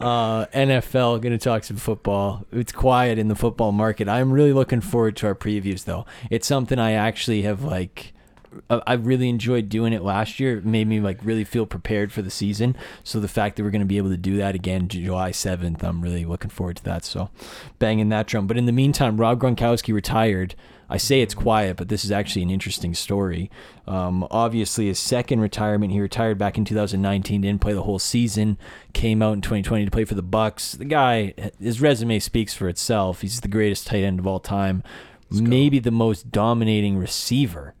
Uh, 0.00 0.46
NFL, 0.68 1.20
gonna 1.20 1.38
talk 1.38 1.64
some 1.64 1.76
football. 1.76 2.46
It's 2.52 2.72
quiet 2.72 3.18
in 3.18 3.28
the 3.28 3.34
football 3.34 3.72
market. 3.72 4.08
I'm 4.08 4.32
really 4.32 4.52
looking 4.52 4.80
forward 4.80 5.16
to 5.16 5.26
our 5.26 5.34
previews, 5.34 5.84
though. 5.84 6.06
It's 6.30 6.46
something 6.46 6.78
I 6.78 6.92
actually 6.92 7.42
have 7.42 7.62
like. 7.62 8.12
I 8.70 8.82
I 8.86 8.94
really 8.94 9.28
enjoyed 9.28 9.68
doing 9.68 9.92
it 9.92 10.02
last 10.02 10.40
year. 10.40 10.58
It 10.58 10.64
made 10.64 10.86
me 10.86 11.00
like 11.00 11.18
really 11.22 11.44
feel 11.44 11.66
prepared 11.66 12.12
for 12.12 12.22
the 12.22 12.30
season. 12.30 12.76
So 13.04 13.20
the 13.20 13.28
fact 13.28 13.56
that 13.56 13.62
we're 13.62 13.70
going 13.70 13.80
to 13.80 13.86
be 13.86 13.98
able 13.98 14.10
to 14.10 14.16
do 14.16 14.36
that 14.36 14.54
again 14.54 14.88
July 14.88 15.30
7th, 15.30 15.82
I'm 15.82 16.02
really 16.02 16.24
looking 16.24 16.50
forward 16.50 16.76
to 16.76 16.84
that. 16.84 17.04
So 17.04 17.30
banging 17.78 18.08
that 18.10 18.26
drum. 18.26 18.46
But 18.46 18.58
in 18.58 18.66
the 18.66 18.72
meantime, 18.72 19.18
Rob 19.18 19.40
Gronkowski 19.40 19.94
retired. 19.94 20.54
I 20.90 20.98
say 20.98 21.22
it's 21.22 21.32
quiet, 21.32 21.78
but 21.78 21.88
this 21.88 22.04
is 22.04 22.10
actually 22.12 22.42
an 22.42 22.50
interesting 22.50 22.92
story. 22.92 23.50
Um, 23.86 24.28
obviously, 24.30 24.88
his 24.88 24.98
second 24.98 25.40
retirement, 25.40 25.90
he 25.90 26.00
retired 26.00 26.36
back 26.36 26.58
in 26.58 26.66
2019, 26.66 27.40
didn't 27.40 27.62
play 27.62 27.72
the 27.72 27.84
whole 27.84 27.98
season, 27.98 28.58
came 28.92 29.22
out 29.22 29.32
in 29.32 29.40
2020 29.40 29.86
to 29.86 29.90
play 29.90 30.04
for 30.04 30.14
the 30.14 30.22
Bucs. 30.22 30.76
The 30.76 30.84
guy, 30.84 31.32
his 31.58 31.80
resume 31.80 32.18
speaks 32.18 32.52
for 32.52 32.68
itself. 32.68 33.22
He's 33.22 33.40
the 33.40 33.48
greatest 33.48 33.86
tight 33.86 34.02
end 34.02 34.18
of 34.18 34.26
all 34.26 34.38
time, 34.38 34.82
maybe 35.30 35.78
the 35.78 35.90
most 35.90 36.30
dominating 36.30 36.98
receiver 36.98 37.72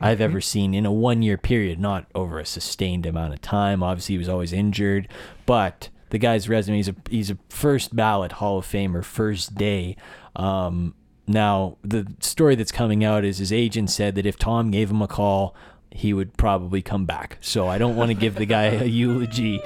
I've 0.00 0.20
ever 0.20 0.40
seen 0.40 0.74
in 0.74 0.86
a 0.86 0.92
one 0.92 1.22
year 1.22 1.38
period, 1.38 1.78
not 1.78 2.06
over 2.14 2.38
a 2.38 2.46
sustained 2.46 3.06
amount 3.06 3.34
of 3.34 3.40
time. 3.40 3.82
Obviously, 3.82 4.14
he 4.14 4.18
was 4.18 4.28
always 4.28 4.52
injured, 4.52 5.08
but 5.46 5.88
the 6.10 6.18
guy's 6.18 6.48
resume 6.48 6.76
he's 6.76 6.88
a 6.88 6.96
he's 7.10 7.30
a 7.30 7.38
first 7.48 7.94
ballot 7.96 8.32
Hall 8.32 8.58
of 8.58 8.66
Famer, 8.66 9.04
first 9.04 9.54
day. 9.54 9.96
Um, 10.34 10.94
now 11.26 11.78
the 11.82 12.06
story 12.20 12.54
that's 12.54 12.72
coming 12.72 13.04
out 13.04 13.24
is 13.24 13.38
his 13.38 13.52
agent 13.52 13.90
said 13.90 14.14
that 14.14 14.26
if 14.26 14.38
Tom 14.38 14.70
gave 14.70 14.90
him 14.90 15.02
a 15.02 15.08
call, 15.08 15.56
he 15.90 16.12
would 16.12 16.36
probably 16.36 16.82
come 16.82 17.06
back. 17.06 17.38
So 17.40 17.66
I 17.66 17.78
don't 17.78 17.96
want 17.96 18.10
to 18.10 18.14
give 18.14 18.34
the 18.36 18.46
guy 18.46 18.64
a 18.64 18.84
eulogy 18.84 19.60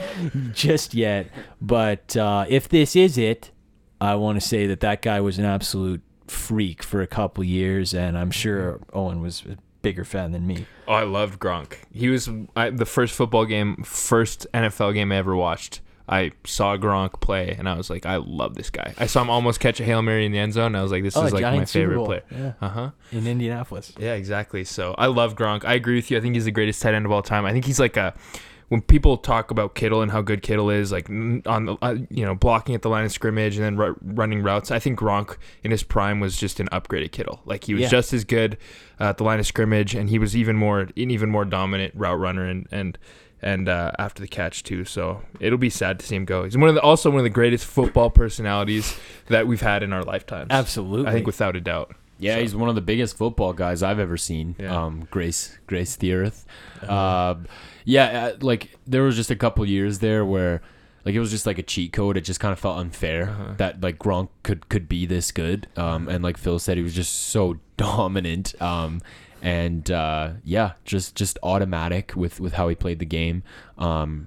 just 0.53 0.95
yet, 0.95 1.27
but 1.61 2.17
uh, 2.17 2.47
if 2.49 2.69
this 2.69 2.95
is 2.95 3.19
it, 3.19 3.51
I 4.01 4.15
want 4.15 4.41
to 4.41 4.47
say 4.47 4.67
that 4.67 4.81
that 4.81 5.03
guy 5.03 5.21
was 5.21 5.39
an 5.39 5.45
absolute 5.45 6.03
freak 6.27 6.83
for 6.83 7.03
a 7.03 7.07
couple 7.07 7.45
years, 7.45 7.93
and 7.93 8.17
I'm 8.17 8.31
sure 8.31 8.81
Owen 8.93 9.21
was 9.21 9.45
bigger 9.83 10.05
fan 10.05 10.33
than 10.33 10.47
me. 10.47 10.67
Oh, 10.89 10.93
I 10.95 11.05
loved 11.05 11.39
Gronk. 11.39 11.75
He 11.93 12.09
was 12.09 12.29
I, 12.57 12.71
the 12.71 12.87
first 12.87 13.15
football 13.15 13.45
game, 13.45 13.83
first 13.85 14.47
NFL 14.53 14.95
game 14.95 15.13
I 15.13 15.17
ever 15.17 15.35
watched. 15.37 15.81
I 16.09 16.33
saw 16.45 16.77
Gronk 16.77 17.21
play, 17.21 17.55
and 17.57 17.69
I 17.69 17.77
was 17.77 17.89
like, 17.89 18.05
I 18.05 18.17
love 18.17 18.57
this 18.57 18.69
guy. 18.69 18.95
I 18.99 19.07
saw 19.07 19.23
him 19.23 19.31
almost 19.31 19.61
catch 19.61 19.79
a 19.79 19.85
hail 19.85 20.03
mary 20.03 20.27
in 20.27 20.33
the 20.33 20.39
end 20.41 20.53
zone. 20.55 20.67
And 20.67 20.77
I 20.77 20.83
was 20.83 20.91
like, 20.91 21.05
this 21.05 21.17
Oh, 21.17 21.25
is 21.25 21.33
like 21.33 21.43
my 21.43 21.65
favorite 21.65 22.05
player. 22.05 22.23
Yeah, 22.33 22.53
Uh 22.61 22.69
huh. 22.69 22.91
in 23.13 23.29
Indianapolis. 23.29 23.93
Yeah, 23.97 24.15
exactly. 24.15 24.65
So 24.65 24.97
I 24.99 25.07
love 25.07 25.37
Gronk. 25.37 25.65
I 25.65 25.75
agree 25.75 25.95
with 25.95 26.11
you. 26.11 26.19
I 26.19 26.21
think 26.21 26.35
he's 26.35 26.47
the 26.47 26.51
greatest 26.51 26.83
tight 26.83 26.95
end 26.95 27.07
of 27.07 27.13
all 27.13 27.23
time. 27.23 27.45
I 27.47 27.53
think 27.53 27.65
he's 27.65 27.79
like 27.79 27.97
a 27.97 28.13
when 28.71 28.81
people 28.81 29.17
talk 29.17 29.51
about 29.51 29.75
Kittle 29.75 30.01
and 30.01 30.11
how 30.11 30.23
good 30.23 30.43
Kittle 30.43 30.71
is, 30.71 30.91
like 30.91 31.09
on 31.11 31.43
the 31.67 31.77
uh, 31.83 31.97
you 32.09 32.25
know 32.25 32.35
blocking 32.35 32.75
at 32.75 32.83
the 32.83 32.89
line 32.89 33.05
of 33.05 33.13
scrimmage 33.13 33.57
and 33.57 33.65
then 33.65 33.77
ru- 33.77 33.97
running 34.03 34.43
routes. 34.43 34.71
I 34.71 34.79
think 34.79 34.99
Gronk 34.99 35.37
in 35.63 35.71
his 35.71 35.83
prime 35.83 36.19
was 36.21 36.37
just 36.37 36.59
an 36.61 36.69
upgraded 36.69 37.13
Kittle. 37.13 37.41
Like 37.45 37.65
he 37.65 37.75
was 37.75 37.83
Yeah. 37.83 37.89
just 37.89 38.13
as 38.13 38.25
good 38.25 38.57
uh, 38.99 39.05
at 39.11 39.19
the 39.19 39.25
line 39.25 39.39
of 39.39 39.47
scrimmage, 39.47 39.95
and 39.95 40.09
he 40.09 40.19
was 40.19 40.37
even 40.37 40.57
more 40.57 40.81
an 40.81 40.93
even 40.97 41.29
more 41.31 41.45
dominant 41.45 41.95
route 41.95 42.19
runner 42.19 42.45
and 42.47 42.67
and 42.71 42.97
and 43.43 43.69
uh, 43.69 43.91
after 43.99 44.21
the 44.23 44.29
catch 44.29 44.63
too. 44.63 44.85
So 44.85 45.23
it'll 45.41 45.59
be 45.59 45.71
sad 45.71 45.99
to 46.01 46.07
see 46.07 46.15
him 46.17 46.25
go. 46.25 46.45
He's 46.45 46.57
one 46.57 46.69
of 46.69 46.75
the 46.75 46.81
also 46.83 47.11
one 47.11 47.19
of 47.21 47.25
the 47.25 47.31
greatest 47.31 47.65
football 47.67 48.11
personalities 48.11 48.97
that 49.29 49.47
we've 49.47 49.61
had 49.63 49.83
in 49.83 49.93
our 49.93 50.05
lifetimes. 50.05 50.49
Absolutely. 50.51 51.07
I 51.09 51.13
think 51.13 51.27
without 51.27 51.57
a 51.57 51.61
doubt. 51.61 51.95
Yeah, 52.21 52.39
he's 52.39 52.55
one 52.55 52.69
of 52.69 52.75
the 52.75 52.81
biggest 52.81 53.17
football 53.17 53.53
guys 53.53 53.83
I've 53.83 53.99
ever 53.99 54.17
seen. 54.17 54.55
Yeah. 54.59 54.85
Um, 54.85 55.09
Grace 55.11 55.59
Grace 55.67 55.97
the 55.97 56.13
Earth. 56.13 56.47
Uh, 56.87 57.37
yeah, 57.85 58.05
uh, 58.27 58.37
like 58.41 58.77
there 58.87 59.03
was 59.03 59.17
just 59.17 59.31
a 59.31 59.37
couple 59.37 59.65
years 59.67 59.99
there 60.01 60.25
where 60.25 60.63
like 61.05 61.15
it 61.15 61.21
was 61.21 61.31
just 61.31 61.47
like 61.47 61.59
a 61.59 61.63
cheat 61.63 61.93
code. 61.93 62.17
It 62.17 62.23
just 62.23 62.41
kind 62.41 62.53
of 62.53 62.59
felt 62.59 62.79
unfair 62.79 63.31
Uh-huh. 63.31 63.55
that 63.57 63.81
like 63.81 63.99
Gronk 63.99 64.29
could 64.43 64.69
could 64.69 64.89
be 64.89 65.07
this 65.07 65.33
good. 65.33 65.67
Um, 65.77 66.09
and 66.09 66.23
like 66.23 66.37
Phil 66.37 66.59
said, 66.59 66.77
he 66.77 66.83
was 66.83 66.95
just 66.95 67.13
so 67.15 67.59
dominant. 67.77 68.55
Um, 68.61 69.01
and 69.43 69.91
uh, 69.91 70.33
yeah, 70.45 70.73
just 70.85 71.15
just 71.17 71.39
automatic 71.43 72.13
with 72.15 72.39
with 72.41 72.53
how 72.55 72.69
he 72.69 72.75
played 72.75 72.99
the 72.99 73.07
game. 73.07 73.43
Um, 73.79 74.27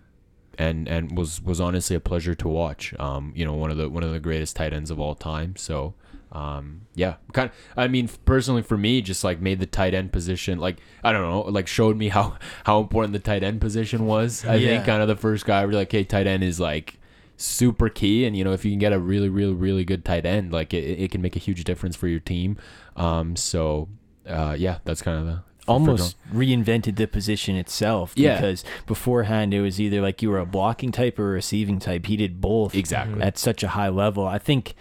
and 0.58 0.88
and 0.88 1.16
was 1.18 1.41
was 1.41 1.62
honestly 1.62 1.96
a 1.96 2.00
pleasure 2.00 2.34
to 2.36 2.48
watch. 2.48 2.94
Um, 3.00 3.32
you 3.36 3.46
know, 3.46 3.54
one 3.54 3.70
of 3.70 3.78
the 3.78 3.88
one 3.89 4.04
of 4.04 4.12
the 4.12 4.20
greatest 4.20 4.56
tight 4.56 4.74
ends 4.74 4.89
of 4.89 5.00
all 5.00 5.14
time. 5.16 5.56
So. 5.56 5.94
Um, 6.34 6.88
yeah, 6.96 7.16
kind 7.32 7.50
of, 7.52 7.56
I 7.78 7.88
mean, 7.88 8.10
personally 8.26 8.64
for 8.64 8.76
me, 8.76 9.02
just 9.04 9.24
like 9.24 9.40
made 9.40 9.60
the 9.60 9.68
tight 9.68 9.94
end 9.94 10.12
position, 10.12 10.58
like, 10.60 10.78
I 11.04 11.12
don't 11.12 11.22
know, 11.22 11.42
like 11.42 11.68
showed 11.68 11.96
me 11.96 12.10
how, 12.10 12.38
how 12.66 12.80
important 12.80 13.14
the 13.14 13.20
tight 13.20 13.44
end 13.44 13.62
position 13.62 14.08
was. 14.08 14.44
I 14.44 14.56
Yeah. 14.56 14.70
think 14.70 14.86
kind 14.86 15.02
of 15.04 15.08
the 15.08 15.16
first 15.16 15.46
guy 15.46 15.64
where 15.64 15.76
like, 15.76 15.92
hey, 15.92 16.04
tight 16.04 16.26
end 16.26 16.44
is 16.44 16.60
like 16.60 16.98
super 17.38 17.88
key. 17.88 18.26
And, 18.26 18.36
you 18.36 18.44
know, 18.44 18.52
if 18.52 18.66
you 18.66 18.72
can 18.72 18.80
get 18.80 18.94
a 18.94 19.00
really, 19.00 19.30
really, 19.30 19.54
really 19.54 19.86
good 19.86 20.04
tight 20.04 20.26
end, 20.26 20.52
like 20.52 20.74
it, 20.74 20.84
it 21.00 21.12
can 21.12 21.22
make 21.22 21.36
a 21.36 21.40
huge 21.40 21.64
difference 21.66 21.96
for 21.96 22.08
your 22.08 22.20
team. 22.20 22.58
Um, 22.96 23.36
so, 23.36 23.90
uh, 24.28 24.56
yeah, 24.58 24.80
that's 24.86 25.04
kind 25.04 25.20
of 25.20 25.26
the, 25.28 25.44
almost 25.68 26.18
reinvented 26.34 26.96
the 26.98 27.08
position 27.08 27.56
itself 27.56 28.14
Yeah. 28.18 28.36
because 28.36 28.64
beforehand 28.88 29.54
it 29.54 29.62
was 29.62 29.80
either 29.80 30.02
like 30.02 30.22
you 30.22 30.30
were 30.30 30.40
a 30.40 30.46
blocking 30.48 30.92
type 30.92 31.18
or 31.20 31.30
a 31.30 31.34
receiving 31.34 31.80
type 31.80 32.06
he 32.08 32.18
did 32.18 32.42
both 32.42 32.76
Exactly. 32.76 33.22
at 33.22 33.38
such 33.38 33.64
a 33.64 33.70
high 33.70 33.88
level 33.88 34.28
i 34.28 34.38
think 34.38 34.74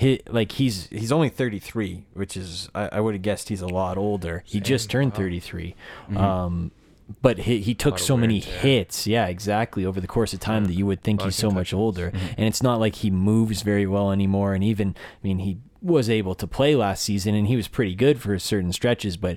he, 0.00 0.20
like 0.28 0.52
he's 0.52 0.86
he's 0.90 1.10
only 1.10 1.28
33 1.28 2.04
which 2.14 2.36
is 2.36 2.68
i, 2.74 2.88
I 2.92 3.00
would 3.00 3.14
have 3.14 3.22
guessed 3.22 3.48
he's 3.48 3.62
a 3.62 3.66
lot 3.66 3.98
older 3.98 4.44
he 4.46 4.60
just 4.60 4.88
turned 4.90 5.10
Wow. 5.12 5.18
33 5.18 5.74
Mhm. 6.10 6.16
um 6.16 6.70
but 7.22 7.38
he, 7.38 7.60
he 7.60 7.74
took 7.74 7.98
so 7.98 8.16
many 8.16 8.38
hits 8.38 9.06
yeah 9.08 9.26
exactly 9.26 9.84
over 9.84 10.00
the 10.00 10.06
course 10.06 10.32
of 10.32 10.40
time 10.40 10.62
Yeah. 10.62 10.68
that 10.68 10.74
you 10.74 10.86
would 10.86 11.02
think 11.02 11.22
he's 11.22 11.34
so 11.36 11.50
much 11.50 11.72
older 11.74 12.12
Mhm. 12.12 12.34
and 12.36 12.46
it's 12.46 12.62
not 12.62 12.78
like 12.78 12.96
he 12.96 13.10
moves 13.10 13.62
very 13.62 13.86
well 13.86 14.12
anymore 14.12 14.54
and 14.54 14.62
even 14.62 14.94
i 14.98 15.26
mean 15.26 15.40
he 15.40 15.58
was 15.82 16.08
able 16.10 16.34
to 16.36 16.46
play 16.46 16.76
last 16.76 17.02
season 17.02 17.34
and 17.34 17.46
he 17.48 17.56
was 17.56 17.66
pretty 17.66 17.94
good 17.94 18.20
for 18.20 18.38
certain 18.38 18.72
stretches 18.72 19.16
but 19.16 19.36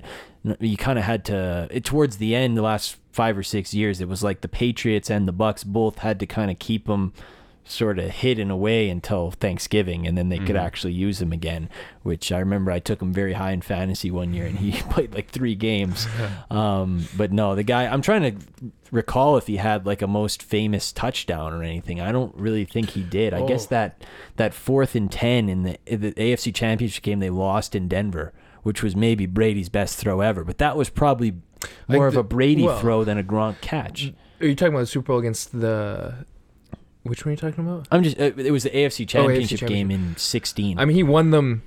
you 0.60 0.76
kind 0.76 0.98
of 0.98 1.04
had 1.04 1.24
to 1.24 1.68
it, 1.70 1.84
towards 1.84 2.16
the 2.18 2.34
end 2.34 2.56
the 2.56 2.62
last 2.62 2.98
five 3.12 3.36
or 3.38 3.42
six 3.44 3.72
years 3.74 4.00
it 4.00 4.08
was 4.08 4.22
like 4.24 4.40
the 4.42 4.48
patriots 4.48 5.08
and 5.10 5.26
the 5.26 5.32
bucks 5.32 5.62
both 5.64 5.98
had 6.00 6.18
to 6.20 6.26
kind 6.26 6.50
of 6.50 6.58
keep 6.58 6.88
him 6.88 7.12
sort 7.64 7.98
of 7.98 8.10
hidden 8.10 8.50
away 8.50 8.88
until 8.88 9.30
thanksgiving 9.30 10.06
and 10.06 10.18
then 10.18 10.28
they 10.30 10.38
could 10.38 10.56
Mhm. 10.56 10.62
actually 10.62 10.92
use 10.94 11.22
him 11.22 11.32
again 11.32 11.68
which 12.02 12.32
i 12.32 12.38
remember 12.38 12.72
i 12.72 12.80
took 12.80 13.00
him 13.00 13.12
very 13.12 13.34
high 13.34 13.52
in 13.52 13.60
fantasy 13.60 14.10
one 14.10 14.34
year 14.34 14.46
and 14.46 14.58
he 14.58 14.72
played 14.90 15.14
like 15.14 15.28
three 15.28 15.54
games 15.54 16.08
um, 16.50 17.06
but 17.16 17.32
no, 17.32 17.54
the 17.54 17.62
guy, 17.62 17.86
I'm 17.86 18.02
trying 18.02 18.22
to 18.38 18.44
recall 18.90 19.36
if 19.36 19.46
he 19.46 19.56
had 19.56 19.86
like 19.86 20.02
a 20.02 20.06
most 20.06 20.42
famous 20.42 20.92
touchdown 20.92 21.52
or 21.54 21.62
anything. 21.62 22.00
I 22.00 22.12
don't 22.12 22.34
really 22.36 22.64
think 22.64 22.90
he 22.90 23.02
did. 23.02 23.32
I 23.32 23.46
guess 23.46 23.66
Oh. 23.66 23.68
that 23.70 24.04
that 24.36 24.52
fourth 24.54 24.94
and 24.94 25.10
10 25.10 25.48
in 25.48 25.62
the, 25.62 25.78
in 25.86 26.00
the 26.00 26.12
AFC 26.12 26.52
championship 26.54 27.02
game 27.02 27.20
they 27.20 27.30
lost 27.30 27.74
in 27.74 27.88
Denver, 27.88 28.32
which 28.62 28.82
was 28.82 28.94
maybe 28.96 29.24
Brady's 29.26 29.68
best 29.68 29.96
throw 29.98 30.20
ever, 30.20 30.44
but 30.44 30.58
that 30.58 30.76
was 30.76 30.90
probably 30.90 31.34
Like 31.88 31.96
more 31.96 32.06
of 32.08 32.16
a 32.16 32.22
Brady 32.22 32.64
well- 32.64 32.78
throw 32.78 33.04
than 33.04 33.18
a 33.18 33.22
Gronk 33.24 33.60
catch. 33.60 34.12
Are 34.40 34.46
you 34.46 34.54
talking 34.56 34.74
about 34.74 34.80
the 34.80 34.86
Super 34.86 35.06
Bowl 35.12 35.18
against 35.20 35.58
the? 35.58 36.26
Which 37.04 37.24
one 37.24 37.30
are 37.30 37.32
you 37.32 37.36
talking 37.36 37.66
about? 37.66 37.88
I'm 37.90 38.02
just, 38.02 38.18
uh, 38.20 38.30
it 38.36 38.52
was 38.52 38.62
the 38.62 38.70
AFC 38.70 39.06
championship, 39.08 39.58
championship. 39.60 39.68
game 39.68 39.90
in 39.90 40.16
16. 40.16 40.78
I 40.78 40.84
mean, 40.84 40.94
he 40.94 41.02
won 41.02 41.30
them, 41.30 41.62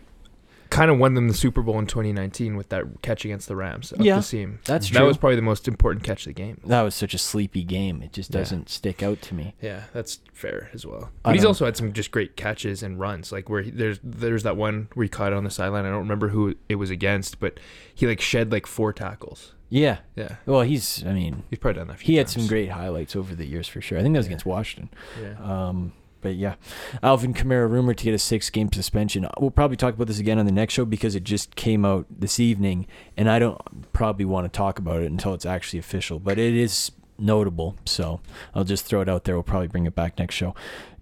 kind 0.70 0.90
of 0.90 0.98
won 0.98 1.14
them 1.14 1.28
the 1.28 1.34
Super 1.34 1.62
Bowl 1.62 1.78
in 1.78 1.88
2019 1.88 2.56
with 2.56 2.70
that 2.70 2.86
catch 3.02 3.26
against 3.26 3.48
the 3.50 3.56
Rams 3.56 3.92
up 3.92 4.00
Yeah, 4.02 4.16
the 4.18 4.22
seam. 4.24 4.60
that's 4.66 4.90
That 4.92 5.04
was 5.04 5.18
probably 5.18 5.36
the 5.36 5.42
most 5.42 5.68
important 5.68 6.04
catch 6.06 6.22
of 6.26 6.34
the 6.34 6.42
game. 6.42 6.62
that 6.66 6.82
was 6.82 6.96
such 6.96 7.14
a 7.14 7.18
sleepy 7.18 7.64
game. 7.64 8.02
It 8.02 8.14
just 8.14 8.32
doesn't 8.32 8.70
stick 8.70 9.04
out 9.04 9.22
to 9.24 9.36
me. 9.36 9.56
Yeah, 9.62 9.84
that's 9.94 10.20
fair 10.34 10.70
as 10.74 10.86
well. 10.86 11.10
I 11.26 11.30
But 11.30 11.36
he's 11.36 11.46
also 11.46 11.66
had 11.66 11.76
some 11.76 11.92
just 11.94 12.12
great 12.12 12.36
catches 12.38 12.82
and 12.82 12.98
runs. 13.00 13.32
Like 13.34 13.50
where 13.50 13.62
he, 13.62 13.72
there's 13.72 14.00
there's 14.04 14.44
that 14.44 14.56
one 14.58 14.88
where 14.94 15.04
he 15.04 15.10
caught 15.10 15.34
it 15.34 15.36
on 15.36 15.44
the 15.44 15.50
sideline. 15.52 15.86
I 15.86 15.90
don't 15.90 16.00
remember 16.00 16.30
who 16.30 16.56
it 16.70 16.76
was 16.76 16.90
against, 16.90 17.40
but 17.42 17.60
he 17.94 18.08
like 18.08 18.22
shed 18.22 18.52
like 18.54 18.66
four 18.68 18.94
tackles. 18.94 19.52
Yeah. 19.70 19.98
Yeah, 20.16 20.36
Well, 20.46 20.62
he's, 20.62 21.04
I 21.06 21.14
mean, 21.14 21.44
he's 21.50 21.60
probably 21.60 21.80
done 21.80 21.88
that. 21.88 21.96
a 21.96 21.98
few 21.98 22.06
he 22.14 22.16
had 22.18 22.28
times. 22.28 22.34
some 22.44 22.48
great 22.48 22.70
highlights 22.70 23.16
over 23.16 23.34
the 23.36 23.46
years 23.46 23.68
for 23.68 23.82
sure. 23.82 23.98
I 23.98 24.02
think 24.04 24.14
that 24.14 24.20
was 24.20 24.26
Yeah. 24.28 24.30
against 24.32 24.46
Washington. 24.46 24.90
Yeah. 25.22 25.68
Um, 25.68 25.94
but 26.22 26.36
yeah, 26.36 26.56
Alvin 27.04 27.34
Kamara 27.34 27.70
rumored 27.70 27.98
to 28.00 28.04
get 28.06 28.14
a 28.14 28.20
six-game 28.20 28.72
suspension. 28.72 29.28
We'll 29.40 29.52
probably 29.52 29.78
talk 29.78 29.94
about 29.94 30.08
this 30.08 30.18
again 30.20 30.40
on 30.40 30.46
the 30.48 30.52
next 30.52 30.74
show 30.74 30.86
because 30.86 31.14
it 31.16 31.24
just 31.24 31.56
came 31.56 31.86
out 31.86 32.06
this 32.10 32.40
evening, 32.40 32.88
and 33.18 33.30
I 33.30 33.38
don't 33.38 33.60
probably 33.94 34.26
want 34.26 34.52
to 34.52 34.56
talk 34.56 34.80
about 34.80 35.02
it 35.04 35.12
until 35.12 35.34
it's 35.36 35.46
actually 35.46 35.80
official. 35.80 36.18
But 36.20 36.40
it 36.40 36.56
is 36.56 36.92
notable, 37.20 37.76
so 37.86 38.22
I'll 38.56 38.64
just 38.64 38.86
throw 38.86 39.02
it 39.02 39.10
out 39.10 39.26
there. 39.26 39.36
We'll 39.36 39.44
probably 39.44 39.68
bring 39.68 39.86
it 39.86 39.94
back 39.96 40.18
next 40.18 40.34
show. 40.36 40.56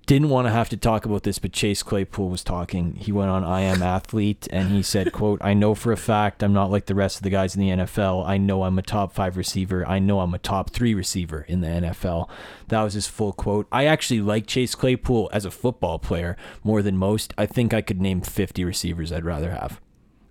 Didn't 0.05 0.27
want 0.29 0.47
to 0.47 0.51
have 0.51 0.67
to 0.69 0.75
talk 0.75 1.05
about 1.05 1.23
this, 1.23 1.39
but 1.39 1.53
Chase 1.53 1.81
Claypool 1.81 2.27
was 2.27 2.43
talking. 2.43 2.95
He 2.95 3.13
went 3.13 3.29
on 3.31 3.45
I 3.45 3.61
Am 3.61 3.81
Athlete 3.81 4.49
and 4.51 4.69
he 4.69 4.83
said, 4.83 5.13
quote, 5.13 5.39
I 5.41 5.53
know 5.53 5.75
for 5.75 5.93
a 5.93 5.97
fact 5.97 6.43
I'm 6.43 6.51
not 6.51 6.69
like 6.69 6.87
the 6.87 6.95
rest 6.95 7.15
of 7.17 7.23
the 7.23 7.29
guys 7.29 7.55
in 7.55 7.61
the 7.61 7.69
NFL. 7.69 8.27
I 8.27 8.37
know 8.37 8.63
I'm 8.63 8.77
a 8.77 8.81
top 8.81 9.13
five 9.13 9.37
receiver. 9.37 9.87
I 9.87 9.99
know 9.99 10.19
I'm 10.19 10.33
a 10.33 10.39
top 10.39 10.71
three 10.71 10.93
receiver 10.93 11.45
in 11.47 11.61
the 11.61 11.67
NFL. 11.67 12.29
That 12.67 12.83
was 12.83 12.95
his 12.95 13.07
full 13.07 13.31
quote. 13.31 13.65
I 13.71 13.85
actually 13.85 14.19
like 14.19 14.45
Chase 14.45 14.75
Claypool 14.75 15.29
as 15.31 15.45
a 15.45 15.51
football 15.51 15.99
player 15.99 16.35
more 16.65 16.81
than 16.81 16.97
most. 16.97 17.33
I 17.37 17.45
think 17.45 17.73
I 17.73 17.81
could 17.81 18.01
name 18.01 18.19
50 18.19 18.65
receivers 18.65 19.09
I'd 19.13 19.23
rather 19.23 19.51
have. 19.51 19.79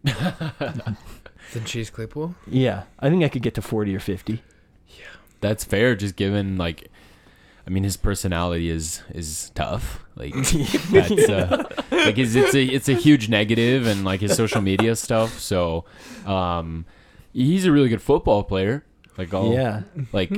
than 0.02 1.64
Chase 1.64 1.88
Claypool. 1.88 2.34
Yeah, 2.46 2.82
I 2.98 3.08
think 3.08 3.24
I 3.24 3.28
could 3.30 3.42
get 3.42 3.54
to 3.54 3.62
40 3.62 3.96
or 3.96 4.00
50. 4.00 4.42
Yeah. 4.88 5.04
That's 5.40 5.64
fair, 5.64 5.96
just 5.96 6.16
given 6.16 6.58
like, 6.58 6.88
I 7.66 7.70
mean, 7.70 7.84
his 7.84 7.96
personality 7.96 8.68
is 8.70 9.02
is 9.14 9.50
tough. 9.54 10.04
Like 10.16 10.34
that's 10.90 11.28
uh, 11.28 11.64
like 11.90 12.18
it's, 12.18 12.34
it's 12.34 12.54
a 12.54 12.64
it's 12.64 12.88
a 12.88 12.94
huge 12.94 13.28
negative, 13.28 13.86
and 13.86 14.04
like 14.04 14.20
his 14.20 14.34
social 14.34 14.60
media 14.60 14.96
stuff. 14.96 15.38
So, 15.38 15.84
um, 16.26 16.84
he's 17.32 17.64
a 17.64 17.72
really 17.72 17.88
good 17.88 18.02
football 18.02 18.42
player. 18.42 18.84
Like 19.16 19.32
all 19.32 19.54
Yeah. 19.54 19.82
like 20.12 20.32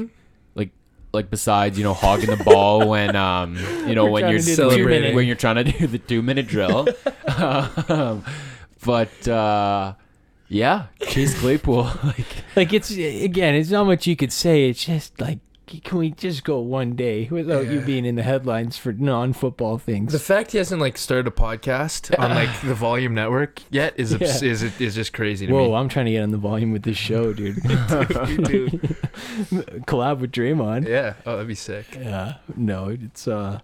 like 0.55 0.71
like 1.13 1.31
besides 1.31 1.79
you 1.79 1.85
know 1.85 1.95
hogging 1.95 2.31
the 2.31 2.43
ball 2.45 2.89
when 2.89 3.15
um 3.17 3.57
you 3.87 3.95
know 3.95 4.05
We're 4.05 4.11
when 4.11 4.31
you're 4.31 4.41
to 4.41 4.45
do 4.45 4.57
the 4.57 4.63
two 4.63 4.71
celebrating 4.71 5.15
when 5.15 5.27
you're 5.27 5.37
trying 5.37 5.57
to 5.57 5.65
do 5.65 5.87
the 5.87 5.99
two 5.99 6.23
minute 6.23 6.47
drill. 6.47 6.89
um, 7.89 8.25
but 8.85 9.27
uh, 9.29 9.95
yeah, 10.49 10.87
Chase 11.09 11.39
Claypool 11.41 11.85
like. 12.05 12.27
Like 12.57 12.73
it's 12.73 12.91
again, 12.91 13.55
it's 13.55 13.71
not 13.71 13.85
much 13.85 14.07
you 14.07 14.15
could 14.17 14.33
say. 14.33 14.69
It's 14.69 14.85
just 14.85 15.21
like 15.21 15.39
can 15.81 15.99
we 15.99 16.11
just 16.11 16.45
go 16.45 16.61
one 16.61 16.95
day 16.97 17.29
without 17.31 17.67
you 17.67 17.81
being 17.81 18.05
in 18.05 18.15
the 18.15 18.23
headlines 18.23 18.77
for 18.77 18.93
non-football 18.93 19.79
things? 19.79 20.13
The 20.13 20.19
fact 20.19 20.53
he 20.53 20.59
hasn't 20.59 20.81
like 20.81 20.97
started 20.99 21.27
a 21.27 21.31
podcast 21.31 22.17
on 22.19 22.31
like 22.31 22.61
the 22.63 22.75
Volume 22.75 23.15
Network 23.15 23.61
yet 23.71 23.95
is 23.97 24.15
abs- 24.15 24.43
is 24.43 24.63
is 24.81 24.95
just 24.95 25.13
crazy 25.13 25.47
to 25.47 25.53
Whoa, 25.53 25.69
me. 25.69 25.75
I'm 25.75 25.89
trying 25.89 26.07
to 26.07 26.13
get 26.13 26.23
on 26.23 26.31
the 26.31 26.39
volume 26.39 26.73
with 26.73 26.83
this 26.83 26.97
show, 26.97 27.33
dude. 27.33 27.57
Dude. 27.65 28.81
Collab 29.87 30.21
with 30.21 30.33
Draymond. 30.33 30.87
yeah. 30.89 31.15
Oh, 31.27 31.33
that'd 31.33 31.49
be 31.49 31.55
sick. 31.55 31.87
Yeah, 31.95 32.35
no, 32.57 32.89
it's 32.89 33.27
uh, 33.29 33.61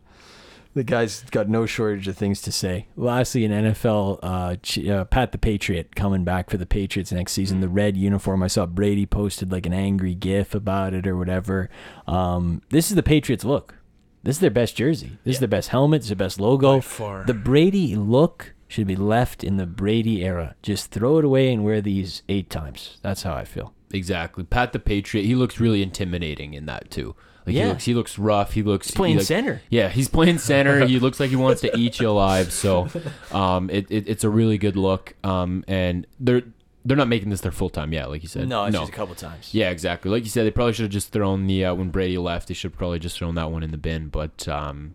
the 0.75 0.85
guy's 0.85 1.23
got 1.31 1.49
no 1.49 1.67
shortage 1.67 2.07
of 2.09 2.17
things 2.17 2.41
to 2.43 2.53
say. 2.53 2.87
Lastly, 2.97 3.45
in 3.45 3.51
NFL, 3.51 4.19
uh, 4.23 4.93
uh, 4.93 5.05
Pat 5.07 5.33
the 5.33 5.39
Patriot 5.39 5.97
coming 5.97 6.25
back 6.25 6.51
for 6.51 6.57
the 6.57 6.67
Patriots 6.67 7.13
next 7.13 7.33
season. 7.33 7.61
The 7.61 7.69
red 7.69 7.97
uniform. 7.97 8.43
I 8.43 8.47
saw 8.47 8.67
Brady 8.67 9.07
posted 9.07 9.51
like 9.51 9.67
an 9.67 9.73
angry 9.73 10.15
GIF 10.15 10.55
about 10.55 10.95
it 10.95 11.07
or 11.07 11.17
whatever. 11.17 11.69
Um, 12.07 12.63
this 12.71 12.91
is 12.91 12.97
the 12.97 13.03
Patriots 13.03 13.45
look. 13.45 13.75
This 14.23 14.37
is 14.37 14.41
their 14.41 14.51
best 14.51 14.77
jersey. 14.77 15.19
This 15.25 15.37
is 15.37 15.41
their 15.41 15.49
best 15.49 15.71
helmet. 15.71 16.01
This 16.01 16.07
is 16.07 16.11
their 16.11 16.27
best 16.27 16.41
logo. 16.41 16.81
The 16.81 17.35
Brady 17.35 17.97
look 17.97 18.55
should 18.69 18.87
be 18.87 18.97
left 18.97 19.43
in 19.43 19.57
the 19.57 19.67
Brady 19.67 20.25
era. 20.25 20.55
Just 20.63 20.91
throw 20.91 21.19
it 21.19 21.25
away 21.25 21.53
and 21.53 21.65
wear 21.65 21.81
these 21.81 22.23
eight 22.29 22.51
times. 22.51 22.99
That's 23.03 23.23
how 23.23 23.35
I 23.35 23.45
feel. 23.45 23.75
Exactly. 23.93 24.45
Pat 24.45 24.73
the 24.73 24.79
Patriot, 24.79 25.25
he 25.25 25.35
looks 25.35 25.59
really 25.59 25.83
intimidating 25.83 26.55
in 26.55 26.67
that 26.67 26.91
too. 26.91 27.17
Like 27.47 27.55
Yeah. 27.57 27.63
he 27.65 27.69
looks 27.71 27.85
he 27.85 27.95
looks 27.95 28.19
rough. 28.19 28.53
He 28.53 28.63
looks 28.63 28.89
He's 28.89 28.95
playing 28.97 29.15
he, 29.15 29.19
like- 29.19 29.27
center. 29.27 29.63
Yeah, 29.71 29.89
he's 29.89 30.09
playing 30.09 30.39
center. 30.39 30.87
he 30.87 30.99
looks 31.05 31.19
like 31.21 31.31
he 31.31 31.37
wants 31.37 31.61
to 31.63 31.77
eat 31.77 32.01
you 32.01 32.09
alive. 32.09 32.53
So 32.53 32.89
um 33.33 33.71
it, 33.71 33.87
it 33.91 34.09
it's 34.09 34.25
a 34.25 34.29
really 34.31 34.59
good 34.59 34.77
look. 34.77 35.15
Um 35.25 35.65
and 35.69 36.07
they're 36.19 36.43
they're 36.85 36.97
not 36.97 37.09
making 37.09 37.29
this 37.29 37.43
their 37.43 37.53
full 37.53 37.69
time 37.69 37.93
yet, 37.93 38.09
like 38.09 38.23
you 38.23 38.29
said. 38.29 38.49
No, 38.49 38.65
it's 38.65 38.75
just 38.77 38.89
a 38.91 38.95
couple 38.95 39.15
times. 39.15 39.53
Yeah, 39.53 39.69
exactly. 39.71 40.11
Like 40.11 40.23
you 40.25 40.31
said, 40.31 40.47
they 40.47 40.51
probably 40.51 40.73
should 40.73 40.85
have 40.85 40.91
just 40.93 41.13
thrown 41.13 41.47
the 41.47 41.67
uh, 41.67 41.75
when 41.75 41.91
Brady 41.91 42.17
left. 42.17 42.49
They 42.49 42.55
should 42.55 42.71
have 42.73 42.79
probably 42.79 42.99
just 42.99 43.19
thrown 43.19 43.35
that 43.35 43.51
one 43.51 43.63
in 43.63 43.71
the 43.71 43.77
bin. 43.77 44.09
But 44.09 44.49
um, 44.49 44.95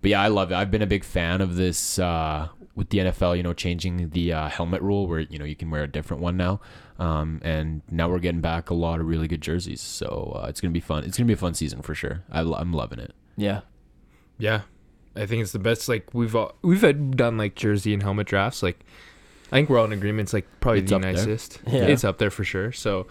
but 0.00 0.10
yeah, 0.12 0.22
I 0.22 0.28
love 0.28 0.50
it. 0.50 0.54
I've 0.54 0.70
been 0.70 0.80
a 0.80 0.86
big 0.86 1.04
fan 1.04 1.42
of 1.42 1.56
this 1.56 1.98
uh, 1.98 2.48
with 2.74 2.90
the 2.90 2.98
NFL. 2.98 3.36
You 3.36 3.42
know, 3.42 3.52
changing 3.52 4.10
the 4.10 4.32
uh, 4.32 4.48
helmet 4.48 4.82
rule 4.82 5.06
where 5.06 5.20
you 5.20 5.38
know 5.38 5.44
you 5.44 5.56
can 5.56 5.70
wear 5.70 5.82
a 5.82 5.88
different 5.88 6.22
one 6.22 6.36
now. 6.36 6.60
Um, 6.98 7.40
and 7.42 7.80
now 7.90 8.08
we're 8.10 8.18
getting 8.18 8.40
back 8.42 8.68
a 8.70 8.74
lot 8.74 9.00
of 9.00 9.06
really 9.06 9.26
good 9.26 9.40
jerseys. 9.40 9.80
So 9.80 10.38
uh, 10.42 10.46
it's 10.48 10.60
gonna 10.60 10.72
be 10.72 10.80
fun. 10.80 11.04
It's 11.04 11.16
gonna 11.16 11.26
be 11.28 11.32
a 11.32 11.36
fun 11.36 11.54
season 11.54 11.82
for 11.82 11.94
sure. 11.94 12.22
I, 12.30 12.40
I'm 12.40 12.72
loving 12.72 12.98
it. 12.98 13.14
Yeah. 13.36 13.60
Yeah, 14.38 14.62
I 15.14 15.26
think 15.26 15.42
it's 15.42 15.52
the 15.52 15.58
best. 15.58 15.86
Like 15.88 16.14
we've 16.14 16.34
all, 16.34 16.54
we've 16.62 16.80
had 16.80 17.16
done 17.16 17.36
like 17.36 17.54
jersey 17.54 17.92
and 17.92 18.02
helmet 18.02 18.26
drafts. 18.26 18.62
Like 18.62 18.80
I 19.52 19.56
think 19.56 19.68
we're 19.68 19.78
all 19.78 19.84
in 19.84 19.92
agreement. 19.92 20.26
It's 20.26 20.32
like 20.32 20.46
probably 20.60 20.80
It's 20.80 20.90
the 20.90 20.98
nicest. 20.98 21.60
Yeah. 21.66 21.82
It's 21.84 22.04
up 22.04 22.16
there 22.18 22.30
for 22.30 22.42
sure. 22.44 22.72
So 22.72 23.06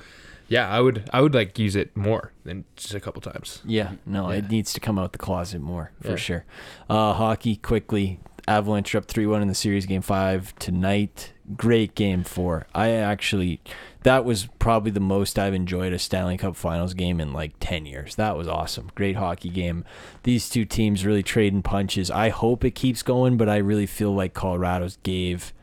yeah, 0.48 0.68
I 0.68 0.80
would 0.80 1.08
I 1.14 1.22
would 1.22 1.36
like 1.36 1.60
use 1.60 1.76
it 1.76 1.96
more 1.96 2.32
than 2.46 2.66
just 2.76 2.96
a 2.96 3.00
couple 3.00 3.22
times. 3.22 3.62
Yeah, 3.64 3.92
no, 4.08 4.32
Yeah. 4.32 4.38
it 4.38 4.50
needs 4.50 4.74
to 4.74 4.80
come 4.80 4.98
out 4.98 5.12
the 5.12 5.20
closet 5.20 5.62
more 5.62 5.92
for 6.02 6.12
Yeah. 6.12 6.16
sure. 6.16 6.46
Uh, 6.90 7.14
hockey 7.14 7.56
quickly. 7.58 8.20
Avalanche 8.50 8.96
up 8.96 9.06
three 9.06 9.28
one 9.28 9.44
in 9.44 9.48
the 9.48 9.54
series 9.54 9.86
game 9.86 10.02
five 10.02 10.58
tonight. 10.58 11.34
Great 11.56 11.94
game 11.94 12.24
four. 12.24 12.66
I 12.74 12.90
actually 12.90 13.62
that 14.02 14.26
was 14.26 14.48
probably 14.58 14.90
the 14.90 15.00
most 15.00 15.38
I've 15.38 15.54
enjoyed 15.54 15.94
a 15.94 16.00
Stanley 16.00 16.36
Cup 16.36 16.56
Finals 16.56 16.96
game 16.96 17.22
in 17.22 17.32
like 17.32 17.54
ten 17.60 17.86
years. 17.86 18.16
That 18.16 18.36
was 18.36 18.48
awesome. 18.48 18.90
Great 18.96 19.18
hockey 19.18 19.50
game. 19.50 19.86
These 20.24 20.50
two 20.50 20.66
teams 20.66 21.06
really 21.06 21.22
trading 21.22 21.62
punches. 21.62 22.10
I 22.10 22.30
hope 22.30 22.66
it 22.66 22.72
keeps 22.72 23.04
going, 23.04 23.38
but 23.38 23.48
I 23.48 23.58
really 23.58 23.86
feel 23.86 24.16
like 24.16 24.34
Colorado's 24.34 24.98
gave 25.04 25.54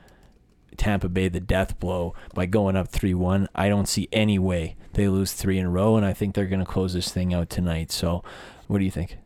Tampa 0.77 1.09
Bay 1.09 1.27
the 1.27 1.41
death 1.41 1.81
blow 1.81 2.15
by 2.35 2.47
going 2.47 2.77
up 2.77 2.89
3 2.89 3.15
1. 3.15 3.49
I 3.53 3.69
don't 3.69 3.89
see 3.89 4.09
any 4.13 4.39
way 4.39 4.77
they 4.93 5.09
lose 5.09 5.33
three 5.33 5.59
in 5.59 5.67
a 5.67 5.71
row, 5.71 5.97
and 5.97 6.07
I 6.07 6.13
think 6.13 6.37
they're 6.37 6.47
going 6.47 6.65
to 6.65 6.71
close 6.71 6.93
this 6.93 7.11
thing 7.11 7.35
out 7.35 7.51
tonight. 7.51 7.91
So, 7.91 8.23
what 8.69 8.79
do 8.79 8.85
you 8.85 8.93
think? 8.93 9.19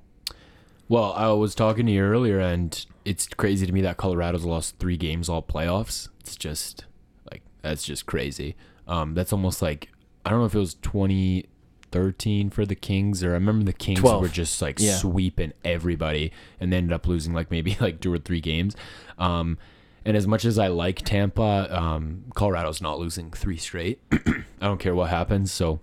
Well, 0.89 1.13
I 1.13 1.29
was 1.29 1.55
talking 1.55 1.87
to 1.87 1.93
you 1.93 2.03
earlier, 2.03 2.41
and 2.41 2.87
it's 3.05 3.27
crazy 3.29 3.67
to 3.67 3.73
me 3.73 3.81
that 3.83 3.97
Colorado's 3.97 4.45
lost 4.45 4.79
three 4.79 4.97
games 4.97 5.29
all 5.29 5.43
playoffs. 5.43 6.09
It's 6.21 6.37
just 6.37 6.85
like 7.31 7.43
that's 7.63 7.85
just 7.85 8.07
crazy. 8.07 8.57
Um, 8.87 9.15
that's 9.15 9.33
almost 9.33 9.63
like 9.63 9.89
I 10.25 10.31
don't 10.31 10.41
know 10.41 10.47
if 10.47 10.55
it 10.55 10.59
was 10.59 10.75
2013 10.75 12.51
for 12.51 12.67
the 12.67 12.75
Kings, 12.75 13.23
or 13.25 13.31
I 13.31 13.35
remember 13.35 13.65
the 13.65 13.73
Kings 13.73 14.01
12. 14.01 14.23
were 14.23 14.29
just 14.29 14.61
like 14.63 14.79
Yeah. 14.81 14.97
sweeping 14.97 15.53
everybody, 15.65 16.33
and 16.59 16.73
they 16.73 16.77
ended 16.77 16.93
up 16.93 17.07
losing 17.07 17.33
like 17.33 17.51
maybe 17.51 17.77
like 17.81 18.01
two 18.01 18.13
or 18.13 18.19
three 18.19 18.41
games. 18.41 18.77
Um, 19.19 19.59
and 20.05 20.17
as 20.17 20.27
much 20.27 20.45
as 20.45 20.59
I 20.59 20.69
like 20.69 20.97
Tampa, 21.03 21.69
um, 21.71 22.25
Colorado's 22.35 22.81
not 22.81 22.99
losing 22.99 23.31
three 23.31 23.59
straight. 23.59 24.01
I 24.13 24.43
don't 24.61 24.81
care 24.81 24.95
what 24.95 25.11
happens. 25.11 25.53
So 25.53 25.81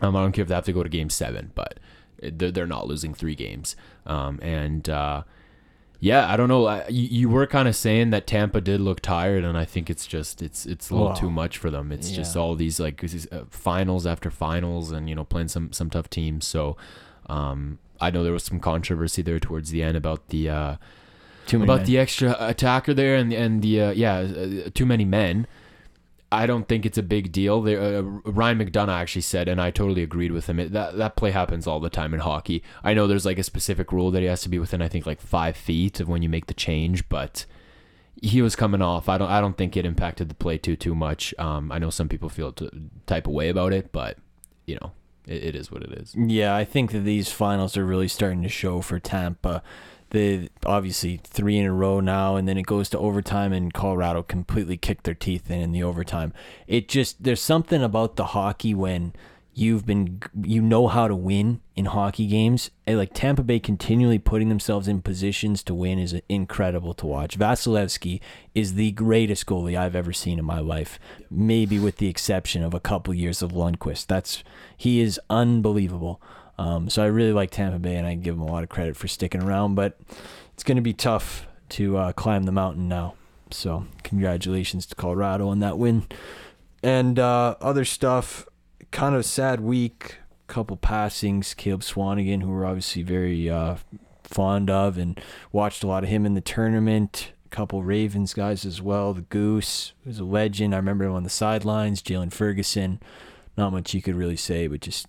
um, 0.00 0.14
I 0.16 0.20
don't 0.22 0.32
care 0.32 0.42
if 0.42 0.48
they 0.48 0.54
have 0.54 0.64
to 0.66 0.72
go 0.72 0.82
to 0.82 0.88
game 0.88 1.08
seven, 1.08 1.52
but 1.54 1.78
they're, 2.22 2.50
they're 2.50 2.66
not 2.66 2.86
losing 2.86 3.14
three 3.14 3.34
games. 3.34 3.74
Um, 4.06 4.38
and 4.42 4.86
uh, 4.90 5.22
yeah, 6.00 6.32
I 6.32 6.36
don't 6.36 6.48
know. 6.48 6.66
I, 6.66 6.86
you, 6.88 7.08
you 7.08 7.28
were 7.28 7.46
kind 7.46 7.66
of 7.68 7.74
saying 7.74 8.10
that 8.10 8.26
Tampa 8.26 8.60
did 8.60 8.80
look 8.80 9.00
tired, 9.00 9.44
and 9.44 9.58
I 9.58 9.64
think 9.64 9.90
it's 9.90 10.06
just 10.06 10.42
it's 10.42 10.64
it's 10.66 10.90
a 10.90 10.94
little 10.94 11.08
Wow. 11.08 11.14
too 11.14 11.30
much 11.30 11.58
for 11.58 11.70
them. 11.70 11.90
It's 11.92 12.10
just 12.10 12.36
Yeah. 12.36 12.42
all 12.42 12.54
these 12.54 12.78
like 12.78 13.00
these, 13.00 13.26
uh, 13.32 13.44
finals 13.50 14.06
after 14.06 14.30
finals, 14.30 14.92
and 14.92 15.08
you 15.08 15.14
know 15.14 15.24
playing 15.24 15.48
some 15.48 15.72
some 15.72 15.90
tough 15.90 16.08
teams. 16.08 16.46
So 16.46 16.76
um, 17.28 17.78
I 18.00 18.10
know 18.10 18.22
there 18.22 18.32
was 18.32 18.44
some 18.44 18.60
controversy 18.60 19.22
there 19.22 19.40
towards 19.40 19.70
the 19.70 19.82
end 19.82 19.96
about 19.96 20.28
the. 20.28 20.48
Uh, 20.48 20.76
Too 21.46 21.58
many 21.58 21.66
about 21.70 21.78
men. 21.78 21.86
the 21.86 21.98
extra 21.98 22.36
attacker 22.38 22.94
there 22.94 23.16
and 23.16 23.32
and 23.32 23.62
the 23.62 23.80
uh, 23.80 23.90
yeah 23.90 24.18
uh, 24.18 24.70
too 24.74 24.86
many 24.86 25.04
men. 25.04 25.46
I 26.30 26.46
don't 26.46 26.68
think 26.68 26.84
it's 26.84 26.98
a 26.98 27.02
big 27.02 27.32
deal. 27.32 27.62
There, 27.62 27.80
uh, 27.80 28.02
Ryan 28.02 28.58
McDonagh 28.58 29.00
actually 29.00 29.22
said, 29.22 29.48
and 29.48 29.60
I 29.60 29.70
totally 29.70 30.02
agreed 30.02 30.32
with 30.32 30.46
him. 30.46 30.60
It, 30.60 30.72
that 30.72 30.96
that 30.98 31.16
play 31.16 31.30
happens 31.30 31.66
all 31.66 31.80
the 31.80 31.88
time 31.88 32.12
in 32.12 32.20
hockey. 32.20 32.62
I 32.84 32.92
know 32.92 33.06
there's 33.06 33.24
like 33.24 33.38
a 33.38 33.42
specific 33.42 33.92
rule 33.92 34.10
that 34.10 34.20
he 34.20 34.26
has 34.26 34.42
to 34.42 34.48
be 34.48 34.58
within. 34.58 34.82
I 34.82 34.88
think 34.88 35.06
like 35.06 35.20
five 35.20 35.56
feet 35.56 36.00
of 36.00 36.08
when 36.08 36.22
you 36.22 36.28
make 36.28 36.46
the 36.46 36.54
change, 36.54 37.08
but 37.08 37.46
he 38.20 38.42
was 38.42 38.56
coming 38.56 38.82
off. 38.82 39.08
I 39.08 39.16
don't. 39.16 39.30
I 39.30 39.40
don't 39.40 39.56
think 39.56 39.76
it 39.76 39.86
impacted 39.86 40.28
the 40.28 40.34
play 40.34 40.58
too 40.58 40.76
too 40.76 40.94
much. 40.94 41.34
Um, 41.38 41.72
I 41.72 41.78
know 41.78 41.90
some 41.90 42.08
people 42.08 42.28
feel 42.28 42.52
t- 42.52 42.70
type 43.06 43.26
of 43.26 43.32
way 43.32 43.48
about 43.48 43.72
it, 43.72 43.90
but 43.90 44.18
you 44.66 44.76
know, 44.80 44.92
it, 45.26 45.44
it 45.44 45.56
is 45.56 45.70
what 45.70 45.82
it 45.82 45.92
is. 45.92 46.14
Yeah, 46.14 46.54
I 46.54 46.64
think 46.64 46.92
that 46.92 47.00
these 47.00 47.32
finals 47.32 47.76
are 47.76 47.86
really 47.86 48.08
starting 48.08 48.42
to 48.42 48.48
show 48.50 48.80
for 48.82 48.98
Tampa. 48.98 49.62
They 50.10 50.48
obviously 50.64 51.20
three 51.22 51.58
in 51.58 51.66
a 51.66 51.72
row 51.72 52.00
now, 52.00 52.36
and 52.36 52.48
then 52.48 52.56
it 52.58 52.66
goes 52.66 52.88
to 52.90 52.98
overtime, 52.98 53.52
and 53.52 53.72
Colorado 53.72 54.22
completely 54.22 54.76
kicked 54.76 55.04
their 55.04 55.14
teeth 55.14 55.50
in 55.50 55.60
in 55.60 55.72
the 55.72 55.82
overtime. 55.82 56.32
It 56.66 56.88
just 56.88 57.22
there's 57.22 57.42
something 57.42 57.82
about 57.82 58.16
the 58.16 58.26
hockey 58.26 58.74
when 58.74 59.12
you've 59.58 59.84
been 59.84 60.22
you 60.44 60.62
know 60.62 60.86
how 60.86 61.08
to 61.08 61.16
win 61.16 61.60
in 61.74 61.86
hockey 61.86 62.26
games. 62.26 62.70
And 62.86 62.96
like 62.96 63.12
Tampa 63.12 63.42
Bay 63.42 63.58
continually 63.58 64.18
putting 64.18 64.48
themselves 64.48 64.86
in 64.86 65.02
positions 65.02 65.62
to 65.64 65.74
win 65.74 65.98
is 65.98 66.14
incredible 66.28 66.94
to 66.94 67.06
watch. 67.06 67.36
Vasilevskiy 67.36 68.20
is 68.54 68.74
the 68.74 68.92
greatest 68.92 69.46
goalie 69.46 69.76
I've 69.76 69.96
ever 69.96 70.12
seen 70.12 70.38
in 70.38 70.44
my 70.44 70.60
life, 70.60 71.00
maybe 71.28 71.78
with 71.78 71.96
the 71.96 72.08
exception 72.08 72.62
of 72.62 72.72
a 72.72 72.80
couple 72.80 73.12
years 73.12 73.42
of 73.42 73.50
Lundqvist. 73.52 74.06
That's 74.06 74.44
he 74.76 75.00
is 75.00 75.20
unbelievable. 75.28 76.22
Um, 76.58 76.90
so 76.90 77.02
I 77.02 77.06
really 77.06 77.32
like 77.32 77.50
Tampa 77.50 77.78
Bay, 77.78 77.96
and 77.96 78.06
I 78.06 78.14
give 78.14 78.36
them 78.36 78.46
a 78.46 78.50
lot 78.50 78.64
of 78.64 78.68
credit 78.68 78.96
for 78.96 79.08
sticking 79.08 79.42
around. 79.42 79.74
But 79.74 79.98
it's 80.54 80.64
going 80.64 80.76
to 80.76 80.82
be 80.82 80.92
tough 80.92 81.46
to 81.70 81.96
uh, 81.96 82.12
climb 82.12 82.44
the 82.44 82.52
mountain 82.52 82.88
now. 82.88 83.14
So 83.50 83.86
congratulations 84.02 84.86
to 84.86 84.94
Colorado 84.94 85.48
on 85.48 85.60
that 85.60 85.78
win. 85.78 86.06
And 86.82 87.18
uh, 87.18 87.56
other 87.60 87.84
stuff, 87.84 88.46
kind 88.90 89.14
of 89.14 89.24
sad 89.24 89.60
week. 89.60 90.16
Couple 90.46 90.76
passings. 90.76 91.52
Caleb 91.54 91.82
Swanigan, 91.82 92.42
who 92.42 92.48
we're 92.48 92.64
obviously 92.64 93.02
very 93.02 93.50
uh, 93.50 93.76
fond 94.24 94.70
of, 94.70 94.96
and 94.96 95.20
watched 95.52 95.84
a 95.84 95.86
lot 95.86 96.04
of 96.04 96.08
him 96.08 96.24
in 96.24 96.34
the 96.34 96.40
tournament. 96.40 97.32
A 97.44 97.48
couple 97.50 97.82
Ravens 97.82 98.32
guys 98.32 98.64
as 98.64 98.80
well. 98.80 99.12
The 99.12 99.22
Goose 99.22 99.92
was 100.06 100.18
a 100.18 100.24
legend. 100.24 100.74
I 100.74 100.78
remember 100.78 101.04
him 101.04 101.12
on 101.12 101.22
the 101.24 101.30
sidelines. 101.30 102.02
Jaylon 102.02 102.32
Ferguson. 102.32 103.00
Not 103.56 103.72
much 103.72 103.92
you 103.92 104.00
could 104.00 104.14
really 104.14 104.36
say, 104.36 104.68
but 104.68 104.80
just 104.80 105.06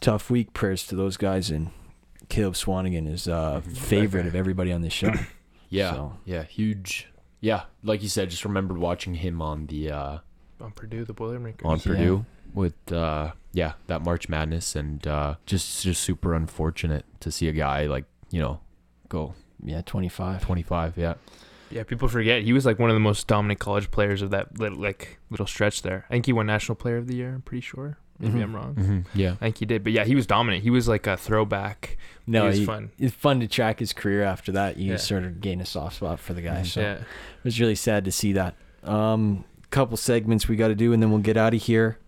tough 0.00 0.30
week. 0.30 0.52
Prayers 0.52 0.86
to 0.88 0.96
those 0.96 1.16
guys, 1.16 1.50
and 1.50 1.70
Caleb 2.28 2.54
Swanigan 2.54 3.10
is 3.12 3.28
uh, 3.28 3.60
favorite 3.60 4.26
of 4.26 4.34
everybody 4.34 4.72
on 4.72 4.80
this 4.82 4.92
show. 4.92 5.12
Yeah, 5.70 5.92
So- 5.92 6.18
yeah, 6.24 6.44
huge. 6.44 7.08
Yeah, 7.40 7.62
like 7.82 8.00
you 8.02 8.08
said, 8.08 8.30
just 8.30 8.44
remembered 8.44 8.78
watching 8.78 9.14
him 9.14 9.42
on 9.42 9.66
the. 9.66 9.90
Uh, 9.90 10.18
On 10.60 10.70
Purdue, 10.70 11.04
the 11.04 11.12
Boilermakers. 11.12 11.64
on 11.66 11.78
Yeah. 11.78 11.82
Purdue 11.84 12.26
with 12.54 12.92
uh 12.92 13.32
yeah 13.52 13.72
that 13.88 14.02
March 14.02 14.28
Madness 14.28 14.76
and 14.76 15.04
uh 15.08 15.34
just 15.44 15.82
just 15.82 16.00
super 16.00 16.32
unfortunate 16.34 17.04
to 17.18 17.32
see 17.32 17.48
a 17.48 17.52
guy 17.52 17.86
like 17.86 18.04
you 18.30 18.40
know 18.40 18.60
go 19.08 19.34
Yeah, 19.64 19.80
twenty 19.82 20.08
five. 20.08 20.40
25 20.42 20.96
yeah 20.96 21.14
Yeah, 21.70 21.82
people 21.82 22.06
forget 22.06 22.42
he 22.44 22.52
was 22.52 22.64
like 22.64 22.78
one 22.78 22.90
of 22.90 22.94
the 22.94 23.00
most 23.00 23.26
dominant 23.26 23.58
college 23.58 23.90
players 23.90 24.22
of 24.22 24.30
that 24.30 24.60
little, 24.60 24.78
like 24.78 25.18
little 25.30 25.46
stretch 25.48 25.82
there. 25.82 26.04
I 26.08 26.12
think 26.12 26.26
he 26.26 26.32
won 26.32 26.46
National 26.46 26.76
Player 26.76 26.98
of 26.98 27.08
the 27.08 27.16
Year. 27.16 27.34
I'm 27.34 27.42
pretty 27.42 27.62
sure. 27.62 27.98
Maybe 28.20 28.38
Mhm. 28.38 28.42
I'm 28.42 28.54
wrong. 28.56 28.74
mm-hmm. 28.74 28.98
yeah 29.18 29.32
I 29.32 29.34
think 29.46 29.58
he 29.58 29.66
did, 29.66 29.82
but 29.82 29.92
yeah, 29.92 30.04
he 30.04 30.14
was 30.14 30.26
dominant. 30.26 30.62
He 30.62 30.70
was 30.70 30.86
like 30.88 31.06
a 31.06 31.16
throwback. 31.16 31.96
No, 32.26 32.42
he 32.42 32.46
was 32.48 32.58
he- 32.58 32.64
fun. 32.64 32.90
it's 32.98 33.14
fun 33.14 33.40
to 33.40 33.48
track 33.48 33.80
his 33.80 33.92
career 33.92 34.22
after 34.22 34.52
that. 34.52 34.76
You 34.76 34.92
Yeah. 34.92 34.96
sort 34.98 35.24
of 35.24 35.40
gain 35.40 35.60
a 35.60 35.66
soft 35.66 35.96
spot 35.96 36.20
for 36.20 36.32
the 36.32 36.40
guy. 36.42 36.60
Mhm. 36.62 36.66
So 36.66 36.80
yeah, 36.80 36.92
it 36.94 37.04
was 37.44 37.60
really 37.60 37.74
sad 37.74 38.04
to 38.04 38.12
see 38.12 38.32
that. 38.34 38.54
Um, 38.84 39.44
couple 39.70 39.96
segments 39.96 40.46
we 40.48 40.54
got 40.56 40.68
to 40.68 40.74
do, 40.76 40.92
and 40.92 41.02
then 41.02 41.10
we'll 41.10 41.18
get 41.18 41.36
out 41.36 41.52
of 41.54 41.62
here. 41.62 41.98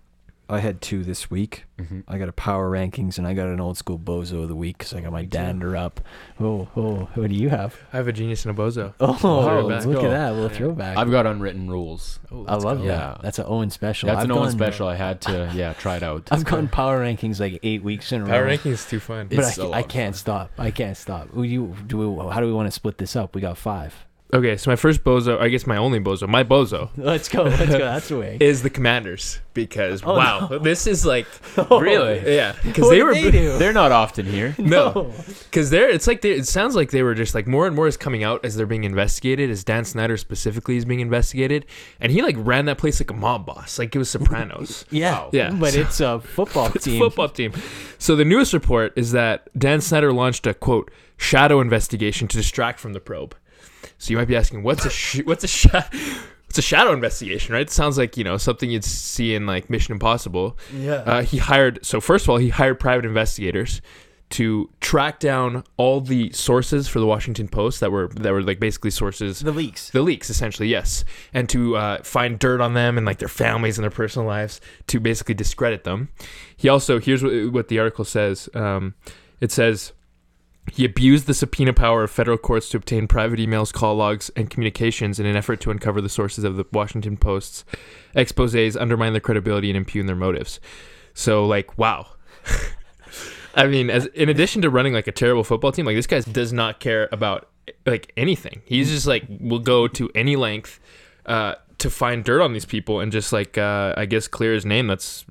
I 0.49 0.61
had 0.61 0.81
two 0.81 1.03
this 1.03 1.29
week. 1.29 1.65
mm-hmm. 1.77 2.01
I 2.07 2.19
got 2.19 2.29
a 2.29 2.33
power 2.33 2.71
rankings, 2.71 3.19
and 3.19 3.27
I 3.27 3.35
got 3.35 3.49
an 3.49 3.61
old 3.61 3.77
school 3.77 3.99
bozo 3.99 4.43
of 4.45 4.49
the 4.49 4.55
week 4.55 4.79
because 4.79 4.95
I 4.95 5.01
got 5.01 5.11
my 5.13 5.25
dander 5.25 5.77
up. 5.77 6.01
Oh, 6.39 6.69
oh, 6.77 7.09
what 7.15 7.31
do 7.31 7.35
you 7.35 7.49
have? 7.49 7.75
I 7.93 7.97
have 7.97 8.07
a 8.07 8.13
genius 8.13 8.45
and 8.47 8.57
a 8.57 8.63
bozo. 8.63 8.95
Oh, 9.01 9.15
Throwback. 9.15 9.85
look 9.87 10.01
Go. 10.01 10.07
at 10.07 10.11
that, 10.11 10.31
a 10.31 10.35
little 10.35 10.49
throwback. 10.49 10.97
I've 10.99 11.11
got 11.11 11.27
unwritten 11.27 11.69
rules 11.69 12.21
Oh, 12.31 12.45
I 12.47 12.55
love 12.55 12.79
go. 12.79 12.85
that. 12.85 12.93
Yeah. 12.93 13.17
That's 13.23 13.39
an 13.41 13.47
Owen 13.49 13.71
special. 13.71 14.07
that's 14.07 14.19
I've 14.19 14.25
an 14.27 14.33
Owen 14.33 14.51
special 14.53 14.87
I 14.87 14.95
had 15.07 15.21
to 15.23 15.51
yeah 15.55 15.73
try 15.73 15.97
it 15.97 16.03
out 16.05 16.29
I've 16.31 16.45
gone 16.45 16.69
power 16.69 17.01
rankings 17.05 17.41
like 17.41 17.59
eight 17.63 17.83
weeks 17.83 18.13
in 18.13 18.23
a 18.23 18.27
Power 18.27 18.43
row. 18.43 18.47
ranking 18.47 18.73
is 18.73 18.85
too 18.87 19.01
fun. 19.01 19.27
but 19.29 19.39
It's 19.39 19.59
a 19.59 19.63
I, 19.63 19.67
lot 19.67 19.75
I 19.79 19.83
can't 19.83 20.15
fun. 20.15 20.19
stop. 20.19 20.51
I 20.59 20.71
can't 20.71 20.97
stop. 20.97 21.33
Will 21.35 21.45
you 21.45 21.75
do? 21.87 21.99
We, 22.11 22.31
how 22.33 22.41
do 22.41 22.47
we 22.47 22.53
want 22.53 22.67
to 22.69 22.71
split 22.73 22.99
this 22.99 23.17
up? 23.17 23.35
We 23.35 23.41
got 23.41 23.59
five. 23.59 23.95
Okay, 24.35 24.57
so 24.57 24.71
my 24.73 24.77
first 24.77 25.05
bozo, 25.05 25.41
I 25.41 25.49
guess 25.49 25.69
my 25.69 25.77
only 25.77 26.01
bozo, 26.01 26.29
my 26.29 26.43
bozo 26.43 26.91
Let's 26.97 27.29
go. 27.29 27.45
Let's 27.45 27.67
go. 27.71 27.79
That's 27.79 28.09
the 28.09 28.19
way. 28.19 28.37
is 28.41 28.63
the 28.63 28.71
Commanders 28.71 29.39
because 29.55 30.03
Oh, 30.05 30.15
wow, 30.17 30.49
this 30.61 30.89
is 30.89 31.07
like 31.07 31.27
oh. 31.71 31.81
Really? 31.81 32.35
yeah, 32.35 32.57
because 32.65 32.83
What 32.83 32.91
they 32.91 32.97
did 32.97 33.05
were 33.05 33.15
they 33.15 33.31
do? 33.31 33.57
they're 33.59 33.73
not 33.73 33.93
often 33.93 34.27
here 34.27 34.55
no, 34.59 35.13
because 35.45 35.71
they're 35.71 35.89
it's 35.89 36.09
like 36.09 36.23
they, 36.23 36.33
it 36.33 36.47
sounds 36.47 36.75
like 36.75 36.91
they 36.91 37.05
were 37.05 37.15
just 37.15 37.35
like 37.37 37.47
more 37.47 37.69
and 37.69 37.77
more 37.77 37.87
is 37.87 37.97
coming 37.97 38.25
out 38.25 38.45
as 38.45 38.57
they're 38.57 38.67
being 38.67 38.83
investigated 38.85 39.49
as 39.49 39.63
Dan 39.63 39.85
Snyder 39.85 40.17
specifically 40.17 40.77
is 40.77 40.85
being 40.85 41.01
investigated 41.01 41.65
and 42.01 42.11
he 42.11 42.21
like 42.21 42.35
ran 42.39 42.65
that 42.67 42.79
place 42.79 42.99
like 43.01 43.11
a 43.11 43.15
mob 43.15 43.47
boss 43.47 43.79
like 43.79 43.95
it 43.95 43.99
was 43.99 44.11
Sopranos. 44.11 44.85
Yeah. 44.91 45.29
Yeah. 45.33 45.53
But 45.53 45.77
it's 45.77 46.01
a 46.01 46.19
football 46.21 46.67
It's 46.75 46.87
a 46.87 46.91
team. 46.91 46.99
football 47.01 47.29
team. 47.29 47.53
So 47.99 48.17
the 48.17 48.25
newest 48.25 48.53
report 48.53 48.93
is 48.97 49.13
that 49.13 49.49
Dan 49.57 49.81
Snyder 49.81 50.13
launched 50.13 50.47
a 50.49 50.53
quote 50.55 50.91
shadow 51.17 51.61
investigation 51.61 52.27
to 52.29 52.37
distract 52.37 52.81
from 52.81 52.93
the 52.93 53.01
probe. 53.01 53.35
So 53.99 54.11
you 54.11 54.17
might 54.17 54.29
be 54.29 54.37
asking, 54.37 54.63
what's 54.63 54.85
a 54.85 54.91
sh- 54.91 55.23
what's 55.25 55.45
a 55.45 55.49
sha- 55.49 55.89
what's 56.47 56.59
a 56.59 56.63
shadow 56.63 56.93
investigation, 56.93 57.55
right? 57.55 57.63
It 57.63 57.71
sounds 57.71 57.99
like 57.99 58.17
you 58.17 58.25
know 58.25 58.37
something 58.37 58.71
you'd 58.71 58.85
see 58.85 59.35
in 59.35 59.47
like 59.47 59.69
Mission 59.71 59.93
Impossible. 59.93 60.57
Yeah. 60.75 60.95
Uh, 60.95 61.23
he 61.23 61.39
hired 61.39 61.85
so 61.85 62.01
first 62.01 62.25
of 62.25 62.31
all 62.31 62.39
he 62.39 62.49
hired 62.49 62.81
private 62.81 63.05
investigators 63.05 63.81
to 64.29 64.69
track 64.81 65.21
down 65.21 65.63
all 65.77 66.01
the 66.01 66.33
sources 66.33 66.89
for 66.89 66.99
the 66.99 67.07
Washington 67.07 67.47
Post 67.47 67.79
that 67.79 67.93
were 67.93 68.09
that 68.09 68.33
were 68.33 68.43
like 68.43 68.59
basically 68.59 68.91
sources 68.91 69.39
the 69.41 69.53
leaks. 69.53 69.91
the 69.91 70.03
leaks 70.03 70.31
essentially 70.31 70.69
yes 70.69 71.05
and 71.33 71.49
to 71.49 71.77
uh, 71.77 72.03
find 72.03 72.39
dirt 72.39 72.61
on 72.61 72.75
them 72.75 72.97
and 72.97 73.07
like 73.07 73.19
their 73.19 73.29
families 73.29 73.79
and 73.79 73.85
their 73.85 73.91
personal 73.91 74.27
lives 74.27 74.61
to 74.89 74.99
basically 74.99 75.35
discredit 75.35 75.85
them 75.85 76.09
he 76.57 76.69
also 76.69 76.99
here's 76.99 77.23
what, 77.23 77.53
what 77.53 77.69
the 77.69 77.79
article 77.79 78.05
says 78.05 78.49
um, 78.55 78.95
it 79.41 79.53
says 79.53 79.93
he 80.73 80.85
abused 80.85 81.27
the 81.27 81.35
subpoena 81.35 81.73
power 81.73 82.03
of 82.05 82.11
federal 82.11 82.39
courts 82.39 82.69
to 82.71 82.77
obtain 82.77 83.07
private 83.07 83.39
emails, 83.39 83.73
call 83.73 83.95
logs, 83.95 84.31
and 84.37 84.51
communications 84.51 85.21
in 85.21 85.27
an 85.27 85.37
effort 85.37 85.61
to 85.61 85.71
uncover 85.71 86.01
the 86.01 86.09
sources 86.09 86.45
of 86.45 86.57
the 86.57 86.65
Washington 86.73 87.17
Post's 87.17 87.65
exposés, 88.15 88.81
undermine 88.81 89.13
their 89.13 89.21
credibility, 89.21 89.71
and 89.71 89.77
impugn 89.77 90.07
their 90.07 90.17
motives. 90.17 90.61
So 91.15 91.47
like, 91.47 91.79
wow. 91.79 92.09
I 93.55 93.67
mean, 93.67 93.89
as 93.89 94.07
in 94.07 94.29
addition 94.29 94.61
to 94.63 94.71
running 94.71 94.93
like 94.93 95.07
a 95.07 95.13
terrible 95.13 95.45
football 95.45 95.73
team, 95.73 95.87
like 95.87 95.97
this 95.97 96.07
guy 96.07 96.21
does 96.21 96.53
not 96.53 96.79
care 96.79 97.09
about 97.11 97.49
like 97.87 98.13
anything. 98.17 98.61
He's 98.67 98.91
just 98.91 99.07
like 99.07 99.25
will 99.41 99.59
go 99.59 99.89
to 99.89 100.11
any 100.15 100.37
length 100.37 100.79
uh, 101.25 101.55
to 101.79 101.89
find 101.89 102.23
dirt 102.23 102.43
on 102.43 102.53
these 102.53 102.67
people 102.67 103.01
and 103.01 103.11
just 103.11 103.33
like 103.33 103.57
uh, 103.57 103.95
I 103.97 104.05
guess 104.05 104.29
clear 104.29 104.53
his 104.53 104.67
name. 104.67 104.89
That's 104.89 105.25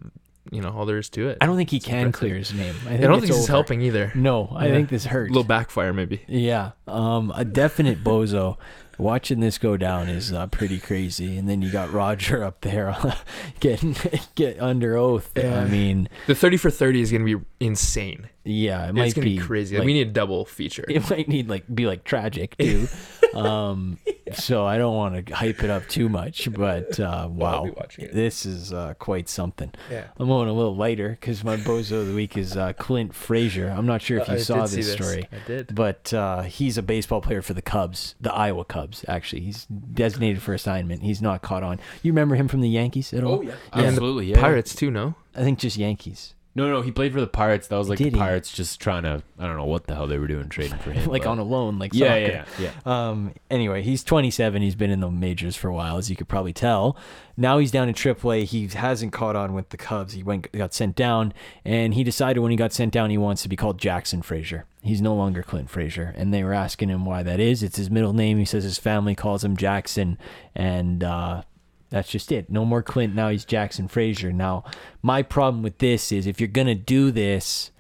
you 0.52 0.62
know 0.62 0.70
all 0.70 0.86
there 0.86 0.98
is 0.98 1.10
to 1.12 1.30
it. 1.30 1.38
I 1.42 1.46
don't 1.46 1.56
think 1.58 1.70
he 1.72 1.78
It's 1.78 1.86
can 1.86 2.12
clear 2.12 2.36
his 2.36 2.54
name. 2.54 2.76
I, 2.88 2.94
I 2.96 2.98
don't 2.98 3.20
think 3.22 3.32
this 3.34 3.42
is 3.42 3.48
helping 3.48 3.82
either. 3.82 4.12
No, 4.16 4.50
I 4.56 4.68
Yeah. 4.68 4.74
think 4.74 4.90
this 4.90 5.06
hurts. 5.06 5.30
A 5.30 5.34
little 5.34 5.44
backfire 5.48 5.94
maybe. 5.94 6.22
Yeah, 6.28 6.72
um, 6.88 7.32
a 7.36 7.44
definite 7.46 8.04
bozo. 8.04 8.58
Watching 8.98 9.42
this 9.42 9.58
go 9.58 9.76
down 9.76 10.08
is 10.08 10.32
uh, 10.32 10.48
pretty 10.48 10.80
crazy, 10.80 11.38
and 11.38 11.50
then 11.50 11.62
you 11.62 11.70
got 11.70 11.92
Roger 11.92 12.46
up 12.46 12.62
there 12.62 12.96
getting 13.60 13.94
get 14.36 14.58
under 14.62 14.96
oath. 14.96 15.32
Yeah. 15.36 15.60
I 15.60 15.66
mean, 15.66 16.08
The 16.28 16.36
thirty 16.36 16.56
for 16.56 16.70
thirty 16.70 17.02
is 17.02 17.12
gonna 17.12 17.26
be 17.26 17.36
insane. 17.60 18.30
yeah, 18.46 18.88
it 18.88 18.96
might 18.96 19.08
it's 19.08 19.14
gonna 19.14 19.26
be, 19.26 19.38
crazy. 19.38 19.76
like- 19.78 19.86
we 19.86 19.92
need 19.94 20.08
a 20.08 20.12
double 20.12 20.46
feature. 20.46 20.86
it 20.90 21.10
might 21.10 21.28
need 21.28 21.50
like 21.50 21.66
be 21.76 21.88
like 21.88 22.06
tragic 22.06 22.56
too. 22.58 22.88
um, 23.34 23.98
so 24.34 24.66
I 24.66 24.78
don't 24.78 24.96
want 24.96 25.26
to 25.26 25.34
hype 25.34 25.64
it 25.64 25.70
up 25.70 25.88
too 25.88 26.10
much, 26.10 26.52
but 26.52 27.00
uh, 27.00 27.28
wow, 27.32 27.66
be 27.98 28.08
this 28.08 28.46
is 28.46 28.74
uh, 28.74 28.94
quite 29.00 29.30
something. 29.30 29.72
yeah. 29.90 30.08
I'm 30.18 30.28
going 30.28 30.50
a 30.50 30.54
little 30.54 30.76
lighter 30.76 31.10
because 31.10 31.44
my 31.44 31.58
bozo 31.58 32.02
of 32.02 32.08
the 32.08 32.16
week 32.16 32.38
is 32.38 32.56
uh, 32.56 32.74
Clint 32.74 33.14
Frazier. 33.14 33.70
I'm 33.70 33.86
not 33.86 34.02
sure 34.02 34.20
if 34.20 34.28
you 34.28 34.36
I 34.36 34.38
saw 34.38 34.62
did 34.62 34.70
see 34.70 34.76
this 34.78 34.94
story. 34.94 35.28
I 35.32 35.48
did. 35.48 35.74
But 35.74 36.14
uh, 36.14 36.44
he's 36.44 36.78
a 36.78 36.84
baseball 36.84 37.22
player 37.22 37.42
for 37.42 37.54
the 37.54 37.62
Cubs, 37.62 38.16
the 38.20 38.34
Iowa 38.34 38.66
Cubs. 38.66 39.04
Actually, 39.08 39.42
he's 39.42 39.66
designated 39.66 40.42
for 40.42 40.54
assignment. 40.54 41.02
He's 41.02 41.22
not 41.22 41.42
caught 41.42 41.64
on. 41.64 41.80
You 42.04 42.12
remember 42.12 42.36
him 42.36 42.48
from 42.48 42.62
the 42.62 42.70
Yankees 42.70 43.14
at 43.14 43.24
all? 43.24 43.40
Oh, 43.40 43.42
Yeah, 43.42 43.56
and 43.74 43.84
the 43.84 43.88
Absolutely, 43.88 44.26
yeah. 44.28 44.40
Pirates 44.40 44.76
too. 44.76 44.92
No. 44.92 45.16
I 45.36 45.44
think 45.44 45.60
just 45.60 45.78
Yankees. 45.78 46.35
No, 46.58 46.70
no, 46.70 46.82
he 46.82 46.90
played 46.90 47.12
for 47.12 47.20
the 47.20 47.28
Pirates. 47.28 47.68
That 47.68 47.76
was 47.76 47.90
like 47.90 47.98
Did 47.98 48.14
the 48.14 48.18
he? 48.18 48.18
Pirates 48.18 48.50
just 48.50 48.80
trying 48.80 49.04
to. 49.04 49.22
I 49.38 49.46
don't 49.46 49.58
know 49.58 49.66
what 49.66 49.88
the 49.88 49.94
hell 49.96 50.08
they 50.08 50.18
were 50.18 50.26
doing 50.28 50.48
trading 50.48 50.78
for 50.78 50.92
him. 50.94 51.10
like 51.10 51.24
but- 51.24 51.30
on 51.32 51.38
a 51.40 51.44
loan, 51.44 51.78
like 51.80 51.94
Yeah, 51.94 52.08
soccer. 52.08 52.20
yeah, 52.20 52.46
yeah, 52.60 52.72
yeah. 52.86 53.10
Um. 53.10 53.34
Anyway, 53.52 53.82
he's 53.82 54.06
27. 54.06 54.62
He's 54.62 54.74
been 54.76 54.90
in 54.90 55.02
the 55.02 55.12
majors 55.12 55.58
for 55.58 55.68
a 55.68 55.74
while, 55.74 55.98
as 55.98 56.10
you 56.10 56.16
could 56.16 56.30
probably 56.30 56.54
tell. 56.54 56.96
Now 57.36 57.58
he's 57.58 57.72
down 57.72 57.90
in 57.90 57.94
AAA. 57.94 58.46
He 58.46 58.68
hasn't 58.68 59.12
caught 59.12 59.36
on 59.36 59.54
with 59.54 59.68
the 59.70 59.76
Cubs. 59.76 60.14
He 60.14 60.24
went 60.24 60.50
got 60.54 60.74
sent 60.74 60.96
down, 60.96 61.34
and 61.66 61.94
he 61.94 62.06
decided 62.06 62.40
when 62.40 62.52
he 62.52 62.58
got 62.58 62.72
sent 62.72 62.94
down, 62.94 63.10
he 63.10 63.18
wants 63.18 63.42
to 63.44 63.50
be 63.50 63.58
called 63.58 63.78
Jackson 63.78 64.22
Frazier. 64.22 64.66
He's 64.82 65.02
no 65.02 65.14
longer 65.14 65.44
Clint 65.44 65.70
Frazier, 65.70 66.14
and 66.16 66.34
they 66.34 66.44
were 66.46 66.54
asking 66.54 66.88
him 66.88 67.04
why 67.06 67.22
that 67.24 67.42
is. 67.42 67.64
It's 67.64 67.76
his 67.76 67.90
middle 67.92 68.14
name. 68.14 68.38
He 68.38 68.46
says 68.46 68.64
his 68.64 68.78
family 68.78 69.14
calls 69.16 69.44
him 69.44 69.58
Jackson, 69.58 70.18
and 70.56 71.04
uh, 71.04 71.42
that's 71.90 72.10
just 72.10 72.32
it. 72.32 72.50
No 72.50 72.66
more 72.66 72.82
Clint. 72.82 73.16
Now 73.16 73.30
he's 73.30 73.46
Jackson 73.46 73.88
Frazier. 73.88 74.32
Now, 74.32 74.64
my 75.02 75.22
problem 75.22 75.64
with 75.64 75.78
this 75.78 76.12
is 76.12 76.28
if 76.28 76.40
you're 76.40 76.48
gonna 76.48 76.76
do 76.76 77.12
this, 77.12 77.72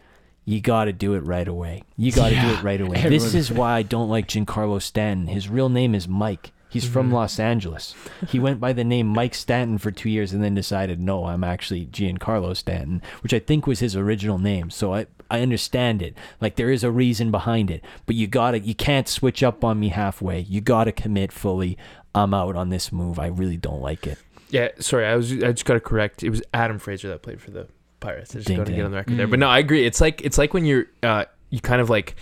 you 0.46 0.62
got 0.62 0.86
to 0.86 0.94
do 0.94 1.16
it 1.16 1.22
right 1.22 1.48
away. 1.48 1.84
You 1.98 2.12
got 2.12 2.30
to 2.30 2.40
do 2.40 2.48
it 2.50 2.62
right 2.62 2.80
away. 2.80 3.02
This 3.10 3.34
is 3.34 3.52
why 3.52 3.78
I 3.78 3.82
don't 3.82 4.10
like 4.10 4.28
Giancarlo 4.28 4.80
Stanton. 4.80 5.26
His 5.26 5.50
real 5.50 5.70
name 5.70 5.96
is 5.96 6.08
Mike. 6.08 6.52
He's 6.70 6.88
from 6.88 7.08
mm-hmm. 7.08 7.16
Los 7.16 7.40
Angeles. 7.40 7.96
He 8.28 8.38
went 8.38 8.60
by 8.60 8.74
the 8.74 8.84
name 8.84 9.08
Mike 9.08 9.34
Stanton 9.34 9.78
for 9.78 9.92
two 9.92 10.10
years 10.10 10.34
and 10.34 10.44
then 10.44 10.54
decided, 10.56 11.00
no, 11.00 11.26
I'm 11.26 11.44
actually 11.44 11.86
Giancarlo 11.86 12.56
Stanton, 12.56 13.02
which 13.24 13.34
I 13.34 13.40
think 13.40 13.66
was 13.66 13.80
his 13.80 13.96
original 13.96 14.38
name. 14.38 14.70
So 14.70 14.94
I, 14.94 15.08
I 15.32 15.42
understand 15.42 16.02
it. 16.02 16.18
Like 16.42 16.58
there 16.58 16.70
is 16.70 16.84
a 16.84 16.92
reason 16.92 17.32
behind 17.32 17.72
it, 17.72 17.82
but 18.06 18.16
you 18.16 18.28
gotta, 18.28 18.60
you 18.60 18.76
can't 18.76 19.08
switch 19.08 19.42
up 19.42 19.64
on 19.64 19.80
me 19.80 19.90
halfway. 19.90 20.42
You 20.42 20.60
gotta 20.60 20.92
commit 20.92 21.32
fully. 21.32 21.78
I'm 22.16 22.34
out 22.34 22.56
on 22.56 22.70
this 22.70 22.92
move. 22.92 23.20
I 23.20 23.28
really 23.28 23.58
don't 23.58 23.82
like 23.82 24.08
it. 24.08 24.18
Yeah. 24.50 24.70
Sorry, 24.80 25.06
I 25.06 25.16
was. 25.16 25.32
I 25.32 25.52
just 25.52 25.66
got 25.66 25.74
to 25.76 25.80
correct. 25.80 26.24
It 26.24 26.30
was 26.30 26.42
Adam 26.54 26.80
Frazier 26.80 27.10
that 27.10 27.22
played 27.22 27.42
for 27.42 27.52
the 27.52 27.68
Pirates. 28.00 28.32
I 28.32 28.40
just 28.40 28.48
Ding, 28.48 28.58
got 28.58 28.64
to 28.64 28.72
ding. 28.72 28.78
get 28.78 28.86
on 28.86 28.92
the 28.92 28.98
record 28.98 29.18
there. 29.18 29.28
But 29.28 29.40
no, 29.40 29.48
I 29.48 29.60
agree. 29.60 29.86
It's 29.86 30.00
like 30.02 30.22
it's 30.22 30.38
like 30.38 30.54
when 30.54 30.66
you're 30.66 30.86
uh 31.04 31.26
you 31.50 31.60
kind 31.60 31.82
of 31.82 31.90
like 31.90 32.16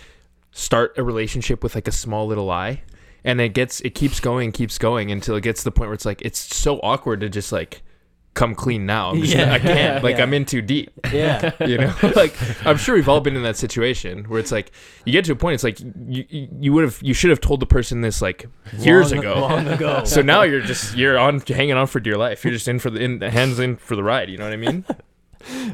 start 0.51 0.97
a 0.97 1.03
relationship 1.03 1.63
with 1.63 1.75
like 1.75 1.87
a 1.87 1.91
small 1.91 2.27
little 2.27 2.45
lie, 2.45 2.81
and 3.23 3.39
it 3.39 3.49
gets 3.49 3.81
it 3.81 3.91
keeps 3.91 4.19
going, 4.19 4.51
keeps 4.51 4.77
going 4.77 5.11
until 5.11 5.35
it 5.35 5.41
gets 5.41 5.61
to 5.61 5.65
the 5.65 5.71
point 5.71 5.89
where 5.89 5.95
it's 5.95 6.05
like 6.05 6.21
it's 6.21 6.39
so 6.39 6.79
awkward 6.79 7.21
to 7.21 7.29
just 7.29 7.51
like 7.51 7.83
come 8.33 8.55
clean 8.55 8.85
now. 8.85 9.11
I'm 9.11 9.21
just, 9.21 9.35
Yeah. 9.35 9.53
I 9.53 9.59
can't. 9.59 10.03
Like 10.03 10.17
Yeah. 10.17 10.23
I'm 10.23 10.33
in 10.33 10.45
too 10.45 10.61
deep. 10.61 10.91
Yeah. 11.11 11.51
you 11.67 11.77
know 11.77 11.93
like 12.15 12.33
i'm 12.65 12.77
sure 12.77 12.95
we've 12.95 13.07
all 13.09 13.21
been 13.21 13.35
in 13.35 13.43
that 13.43 13.55
situation 13.57 14.23
where 14.25 14.39
it's 14.39 14.51
like 14.51 14.71
you 15.05 15.11
get 15.11 15.23
to 15.25 15.31
a 15.31 15.35
point 15.35 15.53
it's 15.55 15.63
like 15.63 15.79
you 15.79 16.25
you- 16.29 16.47
you 16.59 16.73
would 16.73 16.83
have 16.83 16.97
you 17.01 17.13
should 17.13 17.29
have 17.29 17.39
told 17.41 17.59
the 17.59 17.65
person 17.67 18.01
this 18.01 18.21
like 18.21 18.47
years 18.79 19.11
Long- 19.11 19.19
ago 19.19 19.39
long 19.39 19.67
ago. 19.67 20.03
so 20.05 20.21
now 20.21 20.41
you're 20.43 20.61
just 20.61 20.95
you're 20.97 21.17
on 21.19 21.41
hanging 21.41 21.73
on 21.75 21.85
for 21.87 21.99
dear 21.99 22.17
life 22.17 22.43
you're 22.43 22.53
just 22.53 22.67
in 22.67 22.79
for 22.79 22.89
the 22.89 22.99
in 23.01 23.21
hands 23.21 23.59
in 23.59 23.75
for 23.75 23.95
the 23.95 24.03
ride 24.03 24.29
you 24.29 24.37
know 24.37 24.45
what 24.45 24.53
i 24.53 24.57
mean 24.57 24.83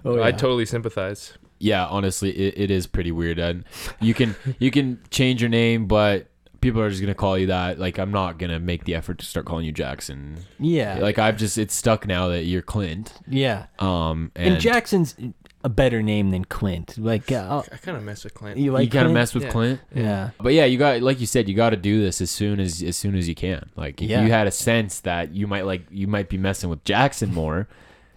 Oh, 0.04 0.22
i 0.22 0.32
totally 0.32 0.66
sympathize 0.66 1.38
yeah 1.60 1.86
honestly 1.86 2.32
it, 2.32 2.54
it 2.58 2.72
is 2.72 2.88
pretty 2.88 3.12
weird 3.12 3.38
and 3.40 3.64
you 4.02 4.14
can 4.14 4.36
you 4.60 4.72
can 4.72 5.00
change 5.12 5.42
your 5.42 5.50
name 5.50 5.86
but 5.86 6.28
people 6.62 6.82
are 6.82 6.90
just 6.90 7.02
gonna 7.02 7.14
call 7.14 7.38
you 7.38 7.48
that 7.48 7.80
like 7.80 7.98
i'm 7.98 8.12
not 8.12 8.38
gonna 8.38 8.60
make 8.60 8.84
the 8.86 8.96
effort 8.96 9.18
to 9.18 9.26
start 9.26 9.46
calling 9.46 9.66
you 9.66 9.72
jackson 9.72 10.38
yeah. 10.60 10.98
like 11.00 11.18
i've 11.18 11.38
just 11.38 11.58
it's 11.58 11.74
stuck 11.74 12.06
now 12.08 12.28
that 12.28 12.44
you're 12.44 12.62
clint 12.62 13.14
yeah. 13.28 13.66
um 13.80 14.32
and, 14.36 14.54
And, 14.54 14.62
Jackson's 14.62 15.16
a 15.62 15.68
better 15.68 16.02
name 16.02 16.32
than 16.32 16.46
Clint. 16.46 16.98
Like, 16.98 17.32
uh, 17.34 17.62
i 17.72 17.76
kind 17.78 17.98
of 17.98 18.04
mess 18.04 18.24
with 18.24 18.34
clint 18.34 18.58
you 18.58 18.72
like 18.72 18.86
you 18.86 18.90
kind 18.90 19.08
of 19.08 19.14
mess 19.14 19.34
with 19.34 19.44
Yeah. 19.44 19.50
clint 19.52 19.82
Yeah. 19.94 20.30
but 20.40 20.54
yeah 20.54 20.66
you 20.66 20.78
got 20.78 21.02
like 21.02 21.20
you 21.20 21.26
said 21.26 21.50
you 21.50 21.56
got 21.56 21.72
to 21.72 21.78
do 21.78 22.02
this 22.02 22.22
as 22.22 22.32
soon 22.32 22.60
as 22.60 22.82
as 22.82 22.96
soon 22.96 23.16
as 23.16 23.28
you 23.28 23.36
can 23.36 23.70
like 23.76 24.02
if 24.02 24.10
Yeah. 24.10 24.24
you 24.24 24.32
had 24.32 24.48
a 24.48 24.52
sense 24.52 25.02
that 25.02 25.34
you 25.34 25.48
might 25.48 25.66
like 25.66 25.84
you 25.92 26.08
might 26.08 26.30
be 26.30 26.38
messing 26.38 26.70
with 26.70 26.84
jackson 26.86 27.34
more 27.34 27.68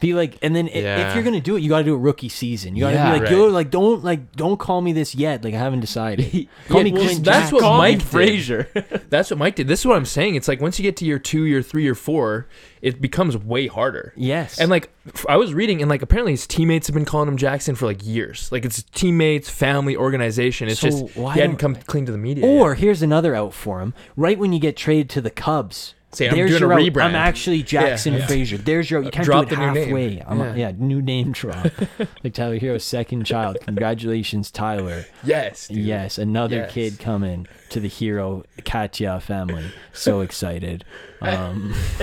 Be 0.02 0.12
like, 0.14 0.36
and 0.42 0.54
then 0.54 0.66
i- 0.66 0.72
if 0.72 0.84
Yeah. 0.84 1.14
you're 1.14 1.22
gonna 1.22 1.40
do 1.40 1.56
it, 1.56 1.60
you 1.62 1.68
gotta 1.70 1.84
do 1.84 1.94
it 1.94 1.98
rookie 1.98 2.28
season. 2.28 2.76
You 2.76 2.80
gotta 2.82 2.96
Yeah. 2.96 3.06
be 3.06 3.12
like, 3.20 3.22
Right. 3.22 3.32
yo, 3.32 3.44
like 3.46 3.70
don't 3.70 4.02
like 4.04 4.36
don't 4.36 4.58
call 4.58 4.82
me 4.82 4.92
this 4.92 5.14
yet. 5.14 5.42
Like 5.44 5.54
I 5.54 5.58
haven't 5.58 5.80
decided. 5.80 6.48
Call 6.68 6.82
me 6.82 6.92
well, 6.92 7.02
Clint. 7.04 7.24
that's 7.24 7.38
Jackson. 7.38 7.54
what 7.54 7.60
Call 7.62 7.74
me 7.74 7.78
Mike 7.78 7.98
did. 8.00 8.06
Frazier. 8.08 8.68
that's 9.10 9.30
what 9.30 9.38
mike 9.38 9.54
did 9.54 9.68
this 9.68 9.80
is 9.80 9.86
what 9.86 9.96
i'm 9.96 10.04
saying 10.06 10.34
it's 10.34 10.48
like 10.48 10.60
once 10.60 10.78
you 10.78 10.82
get 10.82 10.96
to 10.96 11.04
year 11.04 11.18
two 11.18 11.44
year 11.44 11.62
three 11.62 11.82
year 11.84 11.94
four 11.94 12.48
it 12.80 13.00
becomes 13.00 13.36
way 13.36 13.66
harder 13.68 14.12
Yes. 14.16 14.58
And 14.58 14.70
like 14.70 14.90
f- 15.06 15.24
I 15.28 15.36
was 15.36 15.54
reading, 15.54 15.80
and 15.80 15.88
like 15.88 16.02
apparently 16.02 16.32
his 16.32 16.46
teammates 16.48 16.88
have 16.88 16.94
been 16.94 17.04
calling 17.04 17.28
him 17.28 17.36
Jackson 17.36 17.76
for 17.76 17.86
like 17.86 18.04
years. 18.04 18.48
Like 18.50 18.64
it's 18.64 18.82
teammates, 18.82 19.48
family, 19.48 19.96
organization. 19.96 20.68
It's 20.68 20.80
So 20.80 20.90
just 20.90 21.16
why 21.16 21.34
he 21.34 21.40
hadn't 21.40 21.60
don't- 21.60 21.74
come 21.76 21.82
clean 21.86 22.06
to 22.06 22.12
the 22.12 22.18
media. 22.18 22.44
or 22.44 22.74
here's 22.74 23.02
another 23.02 23.36
out 23.36 23.54
for 23.54 23.80
him. 23.80 23.94
Right 24.16 24.36
when 24.38 24.52
you 24.52 24.58
get 24.58 24.76
traded 24.76 25.08
to 25.10 25.20
the 25.20 25.30
Cubs. 25.30 25.94
Say, 26.14 26.28
I'm 26.28 26.34
there's 26.36 26.50
doing 26.50 26.62
a 26.62 26.66
your 26.66 26.72
out. 26.74 26.78
rebrand. 26.80 27.02
I'm 27.04 27.14
actually 27.14 27.62
Jackson 27.62 28.12
yeah. 28.14 28.26
Frazier. 28.26 28.58
There's 28.58 28.90
your. 28.90 29.02
You 29.02 29.10
can't 29.10 29.24
Drop 29.24 29.48
do 29.48 29.54
it 29.54 29.56
the 29.56 29.66
new 29.66 29.72
name. 29.72 29.84
halfway. 29.84 30.22
I'm 30.26 30.40
a- 30.42 30.44
Yeah. 30.48 30.54
yeah, 30.68 30.72
new 30.76 31.00
name 31.00 31.32
drop. 31.32 31.68
like 32.22 32.34
Tyler 32.34 32.58
Herro's 32.58 32.84
second 32.84 33.24
child. 33.24 33.56
Congratulations, 33.62 34.50
Tyler. 34.50 35.06
yes, 35.24 35.68
dude. 35.68 35.78
Yes, 35.78 36.18
another 36.18 36.56
Yes. 36.56 36.72
kid 36.72 36.98
coming 36.98 37.46
to 37.70 37.80
the 37.80 37.88
Herro 37.88 38.44
Katya 38.66 39.20
family. 39.20 39.64
So 39.94 40.20
excited. 40.26 40.84
Um, 41.22 41.72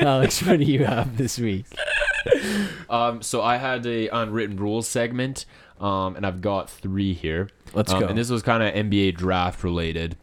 Alex, 0.00 0.42
what 0.42 0.58
do 0.58 0.64
you 0.64 0.84
have 0.84 1.16
this 1.16 1.38
week? 1.38 1.66
Um, 2.88 3.22
so 3.22 3.42
I 3.42 3.56
had 3.56 3.84
a 3.86 4.08
unwritten 4.08 4.56
rules 4.56 4.88
segment, 4.88 5.44
um, 5.80 6.16
and 6.16 6.26
I've 6.26 6.40
got 6.40 6.70
three 6.70 7.12
here. 7.14 7.50
Let's 7.74 7.92
Um, 7.92 8.00
go. 8.00 8.06
And 8.06 8.16
this 8.18 8.30
was 8.30 8.42
kind 8.42 8.62
of 8.62 8.72
NBA 8.74 9.16
draft 9.16 9.62
related. 9.64 10.16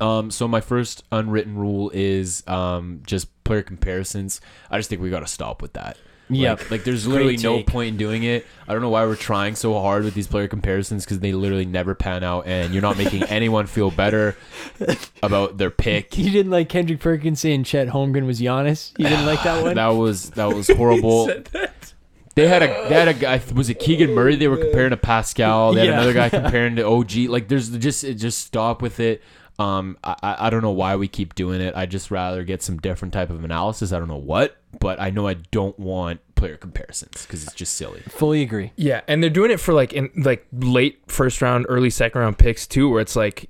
Um, 0.00 0.30
so 0.30 0.46
my 0.48 0.60
first 0.60 1.04
unwritten 1.12 1.56
rule 1.56 1.90
is 1.94 2.42
um, 2.46 3.02
just 3.06 3.28
player 3.44 3.62
comparisons. 3.62 4.40
I 4.70 4.78
just 4.78 4.90
think 4.90 5.00
we 5.02 5.10
got 5.10 5.20
to 5.20 5.26
stop 5.26 5.62
with 5.62 5.72
that. 5.74 5.96
Yep. 6.28 6.58
Like, 6.62 6.70
like 6.72 6.84
there's 6.84 7.06
literally 7.06 7.36
no 7.36 7.62
point 7.62 7.90
in 7.90 7.96
doing 7.96 8.24
it. 8.24 8.44
I 8.66 8.72
don't 8.72 8.82
know 8.82 8.88
why 8.88 9.06
we're 9.06 9.14
trying 9.14 9.54
so 9.54 9.78
hard 9.80 10.02
with 10.02 10.14
these 10.14 10.26
player 10.26 10.48
comparisons 10.48 11.04
because 11.04 11.20
they 11.20 11.32
literally 11.32 11.66
never 11.66 11.94
pan 11.94 12.24
out, 12.24 12.48
and 12.48 12.72
you're 12.72 12.82
not 12.82 12.98
making 12.98 13.22
anyone 13.24 13.66
feel 13.66 13.92
better 13.92 14.36
about 15.22 15.56
their 15.58 15.70
pick. 15.70 16.18
You 16.26 16.30
didn't 16.30 16.50
like 16.50 16.68
Kendrick 16.68 16.98
Perkins 16.98 17.38
saying 17.40 17.62
Chet 17.64 17.86
Holmgren 17.88 18.26
was 18.26 18.40
Giannis? 18.40 18.90
You 18.98 19.08
didn't 19.08 19.26
like 19.26 19.42
that 19.44 19.62
one? 19.62 19.76
That 19.76 19.88
was 19.90 20.30
that 20.30 20.46
was 20.52 20.66
horrible. 20.76 21.26
They 22.34 22.48
had 22.48 22.62
a 22.64 22.88
they 22.88 22.94
had 22.94 23.06
a 23.08 23.14
guy 23.14 23.40
was 23.54 23.70
it 23.70 23.78
Keegan 23.78 24.12
Murray 24.12 24.34
they 24.34 24.48
were 24.48 24.56
comparing 24.56 24.90
to 24.90 24.96
Pascal. 24.96 25.72
They 25.74 25.80
had 25.80 25.88
Yeah. 25.90 25.94
another 25.94 26.12
guy 26.12 26.28
comparing 26.42 26.74
to 26.76 26.86
OG. 26.86 27.12
Like 27.28 27.46
there's 27.48 27.70
just 27.70 28.02
it 28.02 28.14
just 28.14 28.38
stop 28.44 28.82
with 28.82 28.98
it. 28.98 29.22
Um, 29.58 29.96
I 30.04 30.14
I 30.22 30.36
I 30.46 30.50
don't 30.50 30.62
know 30.62 30.70
why 30.70 30.96
we 30.96 31.08
keep 31.08 31.34
doing 31.34 31.60
it. 31.60 31.74
I 31.76 31.86
just 31.86 32.10
rather 32.10 32.44
get 32.44 32.62
some 32.62 32.76
different 32.78 33.14
type 33.14 33.30
of 33.30 33.42
analysis. 33.44 33.92
I 33.92 33.98
don't 33.98 34.08
know 34.08 34.16
what, 34.16 34.56
but 34.80 35.00
I 35.00 35.10
know 35.10 35.26
I 35.26 35.34
don't 35.34 35.78
want 35.78 36.20
player 36.34 36.56
comparisons 36.58 37.22
because 37.26 37.42
it's 37.44 37.54
just 37.54 37.74
silly. 37.74 38.00
Fully 38.08 38.42
agree. 38.42 38.72
Yeah, 38.76 39.00
and 39.08 39.22
they're 39.22 39.30
doing 39.30 39.50
it 39.50 39.58
for 39.60 39.72
like 39.72 39.92
in 39.94 40.10
like 40.16 40.46
late 40.52 41.00
first 41.08 41.40
round, 41.40 41.64
early 41.68 41.88
second 41.90 42.20
round 42.20 42.36
picks 42.38 42.66
too, 42.66 42.90
where 42.90 43.00
it's 43.00 43.16
like 43.16 43.48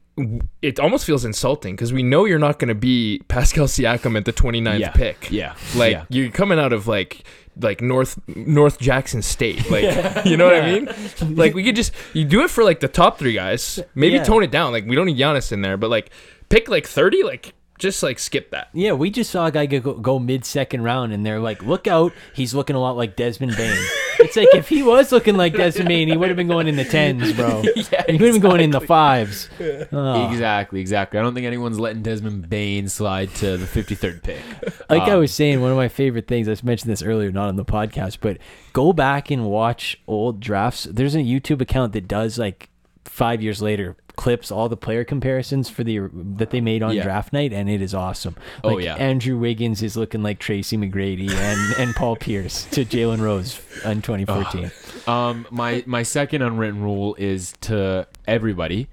it 0.62 0.80
almost 0.80 1.04
feels 1.04 1.24
insulting 1.24 1.74
because 1.74 1.92
we 1.92 2.02
know 2.02 2.24
you're 2.24 2.38
not 2.38 2.58
going 2.58 2.68
to 2.68 2.74
be 2.74 3.20
Pascal 3.28 3.66
Siakam 3.66 4.16
at 4.16 4.24
the 4.24 4.32
29th 4.32 4.78
Yeah. 4.78 4.90
pick. 4.92 5.30
Yeah, 5.30 5.54
Like 5.74 5.92
yeah. 5.92 6.04
you're 6.08 6.30
coming 6.30 6.58
out 6.58 6.72
of 6.72 6.86
like 6.86 7.24
like 7.60 7.80
North 7.80 8.18
North 8.28 8.78
Jackson 8.78 9.22
State. 9.22 9.64
Like 9.70 10.24
you 10.26 10.36
know 10.36 10.46
what 10.46 10.54
I 10.62 10.72
mean? 10.72 11.36
Like 11.36 11.54
we 11.54 11.62
could 11.64 11.76
just 11.76 11.92
you 12.12 12.24
do 12.24 12.42
it 12.42 12.50
for 12.50 12.62
like 12.64 12.80
the 12.80 12.88
top 12.88 13.18
three 13.18 13.32
guys. 13.32 13.80
Maybe 13.94 14.16
Yeah. 14.16 14.24
tone 14.24 14.42
it 14.42 14.50
down. 14.50 14.72
Like 14.72 14.86
we 14.86 14.94
don't 14.96 15.06
need 15.06 15.18
Giannis 15.18 15.52
in 15.52 15.62
there, 15.62 15.76
but 15.76 15.90
like 15.90 16.10
pick 16.48 16.68
like 16.68 16.86
30. 16.86 17.22
Like 17.22 17.54
just 17.78 18.02
like 18.02 18.18
skip 18.18 18.50
that. 18.50 18.68
Yeah, 18.72 18.92
we 18.92 19.10
just 19.10 19.30
saw 19.30 19.46
a 19.46 19.50
guy 19.50 19.66
go, 19.66 19.94
go 19.94 20.18
mid 20.18 20.44
second 20.44 20.82
round, 20.82 21.12
and 21.12 21.24
they're 21.24 21.40
like, 21.40 21.62
"Look 21.62 21.86
out, 21.86 22.12
he's 22.34 22.54
looking 22.54 22.76
a 22.76 22.80
lot 22.80 22.96
like 22.96 23.16
Desmond 23.16 23.56
Bane." 23.56 23.84
it's 24.18 24.36
like 24.36 24.48
if 24.54 24.68
he 24.68 24.82
was 24.82 25.12
looking 25.12 25.36
like 25.36 25.54
Desmond 25.54 25.88
Bane, 25.88 26.08
he 26.08 26.16
would 26.16 26.28
have 26.28 26.36
been 26.36 26.48
going 26.48 26.68
in 26.68 26.76
the 26.76 26.84
tens, 26.84 27.32
bro. 27.34 27.62
Yeah, 27.76 28.04
And 28.08 28.16
he 28.16 28.22
would 28.22 28.32
have 28.32 28.40
been 28.40 28.50
going 28.50 28.60
in 28.62 28.70
the 28.70 28.80
fives. 28.80 29.48
Oh. 29.92 30.30
Exactly, 30.30 30.80
exactly. 30.80 31.18
I 31.18 31.22
don't 31.22 31.34
think 31.34 31.46
anyone's 31.46 31.78
letting 31.78 32.02
Desmond 32.02 32.48
Bane 32.48 32.88
slide 32.88 33.34
to 33.36 33.56
the 33.58 33.66
53rd 33.66 34.22
pick. 34.22 34.40
Like 34.88 35.02
I 35.02 35.12
Um, 35.12 35.20
was 35.20 35.32
saying, 35.34 35.60
one 35.60 35.70
of 35.70 35.76
my 35.76 35.88
favorite 35.88 36.26
things, 36.26 36.48
I 36.48 36.56
mentioned 36.64 36.90
this 36.90 37.02
earlier, 37.02 37.30
not 37.30 37.48
on 37.48 37.56
the 37.56 37.64
podcast, 37.64 38.18
but 38.20 38.38
go 38.72 38.92
back 38.92 39.30
and 39.30 39.44
watch 39.46 40.00
old 40.06 40.40
drafts. 40.40 40.84
There's 40.84 41.14
a 41.14 41.18
YouTube 41.18 41.60
account 41.60 41.92
that 41.92 42.08
does 42.08 42.38
like 42.38 42.70
five 43.04 43.42
years 43.42 43.60
later 43.62 43.96
clips 44.16 44.50
all 44.50 44.68
the 44.68 44.76
player 44.76 45.04
comparisons 45.04 45.68
for 45.68 45.84
the 45.84 46.00
that 46.12 46.50
they 46.50 46.60
made 46.60 46.82
on 46.82 46.94
Yeah. 46.94 47.02
draft 47.02 47.32
night 47.32 47.52
and 47.52 47.68
it 47.68 47.82
is 47.82 47.94
awesome. 47.94 48.34
Oh, 48.64 48.78
yeah. 48.78 48.96
Andrew 48.96 49.36
Wiggins 49.38 49.82
is 49.82 49.96
looking 49.96 50.22
like 50.22 50.38
Tracy 50.38 50.76
McGrady 50.78 51.30
and, 51.30 51.74
and 51.78 51.94
Paul 51.94 52.16
Pierce 52.16 52.64
to 52.72 52.84
Jalen 52.84 53.20
Rose 53.20 53.60
in 53.84 54.00
2014. 54.02 54.70
Um, 55.06 55.46
my 55.50 55.84
my 55.86 56.02
second 56.02 56.42
unwritten 56.42 56.82
rule 56.82 57.14
is 57.18 57.52
to 57.62 58.08
everybody: 58.26 58.88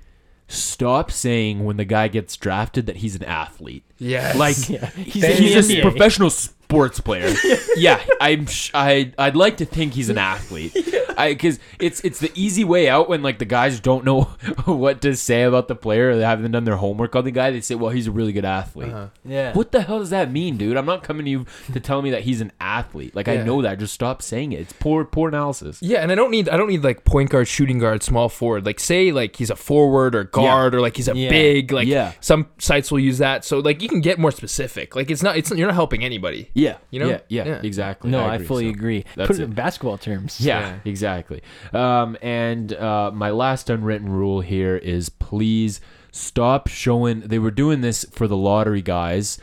stop 0.47 1.09
saying 1.11 1.63
when 1.65 1.77
the 1.77 1.85
guy 1.85 2.07
gets 2.07 2.35
drafted 2.37 2.85
that 2.87 2.97
he's 2.97 3.15
an 3.15 3.23
athlete. 3.23 3.83
Yeah, 3.97 4.33
Like 4.35 4.57
Yeah. 4.69 4.89
He's, 4.91 5.23
Thank 5.23 5.39
in 5.39 5.43
the 5.45 5.51
he's 5.53 5.71
a 5.71 5.81
professional 5.81 6.29
sports 6.29 6.99
player. 6.99 7.33
yeah, 7.77 8.03
I'm. 8.19 8.45
Sh- 8.47 8.71
I 8.73 9.13
I'd 9.17 9.35
like 9.35 9.57
to 9.57 9.65
think 9.65 9.93
he's 9.93 10.09
an 10.09 10.17
athlete. 10.17 10.75
I 11.17 11.33
because 11.33 11.59
it's 11.79 11.99
it's 12.01 12.19
the 12.19 12.31
easy 12.35 12.63
way 12.63 12.89
out 12.89 13.09
when 13.09 13.21
like 13.21 13.39
the 13.39 13.45
guys 13.45 13.79
don't 13.79 14.05
know 14.05 14.21
what 14.65 15.01
to 15.01 15.15
say 15.15 15.43
about 15.43 15.67
the 15.67 15.75
player 15.75 16.09
or 16.09 16.15
they 16.17 16.23
haven't 16.23 16.51
done 16.51 16.63
their 16.63 16.77
homework 16.77 17.15
on 17.15 17.25
the 17.25 17.31
guy. 17.31 17.51
They 17.51 17.61
say, 17.61 17.75
"Well, 17.75 17.89
he's 17.91 18.07
a 18.07 18.11
really 18.11 18.33
good 18.33 18.45
athlete." 18.45 18.91
Uh-huh. 18.91 19.07
Yeah. 19.25 19.53
What 19.53 19.71
the 19.71 19.81
hell 19.81 19.99
does 19.99 20.09
that 20.11 20.31
mean, 20.31 20.57
dude? 20.57 20.77
I'm 20.77 20.85
not 20.85 21.03
coming 21.03 21.25
to 21.25 21.31
you 21.31 21.45
to 21.73 21.79
tell 21.79 22.01
me 22.01 22.11
that 22.11 22.21
he's 22.21 22.41
an 22.41 22.51
athlete. 22.59 23.15
Like 23.15 23.27
I 23.27 23.33
Yeah. 23.35 23.43
know 23.43 23.61
that. 23.61 23.79
Just 23.79 23.93
stop 23.93 24.21
saying 24.21 24.51
it. 24.51 24.59
It's 24.61 24.73
poor 24.73 25.05
poor 25.05 25.29
analysis. 25.29 25.79
Yeah, 25.81 25.99
and 25.99 26.11
I 26.11 26.15
don't 26.15 26.31
need 26.31 26.49
I 26.49 26.57
don't 26.57 26.69
need 26.69 26.83
like 26.83 27.03
point 27.05 27.29
guard, 27.29 27.47
shooting 27.47 27.79
guard, 27.79 28.03
small 28.03 28.29
forward. 28.29 28.65
Like 28.65 28.79
say 28.79 29.11
like 29.11 29.35
he's 29.35 29.49
a 29.49 29.55
forward 29.55 30.15
or 30.15 30.23
guard 30.25 30.73
or 30.75 30.81
like 30.81 30.95
he's 30.97 31.07
a 31.07 31.15
Yeah. 31.15 31.29
big 31.29 31.71
like 31.71 31.87
Yeah. 31.87 32.13
some 32.21 32.47
sites 32.59 32.91
will 32.91 32.99
use 32.99 33.17
that. 33.19 33.45
So 33.45 33.59
like 33.59 33.81
you 33.81 33.89
can 33.89 34.01
get 34.01 34.19
more 34.19 34.31
specific. 34.31 34.95
Like 34.95 35.09
it's 35.11 35.23
not 35.23 35.37
it's 35.37 35.51
you're 35.51 35.67
not 35.67 35.75
helping 35.75 36.03
anybody. 36.03 36.49
Yeah, 36.53 36.77
You 36.91 36.99
know? 36.99 37.09
Yeah, 37.09 37.19
yeah, 37.29 37.45
Yeah. 37.45 37.59
exactly. 37.63 38.09
No, 38.09 38.19
I, 38.23 38.35
agree. 38.35 38.47
fully 38.47 38.65
So, 38.65 38.69
agree. 38.71 39.05
that's 39.15 39.27
Put 39.27 39.37
it 39.37 39.41
it. 39.41 39.45
in 39.45 39.51
basketball 39.53 39.97
terms. 39.97 40.39
Yeah, 40.39 40.59
Yeah. 40.59 40.73
Exactly. 41.03 41.41
Um, 41.73 42.17
and 42.21 42.73
uh, 42.73 43.11
my 43.13 43.31
last 43.31 43.69
unwritten 43.69 44.09
rule 44.09 44.41
here 44.41 44.77
is 44.77 45.09
please 45.09 45.81
stop 46.11 46.67
showing. 46.67 47.21
They 47.21 47.39
were 47.39 47.51
doing 47.51 47.81
this 47.81 48.05
for 48.11 48.27
the 48.27 48.37
lottery 48.37 48.81
guys. 48.81 49.37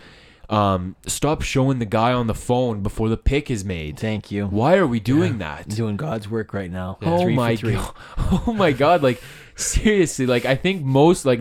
Um, 0.48 0.96
stop 1.06 1.42
showing 1.42 1.78
the 1.78 1.84
guy 1.86 2.12
on 2.12 2.26
the 2.26 2.34
phone 2.34 2.82
before 2.82 3.08
the 3.08 3.16
pick 3.16 3.50
is 3.52 3.64
made. 3.64 3.98
Thank 3.98 4.32
you. 4.32 4.46
Why 4.46 4.76
are 4.78 4.86
we 4.86 4.98
doing 4.98 5.38
that? 5.38 5.68
Doing 5.68 5.96
God's 5.96 6.28
work 6.28 6.52
right 6.52 6.70
now. 6.70 6.98
Oh 7.02 7.22
Three 7.22 7.34
for 7.34 7.36
my 7.36 7.56
three. 7.56 7.74
god! 7.74 7.94
Oh 8.46 8.52
my 8.52 8.72
god! 8.72 9.02
Like 9.02 9.22
seriously, 9.54 10.26
like 10.26 10.44
I 10.46 10.56
think 10.56 10.82
most 10.82 11.24
like 11.24 11.40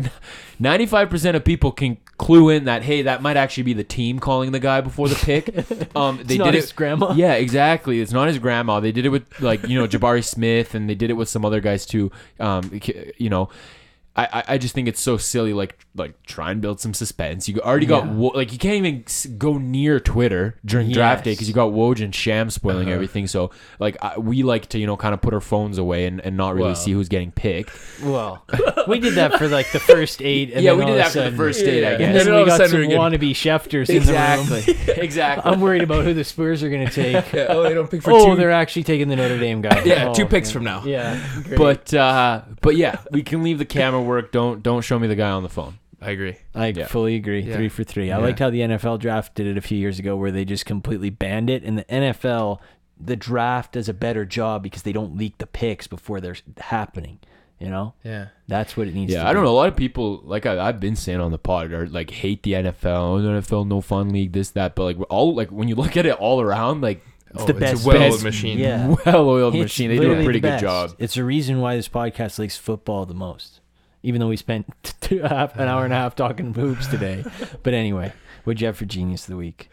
ninety 0.59 0.85
five 0.85 1.09
percent 1.09 1.35
of 1.35 1.43
people 1.43 1.71
can 1.71 1.97
clue 2.19 2.49
in 2.49 2.65
that 2.65 2.83
hey, 2.83 3.01
that 3.03 3.23
might 3.23 3.37
actually 3.37 3.63
be 3.63 3.73
the 3.73 3.83
team 3.83 4.19
calling 4.19 4.51
the 4.51 4.59
guy 4.59 4.81
before 4.81 5.09
the 5.09 5.15
pick. 5.15 5.49
Um, 5.95 6.19
they 6.23 6.37
not 6.37 6.45
did 6.45 6.53
his 6.55 6.69
it. 6.69 6.75
grandma. 6.75 7.13
Yeah, 7.15 7.33
exactly. 7.33 7.99
It's 7.99 8.11
not 8.11 8.27
his 8.27 8.37
grandma. 8.37 8.79
They 8.79 8.91
did 8.91 9.05
it 9.05 9.09
with 9.09 9.23
like 9.41 9.67
you 9.67 9.79
know 9.79 9.87
Jabari 9.87 10.23
Smith, 10.23 10.75
and 10.75 10.87
they 10.89 10.93
did 10.95 11.09
it 11.09 11.13
with 11.13 11.27
some 11.29 11.43
other 11.43 11.59
guys 11.61 11.85
too. 11.85 12.11
Um, 12.39 12.79
you 13.17 13.29
know. 13.29 13.49
I, 14.25 14.43
I- 14.47 14.57
just 14.57 14.75
think 14.75 14.87
it's 14.87 14.99
so 15.01 15.17
silly. 15.17 15.53
Like 15.53 15.77
like 15.95 16.21
try 16.23 16.51
and 16.51 16.61
build 16.61 16.79
some 16.79 16.93
suspense. 16.93 17.47
You 17.49 17.59
already 17.61 17.85
got 17.85 18.05
Yeah. 18.05 18.11
Wo- 18.13 18.31
like 18.35 18.51
you 18.53 18.57
can't 18.59 18.75
even 18.85 19.37
go 19.37 19.57
near 19.57 19.99
Twitter 19.99 20.57
during 20.65 20.91
draft 20.91 21.23
day 21.23 21.31
because 21.33 21.47
you 21.47 21.53
got 21.53 21.71
Woj 21.71 22.03
and 22.03 22.13
Shams 22.13 22.53
spoiling 22.53 22.87
Uh-huh. 22.87 22.95
everything. 22.95 23.27
So 23.27 23.51
like 23.79 23.97
I, 24.03 24.17
we 24.17 24.43
like 24.43 24.67
to 24.69 24.79
you 24.79 24.87
know 24.87 24.97
kind 24.97 25.13
of 25.13 25.21
put 25.21 25.33
our 25.33 25.41
phones 25.41 25.77
away 25.77 26.05
and, 26.05 26.19
and 26.21 26.35
not 26.37 26.55
really 26.55 26.67
Well. 26.69 26.75
see 26.75 26.91
who's 26.91 27.09
getting 27.09 27.31
picked. 27.31 27.71
Well, 28.03 28.43
we 28.87 28.99
did 28.99 29.15
that 29.15 29.35
for 29.37 29.47
like 29.47 29.71
the 29.71 29.79
first 29.79 30.21
eight. 30.21 30.51
And 30.53 30.63
yeah, 30.63 30.71
then 30.71 30.79
we 30.79 30.85
did 30.85 30.97
that 30.97 31.07
for 31.11 31.19
the 31.19 31.23
sudden- 31.25 31.37
first 31.37 31.59
date, 31.65 31.85
I 31.85 31.91
guess. 31.97 31.99
And 31.99 32.03
And 32.09 32.15
then 32.15 32.25
then 32.25 32.33
we 32.33 32.37
all 32.37 32.41
of 32.43 32.47
a 32.47 32.51
got 32.51 32.57
sudden 32.57 32.71
some 32.71 32.81
getting- 32.81 32.97
wannabe 32.99 33.31
Schefters 33.31 33.89
in 33.89 34.03
the 34.05 34.11
room. 34.13 34.39
exactly, 34.57 34.93
exactly. 35.03 35.51
I'm 35.51 35.61
worried 35.61 35.83
about 35.83 36.03
who 36.05 36.13
the 36.13 36.23
Spurs 36.23 36.63
are 36.63 36.69
going 36.69 36.87
to 36.87 36.93
take. 36.93 37.33
Yeah, 37.33 37.47
oh, 37.49 37.63
they 37.63 37.73
don't 37.73 37.89
pick 37.89 38.01
for 38.03 38.11
oh, 38.11 38.25
two. 38.31 38.35
they're 38.35 38.51
actually 38.51 38.83
taking 38.83 39.07
the 39.07 39.15
Notre 39.15 39.37
Dame 39.39 39.61
guy. 39.61 39.83
Yeah, 39.83 40.09
Oh, 40.09 40.13
two 40.13 40.25
picks 40.25 40.49
okay. 40.49 40.53
from 40.53 40.63
now. 40.63 40.83
Yeah, 40.85 41.19
great. 41.43 41.57
but 41.57 41.93
uh, 41.93 42.41
but 42.61 42.75
yeah, 42.75 42.97
we 43.11 43.23
can 43.23 43.43
leave 43.43 43.57
the 43.57 43.65
camera 43.65 44.01
work. 44.09 44.31
Don't 44.31 44.61
don't 44.61 44.81
show 44.81 44.99
me 44.99 45.07
the 45.07 45.15
guy 45.15 45.29
on 45.29 45.43
the 45.43 45.49
phone. 45.49 45.79
I 46.01 46.11
agree. 46.11 46.35
I 46.55 46.67
Yeah. 46.67 46.87
fully 46.87 47.15
agree. 47.15 47.41
Yeah. 47.41 47.55
Three 47.55 47.69
for 47.69 47.83
three. 47.83 48.11
I 48.11 48.17
Yeah. 48.17 48.23
liked 48.25 48.39
how 48.39 48.49
the 48.49 48.61
NFL 48.61 48.97
draft 48.99 49.35
did 49.35 49.47
it 49.47 49.57
a 49.57 49.61
few 49.61 49.77
years 49.77 49.99
ago, 49.99 50.15
where 50.15 50.31
they 50.31 50.45
just 50.45 50.65
completely 50.65 51.09
banned 51.09 51.49
it. 51.49 51.63
And 51.63 51.77
the 51.77 51.83
NFL, 51.93 52.61
the 52.99 53.15
draft 53.17 53.73
does 53.73 53.89
a 53.89 53.93
better 53.93 54.23
job 54.25 54.63
because 54.63 54.83
they 54.83 54.93
don't 54.93 55.17
leak 55.17 55.37
the 55.39 55.45
picks 55.47 55.87
before 55.87 56.21
they're 56.21 56.37
happening. 56.57 57.19
You 57.59 57.67
know, 57.67 57.93
Yeah. 58.05 58.27
that's 58.47 58.77
what 58.77 58.87
it 58.87 58.93
needs. 58.93 59.11
Yeah, 59.11 59.23
to 59.23 59.27
I 59.29 59.33
don't 59.33 59.41
be. 59.43 59.47
know. 59.47 59.51
A 59.51 59.57
lot 59.57 59.67
of 59.67 59.75
people, 59.75 60.21
like 60.23 60.45
I, 60.45 60.57
I've 60.69 60.79
been 60.79 60.95
saying 60.95 61.19
on 61.19 61.31
the 61.31 61.37
pod, 61.37 61.73
are 61.73 61.87
like 61.87 62.09
hate 62.11 62.43
the 62.43 62.53
NFL. 62.55 63.15
Oh, 63.17 63.21
the 63.21 63.27
NFL 63.41 63.67
no 63.67 63.81
fun 63.81 64.09
league, 64.13 64.31
this 64.31 64.51
that. 64.51 64.75
But 64.75 64.83
like 64.85 64.97
all 65.09 65.35
like 65.35 65.49
when 65.49 65.67
you 65.67 65.75
look 65.75 65.97
at 65.97 66.05
it 66.05 66.13
all 66.13 66.39
around, 66.39 66.79
like 66.81 67.01
It's 67.31 67.43
Oh, 67.43 67.45
the 67.45 67.51
it's 67.51 67.59
best 67.59 67.85
a 67.85 67.87
well-oiled 67.89 68.11
best- 68.13 68.23
machine. 68.23 68.57
Yeah. 68.57 68.95
well-oiled 69.05 69.53
It's 69.55 69.61
machine. 69.63 69.89
They 69.89 69.99
do 69.99 70.13
a 70.13 70.23
pretty 70.23 70.39
good 70.39 70.59
job. 70.61 70.95
It's 70.97 71.17
a 71.17 71.23
reason 71.25 71.59
why 71.59 71.75
this 71.75 71.89
podcast 71.89 72.39
likes 72.39 72.55
football 72.57 73.05
the 73.05 73.13
most, 73.13 73.58
even 74.03 74.19
though 74.19 74.27
we 74.27 74.37
spent 74.37 74.67
two, 75.01 75.21
half, 75.21 75.55
an 75.57 75.67
hour 75.67 75.83
and 75.83 75.93
a 75.93 75.97
half 75.97 76.15
talking 76.15 76.53
hoops 76.53 76.87
today. 76.87 77.23
But 77.63 77.73
anyway, 77.73 78.13
what'd 78.43 78.61
you 78.61 78.67
have 78.67 78.77
for 78.77 78.85
genius 78.85 79.23
of 79.23 79.31
the 79.31 79.35
week? 79.37 79.69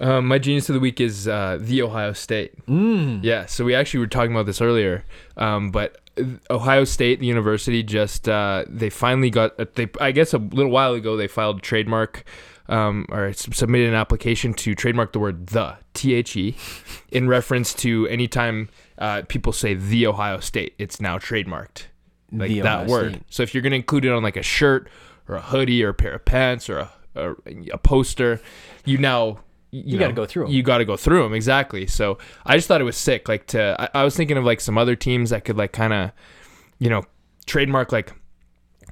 Um, 0.00 0.26
my 0.26 0.38
genius 0.38 0.68
of 0.68 0.74
the 0.74 0.80
week 0.80 1.00
is 1.00 1.26
uh, 1.26 1.58
the 1.60 1.82
Ohio 1.82 2.12
State. 2.12 2.64
Mm. 2.66 3.20
Yeah, 3.22 3.46
so 3.46 3.64
we 3.64 3.74
actually 3.74 4.00
were 4.00 4.06
talking 4.06 4.32
about 4.32 4.46
this 4.46 4.60
earlier, 4.60 5.04
um, 5.36 5.70
but 5.70 6.00
Ohio 6.50 6.84
State, 6.84 7.20
the 7.20 7.26
university, 7.26 7.82
just 7.82 8.28
uh, 8.28 8.64
they 8.68 8.90
finally 8.90 9.30
got. 9.30 9.74
They 9.74 9.88
I 10.00 10.12
guess 10.12 10.32
a 10.32 10.38
little 10.38 10.70
while 10.70 10.94
ago 10.94 11.16
they 11.16 11.26
filed 11.26 11.58
a 11.58 11.60
trademark, 11.60 12.24
um, 12.68 13.06
or 13.10 13.32
submitted 13.32 13.88
an 13.88 13.94
application 13.94 14.54
to 14.54 14.74
trademark 14.74 15.12
the 15.12 15.18
word 15.18 15.48
the 15.48 15.76
T 15.94 16.14
H 16.14 16.36
E, 16.36 16.56
in 17.10 17.28
reference 17.28 17.74
to 17.74 18.06
anytime 18.06 18.68
uh, 18.98 19.22
people 19.28 19.52
say 19.52 19.74
the 19.74 20.06
Ohio 20.06 20.38
State, 20.38 20.74
it's 20.78 21.00
now 21.00 21.18
trademarked 21.18 21.87
like 22.32 22.48
The 22.48 22.60
that 22.60 22.86
word. 22.86 23.20
So 23.30 23.42
if 23.42 23.54
you're 23.54 23.62
gonna 23.62 23.76
include 23.76 24.04
it 24.04 24.12
on 24.12 24.22
like 24.22 24.36
a 24.36 24.42
shirt 24.42 24.88
or 25.28 25.36
a 25.36 25.40
hoodie 25.42 25.82
or 25.84 25.90
a 25.90 25.94
pair 25.94 26.14
of 26.14 26.24
pants 26.24 26.68
or 26.68 26.78
a 26.78 26.90
a, 27.14 27.34
a 27.72 27.78
poster, 27.78 28.40
you 28.84 28.98
now 28.98 29.40
you, 29.70 29.82
You 29.84 29.98
gotta 29.98 30.12
go 30.12 30.24
through 30.24 30.46
'em. 30.46 30.50
You 30.52 30.62
got 30.62 30.78
to 30.78 30.84
go 30.86 30.96
through 30.96 31.22
them 31.24 31.34
exactly. 31.34 31.86
So 31.86 32.16
I 32.46 32.56
just 32.56 32.68
thought 32.68 32.80
it 32.80 32.84
was 32.84 32.96
sick. 32.96 33.28
Like 33.28 33.46
to 33.48 33.76
I, 33.94 34.00
I 34.00 34.04
was 34.04 34.16
thinking 34.16 34.36
of 34.36 34.44
like 34.44 34.60
some 34.60 34.78
other 34.78 34.96
teams 34.96 35.30
that 35.30 35.44
could 35.44 35.58
like 35.58 35.72
kind 35.72 35.92
of 35.92 36.12
you 36.78 36.88
know 36.88 37.04
trademark 37.46 37.92
like 37.92 38.12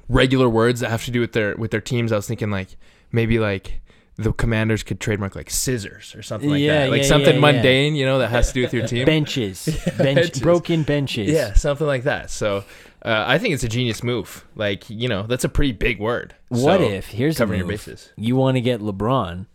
regular 0.09 0.49
words 0.49 0.79
that 0.81 0.89
have 0.89 1.05
to 1.05 1.11
do 1.11 1.19
with 1.19 1.31
their 1.33 1.55
with 1.55 1.71
their 1.71 1.81
teams. 1.81 2.11
I 2.11 2.15
was 2.17 2.27
thinking 2.27 2.51
like 2.51 2.75
maybe 3.11 3.39
like 3.39 3.81
the 4.17 4.33
commanders 4.33 4.83
could 4.83 4.99
trademark 4.99 5.35
like 5.35 5.49
scissors 5.49 6.15
or 6.15 6.21
something 6.23 6.49
like 6.49 6.59
Yeah, 6.61 6.85
that. 6.85 6.89
Like 6.91 7.01
yeah, 7.03 7.07
something 7.07 7.35
yeah, 7.35 7.39
mundane, 7.41 7.95
you 7.95 8.05
know, 8.05 8.19
that 8.19 8.29
has 8.29 8.47
to 8.47 8.53
do 8.55 8.61
with 8.63 8.73
your 8.73 8.87
team. 8.87 9.05
Benches, 9.05 9.65
bench, 9.97 9.97
benches. 9.97 10.39
broken 10.41 10.83
benches. 10.83 11.29
Yeah, 11.29 11.53
something 11.53 11.85
like 11.87 12.03
that. 12.03 12.29
So 12.31 12.63
uh, 13.03 13.23
I 13.27 13.37
think 13.37 13.53
it's 13.53 13.63
a 13.63 13.69
genius 13.69 14.03
move. 14.03 14.45
Like 14.55 14.89
you 14.89 15.07
know, 15.07 15.23
that's 15.27 15.43
a 15.43 15.49
pretty 15.49 15.71
big 15.71 15.99
word. 15.99 16.35
What 16.49 16.79
So, 16.79 16.83
if 16.89 17.07
here's 17.09 17.37
covering 17.37 17.59
your 17.59 17.67
bases? 17.67 18.11
You 18.15 18.35
want 18.35 18.55
to 18.55 18.61
get 18.61 18.81
LeBron. 18.81 19.45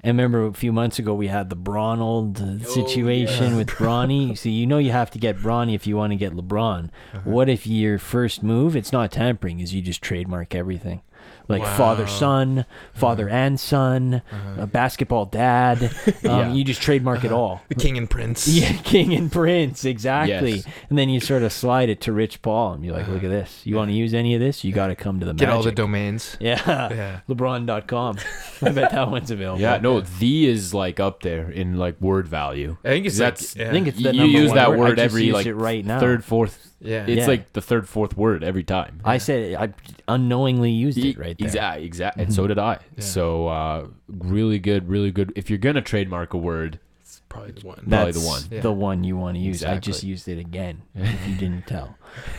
And 0.00 0.16
remember 0.16 0.46
a 0.46 0.52
few 0.52 0.72
months 0.72 1.00
ago 1.00 1.12
we 1.12 1.26
had 1.26 1.50
the 1.50 1.56
Bronald 1.56 2.40
uh, 2.40 2.64
situation 2.64 3.56
with 3.56 3.66
Bronny. 3.68 4.38
So 4.38 4.48
you 4.48 4.64
know 4.64 4.78
you 4.78 4.92
have 4.92 5.10
to 5.10 5.18
get 5.18 5.36
Bronny 5.38 5.74
if 5.74 5.88
you 5.88 5.96
want 5.96 6.12
to 6.12 6.16
get 6.16 6.32
LeBron. 6.34 6.90
What 7.24 7.48
if 7.48 7.66
your 7.66 7.98
first 7.98 8.42
move, 8.44 8.76
it's 8.76 8.92
not 8.92 9.10
tampering, 9.10 9.58
is 9.58 9.74
you 9.74 9.82
just 9.82 10.00
trademark 10.00 10.54
everything. 10.54 11.02
Like 11.48 11.64
father 11.64 12.06
son, 12.06 12.66
father 12.92 13.28
and 13.28 13.58
son, 13.58 14.20
uh, 14.58 14.66
basketball 14.66 15.24
dad. 15.26 15.90
Um, 16.08 16.24
Yeah. 16.24 16.52
You 16.52 16.64
just 16.64 16.82
trademark 16.82 17.24
it 17.24 17.32
all. 17.32 17.62
The 17.68 17.74
king 17.74 17.96
and 17.96 18.08
prince. 18.08 18.46
Yeah, 18.58 18.72
King 18.82 19.14
and 19.14 19.30
Prince, 19.30 19.84
exactly. 19.84 20.56
Yes. 20.56 20.66
And 20.90 20.98
then 20.98 21.08
you 21.08 21.20
sort 21.20 21.42
of 21.42 21.52
slide 21.52 21.88
it 21.88 22.00
to 22.02 22.12
Rich 22.12 22.42
Paul 22.42 22.72
and 22.74 22.82
be 22.82 22.90
like, 22.90 23.06
look 23.08 23.22
at 23.22 23.30
this. 23.30 23.60
You 23.64 23.76
want 23.76 23.90
to 23.90 23.96
use 23.96 24.14
any 24.14 24.34
of 24.34 24.40
this? 24.40 24.64
You 24.64 24.72
got 24.72 24.88
to 24.88 24.96
come 24.96 25.20
to 25.20 25.26
the 25.26 25.32
Get 25.34 25.48
all 25.48 25.62
the 25.62 25.72
domains. 25.72 26.36
Yeah. 26.40 26.58
Yeah. 26.92 27.20
LeBron.com. 27.28 28.18
I 28.62 28.70
bet 28.70 28.90
that 28.90 29.10
one's 29.10 29.30
available. 29.30 29.60
Yeah, 29.60 29.78
no, 29.78 30.00
the 30.00 30.46
is 30.46 30.74
like 30.74 30.98
up 31.00 31.22
there 31.22 31.50
in 31.50 31.76
like 31.76 32.00
word 32.00 32.26
value. 32.28 32.76
I 32.84 32.88
think 32.88 33.06
it's 33.06 33.18
That's 33.18 33.54
like, 33.56 33.64
yeah. 33.64 33.68
I 33.68 33.72
think 33.72 33.88
it's 33.88 34.02
the 34.02 34.12
you 34.14 34.20
number 34.22 34.38
use 34.38 34.48
one 34.48 34.56
that 34.56 34.70
word. 34.70 34.78
Word 34.78 34.98
every 34.98 35.30
like 35.32 35.46
right 35.52 35.84
now. 35.84 36.00
third, 36.00 36.24
fourth. 36.24 36.67
Yeah. 36.80 37.04
It's 37.06 37.20
Yeah. 37.20 37.26
like 37.26 37.52
the 37.52 37.60
third, 37.60 37.88
fourth 37.88 38.16
word 38.16 38.42
every 38.44 38.64
time. 38.64 39.00
I 39.04 39.18
said 39.18 39.54
I 39.54 39.72
unknowingly 40.12 40.70
used 40.70 40.98
it 40.98 41.18
right 41.18 41.36
there. 41.38 41.46
Exactly, 41.46 41.84
exactly. 41.86 42.24
And 42.24 42.32
so 42.34 42.46
did 42.46 42.58
I. 42.58 42.78
So 42.98 43.48
uh, 43.48 43.86
really 44.08 44.58
good, 44.58 44.88
really 44.88 45.10
good. 45.10 45.32
If 45.36 45.50
you're 45.50 45.58
gonna 45.58 45.82
trademark 45.82 46.34
a 46.34 46.38
word, 46.38 46.78
It's 47.00 47.22
probably 47.28 47.52
the 47.52 47.66
one. 47.66 47.76
Probably 47.76 48.12
That's 48.12 48.20
the 48.20 48.26
one. 48.26 48.42
Yeah. 48.50 48.60
the 48.60 48.72
one 48.72 49.04
you 49.04 49.16
want 49.16 49.36
to 49.36 49.40
use. 49.40 49.64
I 49.64 49.78
just 49.78 50.02
Exactly. 50.04 50.08
used 50.10 50.28
it 50.28 50.38
again. 50.38 50.82
If 50.94 51.28
you 51.28 51.34
didn't 51.36 51.66
tell, 51.66 51.96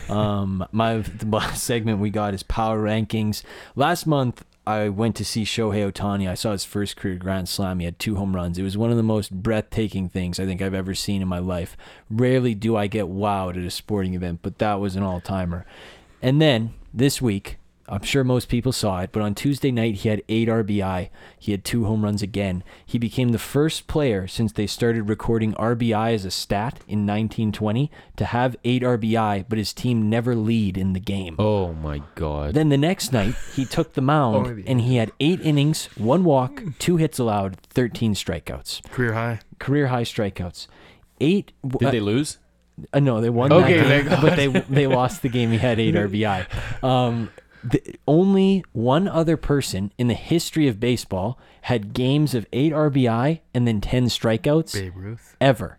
um, 0.08 0.66
my 0.72 0.98
the 1.18 1.40
segment 1.54 1.98
we 2.00 2.10
got 2.10 2.34
is 2.34 2.42
power 2.42 2.82
rankings. 2.82 3.42
Last 3.76 4.06
month 4.06 4.44
I 4.70 4.88
went 4.88 5.16
to 5.16 5.24
see 5.24 5.44
Shohei 5.44 5.90
Ohtani. 5.90 6.28
I 6.28 6.34
saw 6.34 6.52
his 6.52 6.64
first 6.64 6.96
career 6.96 7.16
Grand 7.16 7.48
Slam. 7.48 7.80
He 7.80 7.84
had 7.84 7.98
two 7.98 8.16
home 8.16 8.34
runs. 8.34 8.58
It 8.58 8.62
was 8.62 8.78
one 8.78 8.90
of 8.90 8.96
the 8.96 9.02
most 9.02 9.30
breathtaking 9.30 10.08
things 10.08 10.38
I 10.38 10.46
think 10.46 10.62
I've 10.62 10.74
ever 10.74 10.94
seen 10.94 11.22
in 11.22 11.28
my 11.28 11.38
life. 11.38 11.76
Rarely 12.08 12.54
do 12.54 12.76
I 12.76 12.86
get 12.86 13.06
wowed 13.06 13.58
at 13.58 13.64
a 13.64 13.70
sporting 13.70 14.14
event, 14.14 14.40
but 14.42 14.58
that 14.58 14.80
was 14.80 14.96
an 14.96 15.02
all 15.02 15.20
timer. 15.20 15.66
And 16.22 16.40
then 16.40 16.74
this 16.92 17.20
week, 17.20 17.58
I'm 17.90 18.02
sure 18.02 18.22
most 18.22 18.48
people 18.48 18.70
saw 18.72 19.00
it, 19.00 19.10
but 19.10 19.20
on 19.20 19.34
Tuesday 19.34 19.72
night 19.72 19.96
he 19.96 20.08
had 20.08 20.22
eight 20.28 20.48
RBI. 20.48 21.10
He 21.38 21.50
had 21.50 21.64
two 21.64 21.84
home 21.86 22.04
runs 22.04 22.22
again. 22.22 22.62
He 22.86 22.98
became 22.98 23.30
the 23.30 23.38
first 23.38 23.88
player 23.88 24.28
since 24.28 24.52
they 24.52 24.68
started 24.68 25.08
recording 25.08 25.54
RBI 25.54 26.14
as 26.14 26.24
a 26.24 26.30
stat 26.30 26.74
in 26.86 27.04
1920 27.06 27.90
to 28.16 28.24
have 28.26 28.56
eight 28.62 28.82
RBI, 28.82 29.44
but 29.48 29.58
his 29.58 29.72
team 29.72 30.08
never 30.08 30.36
lead 30.36 30.78
in 30.78 30.92
the 30.92 31.00
game. 31.00 31.34
Oh 31.38 31.72
my 31.72 32.00
god. 32.14 32.54
Then 32.54 32.68
the 32.68 32.78
next 32.78 33.12
night, 33.12 33.34
he 33.54 33.64
took 33.64 33.94
the 33.94 34.00
mound 34.00 34.36
Only 34.36 34.62
the 34.62 34.68
and 34.68 34.80
he 34.82 34.96
had 34.96 35.10
eight 35.18 35.40
innings, 35.40 35.86
one 35.96 36.22
walk, 36.22 36.62
two 36.78 36.96
hits 36.96 37.18
allowed, 37.18 37.56
13 37.56 38.14
strikeouts. 38.14 38.88
Career 38.90 39.14
high. 39.14 39.40
Career 39.58 39.88
high 39.88 40.04
strikeouts. 40.04 40.68
Eight. 41.20 41.50
Did 41.66 41.88
uh, 41.88 41.90
they 41.90 42.00
lose? 42.00 42.38
uh, 42.92 43.00
no, 43.00 43.20
they 43.20 43.30
won 43.30 43.52
Okay, 43.52 43.80
that 43.82 44.08
game, 44.08 44.20
but 44.20 44.36
they 44.36 44.46
they 44.46 44.86
lost 44.86 45.22
the 45.22 45.28
game. 45.28 45.50
He 45.50 45.58
had 45.58 45.78
eight 45.80 45.94
RBI. 45.94 46.46
Um, 46.82 47.30
the, 47.62 47.96
only 48.06 48.64
one 48.72 49.08
other 49.08 49.36
person 49.36 49.92
in 49.98 50.08
the 50.08 50.14
history 50.14 50.68
of 50.68 50.80
baseball 50.80 51.38
had 51.62 51.92
games 51.92 52.34
of 52.34 52.46
eight 52.52 52.72
RBI 52.72 53.40
and 53.54 53.66
then 53.66 53.80
ten 53.80 54.06
strikeouts 54.06 54.72
Babe 54.74 54.96
Ruth. 54.96 55.36
ever. 55.40 55.78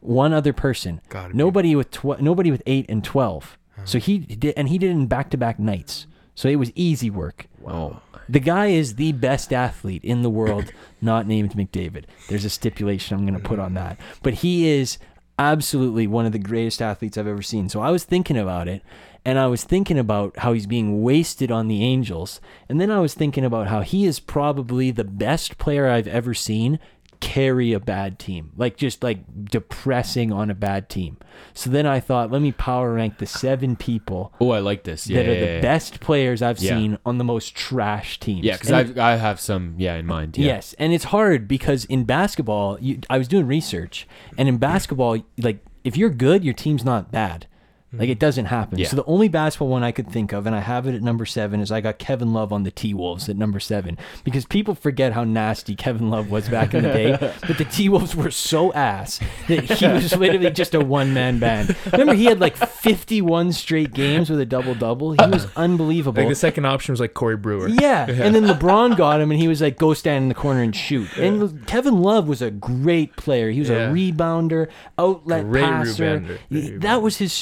One 0.00 0.32
other 0.32 0.52
person. 0.52 1.00
Gotta 1.08 1.32
be. 1.32 1.38
Nobody 1.38 1.76
with 1.76 1.90
tw- 1.90 2.20
nobody 2.20 2.50
with 2.50 2.62
eight 2.66 2.86
and 2.88 3.04
twelve. 3.04 3.56
So 3.84 3.98
he 3.98 4.18
did, 4.18 4.54
and 4.56 4.68
he 4.68 4.78
did 4.78 4.88
it 4.88 4.92
in 4.92 5.06
back 5.06 5.30
to 5.30 5.36
back 5.36 5.58
nights. 5.58 6.06
So 6.34 6.48
it 6.48 6.56
was 6.56 6.70
easy 6.74 7.10
work. 7.10 7.46
Wow. 7.60 8.00
The 8.28 8.40
guy 8.40 8.66
is 8.66 8.94
the 8.94 9.12
best 9.12 9.52
athlete 9.52 10.04
in 10.04 10.22
the 10.22 10.30
world, 10.30 10.72
not 11.00 11.26
named 11.26 11.52
McDavid. 11.54 12.04
There's 12.28 12.44
a 12.44 12.50
stipulation 12.50 13.16
I'm 13.16 13.26
going 13.26 13.40
to 13.40 13.46
put 13.46 13.58
on 13.58 13.74
that. 13.74 13.98
Mm. 13.98 14.02
But 14.22 14.34
he 14.34 14.68
is 14.68 14.98
absolutely 15.38 16.06
one 16.06 16.26
of 16.26 16.32
the 16.32 16.38
greatest 16.38 16.80
athletes 16.80 17.18
I've 17.18 17.26
ever 17.26 17.42
seen. 17.42 17.68
So 17.68 17.80
I 17.80 17.90
was 17.90 18.04
thinking 18.04 18.36
about 18.36 18.68
it, 18.68 18.82
and 19.24 19.38
I 19.38 19.46
was 19.46 19.64
thinking 19.64 19.98
about 19.98 20.38
how 20.38 20.52
he's 20.52 20.66
being 20.66 21.02
wasted 21.02 21.50
on 21.50 21.68
the 21.68 21.82
Angels. 21.82 22.40
And 22.68 22.80
then 22.80 22.90
I 22.90 23.00
was 23.00 23.14
thinking 23.14 23.44
about 23.44 23.68
how 23.68 23.82
he 23.82 24.04
is 24.04 24.18
probably 24.18 24.90
the 24.90 25.04
best 25.04 25.58
player 25.58 25.88
I've 25.88 26.08
ever 26.08 26.34
seen 26.34 26.78
carry 27.22 27.72
a 27.72 27.78
bad 27.78 28.18
team. 28.18 28.50
Like 28.56 28.76
just 28.76 29.02
like 29.02 29.20
depressing 29.44 30.32
on 30.32 30.50
a 30.50 30.54
bad 30.54 30.88
team. 30.88 31.18
So 31.54 31.70
then 31.70 31.86
I 31.86 32.00
thought, 32.00 32.32
let 32.32 32.42
me 32.42 32.50
power 32.50 32.94
rank 32.94 33.18
the 33.18 33.26
seven 33.26 33.76
people 33.76 34.34
Oh, 34.40 34.50
I 34.50 34.58
like 34.58 34.82
this. 34.82 35.06
Yeah, 35.06 35.22
that 35.22 35.28
are 35.28 35.34
yeah, 35.34 35.40
the 35.40 35.52
yeah. 35.52 35.60
best 35.60 36.00
players 36.00 36.42
I've 36.42 36.58
seen 36.58 36.98
on 37.06 37.18
the 37.18 37.24
most 37.24 37.54
trash 37.54 38.18
teams. 38.18 38.44
Yeah, 38.44 38.56
because 38.56 38.72
I 38.72 39.12
I 39.12 39.16
have 39.16 39.40
some 39.40 39.76
yeah 39.78 39.94
in 39.94 40.04
mind. 40.04 40.36
Yeah. 40.36 40.46
Yes, 40.46 40.74
and 40.78 40.92
it's 40.92 41.04
hard 41.04 41.46
because 41.46 41.84
in 41.84 42.04
basketball, 42.04 42.78
you, 42.80 42.98
I 43.08 43.18
was 43.18 43.28
doing 43.28 43.46
research, 43.46 44.06
and 44.36 44.48
in 44.48 44.58
basketball, 44.58 45.18
like 45.38 45.64
if 45.84 45.96
you're 45.96 46.10
good, 46.10 46.44
your 46.44 46.54
team's 46.54 46.84
not 46.84 47.12
bad. 47.12 47.46
Like 47.92 48.08
it 48.08 48.12
mm-hmm. 48.12 48.18
doesn't 48.20 48.44
happen. 48.46 48.78
Yeah. 48.78 48.88
So 48.88 48.96
the 48.96 49.04
only 49.04 49.28
basketball 49.28 49.68
one 49.68 49.82
I 49.82 49.92
could 49.92 50.08
think 50.08 50.32
of, 50.32 50.46
and 50.46 50.56
I 50.56 50.60
have 50.60 50.86
it 50.86 50.94
at 50.94 51.02
number 51.02 51.26
seven, 51.26 51.60
is 51.60 51.70
I 51.70 51.80
got 51.80 51.98
Kevin 51.98 52.32
Love 52.32 52.52
on 52.52 52.62
the 52.62 52.70
T 52.70 52.94
Wolves 52.94 53.28
at 53.28 53.36
number 53.36 53.60
seven 53.60 53.98
because 54.24 54.46
people 54.46 54.74
forget 54.74 55.12
how 55.12 55.24
nasty 55.24 55.74
Kevin 55.74 56.08
Love 56.08 56.30
was 56.30 56.48
back 56.48 56.72
in 56.72 56.84
the 56.84 56.88
day. 56.88 57.16
but 57.46 57.58
the 57.58 57.66
T 57.66 57.88
Wolves 57.88 58.16
were 58.16 58.30
so 58.30 58.72
ass 58.72 59.20
that 59.48 59.64
he 59.64 59.86
was 59.86 60.16
literally 60.16 60.50
just 60.50 60.74
a 60.74 60.80
one 60.80 61.12
man 61.12 61.38
band. 61.38 61.76
Remember, 61.92 62.14
he 62.14 62.24
had 62.24 62.40
like 62.40 62.56
51 62.56 63.52
straight 63.52 63.92
games 63.92 64.30
with 64.30 64.40
a 64.40 64.46
double 64.46 64.74
double. 64.74 65.12
He 65.12 65.26
was 65.26 65.46
unbelievable. 65.56 66.22
Like 66.22 66.30
the 66.30 66.34
second 66.34 66.64
option 66.64 66.92
was 66.92 67.00
like 67.00 67.14
Corey 67.14 67.36
Brewer. 67.36 67.68
Yeah. 67.82 68.06
And 68.08 68.34
then 68.34 68.44
LeBron 68.44 68.96
got 68.96 69.20
him 69.20 69.32
and 69.32 69.40
he 69.40 69.48
was 69.48 69.60
like, 69.60 69.76
go 69.76 69.92
stand 69.92 70.22
in 70.22 70.28
the 70.28 70.34
corner 70.34 70.62
and 70.62 70.76
shoot. 70.76 71.08
And 71.16 71.66
Kevin 71.66 72.00
Love 72.00 72.28
was 72.28 72.40
a 72.40 72.50
great 72.50 73.16
player. 73.16 73.50
He 73.50 73.58
was 73.58 73.70
Yeah. 73.70 73.90
a 73.90 73.92
rebounder, 73.92 74.68
outlet 74.98 75.44
Great 75.44 75.64
passer. 75.64 76.20
rebounder. 76.50 76.80
That 76.80 77.02
was 77.02 77.16
his 77.16 77.32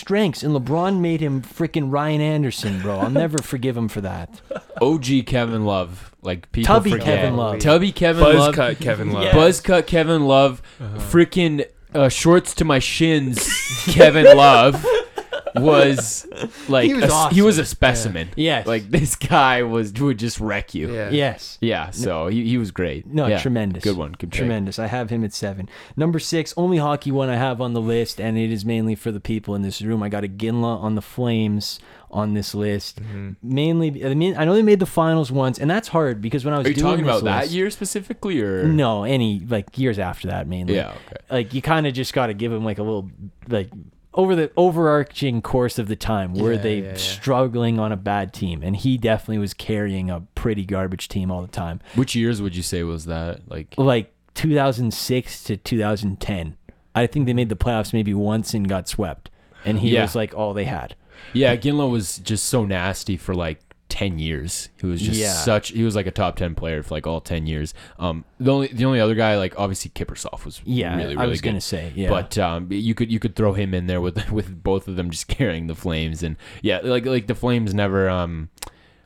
strengths. 0.40 0.56
And 0.56 0.66
LeBron 0.66 1.00
made 1.00 1.20
him 1.20 1.42
freaking 1.42 1.92
Ryan 1.92 2.20
Anderson, 2.20 2.80
bro. 2.80 2.98
I'll 2.98 3.10
never 3.10 3.38
forgive 3.42 3.76
him 3.76 3.88
for 3.88 4.00
that. 4.02 4.40
OG 4.80 5.26
Kevin 5.26 5.64
Love. 5.64 6.14
Like 6.22 6.50
people 6.52 6.74
Tubby 6.74 6.90
forget. 6.92 7.06
Kevin 7.06 7.36
Love. 7.36 7.58
Tubby 7.60 7.92
Kevin 7.92 8.22
Buzz 8.22 8.36
Love. 8.36 8.54
cut 8.54 8.78
Kevin 8.78 9.10
Love. 9.12 9.24
Yeah. 9.24 9.34
Buzz 9.34 9.60
cut 9.60 9.86
Kevin 9.86 10.26
Love. 10.26 10.60
Uh-huh. 10.80 10.98
Freaking 10.98 11.64
uh, 11.94 12.08
shorts 12.08 12.54
to 12.56 12.64
my 12.64 12.78
shins. 12.78 13.48
Kevin 13.86 14.36
Love 14.36 14.84
was 15.56 16.26
like 16.68 16.86
He 16.86 16.94
was 16.94 17.04
a, 17.04 17.06
he 17.06 17.12
awesome. 17.12 17.44
was 17.44 17.58
a 17.58 17.64
specimen. 17.64 18.28
Yes. 18.36 18.66
Like 18.66 18.90
this 18.90 19.16
guy 19.16 19.62
was 19.62 19.92
would 19.94 20.18
just 20.18 20.40
wreck 20.40 20.74
you. 20.74 20.92
Yeah. 20.92 21.10
Yes. 21.10 21.58
Yeah, 21.60 21.90
so 21.90 22.28
he, 22.28 22.46
he 22.46 22.58
was 22.58 22.70
great. 22.70 23.06
No, 23.06 23.26
Yeah, 23.26 23.38
tremendous. 23.40 23.82
Good 23.84 23.96
one. 23.96 24.12
Good 24.12 24.30
pick. 24.30 24.38
Tremendous. 24.38 24.78
I 24.78 24.86
have 24.86 25.10
him 25.10 25.24
at 25.24 25.32
seven. 25.32 25.68
Number 25.96 26.18
six, 26.18 26.54
only 26.56 26.78
hockey 26.78 27.10
one 27.10 27.28
I 27.28 27.36
have 27.36 27.60
on 27.60 27.72
the 27.74 27.80
list, 27.80 28.20
and 28.20 28.38
it 28.38 28.50
is 28.50 28.64
mainly 28.64 28.94
for 28.94 29.10
the 29.12 29.20
people 29.20 29.54
in 29.54 29.62
this 29.62 29.82
room. 29.82 30.02
I 30.02 30.08
got 30.08 30.22
Iginla 30.24 30.80
on 30.82 30.94
the 30.94 31.02
Flames 31.02 31.80
on 32.12 32.34
this 32.34 32.54
list. 32.54 33.00
Mm-hmm. 33.00 33.30
Mainly, 33.42 34.04
I 34.04 34.14
mean, 34.14 34.36
I 34.36 34.44
know 34.44 34.54
they 34.54 34.62
made 34.62 34.80
the 34.80 34.86
finals 34.86 35.30
once, 35.30 35.58
and 35.58 35.70
that's 35.70 35.86
hard 35.88 36.20
because 36.20 36.44
when 36.44 36.52
I 36.54 36.58
was 36.58 36.66
Are 36.66 36.70
you 36.70 36.74
doing 36.74 36.90
talking 36.92 37.04
this 37.06 37.20
about 37.20 37.24
that 37.24 37.42
list- 37.42 37.52
year 37.54 37.70
specifically 37.70 38.40
or 38.40 38.64
No, 38.64 39.04
any 39.04 39.40
like 39.40 39.78
years 39.78 39.98
after 39.98 40.28
that 40.28 40.48
mainly. 40.48 40.74
Yeah, 40.74 40.88
okay. 41.06 41.16
Like 41.30 41.54
you 41.54 41.62
kind 41.62 41.86
of 41.86 41.94
just 41.94 42.12
got 42.12 42.26
to 42.26 42.34
give 42.34 42.50
him 42.52 42.64
like 42.64 42.78
a 42.78 42.82
little 42.82 43.10
like 43.48 43.70
over 44.14 44.34
the 44.34 44.50
overarching 44.56 45.40
course 45.40 45.78
of 45.78 45.88
the 45.88 45.96
time 45.96 46.34
were 46.34 46.54
Yeah, 46.54 46.58
they 46.58 46.78
yeah, 46.80 46.88
yeah. 46.88 46.94
struggling 46.96 47.78
on 47.78 47.92
a 47.92 47.96
bad 47.96 48.32
team 48.32 48.62
and 48.62 48.76
he 48.76 48.98
definitely 48.98 49.38
was 49.38 49.54
carrying 49.54 50.10
a 50.10 50.22
pretty 50.34 50.64
garbage 50.64 51.08
team 51.08 51.30
all 51.30 51.42
the 51.42 51.48
time. 51.48 51.80
Which 51.94 52.14
years 52.14 52.42
would 52.42 52.56
you 52.56 52.62
say 52.62 52.82
was 52.82 53.04
that? 53.06 53.48
Like 53.48 53.74
Like 53.78 54.12
2006 54.34 55.44
to 55.44 55.56
2010. 55.56 56.56
I 56.94 57.06
think 57.06 57.26
they 57.26 57.32
made 57.32 57.48
the 57.48 57.56
playoffs 57.56 57.92
maybe 57.92 58.14
once 58.14 58.52
and 58.54 58.68
got 58.68 58.88
swept. 58.88 59.30
And 59.64 59.78
he 59.78 59.96
was 59.98 60.14
like 60.14 60.34
all 60.34 60.54
they 60.54 60.64
had. 60.64 60.96
Yeah, 61.32 61.54
Iginla 61.54 61.90
was 61.90 62.18
just 62.18 62.46
so 62.46 62.64
nasty 62.64 63.16
for 63.16 63.34
like 63.34 63.60
ten 63.90 64.18
years. 64.18 64.70
He 64.80 64.86
was 64.86 65.02
just 65.02 65.20
Yeah. 65.20 65.32
such. 65.34 65.68
He 65.68 65.82
was 65.82 65.94
like 65.94 66.06
a 66.06 66.10
top 66.10 66.36
ten 66.36 66.54
player 66.54 66.82
for 66.82 66.94
like 66.94 67.06
all 67.06 67.20
ten 67.20 67.46
years. 67.46 67.74
Um, 67.98 68.24
the 68.38 68.50
only 68.50 68.68
the 68.68 68.86
only 68.86 69.00
other 69.00 69.14
guy 69.14 69.36
like 69.36 69.58
obviously 69.58 69.90
Kiprusoff 69.90 70.46
was 70.46 70.62
Yeah, 70.64 70.96
really 70.96 71.14
really 71.16 71.16
I 71.18 71.26
was 71.26 71.40
good. 71.42 71.50
gonna 71.50 71.60
say 71.60 71.92
yeah. 71.94 72.08
But 72.08 72.38
um, 72.38 72.68
you 72.70 72.94
could 72.94 73.12
you 73.12 73.18
could 73.18 73.36
throw 73.36 73.52
him 73.52 73.74
in 73.74 73.86
there 73.86 74.00
with 74.00 74.30
with 74.32 74.62
both 74.62 74.88
of 74.88 74.96
them 74.96 75.10
just 75.10 75.28
carrying 75.38 75.66
the 75.66 75.74
Flames 75.74 76.22
and 76.22 76.36
yeah, 76.62 76.80
like 76.82 77.04
like 77.04 77.26
the 77.26 77.34
Flames 77.34 77.74
never 77.74 78.08
um. 78.08 78.48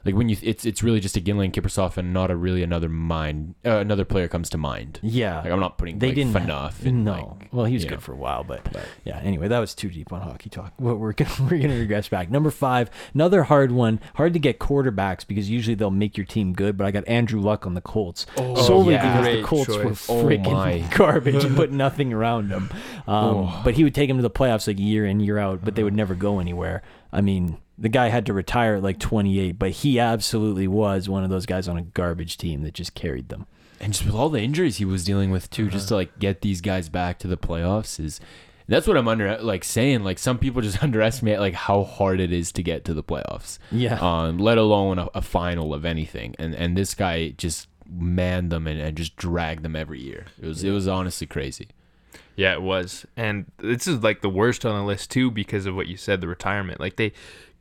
Like 0.04 0.14
when 0.14 0.28
you, 0.28 0.36
it's 0.42 0.64
it's 0.64 0.82
really 0.82 1.00
just 1.00 1.16
Iginla 1.16 1.44
and 1.46 1.52
Kiprusoff 1.52 1.96
and 1.96 2.12
not 2.12 2.30
a 2.30 2.36
really 2.36 2.62
another 2.62 2.88
mind, 2.88 3.54
uh, 3.64 3.78
another 3.78 4.04
player 4.04 4.28
comes 4.28 4.50
to 4.50 4.58
mind. 4.58 5.00
yeah, 5.02 5.40
Like 5.40 5.50
I'm 5.50 5.60
not 5.60 5.78
putting 5.78 5.98
they 5.98 6.08
like, 6.08 6.16
didn't 6.16 6.36
enough. 6.36 6.84
and 6.84 7.04
no. 7.04 7.12
like, 7.40 7.48
well, 7.52 7.64
he 7.64 7.74
was 7.74 7.84
good 7.84 7.94
know. 7.94 8.00
for 8.00 8.12
a 8.12 8.16
while, 8.16 8.44
but, 8.44 8.64
But- 8.72 8.84
yeah. 9.04 9.18
Anyway, 9.20 9.48
that 9.48 9.58
was 9.58 9.74
too 9.74 9.88
deep 9.88 10.12
on 10.12 10.20
hockey 10.20 10.50
talk. 10.50 10.74
Well, 10.78 10.94
we're 11.02 11.12
gonna 11.12 11.30
we're 11.50 11.58
gonna 11.60 11.78
regress 11.78 12.08
back. 12.08 12.30
Number 12.30 12.50
five, 12.50 12.90
another 13.14 13.44
hard 13.44 13.72
one. 13.72 14.00
Hard 14.16 14.32
to 14.34 14.38
get 14.38 14.58
quarterbacks 14.58 15.26
because 15.26 15.48
usually 15.48 15.74
they'll 15.74 15.90
make 15.90 16.16
your 16.16 16.26
team 16.26 16.52
good. 16.52 16.76
But 16.76 16.86
I 16.86 16.90
got 16.90 17.06
Andrew 17.08 17.40
Luck 17.40 17.66
on 17.66 17.74
the 17.74 17.80
Colts 17.80 18.26
solely 18.36 18.94
yeah. 18.94 19.20
because 19.22 19.36
the 19.36 19.42
Colts 19.42 19.66
choice. 19.74 20.08
were 20.08 20.14
Oh 20.14 20.24
freaking 20.24 20.52
my. 20.52 20.78
garbage 20.96 21.44
and 21.44 21.56
put 21.56 21.70
nothing 21.84 22.12
around 22.12 22.48
them. 22.50 22.70
Um, 23.06 23.50
But 23.64 23.74
he 23.74 23.84
would 23.84 23.94
take 23.94 24.08
them 24.08 24.18
to 24.18 24.22
the 24.22 24.30
playoffs 24.30 24.66
like 24.66 24.78
year 24.78 25.06
in 25.06 25.20
year 25.20 25.38
out, 25.38 25.64
but 25.64 25.74
they 25.76 25.82
would 25.82 25.94
never 25.94 26.14
go 26.14 26.38
anywhere. 26.40 26.82
I 27.12 27.20
mean. 27.20 27.58
The 27.76 27.88
guy 27.88 28.08
had 28.08 28.26
to 28.26 28.32
retire 28.32 28.76
at 28.76 28.82
like 28.82 28.98
28, 29.00 29.58
but 29.58 29.70
he 29.70 29.98
absolutely 29.98 30.68
was 30.68 31.08
one 31.08 31.24
of 31.24 31.30
those 31.30 31.46
guys 31.46 31.66
on 31.68 31.76
a 31.76 31.82
garbage 31.82 32.38
team 32.38 32.62
that 32.62 32.74
just 32.74 32.94
carried 32.94 33.28
them. 33.28 33.46
and 33.80 33.92
just 33.92 34.04
with 34.06 34.14
all 34.14 34.28
the 34.28 34.40
injuries 34.40 34.76
he 34.76 34.84
was 34.84 35.04
dealing 35.04 35.30
with 35.30 35.50
too, 35.50 35.68
just 35.68 35.88
to 35.88 35.94
like 35.94 36.18
get 36.18 36.40
these 36.42 36.60
guys 36.60 36.88
back 36.88 37.18
to 37.18 37.28
the 37.28 37.36
playoffs 37.36 37.98
is 37.98 38.20
that's 38.66 38.86
what 38.86 38.96
I'm 38.96 39.08
under 39.08 39.36
like 39.38 39.64
saying. 39.64 40.04
Like 40.04 40.18
some 40.18 40.38
people 40.38 40.62
just 40.62 40.82
underestimate 40.82 41.40
like 41.40 41.54
how 41.54 41.82
hard 41.84 42.20
it 42.20 42.32
is 42.32 42.52
to 42.52 42.62
get 42.62 42.84
to 42.86 42.94
the 42.94 43.02
playoffs. 43.02 43.58
Yeah. 43.72 43.98
Um, 44.00 44.38
let 44.38 44.56
alone 44.56 44.98
a, 44.98 45.08
a 45.14 45.20
final 45.22 45.74
of 45.74 45.84
anything. 45.84 46.34
And 46.38 46.54
and 46.54 46.76
this 46.76 46.94
guy 46.94 47.30
just 47.30 47.68
manned 47.90 48.50
them 48.50 48.66
and, 48.66 48.80
and 48.80 48.96
just 48.96 49.16
dragged 49.16 49.62
them 49.64 49.76
every 49.76 50.00
year. 50.00 50.26
It 50.40 50.46
was 50.46 50.62
it 50.64 50.70
was 50.70 50.86
honestly 50.88 51.26
crazy. 51.26 51.68
Yeah, 52.36 52.54
it 52.54 52.62
was. 52.62 53.06
And 53.16 53.46
this 53.58 53.86
is 53.86 54.02
like 54.02 54.20
the 54.20 54.28
worst 54.30 54.64
on 54.64 54.76
the 54.76 54.84
list 54.84 55.10
too 55.10 55.30
because 55.30 55.66
of 55.66 55.76
what 55.76 55.86
you 55.86 55.96
said, 55.96 56.20
the 56.20 56.28
retirement. 56.28 56.80
Like 56.80 56.96
they 56.96 57.12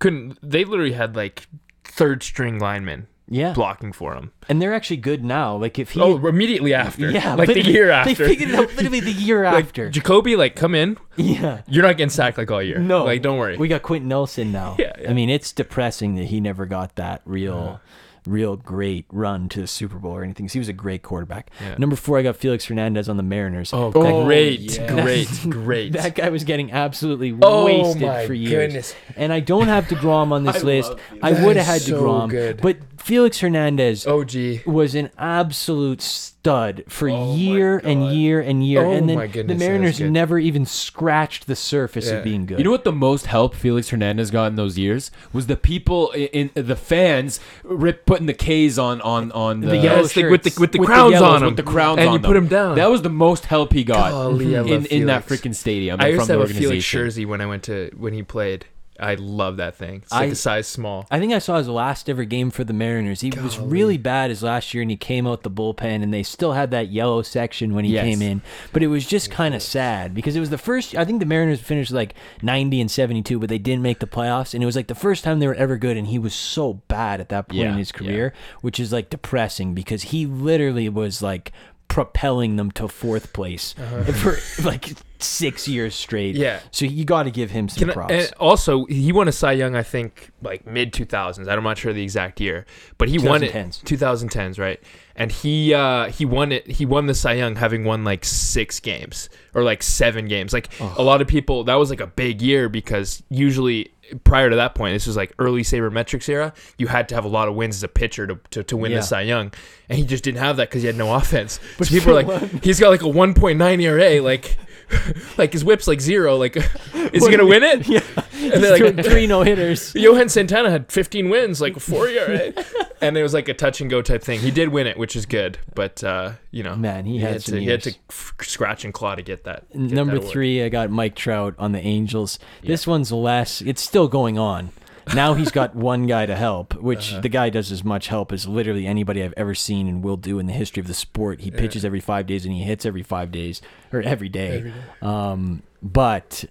couldn't 0.03 0.37
they 0.43 0.65
literally 0.65 0.91
had 0.93 1.15
like 1.15 1.47
third 1.85 2.23
string 2.23 2.59
linemen 2.59 3.07
Yeah. 3.29 3.53
blocking 3.53 3.93
for 3.93 4.15
him. 4.15 4.31
And 4.49 4.61
they're 4.61 4.73
actually 4.73 4.97
good 4.97 5.23
now. 5.23 5.55
Like 5.55 5.79
if 5.79 5.91
he 5.91 6.01
Oh, 6.01 6.17
immediately 6.27 6.73
after. 6.73 7.09
Yeah, 7.09 7.35
Like 7.35 7.47
the 7.47 7.61
year 7.63 7.87
They 7.87 7.93
after. 7.93 8.27
figured 8.27 8.49
it 8.49 8.55
out 8.55 8.75
literally 8.75 8.99
the 8.99 9.11
year 9.11 9.43
like 9.57 9.65
after. 9.65 9.89
Jacoby, 9.89 10.35
like 10.35 10.55
come 10.55 10.75
in. 10.75 10.97
yeah. 11.15 11.61
You're 11.67 11.83
not 11.87 11.95
getting 11.97 12.09
sacked 12.09 12.37
like 12.37 12.51
all 12.51 12.61
year. 12.61 12.79
No. 12.79 13.05
Like 13.05 13.21
don't 13.21 13.37
worry. 13.37 13.55
We 13.57 13.67
got 13.69 13.81
Quenton 13.81 14.09
Nelson 14.09 14.51
now. 14.51 14.75
Yeah, 14.79 14.91
yeah. 14.99 15.09
I 15.09 15.13
mean, 15.13 15.29
it's 15.29 15.51
depressing 15.53 16.15
that 16.15 16.25
he 16.25 16.41
never 16.41 16.65
got 16.65 16.95
that 16.95 17.21
real 17.25 17.57
uh-huh. 17.57 17.77
Real 18.25 18.55
great 18.55 19.05
run 19.11 19.49
to 19.49 19.61
the 19.61 19.67
Super 19.67 19.97
Bowl 19.97 20.13
or 20.13 20.23
anything. 20.23 20.45
'cause 20.47 20.53
he 20.53 20.59
was 20.59 20.69
a 20.69 20.73
great 20.73 21.01
quarterback. 21.03 21.49
Yeah. 21.61 21.75
Number 21.77 21.95
four, 21.95 22.17
I 22.19 22.21
got 22.21 22.35
Felix 22.37 22.65
Hernandez 22.65 23.09
on 23.09 23.17
the 23.17 23.23
Mariners. 23.23 23.71
Oh, 23.73 23.91
Oh, 23.95 24.23
great, 24.25 24.77
yeah. 24.77 25.01
great, 25.01 25.27
great. 25.49 25.93
That 26.03 26.15
guy 26.15 26.29
was 26.29 26.43
getting 26.43 26.71
absolutely 26.71 27.35
Oh 27.41 27.65
wasted 27.65 28.27
for 28.27 28.33
years. 28.33 28.49
goodness. 28.67 28.95
And 29.17 29.31
I 29.33 29.39
don't 29.39 29.67
have 29.67 29.87
to 29.89 29.95
DeGrom 29.95 30.31
on 30.31 30.43
this 30.43 30.55
I 30.63 30.65
list. 30.65 30.93
I 31.21 31.31
would 31.31 31.55
have 31.55 31.65
is 31.65 31.65
had 31.67 31.81
so 31.81 32.01
DeGrom, 32.01 32.29
good. 32.29 32.61
but 32.61 32.77
Felix 32.97 33.39
Hernandez 33.39 34.07
OG. 34.07 34.61
was 34.65 34.95
an 34.95 35.09
absolute 35.17 36.32
stud 36.43 36.83
for 36.89 37.09
Oh 37.09 37.35
year 37.35 37.77
and 37.85 38.13
year 38.13 38.41
and 38.41 38.65
year. 38.67 38.83
Oh 38.83 38.91
and 38.91 39.07
then 39.07 39.15
my 39.15 39.27
goodness, 39.27 39.57
the 39.57 39.65
Mariners 39.65 39.99
never 40.01 40.37
even 40.37 40.65
scratched 40.65 41.47
the 41.47 41.55
surface 41.55 42.07
Yeah. 42.07 42.15
of 42.15 42.23
being 42.25 42.45
good. 42.45 42.57
You 42.57 42.65
know 42.65 42.71
what 42.71 42.83
the 42.83 42.91
most 42.91 43.27
help 43.27 43.55
Felix 43.55 43.89
Hernandez 43.89 44.29
got 44.29 44.47
in 44.47 44.57
those 44.57 44.77
years 44.77 45.09
was 45.31 45.47
the 45.47 45.55
people 45.55 46.11
in, 46.11 46.49
in 46.53 46.65
the 46.67 46.75
fans 46.75 47.39
rip 47.63 48.05
putting 48.05 48.25
the 48.25 48.33
K's 48.33 48.77
on 48.77 48.99
on 49.01 49.31
on 49.31 49.61
the, 49.61 49.67
The 49.67 49.77
yellow 49.77 50.01
Yes, 50.01 50.17
like 50.17 50.29
with 50.29 50.43
the 50.43 50.53
with 50.59 50.71
the 50.73 50.79
with 50.79 50.87
crowns 50.89 51.13
yellows, 51.13 51.29
on 51.29 51.39
them, 51.39 51.47
with 51.51 51.57
the 51.57 51.63
crowns 51.63 51.99
and 51.99 52.09
on 52.09 52.13
you 52.15 52.19
them. 52.19 52.29
put 52.29 52.35
him 52.35 52.47
down. 52.47 52.75
That 52.75 52.89
was 52.89 53.01
the 53.03 53.09
most 53.09 53.45
help 53.45 53.71
he 53.71 53.85
got 53.85 54.11
Golly, 54.11 54.57
I 54.57 54.61
in, 54.63 54.85
in 54.87 55.05
that 55.05 55.25
freaking 55.25 55.55
stadium 55.55 56.01
I 56.01 56.07
and 56.07 56.13
used 56.15 56.27
from 56.27 56.27
to 56.27 56.33
the 56.33 56.47
have 56.47 56.57
a 56.57 56.59
Felix 56.59 56.85
jersey 56.85 57.25
when 57.25 57.39
I 57.39 57.45
went 57.45 57.63
to 57.63 57.89
when 57.95 58.11
he 58.11 58.21
played. 58.21 58.65
I 58.99 59.15
love 59.15 59.57
that 59.57 59.75
thing. 59.75 60.01
It's 60.03 60.11
like 60.11 60.21
I- 60.29 60.31
a 60.31 60.35
size 60.35 60.67
small. 60.67 61.07
I 61.09 61.19
think 61.19 61.33
I 61.33 61.39
saw 61.39 61.57
his 61.57 61.67
last 61.67 62.09
ever 62.09 62.23
game 62.25 62.51
for 62.51 62.63
the 62.63 62.73
Mariners. 62.73 63.21
He 63.21 63.31
was 63.31 63.57
really 63.57 63.97
bad 63.97 64.29
his 64.29 64.43
last 64.43 64.73
year, 64.73 64.81
and 64.83 64.91
he 64.91 64.97
came 64.97 65.25
out 65.25 65.41
the 65.43 65.49
bullpen, 65.49 66.03
and 66.03 66.13
they 66.13 66.21
still 66.23 66.53
had 66.53 66.69
that 66.71 66.89
yellow 66.89 67.21
section 67.23 67.73
when 67.73 67.85
he 67.85 67.93
Yes. 67.93 68.03
came 68.05 68.21
in. 68.21 68.41
But 68.71 68.83
it 68.83 68.87
was 68.87 69.05
just 69.07 69.31
kind 69.31 69.55
of 69.55 69.61
sad 69.63 70.13
because 70.13 70.35
it 70.35 70.39
was 70.39 70.51
the 70.51 70.57
first. 70.57 70.95
I 70.95 71.05
think 71.05 71.19
the 71.19 71.25
Mariners 71.25 71.59
finished 71.59 71.91
like 71.91 72.13
ninety 72.41 72.79
and 72.79 72.89
seventy-two, 72.91 73.39
but 73.39 73.49
they 73.49 73.57
didn't 73.57 73.81
make 73.81 73.99
the 73.99 74.07
playoffs, 74.07 74.53
and 74.53 74.61
it 74.61 74.65
was 74.67 74.75
like 74.75 74.87
the 74.87 74.95
first 74.95 75.23
time 75.23 75.39
they 75.39 75.47
were 75.47 75.55
ever 75.55 75.77
good. 75.77 75.97
And 75.97 76.07
he 76.07 76.19
was 76.19 76.33
so 76.35 76.73
bad 76.87 77.19
at 77.19 77.29
that 77.29 77.47
point 77.49 77.61
Yeah, 77.61 77.71
in 77.71 77.77
his 77.79 77.91
yeah. 77.93 77.97
career, 77.97 78.33
which 78.61 78.79
is 78.79 78.93
like 78.93 79.09
depressing 79.09 79.73
because 79.73 80.03
he 80.03 80.25
literally 80.27 80.87
was 80.87 81.21
like 81.21 81.51
propelling 81.87 82.55
them 82.55 82.71
to 82.71 82.87
fourth 82.87 83.33
place 83.33 83.73
for 84.15 84.37
like 84.63 84.93
six 85.19 85.67
years 85.67 85.93
straight. 85.95 86.35
Uh-huh. 86.35 86.43
Yeah. 86.43 86.59
So 86.71 86.85
you 86.85 87.05
got 87.05 87.23
to 87.23 87.31
give 87.31 87.51
him 87.51 87.69
some 87.69 87.79
Can 87.81 87.89
I- 87.91 87.93
props. 87.93 88.13
and 88.13 88.33
also, 88.39 88.85
he 88.85 89.11
won 89.11 89.27
a 89.27 89.31
Cy 89.31 89.53
Young, 89.53 89.75
I 89.75 89.83
think, 89.83 90.31
like 90.41 90.65
mid 90.65 90.91
2000s. 90.91 91.47
I'm 91.47 91.63
not 91.63 91.77
sure 91.77 91.93
the 91.93 92.03
exact 92.03 92.41
year, 92.41 92.65
but 92.97 93.09
he 93.09 93.19
won 93.19 93.43
it 93.43 93.51
2010s. 93.53 93.83
2010s, 93.83 94.59
right? 94.59 94.81
And 95.15 95.31
he 95.31 95.73
uh, 95.75 96.09
he 96.09 96.25
won 96.25 96.51
it. 96.51 96.65
He 96.69 96.85
won 96.87 97.05
the 97.05 97.13
Cy 97.13 97.33
Young 97.33 97.55
having 97.55 97.83
won 97.83 98.03
like 98.03 98.25
six 98.25 98.79
games 98.79 99.29
or 99.53 99.63
like 99.63 99.83
seven 99.83 100.27
games. 100.27 100.51
Like 100.51 100.69
a 100.81 101.03
lot 101.03 101.21
of 101.21 101.27
people, 101.27 101.63
that 101.65 101.75
was 101.75 101.91
like 101.91 102.01
a 102.01 102.07
big 102.07 102.41
year 102.41 102.67
because 102.67 103.21
usually 103.29 103.92
prior 104.23 104.49
to 104.49 104.55
that 104.57 104.75
point, 104.75 104.93
this 104.95 105.07
was 105.07 105.15
like 105.17 105.33
early 105.39 105.61
sabermetrics 105.63 106.27
era. 106.29 106.53
You 106.77 106.87
had 106.87 107.09
to 107.09 107.15
have 107.15 107.25
a 107.25 107.29
lot 107.29 107.47
of 107.47 107.55
wins 107.55 107.75
as 107.77 107.83
a 107.83 107.87
pitcher 107.87 108.27
to 108.27 108.39
to, 108.51 108.63
to 108.63 108.77
win 108.77 108.91
Yeah. 108.91 108.97
the 108.99 109.03
Cy 109.03 109.21
Young, 109.21 109.51
and 109.89 109.97
he 109.97 110.05
just 110.05 110.23
didn't 110.23 110.39
have 110.39 110.57
that 110.57 110.69
because 110.69 110.81
he 110.81 110.87
had 110.87 110.97
no 110.97 111.13
offense. 111.15 111.59
so 111.79 111.85
people 111.85 112.17
are 112.17 112.23
like, 112.23 112.63
he's 112.63 112.79
got 112.79 112.89
like 112.89 113.01
a 113.01 113.05
1.9 113.05 113.81
ERA, 113.81 114.21
like. 114.21 114.57
Like 115.37 115.51
his 115.51 115.65
whip's 115.65 115.87
like 115.87 115.99
zero. 115.99 116.37
Like, 116.37 116.55
is 116.93 117.25
he 117.25 117.31
gonna 117.31 117.45
win 117.45 117.63
it? 117.63 117.87
yeah, 117.87 118.01
And 118.33 118.63
they're 118.63 118.91
like, 118.91 119.03
three 119.03 119.25
no 119.25 119.41
hitters. 119.41 119.93
Johan 119.95 120.29
Santana 120.29 120.69
had 120.69 120.91
15 120.91 121.29
wins, 121.29 121.59
like 121.59 121.79
four 121.79 122.07
ERA, 122.07 122.53
and 123.01 123.17
it 123.17 123.23
was 123.23 123.33
like 123.33 123.49
a 123.49 123.53
touch 123.53 123.81
and 123.81 123.89
go 123.89 124.01
type 124.03 124.21
thing. 124.23 124.39
He 124.39 124.51
did 124.51 124.69
win 124.69 124.85
it, 124.85 124.95
which 124.97 125.15
is 125.15 125.25
good, 125.25 125.57
but 125.73 126.03
uh, 126.03 126.33
you 126.51 126.61
know, 126.61 126.75
Man, 126.75 127.05
he 127.05 127.17
had 127.17 127.33
had 127.33 127.41
to 127.45 127.59
he 127.59 127.65
had 127.65 127.81
to 127.83 127.93
scratch 128.41 128.85
and 128.85 128.93
claw 128.93 129.15
to 129.15 129.23
get 129.23 129.45
that. 129.45 129.67
get 129.71 129.79
Number 129.91 130.19
that 130.19 130.27
three, 130.27 130.63
I 130.63 130.69
got 130.69 130.91
Mike 130.91 131.15
Trout 131.15 131.55
on 131.57 131.71
the 131.71 131.81
Angels. 131.81 132.37
This 132.61 132.85
one's 132.85 133.11
less. 133.11 133.61
It's 133.61 133.81
still 133.81 134.07
going 134.07 134.37
on. 134.37 134.69
Now 135.15 135.33
he's 135.33 135.51
got 135.51 135.75
one 135.75 136.05
guy 136.07 136.25
to 136.25 136.35
help, 136.35 136.73
which 136.75 137.11
Uh-huh. 137.11 137.21
the 137.21 137.29
guy 137.29 137.49
does 137.49 137.71
as 137.71 137.83
much 137.83 138.07
help 138.07 138.31
as 138.31 138.47
literally 138.47 138.85
anybody 138.87 139.23
I've 139.23 139.33
ever 139.37 139.53
seen 139.55 139.87
and 139.87 140.03
will 140.03 140.17
do 140.17 140.39
in 140.39 140.45
the 140.45 140.53
history 140.53 140.81
of 140.81 140.87
the 140.87 140.93
sport. 140.93 141.41
He 141.41 141.51
pitches 141.51 141.83
every 141.83 141.99
five 141.99 142.25
days 142.25 142.45
and 142.45 142.53
he 142.53 142.63
hits 142.63 142.85
every 142.85 143.03
five 143.03 143.31
days 143.31 143.61
or 143.91 144.01
every 144.01 144.29
day. 144.29 144.71
Um, 145.01 145.63
but 145.81 146.45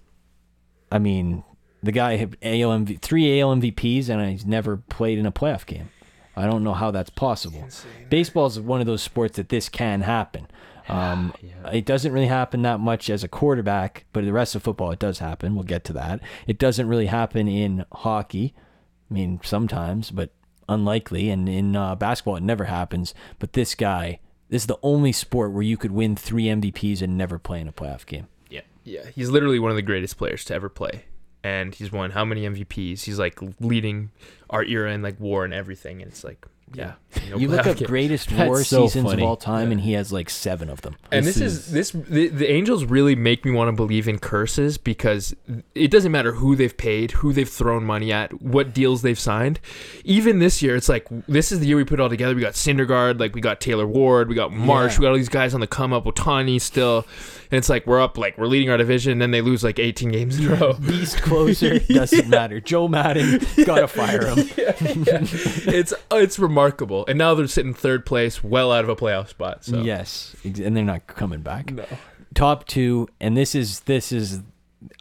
I 0.91 0.99
mean, 0.99 1.43
the 1.81 1.91
guy 1.91 2.15
had 2.17 2.37
AL 2.43 2.69
MV, 2.69 2.99
three 3.01 3.39
AL 3.41 3.55
MVPs 3.55 4.09
and 4.09 4.29
he's 4.29 4.45
never 4.45 4.77
played 4.77 5.17
in 5.17 5.25
a 5.25 5.31
playoff 5.31 5.65
game. 5.65 5.89
I 6.35 6.45
don't 6.47 6.63
know 6.63 6.73
how 6.73 6.89
that's 6.91 7.09
possible. 7.11 7.67
Baseball 8.09 8.47
is 8.47 8.59
one 8.59 8.79
of 8.81 8.87
those 8.87 9.03
sports 9.03 9.35
that 9.37 9.49
this 9.49 9.69
can 9.69 10.01
happen. 10.01 10.47
Um, 10.89 11.33
It 11.71 11.85
doesn't 11.85 12.11
really 12.11 12.27
happen 12.27 12.61
that 12.63 12.79
much 12.79 13.09
as 13.09 13.23
a 13.23 13.27
quarterback, 13.27 14.05
but 14.13 14.25
the 14.25 14.33
rest 14.33 14.55
of 14.55 14.63
football 14.63 14.91
it 14.91 14.99
does 14.99 15.19
happen. 15.19 15.55
We'll 15.55 15.63
get 15.63 15.83
to 15.85 15.93
that. 15.93 16.19
It 16.47 16.57
doesn't 16.57 16.87
really 16.87 17.07
happen 17.07 17.47
in 17.47 17.85
hockey. 17.91 18.53
I 19.09 19.13
mean, 19.13 19.39
sometimes, 19.43 20.11
but 20.11 20.31
unlikely. 20.67 21.29
And 21.29 21.47
in 21.47 21.75
uh, 21.75 21.95
basketball, 21.95 22.35
it 22.35 22.43
never 22.43 22.65
happens. 22.65 23.13
But 23.39 23.53
this 23.53 23.75
guy, 23.75 24.19
this 24.49 24.63
is 24.63 24.67
the 24.67 24.79
only 24.83 25.11
sport 25.11 25.51
where 25.51 25.63
you 25.63 25.77
could 25.77 25.91
win 25.91 26.15
three 26.15 26.45
MVPs 26.45 27.01
and 27.01 27.17
never 27.17 27.39
play 27.39 27.59
in 27.61 27.67
a 27.67 27.73
playoff 27.73 28.05
game. 28.05 28.27
Yeah, 28.49 28.61
yeah, 28.83 29.05
he's 29.13 29.29
literally 29.29 29.59
one 29.59 29.71
of 29.71 29.75
the 29.77 29.81
greatest 29.81 30.17
players 30.17 30.45
to 30.45 30.53
ever 30.53 30.69
play, 30.69 31.05
and 31.43 31.73
he's 31.73 31.91
won 31.91 32.11
how 32.11 32.23
many 32.25 32.43
MVPs? 32.43 33.03
He's 33.03 33.17
like 33.17 33.39
leading 33.59 34.11
our 34.49 34.63
era 34.63 34.91
in 34.93 35.01
like 35.01 35.19
WAR 35.19 35.43
and 35.43 35.53
everything, 35.53 36.01
and 36.01 36.11
it's 36.11 36.23
like, 36.23 36.45
yeah, 36.73 36.93
no 37.29 37.37
you 37.37 37.47
look 37.47 37.61
playoff 37.61 37.71
up 37.71 37.77
game. 37.77 37.87
greatest 37.87 38.31
war 38.31 38.63
so 38.63 38.87
seasons 38.87 39.05
funny. 39.11 39.21
of 39.23 39.29
all 39.29 39.35
time, 39.37 39.71
and 39.71 39.81
he 39.81 39.93
has 39.93 40.11
like 40.11 40.29
seven 40.29 40.69
of 40.69 40.81
them. 40.81 40.95
And 41.11 41.25
This 41.25 41.35
this, 41.35 41.53
is, 41.53 41.71
this 41.71 41.91
the, 41.91 42.27
the 42.29 42.49
Angels 42.51 42.85
really 42.85 43.15
make 43.15 43.45
me 43.45 43.51
want 43.51 43.67
to 43.69 43.71
believe 43.73 44.07
in 44.07 44.17
curses 44.19 44.77
because 44.77 45.35
it 45.75 45.91
doesn't 45.91 46.11
matter 46.11 46.33
who 46.33 46.55
they've 46.55 46.75
paid, 46.75 47.11
who 47.11 47.31
they've 47.33 47.47
thrown 47.49 47.83
money 47.83 48.11
at, 48.11 48.41
what 48.41 48.73
deals 48.73 49.01
they've 49.03 49.19
signed. 49.19 49.59
Even 50.03 50.39
this 50.39 50.61
year, 50.61 50.75
it's 50.75 50.89
like 50.89 51.05
this 51.27 51.51
is 51.51 51.59
the 51.59 51.67
year 51.67 51.77
we 51.77 51.83
put 51.83 51.99
it 51.99 52.03
all 52.03 52.09
together. 52.09 52.33
We 52.35 52.41
got 52.41 52.53
Syndergaard, 52.53 53.19
like 53.19 53.35
we 53.35 53.41
got 53.41 53.61
Taylor 53.61 53.85
Ward, 53.87 54.27
we 54.29 54.35
got 54.35 54.51
Marsh, 54.51 54.93
Yeah. 54.93 54.99
we 54.99 55.03
got 55.03 55.09
all 55.11 55.17
these 55.17 55.29
guys 55.29 55.53
on 55.53 55.59
the 55.59 55.67
come 55.67 55.93
up. 55.93 56.05
Ohtani 56.05 56.59
still, 56.59 57.05
and 57.51 57.57
it's 57.59 57.69
like 57.69 57.85
we're 57.85 58.01
up, 58.01 58.17
like 58.17 58.37
we're 58.37 58.47
leading 58.47 58.69
our 58.69 58.77
division, 58.77 59.11
and 59.11 59.21
then 59.21 59.31
they 59.31 59.41
lose 59.41 59.63
like 59.63 59.77
18 59.79 60.11
games 60.11 60.39
in 60.39 60.51
a 60.51 60.55
row. 60.55 60.73
Beast 60.87 61.21
closer 61.21 61.77
doesn't 61.79 62.27
matter. 62.29 62.59
Joe 62.59 62.87
Maddon 62.87 63.39
gotta 63.65 63.87
fire 63.87 64.27
him. 64.27 64.47
it's 64.57 65.93
it's 66.11 66.39
remarkable, 66.39 66.62
and 67.07 67.17
now 67.17 67.33
they're 67.33 67.47
sitting 67.47 67.73
third 67.73 68.05
place, 68.05 68.43
well 68.43 68.71
out 68.71 68.83
of 68.83 68.89
a 68.89 68.95
playoff 68.95 69.29
spot. 69.29 69.63
So 69.65 69.81
Yes, 69.81 70.35
and 70.43 70.75
they're 70.75 70.83
not 70.83 71.07
coming 71.07 71.41
back. 71.41 71.71
no. 71.71 71.85
Top 72.33 72.65
two, 72.65 73.07
and 73.19 73.37
this 73.37 73.53
is 73.53 73.81
this 73.81 74.11
is. 74.11 74.41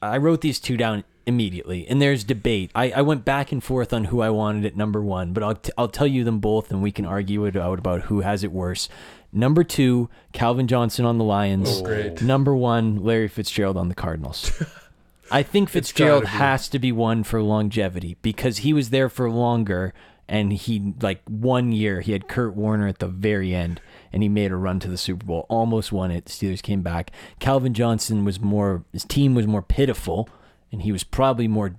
I 0.03 0.19
wrote 0.19 0.43
these 0.43 0.61
two 0.61 0.77
down 0.77 1.03
immediately, 1.27 1.87
and 1.89 2.01
there's 2.01 2.25
debate. 2.25 2.71
I, 2.75 2.91
I 2.91 3.01
went 3.03 3.25
back 3.25 3.53
and 3.53 3.63
forth 3.65 3.93
on 3.93 4.05
who 4.05 4.21
I 4.21 4.29
wanted 4.31 4.67
at 4.67 4.77
number 4.77 5.01
one, 5.01 5.33
but 5.33 5.43
I'll 5.43 5.55
t- 5.55 5.73
I'll 5.79 5.89
tell 5.89 6.07
you 6.07 6.25
them 6.25 6.41
both, 6.41 6.71
and 6.71 6.83
we 6.83 6.93
can 6.93 7.07
argue 7.07 7.45
it 7.47 7.57
out 7.57 7.79
about 7.79 8.03
who 8.03 8.21
has 8.21 8.45
it 8.45 8.53
worse. 8.53 8.89
Number 9.33 9.65
two, 9.65 10.11
Calvin 10.33 10.67
Johnson 10.69 11.07
on 11.07 11.17
the 11.17 11.25
Lions. 11.25 11.81
Oh, 11.81 11.83
great. 11.85 12.21
Number 12.21 12.55
one, 12.55 12.97
Larry 13.03 13.29
Fitzgerald 13.29 13.79
on 13.79 13.89
the 13.89 13.95
Cardinals. 13.95 14.53
I 15.31 15.43
think 15.43 15.71
Fitzgerald 15.71 16.27
has 16.27 16.69
to 16.69 16.79
be 16.79 16.93
one 16.93 17.25
for 17.25 17.41
longevity 17.43 18.19
because 18.21 18.59
he 18.59 18.75
was 18.75 18.91
there 18.91 19.09
for 19.09 19.31
longer 19.31 19.95
and 20.28 20.53
he 20.53 20.94
like 21.01 21.20
one 21.28 21.73
year 21.73 22.01
he 22.01 22.12
had 22.12 22.28
Kurt 22.28 22.55
Warner 22.55 22.86
at 22.89 22.99
the 23.01 23.09
very 23.09 23.55
end 23.55 23.81
and 24.12 24.23
he 24.23 24.28
made 24.28 24.51
a 24.53 24.57
run 24.57 24.78
to 24.81 24.89
the 24.89 24.97
Super 24.99 25.27
Bowl, 25.27 25.47
almost 25.49 25.93
won 25.93 26.11
it. 26.11 26.27
The 26.27 26.32
Steelers 26.32 26.62
came 26.62 26.82
back. 26.82 27.11
Calvin 27.40 27.74
Johnson 27.74 28.24
was 28.24 28.40
more 28.40 28.85
his 28.93 29.05
team 29.05 29.35
was 29.35 29.47
more 29.47 29.62
pitiful 29.62 30.28
and 30.70 30.82
he 30.82 30.93
was 30.93 31.05
probably 31.05 31.49
more 31.49 31.77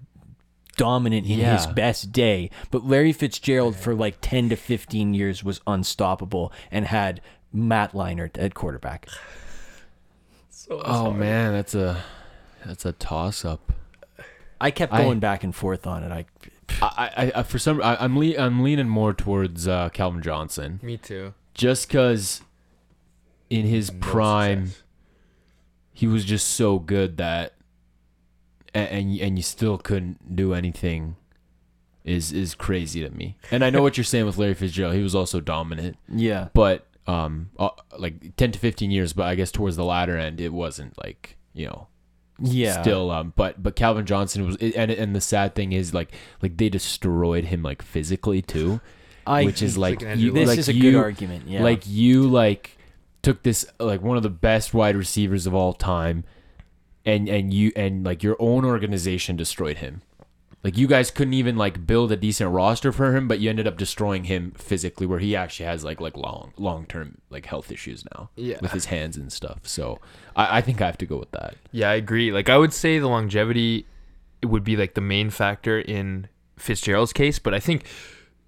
dominant 0.75 1.27
in 1.27 1.39
his 1.39 1.67
best 1.67 2.11
day. 2.11 2.49
But 2.71 2.85
Larry 2.85 3.13
Fitzgerald 3.13 3.75
for 3.75 3.93
like 3.93 4.17
10 4.21 4.49
to 4.49 4.55
15 4.55 5.13
years 5.13 5.43
was 5.43 5.61
unstoppable 5.67 6.51
and 6.71 6.85
had 6.85 7.21
Matt 7.51 7.93
Leinart 7.93 8.37
at 8.37 8.53
quarterback. 8.53 9.07
So 10.49 10.79
Oh 10.85 11.05
sorry. 11.07 11.17
man, 11.17 11.51
that's 11.51 11.75
a 11.75 12.01
that's 12.65 12.85
a 12.85 12.93
toss 12.93 13.43
up. 13.43 13.73
I 14.61 14.71
kept 14.71 14.93
I- 14.93 15.03
going 15.03 15.19
back 15.19 15.43
and 15.43 15.53
forth 15.53 15.85
on 15.85 16.03
it. 16.03 16.11
I 16.11 16.25
I, 16.81 17.11
I, 17.17 17.31
I 17.39 17.43
for 17.43 17.59
some 17.59 17.81
I, 17.81 17.97
I'm 18.03 18.17
le- 18.17 18.37
I'm 18.37 18.63
leaning 18.63 18.87
more 18.89 19.13
towards 19.13 19.67
uh, 19.67 19.89
Calvin 19.89 20.21
Johnson 20.21 20.79
Me 20.83 20.97
too. 20.97 21.33
just 21.53 21.87
because 21.87 22.41
in 23.49 23.65
his 23.65 23.91
No 23.91 23.99
prime 23.99 24.65
success. 24.67 24.83
he 25.93 26.07
was 26.07 26.25
just 26.25 26.47
so 26.49 26.79
good 26.79 27.17
that 27.17 27.53
and 28.73 28.89
and, 28.89 29.19
and 29.19 29.37
you 29.37 29.43
still 29.43 29.77
couldn't 29.77 30.35
do 30.35 30.53
anything 30.53 31.15
is 32.03 32.31
is 32.33 32.53
crazy 32.55 33.01
to 33.01 33.09
me. 33.11 33.37
And 33.51 33.63
I 33.63 33.69
know 33.69 33.81
what 33.81 33.95
you're 33.97 34.03
saying 34.03 34.25
with 34.25 34.37
Larry 34.37 34.55
Fitzgerald. 34.55 34.95
He 34.95 35.01
was 35.03 35.15
also 35.15 35.39
dominant, 35.39 35.97
yeah. 36.09 36.49
but 36.53 36.87
um 37.07 37.49
uh, 37.59 37.69
like 37.97 38.35
10 38.37 38.53
to 38.53 38.59
15 38.59 38.91
years, 38.91 39.13
but 39.13 39.23
I 39.27 39.35
guess 39.35 39.51
towards 39.51 39.75
the 39.75 39.85
latter 39.85 40.17
end 40.17 40.41
it 40.41 40.51
wasn't 40.53 40.97
like, 40.97 41.37
you 41.53 41.67
know, 41.67 41.87
Yeah. 42.39 42.81
still 42.81 43.11
um 43.11 43.33
but 43.35 43.61
but 43.61 43.75
Calvin 43.75 44.05
Johnson 44.05 44.45
was 44.45 44.55
and 44.57 44.91
and 44.91 45.15
the 45.15 45.21
sad 45.21 45.55
thing 45.55 45.71
is 45.71 45.93
like 45.93 46.11
like 46.41 46.57
they 46.57 46.69
destroyed 46.69 47.45
him 47.45 47.61
like 47.63 47.81
physically 47.81 48.41
too 48.41 48.81
I 49.25 49.45
which 49.45 49.61
is 49.61 49.77
like 49.77 50.01
like, 50.01 50.17
you 50.17 50.31
this 50.31 50.47
like 50.49 50.59
is 50.59 50.67
a 50.67 50.73
you, 50.73 50.91
good 50.91 50.95
argument. 50.95 51.47
Yeah. 51.47 51.63
like 51.63 51.87
you 51.87 52.27
like 52.27 52.77
took 53.21 53.43
this 53.43 53.65
like 53.79 54.01
one 54.01 54.17
of 54.17 54.23
the 54.23 54.29
best 54.29 54.73
wide 54.73 54.95
receivers 54.95 55.47
of 55.47 55.53
all 55.53 55.73
time 55.73 56.23
and 57.05 57.29
and 57.29 57.53
you 57.53 57.71
and 57.75 58.03
like 58.03 58.23
your 58.23 58.35
own 58.39 58.65
organization 58.65 59.35
destroyed 59.35 59.77
him 59.77 60.01
Like 60.63 60.77
you 60.77 60.87
guys 60.87 61.11
couldn't 61.11 61.33
even 61.33 61.57
like 61.57 61.85
build 61.85 62.11
a 62.13 62.15
decent 62.15 62.51
roster 62.51 62.91
for 62.93 63.15
him, 63.15 63.27
but 63.27 63.39
you 63.39 63.49
ended 63.49 63.67
up 63.67 63.77
destroying 63.77 64.23
him 64.23 64.51
physically, 64.51 65.05
where 65.05 65.19
he 65.19 65.35
actually 65.35 65.65
has 65.65 65.83
like 65.83 65.99
like 65.99 66.15
long 66.15 66.53
long 66.57 66.85
term 66.85 67.17
like 67.29 67.45
health 67.45 67.69
issues 67.71 68.05
now 68.15 68.29
Yeah. 68.37 68.59
with 68.61 68.71
his 68.71 68.85
hands 68.85 69.17
and 69.17 69.31
stuff. 69.31 69.59
So 69.63 69.99
I, 70.35 70.59
I 70.59 70.61
think 70.61 70.81
I 70.81 70.85
have 70.85 70.97
to 70.99 71.05
go 71.05 71.17
with 71.17 71.31
that. 71.31 71.55
Yeah, 71.73 71.89
I 71.89 71.95
agree. 71.95 72.31
Like 72.31 72.47
I 72.49 72.57
would 72.57 72.71
say 72.73 72.97
the 72.99 73.07
longevity 73.09 73.85
would 74.41 74.63
be 74.63 74.77
like 74.77 74.93
the 74.93 75.01
main 75.01 75.29
factor 75.29 75.79
in 75.79 76.27
Fitzgerald's 76.57 77.11
case, 77.13 77.39
but 77.39 77.53
I 77.53 77.59
think 77.59 77.85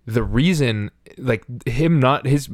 the 0.06 0.24
reason 0.24 0.92
like 1.18 1.44
him 1.68 2.00
not 2.00 2.26
his 2.28 2.48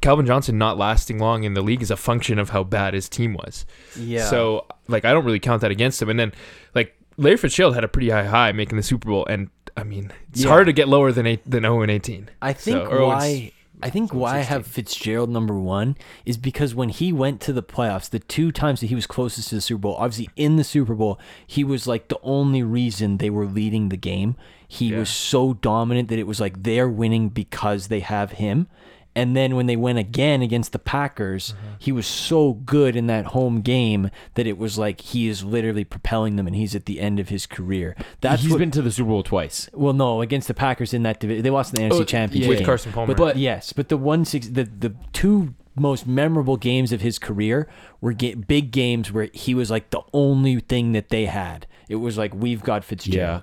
Calvin 0.00 0.24
Johnson 0.26 0.56
not 0.58 0.78
lasting 0.78 1.18
long 1.18 1.42
in 1.44 1.54
the 1.54 1.60
league 1.62 1.82
is 1.82 1.90
a 1.90 1.96
function 1.96 2.38
of 2.38 2.50
how 2.50 2.62
bad 2.64 2.94
his 2.94 3.08
team 3.08 3.34
was. 3.34 3.66
Yeah. 3.98 4.24
So 4.30 4.66
like 4.88 5.04
I 5.04 5.12
don't 5.12 5.24
really 5.24 5.40
count 5.40 5.60
that 5.62 5.70
against 5.72 6.00
him. 6.00 6.08
And 6.08 6.18
then 6.18 6.32
like 6.74 6.94
Larry 7.16 7.36
Fitzgerald 7.36 7.74
had 7.74 7.84
a 7.84 7.88
pretty 7.88 8.10
high 8.10 8.24
high 8.24 8.52
making 8.52 8.76
the 8.76 8.82
Super 8.82 9.08
Bowl, 9.08 9.26
and 9.26 9.50
I 9.76 9.84
mean 9.84 10.12
it's 10.30 10.42
Yeah. 10.44 10.50
hard 10.50 10.66
to 10.66 10.72
get 10.72 10.88
lower 10.88 11.12
than 11.12 11.26
eight 11.26 11.48
than 11.48 11.62
zero 11.62 11.82
and 11.82 11.90
eighteen. 11.90 12.28
Oh 12.30 12.34
I 12.48 12.52
think 12.52 12.88
So- 12.88 13.06
why 13.06 13.52
I 13.82 13.90
think 13.90 14.14
why 14.14 14.36
I 14.38 14.42
have 14.42 14.66
Fitzgerald 14.66 15.28
number 15.30 15.58
one 15.58 15.96
is 16.24 16.36
because 16.38 16.74
when 16.74 16.88
he 16.88 17.12
went 17.12 17.40
to 17.42 17.52
the 17.52 17.62
playoffs, 17.62 18.08
the 18.08 18.18
two 18.20 18.50
times 18.50 18.80
that 18.80 18.86
he 18.86 18.94
was 18.94 19.06
closest 19.06 19.48
to 19.50 19.56
the 19.56 19.60
Super 19.60 19.80
Bowl, 19.80 19.96
obviously 19.98 20.30
in 20.36 20.56
the 20.56 20.64
Super 20.64 20.94
Bowl, 20.94 21.18
he 21.46 21.64
was 21.64 21.86
like 21.86 22.08
the 22.08 22.18
only 22.22 22.62
reason 22.62 23.18
they 23.18 23.30
were 23.30 23.46
leading 23.46 23.88
the 23.90 23.96
game. 23.98 24.36
He 24.66 24.86
Yeah. 24.90 25.00
was 25.00 25.10
so 25.10 25.54
dominant 25.54 26.08
that 26.08 26.18
it 26.18 26.26
was 26.26 26.40
like 26.40 26.62
they're 26.62 26.88
winning 26.88 27.28
because 27.28 27.88
they 27.88 28.00
have 28.00 28.32
him. 28.32 28.68
And 29.16 29.36
then 29.36 29.54
when 29.54 29.66
they 29.66 29.76
went 29.76 29.98
again 29.98 30.42
against 30.42 30.72
the 30.72 30.78
Packers, 30.78 31.52
Mm-hmm. 31.54 31.74
he 31.78 31.92
was 31.92 32.06
so 32.06 32.54
good 32.54 32.96
in 32.96 33.06
that 33.06 33.26
home 33.26 33.60
game 33.60 34.10
that 34.34 34.46
it 34.46 34.58
was 34.58 34.76
like 34.78 35.00
he 35.00 35.28
is 35.28 35.44
literally 35.44 35.84
propelling 35.84 36.36
them 36.36 36.46
and 36.46 36.56
he's 36.56 36.74
at 36.74 36.86
the 36.86 36.98
end 37.00 37.20
of 37.20 37.28
his 37.28 37.46
career. 37.46 37.94
That's 38.20 38.42
He's 38.42 38.50
what, 38.50 38.58
been 38.58 38.70
to 38.72 38.82
the 38.82 38.90
Super 38.90 39.08
Bowl 39.10 39.22
twice. 39.22 39.68
well, 39.72 39.92
no, 39.92 40.20
against 40.20 40.48
the 40.48 40.54
Packers 40.54 40.92
in 40.92 41.02
that 41.04 41.20
division, 41.20 41.42
they 41.44 41.50
lost 41.50 41.78
in 41.78 41.88
the 41.88 41.94
NFC 41.94 42.00
Oh, 42.00 42.04
Championship 42.04 42.48
with. 42.48 42.64
Carson 42.66 42.92
Palmer. 42.92 43.14
But, 43.14 43.16
but 43.18 43.36
yes, 43.36 43.72
but 43.72 43.88
the 43.88 43.96
one 43.96 44.24
six, 44.24 44.48
the 44.48 44.64
the 44.64 44.94
two 45.12 45.54
most 45.76 46.06
memorable 46.06 46.56
games 46.56 46.92
of 46.92 47.00
his 47.00 47.18
career 47.18 47.68
were 48.00 48.14
big 48.14 48.70
games 48.70 49.12
where 49.12 49.28
he 49.32 49.54
was 49.54 49.70
like 49.70 49.90
the 49.90 50.00
only 50.12 50.58
thing 50.60 50.92
that 50.92 51.08
they 51.10 51.26
had. 51.26 51.66
It 51.88 51.96
was 51.96 52.16
like 52.18 52.34
we've 52.34 52.62
got 52.62 52.84
Fitzgerald. 52.84 53.42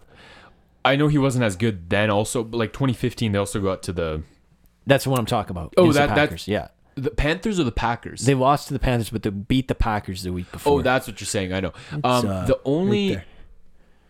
I 0.83 0.95
know 0.95 1.07
he 1.07 1.17
wasn't 1.17 1.43
as 1.45 1.55
good 1.55 1.89
then. 1.89 2.09
Also, 2.09 2.43
but 2.43 2.57
like 2.57 2.73
2015, 2.73 3.31
they 3.33 3.37
also 3.37 3.61
got 3.61 3.83
to 3.83 3.93
the 3.93 4.23
That's 4.87 5.05
what 5.07 5.19
I'm 5.19 5.25
talking 5.25 5.51
about. 5.51 5.73
Oh, 5.77 5.83
against 5.83 5.95
the 5.95 5.99
that- 6.07 6.07
that- 6.15 6.15
Packers. 6.29 6.47
yeah. 6.47 6.67
the 6.95 7.09
Panthers 7.11 7.59
or 7.59 7.63
the 7.63 7.71
Packers. 7.71 8.25
They 8.25 8.33
lost 8.33 8.67
to 8.67 8.73
the 8.73 8.79
Panthers, 8.79 9.09
but 9.09 9.23
they 9.23 9.29
beat 9.29 9.67
the 9.67 9.75
Packers 9.75 10.23
the 10.23 10.33
week 10.33 10.51
before. 10.51 10.79
oh, 10.79 10.81
that's 10.81 11.07
what 11.07 11.19
you're 11.21 11.25
saying. 11.27 11.53
I 11.53 11.59
know. 11.61 11.73
Um, 11.91 12.27
uh, 12.27 12.45
the 12.45 12.59
only 12.65 13.09
there. 13.15 13.25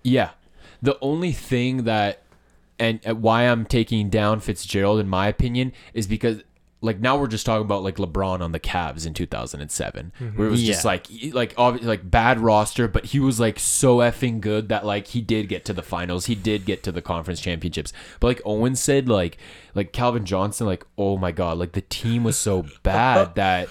Yeah. 0.03 0.29
The 0.81 0.97
only 1.01 1.31
thing 1.31 1.83
that 1.83 2.23
and 2.79 2.99
uh, 3.07 3.13
why 3.13 3.43
I'm 3.43 3.65
taking 3.65 4.09
down 4.09 4.39
Fitzgerald 4.39 4.99
in 4.99 5.07
my 5.07 5.27
opinion 5.27 5.73
is 5.93 6.07
because 6.07 6.41
like 6.83 6.99
now 6.99 7.15
we're 7.15 7.27
just 7.27 7.45
talking 7.45 7.61
about 7.63 7.83
like 7.83 7.97
LeBron 7.97 8.41
on 8.41 8.51
the 8.53 8.59
Cavs 8.59 9.05
in 9.05 9.13
2007 9.13 10.11
where 10.35 10.47
it 10.47 10.49
was 10.49 10.63
just 10.63 10.83
like 10.83 11.05
like 11.31 11.53
obviously 11.55 11.87
like 11.87 12.09
bad 12.09 12.39
roster 12.39 12.87
but 12.87 13.05
he 13.05 13.19
was 13.19 13.39
like 13.39 13.59
so 13.59 13.97
effing 13.97 14.41
good 14.41 14.69
that 14.69 14.83
like 14.83 15.05
he 15.05 15.21
did 15.21 15.47
get 15.47 15.63
to 15.65 15.73
the 15.73 15.83
finals 15.83 16.25
he 16.25 16.33
did 16.33 16.65
get 16.65 16.81
to 16.81 16.91
the 16.91 17.01
conference 17.03 17.39
championships 17.39 17.93
but 18.19 18.25
like 18.29 18.41
Owen 18.45 18.75
said 18.75 19.07
like 19.07 19.37
like 19.75 19.91
Calvin 19.93 20.25
Johnson 20.25 20.67
like 20.67 20.85
oh 20.97 21.17
my 21.17 21.31
god 21.31 21.57
like 21.57 21.71
the 21.73 21.81
team 21.81 22.23
was 22.23 22.37
so 22.37 22.65
bad 22.83 23.35
that 23.35 23.67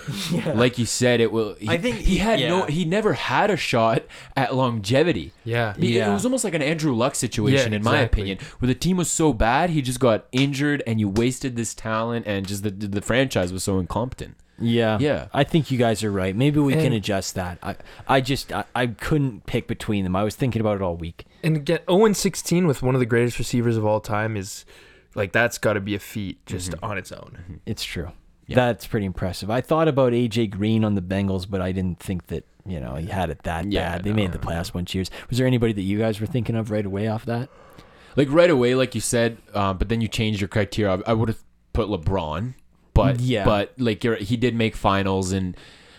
like 0.56 0.78
you 0.78 0.86
said 0.86 1.20
it 1.20 1.30
will 1.32 1.54
he, 1.54 1.68
I 1.68 1.76
think- 1.78 1.96
he 1.98 2.18
had 2.18 2.40
no 2.40 2.64
he 2.64 2.84
never 2.84 3.12
had 3.14 3.50
a 3.50 3.56
shot 3.56 4.02
at 4.36 4.54
longevity 4.54 5.32
Yeah. 5.44 5.74
Be- 5.78 5.88
Yeah. 5.88 6.10
It 6.10 6.12
was 6.14 6.24
almost 6.24 6.44
like 6.44 6.54
an 6.54 6.62
Andrew 6.62 6.94
Luck 6.94 7.14
situation, 7.14 7.72
Yeah, 7.72 7.76
in 7.76 7.82
my 7.84 8.00
opinion, 8.00 8.38
where 8.58 8.66
the 8.66 8.74
team 8.74 8.96
was 8.96 9.10
so 9.10 9.32
bad, 9.32 9.70
he 9.70 9.82
just 9.82 10.00
got 10.00 10.26
injured, 10.32 10.82
and 10.86 11.00
you 11.00 11.08
wasted 11.08 11.56
this 11.56 11.74
talent, 11.74 12.26
and 12.26 12.46
just 12.46 12.62
the 12.62 12.70
the 12.70 13.02
franchise 13.02 13.52
was 13.52 13.64
so 13.64 13.78
incompetent. 13.78 14.36
Yeah. 14.62 14.98
Yeah. 15.00 15.28
I 15.32 15.44
think 15.44 15.70
you 15.70 15.78
guys 15.78 16.04
are 16.04 16.12
right. 16.12 16.36
Maybe 16.36 16.60
we 16.60 16.74
can 16.74 16.92
adjust 16.92 17.34
that. 17.34 17.58
I, 17.62 17.76
I 18.06 18.20
just, 18.20 18.52
I, 18.52 18.64
I 18.74 18.88
couldn't 18.88 19.46
pick 19.46 19.66
between 19.66 20.04
them. 20.04 20.14
I 20.14 20.22
was 20.22 20.36
thinking 20.36 20.60
about 20.60 20.76
it 20.76 20.82
all 20.82 20.96
week. 20.96 21.24
And 21.42 21.64
get 21.64 21.84
0 21.90 22.12
16 22.12 22.66
with 22.66 22.82
one 22.82 22.94
of 22.94 22.98
the 22.98 23.06
greatest 23.06 23.38
receivers 23.38 23.78
of 23.78 23.86
all 23.86 24.00
time 24.00 24.36
is 24.36 24.66
like 25.14 25.32
that's 25.32 25.58
got 25.58 25.74
to 25.74 25.80
be 25.80 25.94
a 25.94 25.98
feat 25.98 26.44
just 26.46 26.74
on 26.82 26.98
its 26.98 27.12
own. 27.12 27.60
It's 27.66 27.84
true. 27.84 28.12
Yeah. 28.46 28.56
That's 28.56 28.86
pretty 28.86 29.06
impressive. 29.06 29.48
I 29.50 29.60
thought 29.60 29.86
about 29.86 30.12
AJ 30.12 30.50
Green 30.50 30.84
on 30.84 30.94
the 30.96 31.02
Bengals, 31.02 31.48
but 31.48 31.60
I 31.60 31.70
didn't 31.72 32.00
think 32.00 32.26
that 32.28 32.44
you 32.66 32.80
know 32.80 32.96
he 32.96 33.06
had 33.06 33.30
it 33.30 33.42
that 33.44 33.70
Yeah, 33.70 33.92
bad. 33.96 34.04
They 34.04 34.10
no, 34.10 34.16
made 34.16 34.32
the 34.32 34.38
no. 34.38 34.44
playoffs 34.44 34.74
once 34.74 34.94
years. 34.94 35.10
Was 35.28 35.38
there 35.38 35.46
anybody 35.46 35.72
that 35.72 35.82
you 35.82 35.98
guys 35.98 36.20
were 36.20 36.26
thinking 36.26 36.56
of 36.56 36.70
right 36.70 36.84
away 36.84 37.06
off 37.08 37.24
that? 37.26 37.48
Like 38.16 38.28
right 38.30 38.50
away, 38.50 38.74
like 38.74 38.94
you 38.96 39.00
said, 39.00 39.38
um, 39.54 39.78
but 39.78 39.88
then 39.88 40.00
you 40.00 40.08
changed 40.08 40.40
your 40.40 40.48
criteria. 40.48 40.96
I, 41.06 41.10
I 41.10 41.12
would 41.14 41.28
have 41.28 41.40
put 41.72 41.88
LeBron, 41.88 42.54
but 42.92 43.20
Yeah. 43.20 43.44
but 43.44 43.72
like 43.78 44.02
you're, 44.02 44.16
he 44.16 44.36
did 44.36 44.56
make 44.56 44.74
finals, 44.74 45.30
and 45.32 45.56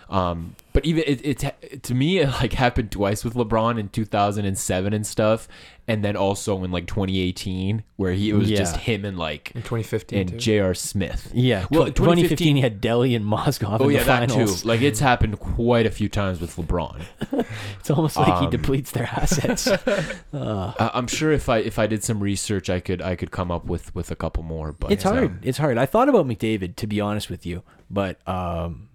um, 0.09 0.55
but 0.73 0.85
even 0.85 1.03
it, 1.07 1.43
it 1.43 1.83
to 1.83 1.93
me 1.93 2.19
it 2.19 2.27
like 2.29 2.53
happened 2.53 2.91
twice 2.91 3.23
with 3.23 3.33
LeBron 3.33 3.79
in 3.79 3.89
2007 3.89 4.93
and 4.93 5.05
stuff, 5.07 5.47
and 5.87 6.03
then 6.03 6.15
also 6.15 6.63
in 6.63 6.71
like 6.71 6.87
2018 6.87 7.83
where 7.97 8.13
he 8.13 8.29
it 8.29 8.33
was 8.33 8.49
just 8.49 8.77
him 8.77 9.03
and 9.03 9.17
like 9.17 9.51
In 9.55 9.61
2015 9.61 10.19
and 10.19 10.29
too. 10.31 10.37
J.R. 10.37 10.73
Smith. 10.73 11.29
Yeah. 11.33 11.65
Well, 11.69 11.83
Well, 11.83 11.91
2015, 11.91 12.55
he 12.55 12.61
had 12.61 12.81
Delly 12.81 13.15
and 13.15 13.25
Mozgov 13.25 13.81
Oh 13.81 13.89
in 13.89 13.95
yeah, 13.95 13.99
the 14.03 14.05
that 14.05 14.29
too. 14.29 14.67
Like 14.67 14.81
it's 14.81 14.99
happened 14.99 15.39
quite 15.39 15.85
a 15.85 15.91
few 15.91 16.07
times 16.09 16.39
with 16.39 16.55
LeBron. 16.55 17.01
It's 17.79 17.89
almost 17.89 18.15
like 18.15 18.39
he 18.39 18.45
Um, 18.45 18.51
depletes 18.51 18.91
their 18.91 19.07
assets. 19.07 19.67
uh, 20.33 20.73
I- 20.79 20.91
I'm 20.93 21.07
sure 21.07 21.31
if 21.31 21.49
I 21.49 21.57
if 21.57 21.79
I 21.79 21.87
did 21.87 22.03
some 22.03 22.19
research, 22.21 22.69
I 22.69 22.79
could 22.79 23.01
I 23.01 23.15
could 23.15 23.31
come 23.31 23.51
up 23.51 23.65
with 23.65 23.93
with 23.95 24.11
a 24.11 24.15
couple 24.15 24.43
more. 24.43 24.71
But 24.71 24.91
it's 24.91 25.05
um, 25.05 25.13
hard. 25.15 25.45
It's 25.45 25.57
hard. 25.57 25.77
I 25.77 25.85
thought 25.85 26.07
about 26.09 26.27
McDavid 26.27 26.75
to 26.77 26.87
be 26.87 27.01
honest 27.01 27.29
with 27.29 27.45
you, 27.45 27.63
but 27.89 28.25
um, 28.27 28.87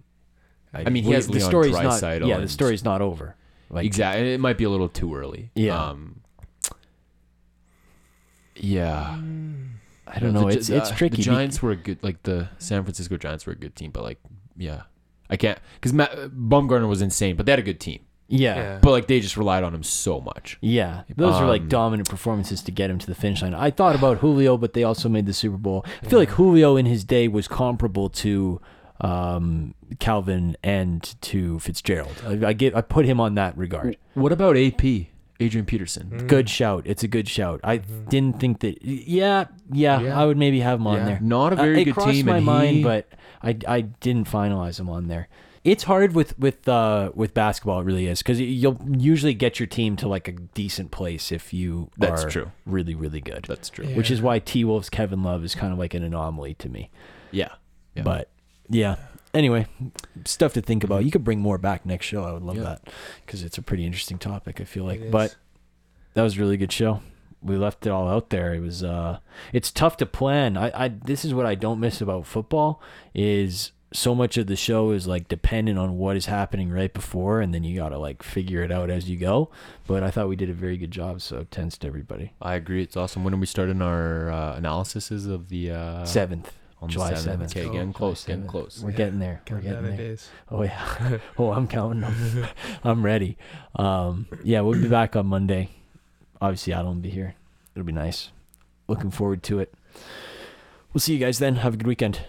I 0.73 0.89
mean, 0.89 1.03
he 1.03 1.09
we- 1.09 1.15
has 1.15 1.27
the 1.27 1.33
Leon 1.33 1.49
story's 1.49 1.73
not. 1.73 1.83
Draisaitl 2.01 2.27
Yeah, 2.27 2.37
the 2.39 2.47
story's 2.47 2.83
not 2.83 3.01
over. 3.01 3.35
Like 3.69 3.85
exactly. 3.85 4.33
It 4.33 4.39
might 4.39 4.57
be 4.57 4.63
a 4.63 4.69
little 4.69 4.89
too 4.89 5.13
early. 5.15 5.51
Yeah. 5.55 5.89
Um, 5.89 6.21
yeah. 8.55 9.17
I 10.07 10.19
don't 10.19 10.33
know. 10.33 10.49
Gi- 10.49 10.57
It's 10.57 10.69
it's 10.69 10.89
the- 10.89 10.95
tricky. 10.95 11.17
The 11.17 11.23
Giants 11.23 11.61
were 11.61 11.71
a 11.71 11.75
good, 11.75 11.99
like 12.01 12.23
the 12.23 12.49
San 12.59 12.83
Francisco 12.83 13.17
Giants 13.17 13.45
were 13.45 13.53
a 13.53 13.57
good 13.57 13.75
team, 13.75 13.91
but 13.91 14.03
like, 14.03 14.19
yeah, 14.57 14.83
I 15.29 15.35
can't 15.37 15.59
because 15.79 15.91
Bumgarner 15.91 16.87
was 16.87 17.01
insane, 17.01 17.35
but 17.35 17.45
they 17.45 17.51
had 17.51 17.59
a 17.59 17.63
good 17.63 17.79
team, 17.81 17.99
yeah. 18.29 18.55
Yeah. 18.55 18.79
but 18.81 18.91
like 18.91 19.07
they 19.07 19.19
just 19.19 19.35
relied 19.35 19.63
on 19.63 19.75
him 19.75 19.83
so 19.83 20.21
much. 20.21 20.57
Yeah, 20.61 21.03
those 21.15 21.35
are 21.35 21.45
like 21.47 21.63
Um, 21.63 21.67
dominant 21.67 22.09
performances 22.09 22.61
to 22.63 22.71
get 22.71 22.89
him 22.89 22.97
to 22.99 23.07
the 23.07 23.15
finish 23.15 23.41
line. 23.41 23.53
I 23.53 23.69
thought 23.69 23.95
about 23.95 24.19
Julio, 24.19 24.55
but 24.57 24.73
they 24.73 24.83
also 24.83 25.09
made 25.09 25.25
the 25.25 25.33
Super 25.33 25.57
Bowl. 25.57 25.85
I 26.01 26.07
feel 26.07 26.19
like 26.19 26.29
Julio 26.29 26.77
in 26.77 26.85
his 26.85 27.03
day 27.03 27.27
was 27.27 27.47
comparable 27.49 28.07
to 28.09 28.61
um, 29.01 29.73
Calvin 29.99 30.55
and 30.63 31.15
to 31.21 31.59
Fitzgerald. 31.59 32.15
I, 32.25 32.47
I 32.47 32.53
get, 32.53 32.75
I 32.75 32.81
put 32.81 33.05
him 33.05 33.19
on 33.19 33.35
that 33.35 33.57
regard. 33.57 33.97
What 34.15 34.31
about 34.31 34.57
AP, 34.57 34.83
Adrian 35.39 35.65
Peterson? 35.65 36.09
Mm. 36.11 36.27
Good 36.27 36.49
shout. 36.49 36.83
It's 36.85 37.03
a 37.03 37.07
good 37.07 37.27
shout. 37.29 37.59
I 37.63 37.77
didn't 37.77 38.39
think 38.39 38.59
that. 38.61 38.83
Yeah, 38.83 39.45
yeah, 39.71 39.99
Yeah. 40.01 40.19
I 40.19 40.25
would 40.25 40.37
maybe 40.37 40.59
have 40.61 40.79
him 40.79 40.87
on 40.87 40.97
Yeah. 40.97 41.05
there. 41.05 41.19
Not 41.21 41.53
a 41.53 41.57
Uh, 41.59 41.63
very 41.63 41.81
it 41.81 41.85
good 41.85 41.93
crossed 41.93 42.11
team. 42.11 42.25
my 42.25 42.37
and 42.37 42.45
mind, 42.45 42.75
he- 42.77 42.83
but 42.83 43.07
I, 43.43 43.55
I 43.67 43.81
didn't 43.81 44.27
finalize 44.27 44.79
him 44.79 44.89
on 44.89 45.07
there. 45.07 45.27
It's 45.63 45.83
hard 45.83 46.15
with 46.15 46.37
with 46.39 46.65
uh, 46.69 47.11
with 47.13 47.33
basketball. 47.33 47.81
It 47.81 47.83
really 47.83 48.07
is 48.07 48.19
because 48.19 48.39
you'll 48.39 48.79
usually 48.97 49.33
get 49.33 49.59
your 49.59 49.67
team 49.67 49.97
to 49.97 50.07
like 50.07 50.29
a 50.29 50.31
decent 50.31 50.91
place 50.91 51.29
if 51.29 51.51
you 51.53 51.89
That's 51.97 52.23
are 52.23 52.29
true. 52.29 52.51
really 52.65 52.95
really 52.95 53.19
good. 53.19 53.43
that's 53.49 53.69
true. 53.69 53.85
Yeah. 53.85 53.97
Which 53.97 54.09
is 54.09 54.21
why 54.21 54.39
T 54.39 54.63
Wolves 54.63 54.89
Kevin 54.89 55.23
Love 55.23 55.43
is 55.43 55.55
kind 55.55 55.73
of 55.73 55.77
like 55.79 55.93
an 55.93 56.03
anomaly 56.03 56.53
to 56.59 56.69
me. 56.69 56.89
Yeah. 57.31 57.49
Yeah. 57.95 58.03
But 58.03 58.29
yeah. 58.69 58.95
Anyway, 59.33 59.67
stuff 60.25 60.53
to 60.53 60.61
think 60.61 60.83
about. 60.83 61.05
You 61.05 61.11
could 61.11 61.23
bring 61.23 61.39
more 61.39 61.57
back 61.57 61.85
next 61.85 62.05
show. 62.07 62.23
I 62.23 62.31
would 62.31 62.43
love 62.43 62.57
Yeah. 62.57 62.63
that 62.63 62.89
because 63.25 63.43
it's 63.43 63.57
a 63.57 63.61
pretty 63.61 63.85
interesting 63.85 64.17
topic. 64.17 64.59
I 64.59 64.63
feel 64.63 64.83
like, 64.83 65.11
but 65.11 65.35
that 66.13 66.23
was 66.23 66.37
a 66.37 66.39
really 66.39 66.57
good 66.57 66.71
show. 66.71 67.01
We 67.43 67.55
left 67.55 67.85
it 67.85 67.89
all 67.91 68.07
out 68.07 68.29
there. 68.31 68.53
It 68.55 68.61
was 68.61 68.83
uh 68.83 69.19
it's 69.53 69.69
tough 69.71 69.97
to 69.97 70.05
plan. 70.07 70.57
I, 70.57 70.85
I 70.85 70.87
this 70.87 71.23
is 71.23 71.33
what 71.33 71.45
I 71.45 71.53
don't 71.55 71.79
miss 71.79 72.01
about 72.01 72.25
football 72.25 72.81
is 73.13 73.73
so 73.93 74.13
much 74.15 74.37
of 74.37 74.47
the 74.47 74.55
show 74.55 74.91
is 74.91 75.07
like 75.07 75.27
dependent 75.27 75.77
on 75.77 75.97
what 75.97 76.17
is 76.17 76.25
happening 76.25 76.69
right 76.69 76.93
before 76.93 77.39
and 77.39 77.53
then 77.53 77.63
you 77.63 77.75
got 77.75 77.89
to 77.89 77.97
like 77.99 78.23
figure 78.23 78.61
it 78.63 78.71
out 78.71 78.89
as 78.89 79.09
you 79.09 79.17
go. 79.17 79.49
But 79.85 80.03
I 80.03 80.09
thought 80.09 80.27
we 80.29 80.35
did 80.35 80.49
a 80.49 80.53
very 80.53 80.77
good 80.77 80.91
job, 80.91 81.21
so 81.21 81.45
thanks 81.51 81.77
to 81.79 81.87
everybody. 81.87 82.33
I 82.41 82.55
agree. 82.55 82.81
It's 82.81 82.97
awesome. 82.97 83.23
When 83.23 83.33
are 83.33 83.37
we 83.37 83.45
starting 83.45 83.81
our 83.81 84.31
uh, 84.31 84.55
analysis 84.55 85.11
of 85.11 85.49
the 85.49 85.71
uh, 85.71 86.03
7th. 86.03 86.47
On 86.81 86.89
July 86.89 87.09
the 87.11 87.15
7th? 87.15 87.37
7th. 87.39 87.51
Okay, 87.51 87.61
Oh, 87.65 87.71
getting 87.73 87.91
July 87.91 87.93
close. 87.93 88.25
Getting 88.25 88.43
7th. 88.43 88.47
close. 88.49 88.81
We're 88.83 88.91
Yeah. 88.91 88.97
getting 88.97 89.19
there. 89.19 89.41
We're 89.41 89.45
Count 89.45 89.63
getting 89.63 89.81
down 89.81 89.83
there. 89.89 89.97
days. 89.97 90.29
Oh 90.51 90.61
yeah. 90.63 91.17
oh, 91.37 91.51
I'm 91.51 91.67
counting 91.67 92.01
them. 92.01 92.47
I'm 92.83 93.03
ready. 93.03 93.37
Um, 93.75 94.27
yeah, 94.43 94.61
we'll 94.61 94.79
be 94.81 94.87
back 94.87 95.15
on 95.15 95.27
Monday. 95.27 95.69
Obviously, 96.41 96.73
I 96.73 96.81
don't 96.83 97.01
be 97.01 97.09
here. 97.09 97.35
It'll 97.75 97.85
be 97.85 97.91
nice. 97.93 98.29
Looking 98.87 99.11
forward 99.11 99.41
to 99.43 99.59
it. 99.59 99.73
We'll 100.93 101.01
see 101.01 101.13
you 101.13 101.19
guys 101.19 101.39
then. 101.39 101.57
Have 101.57 101.73
a 101.73 101.77
good 101.77 101.87
weekend. 101.87 102.21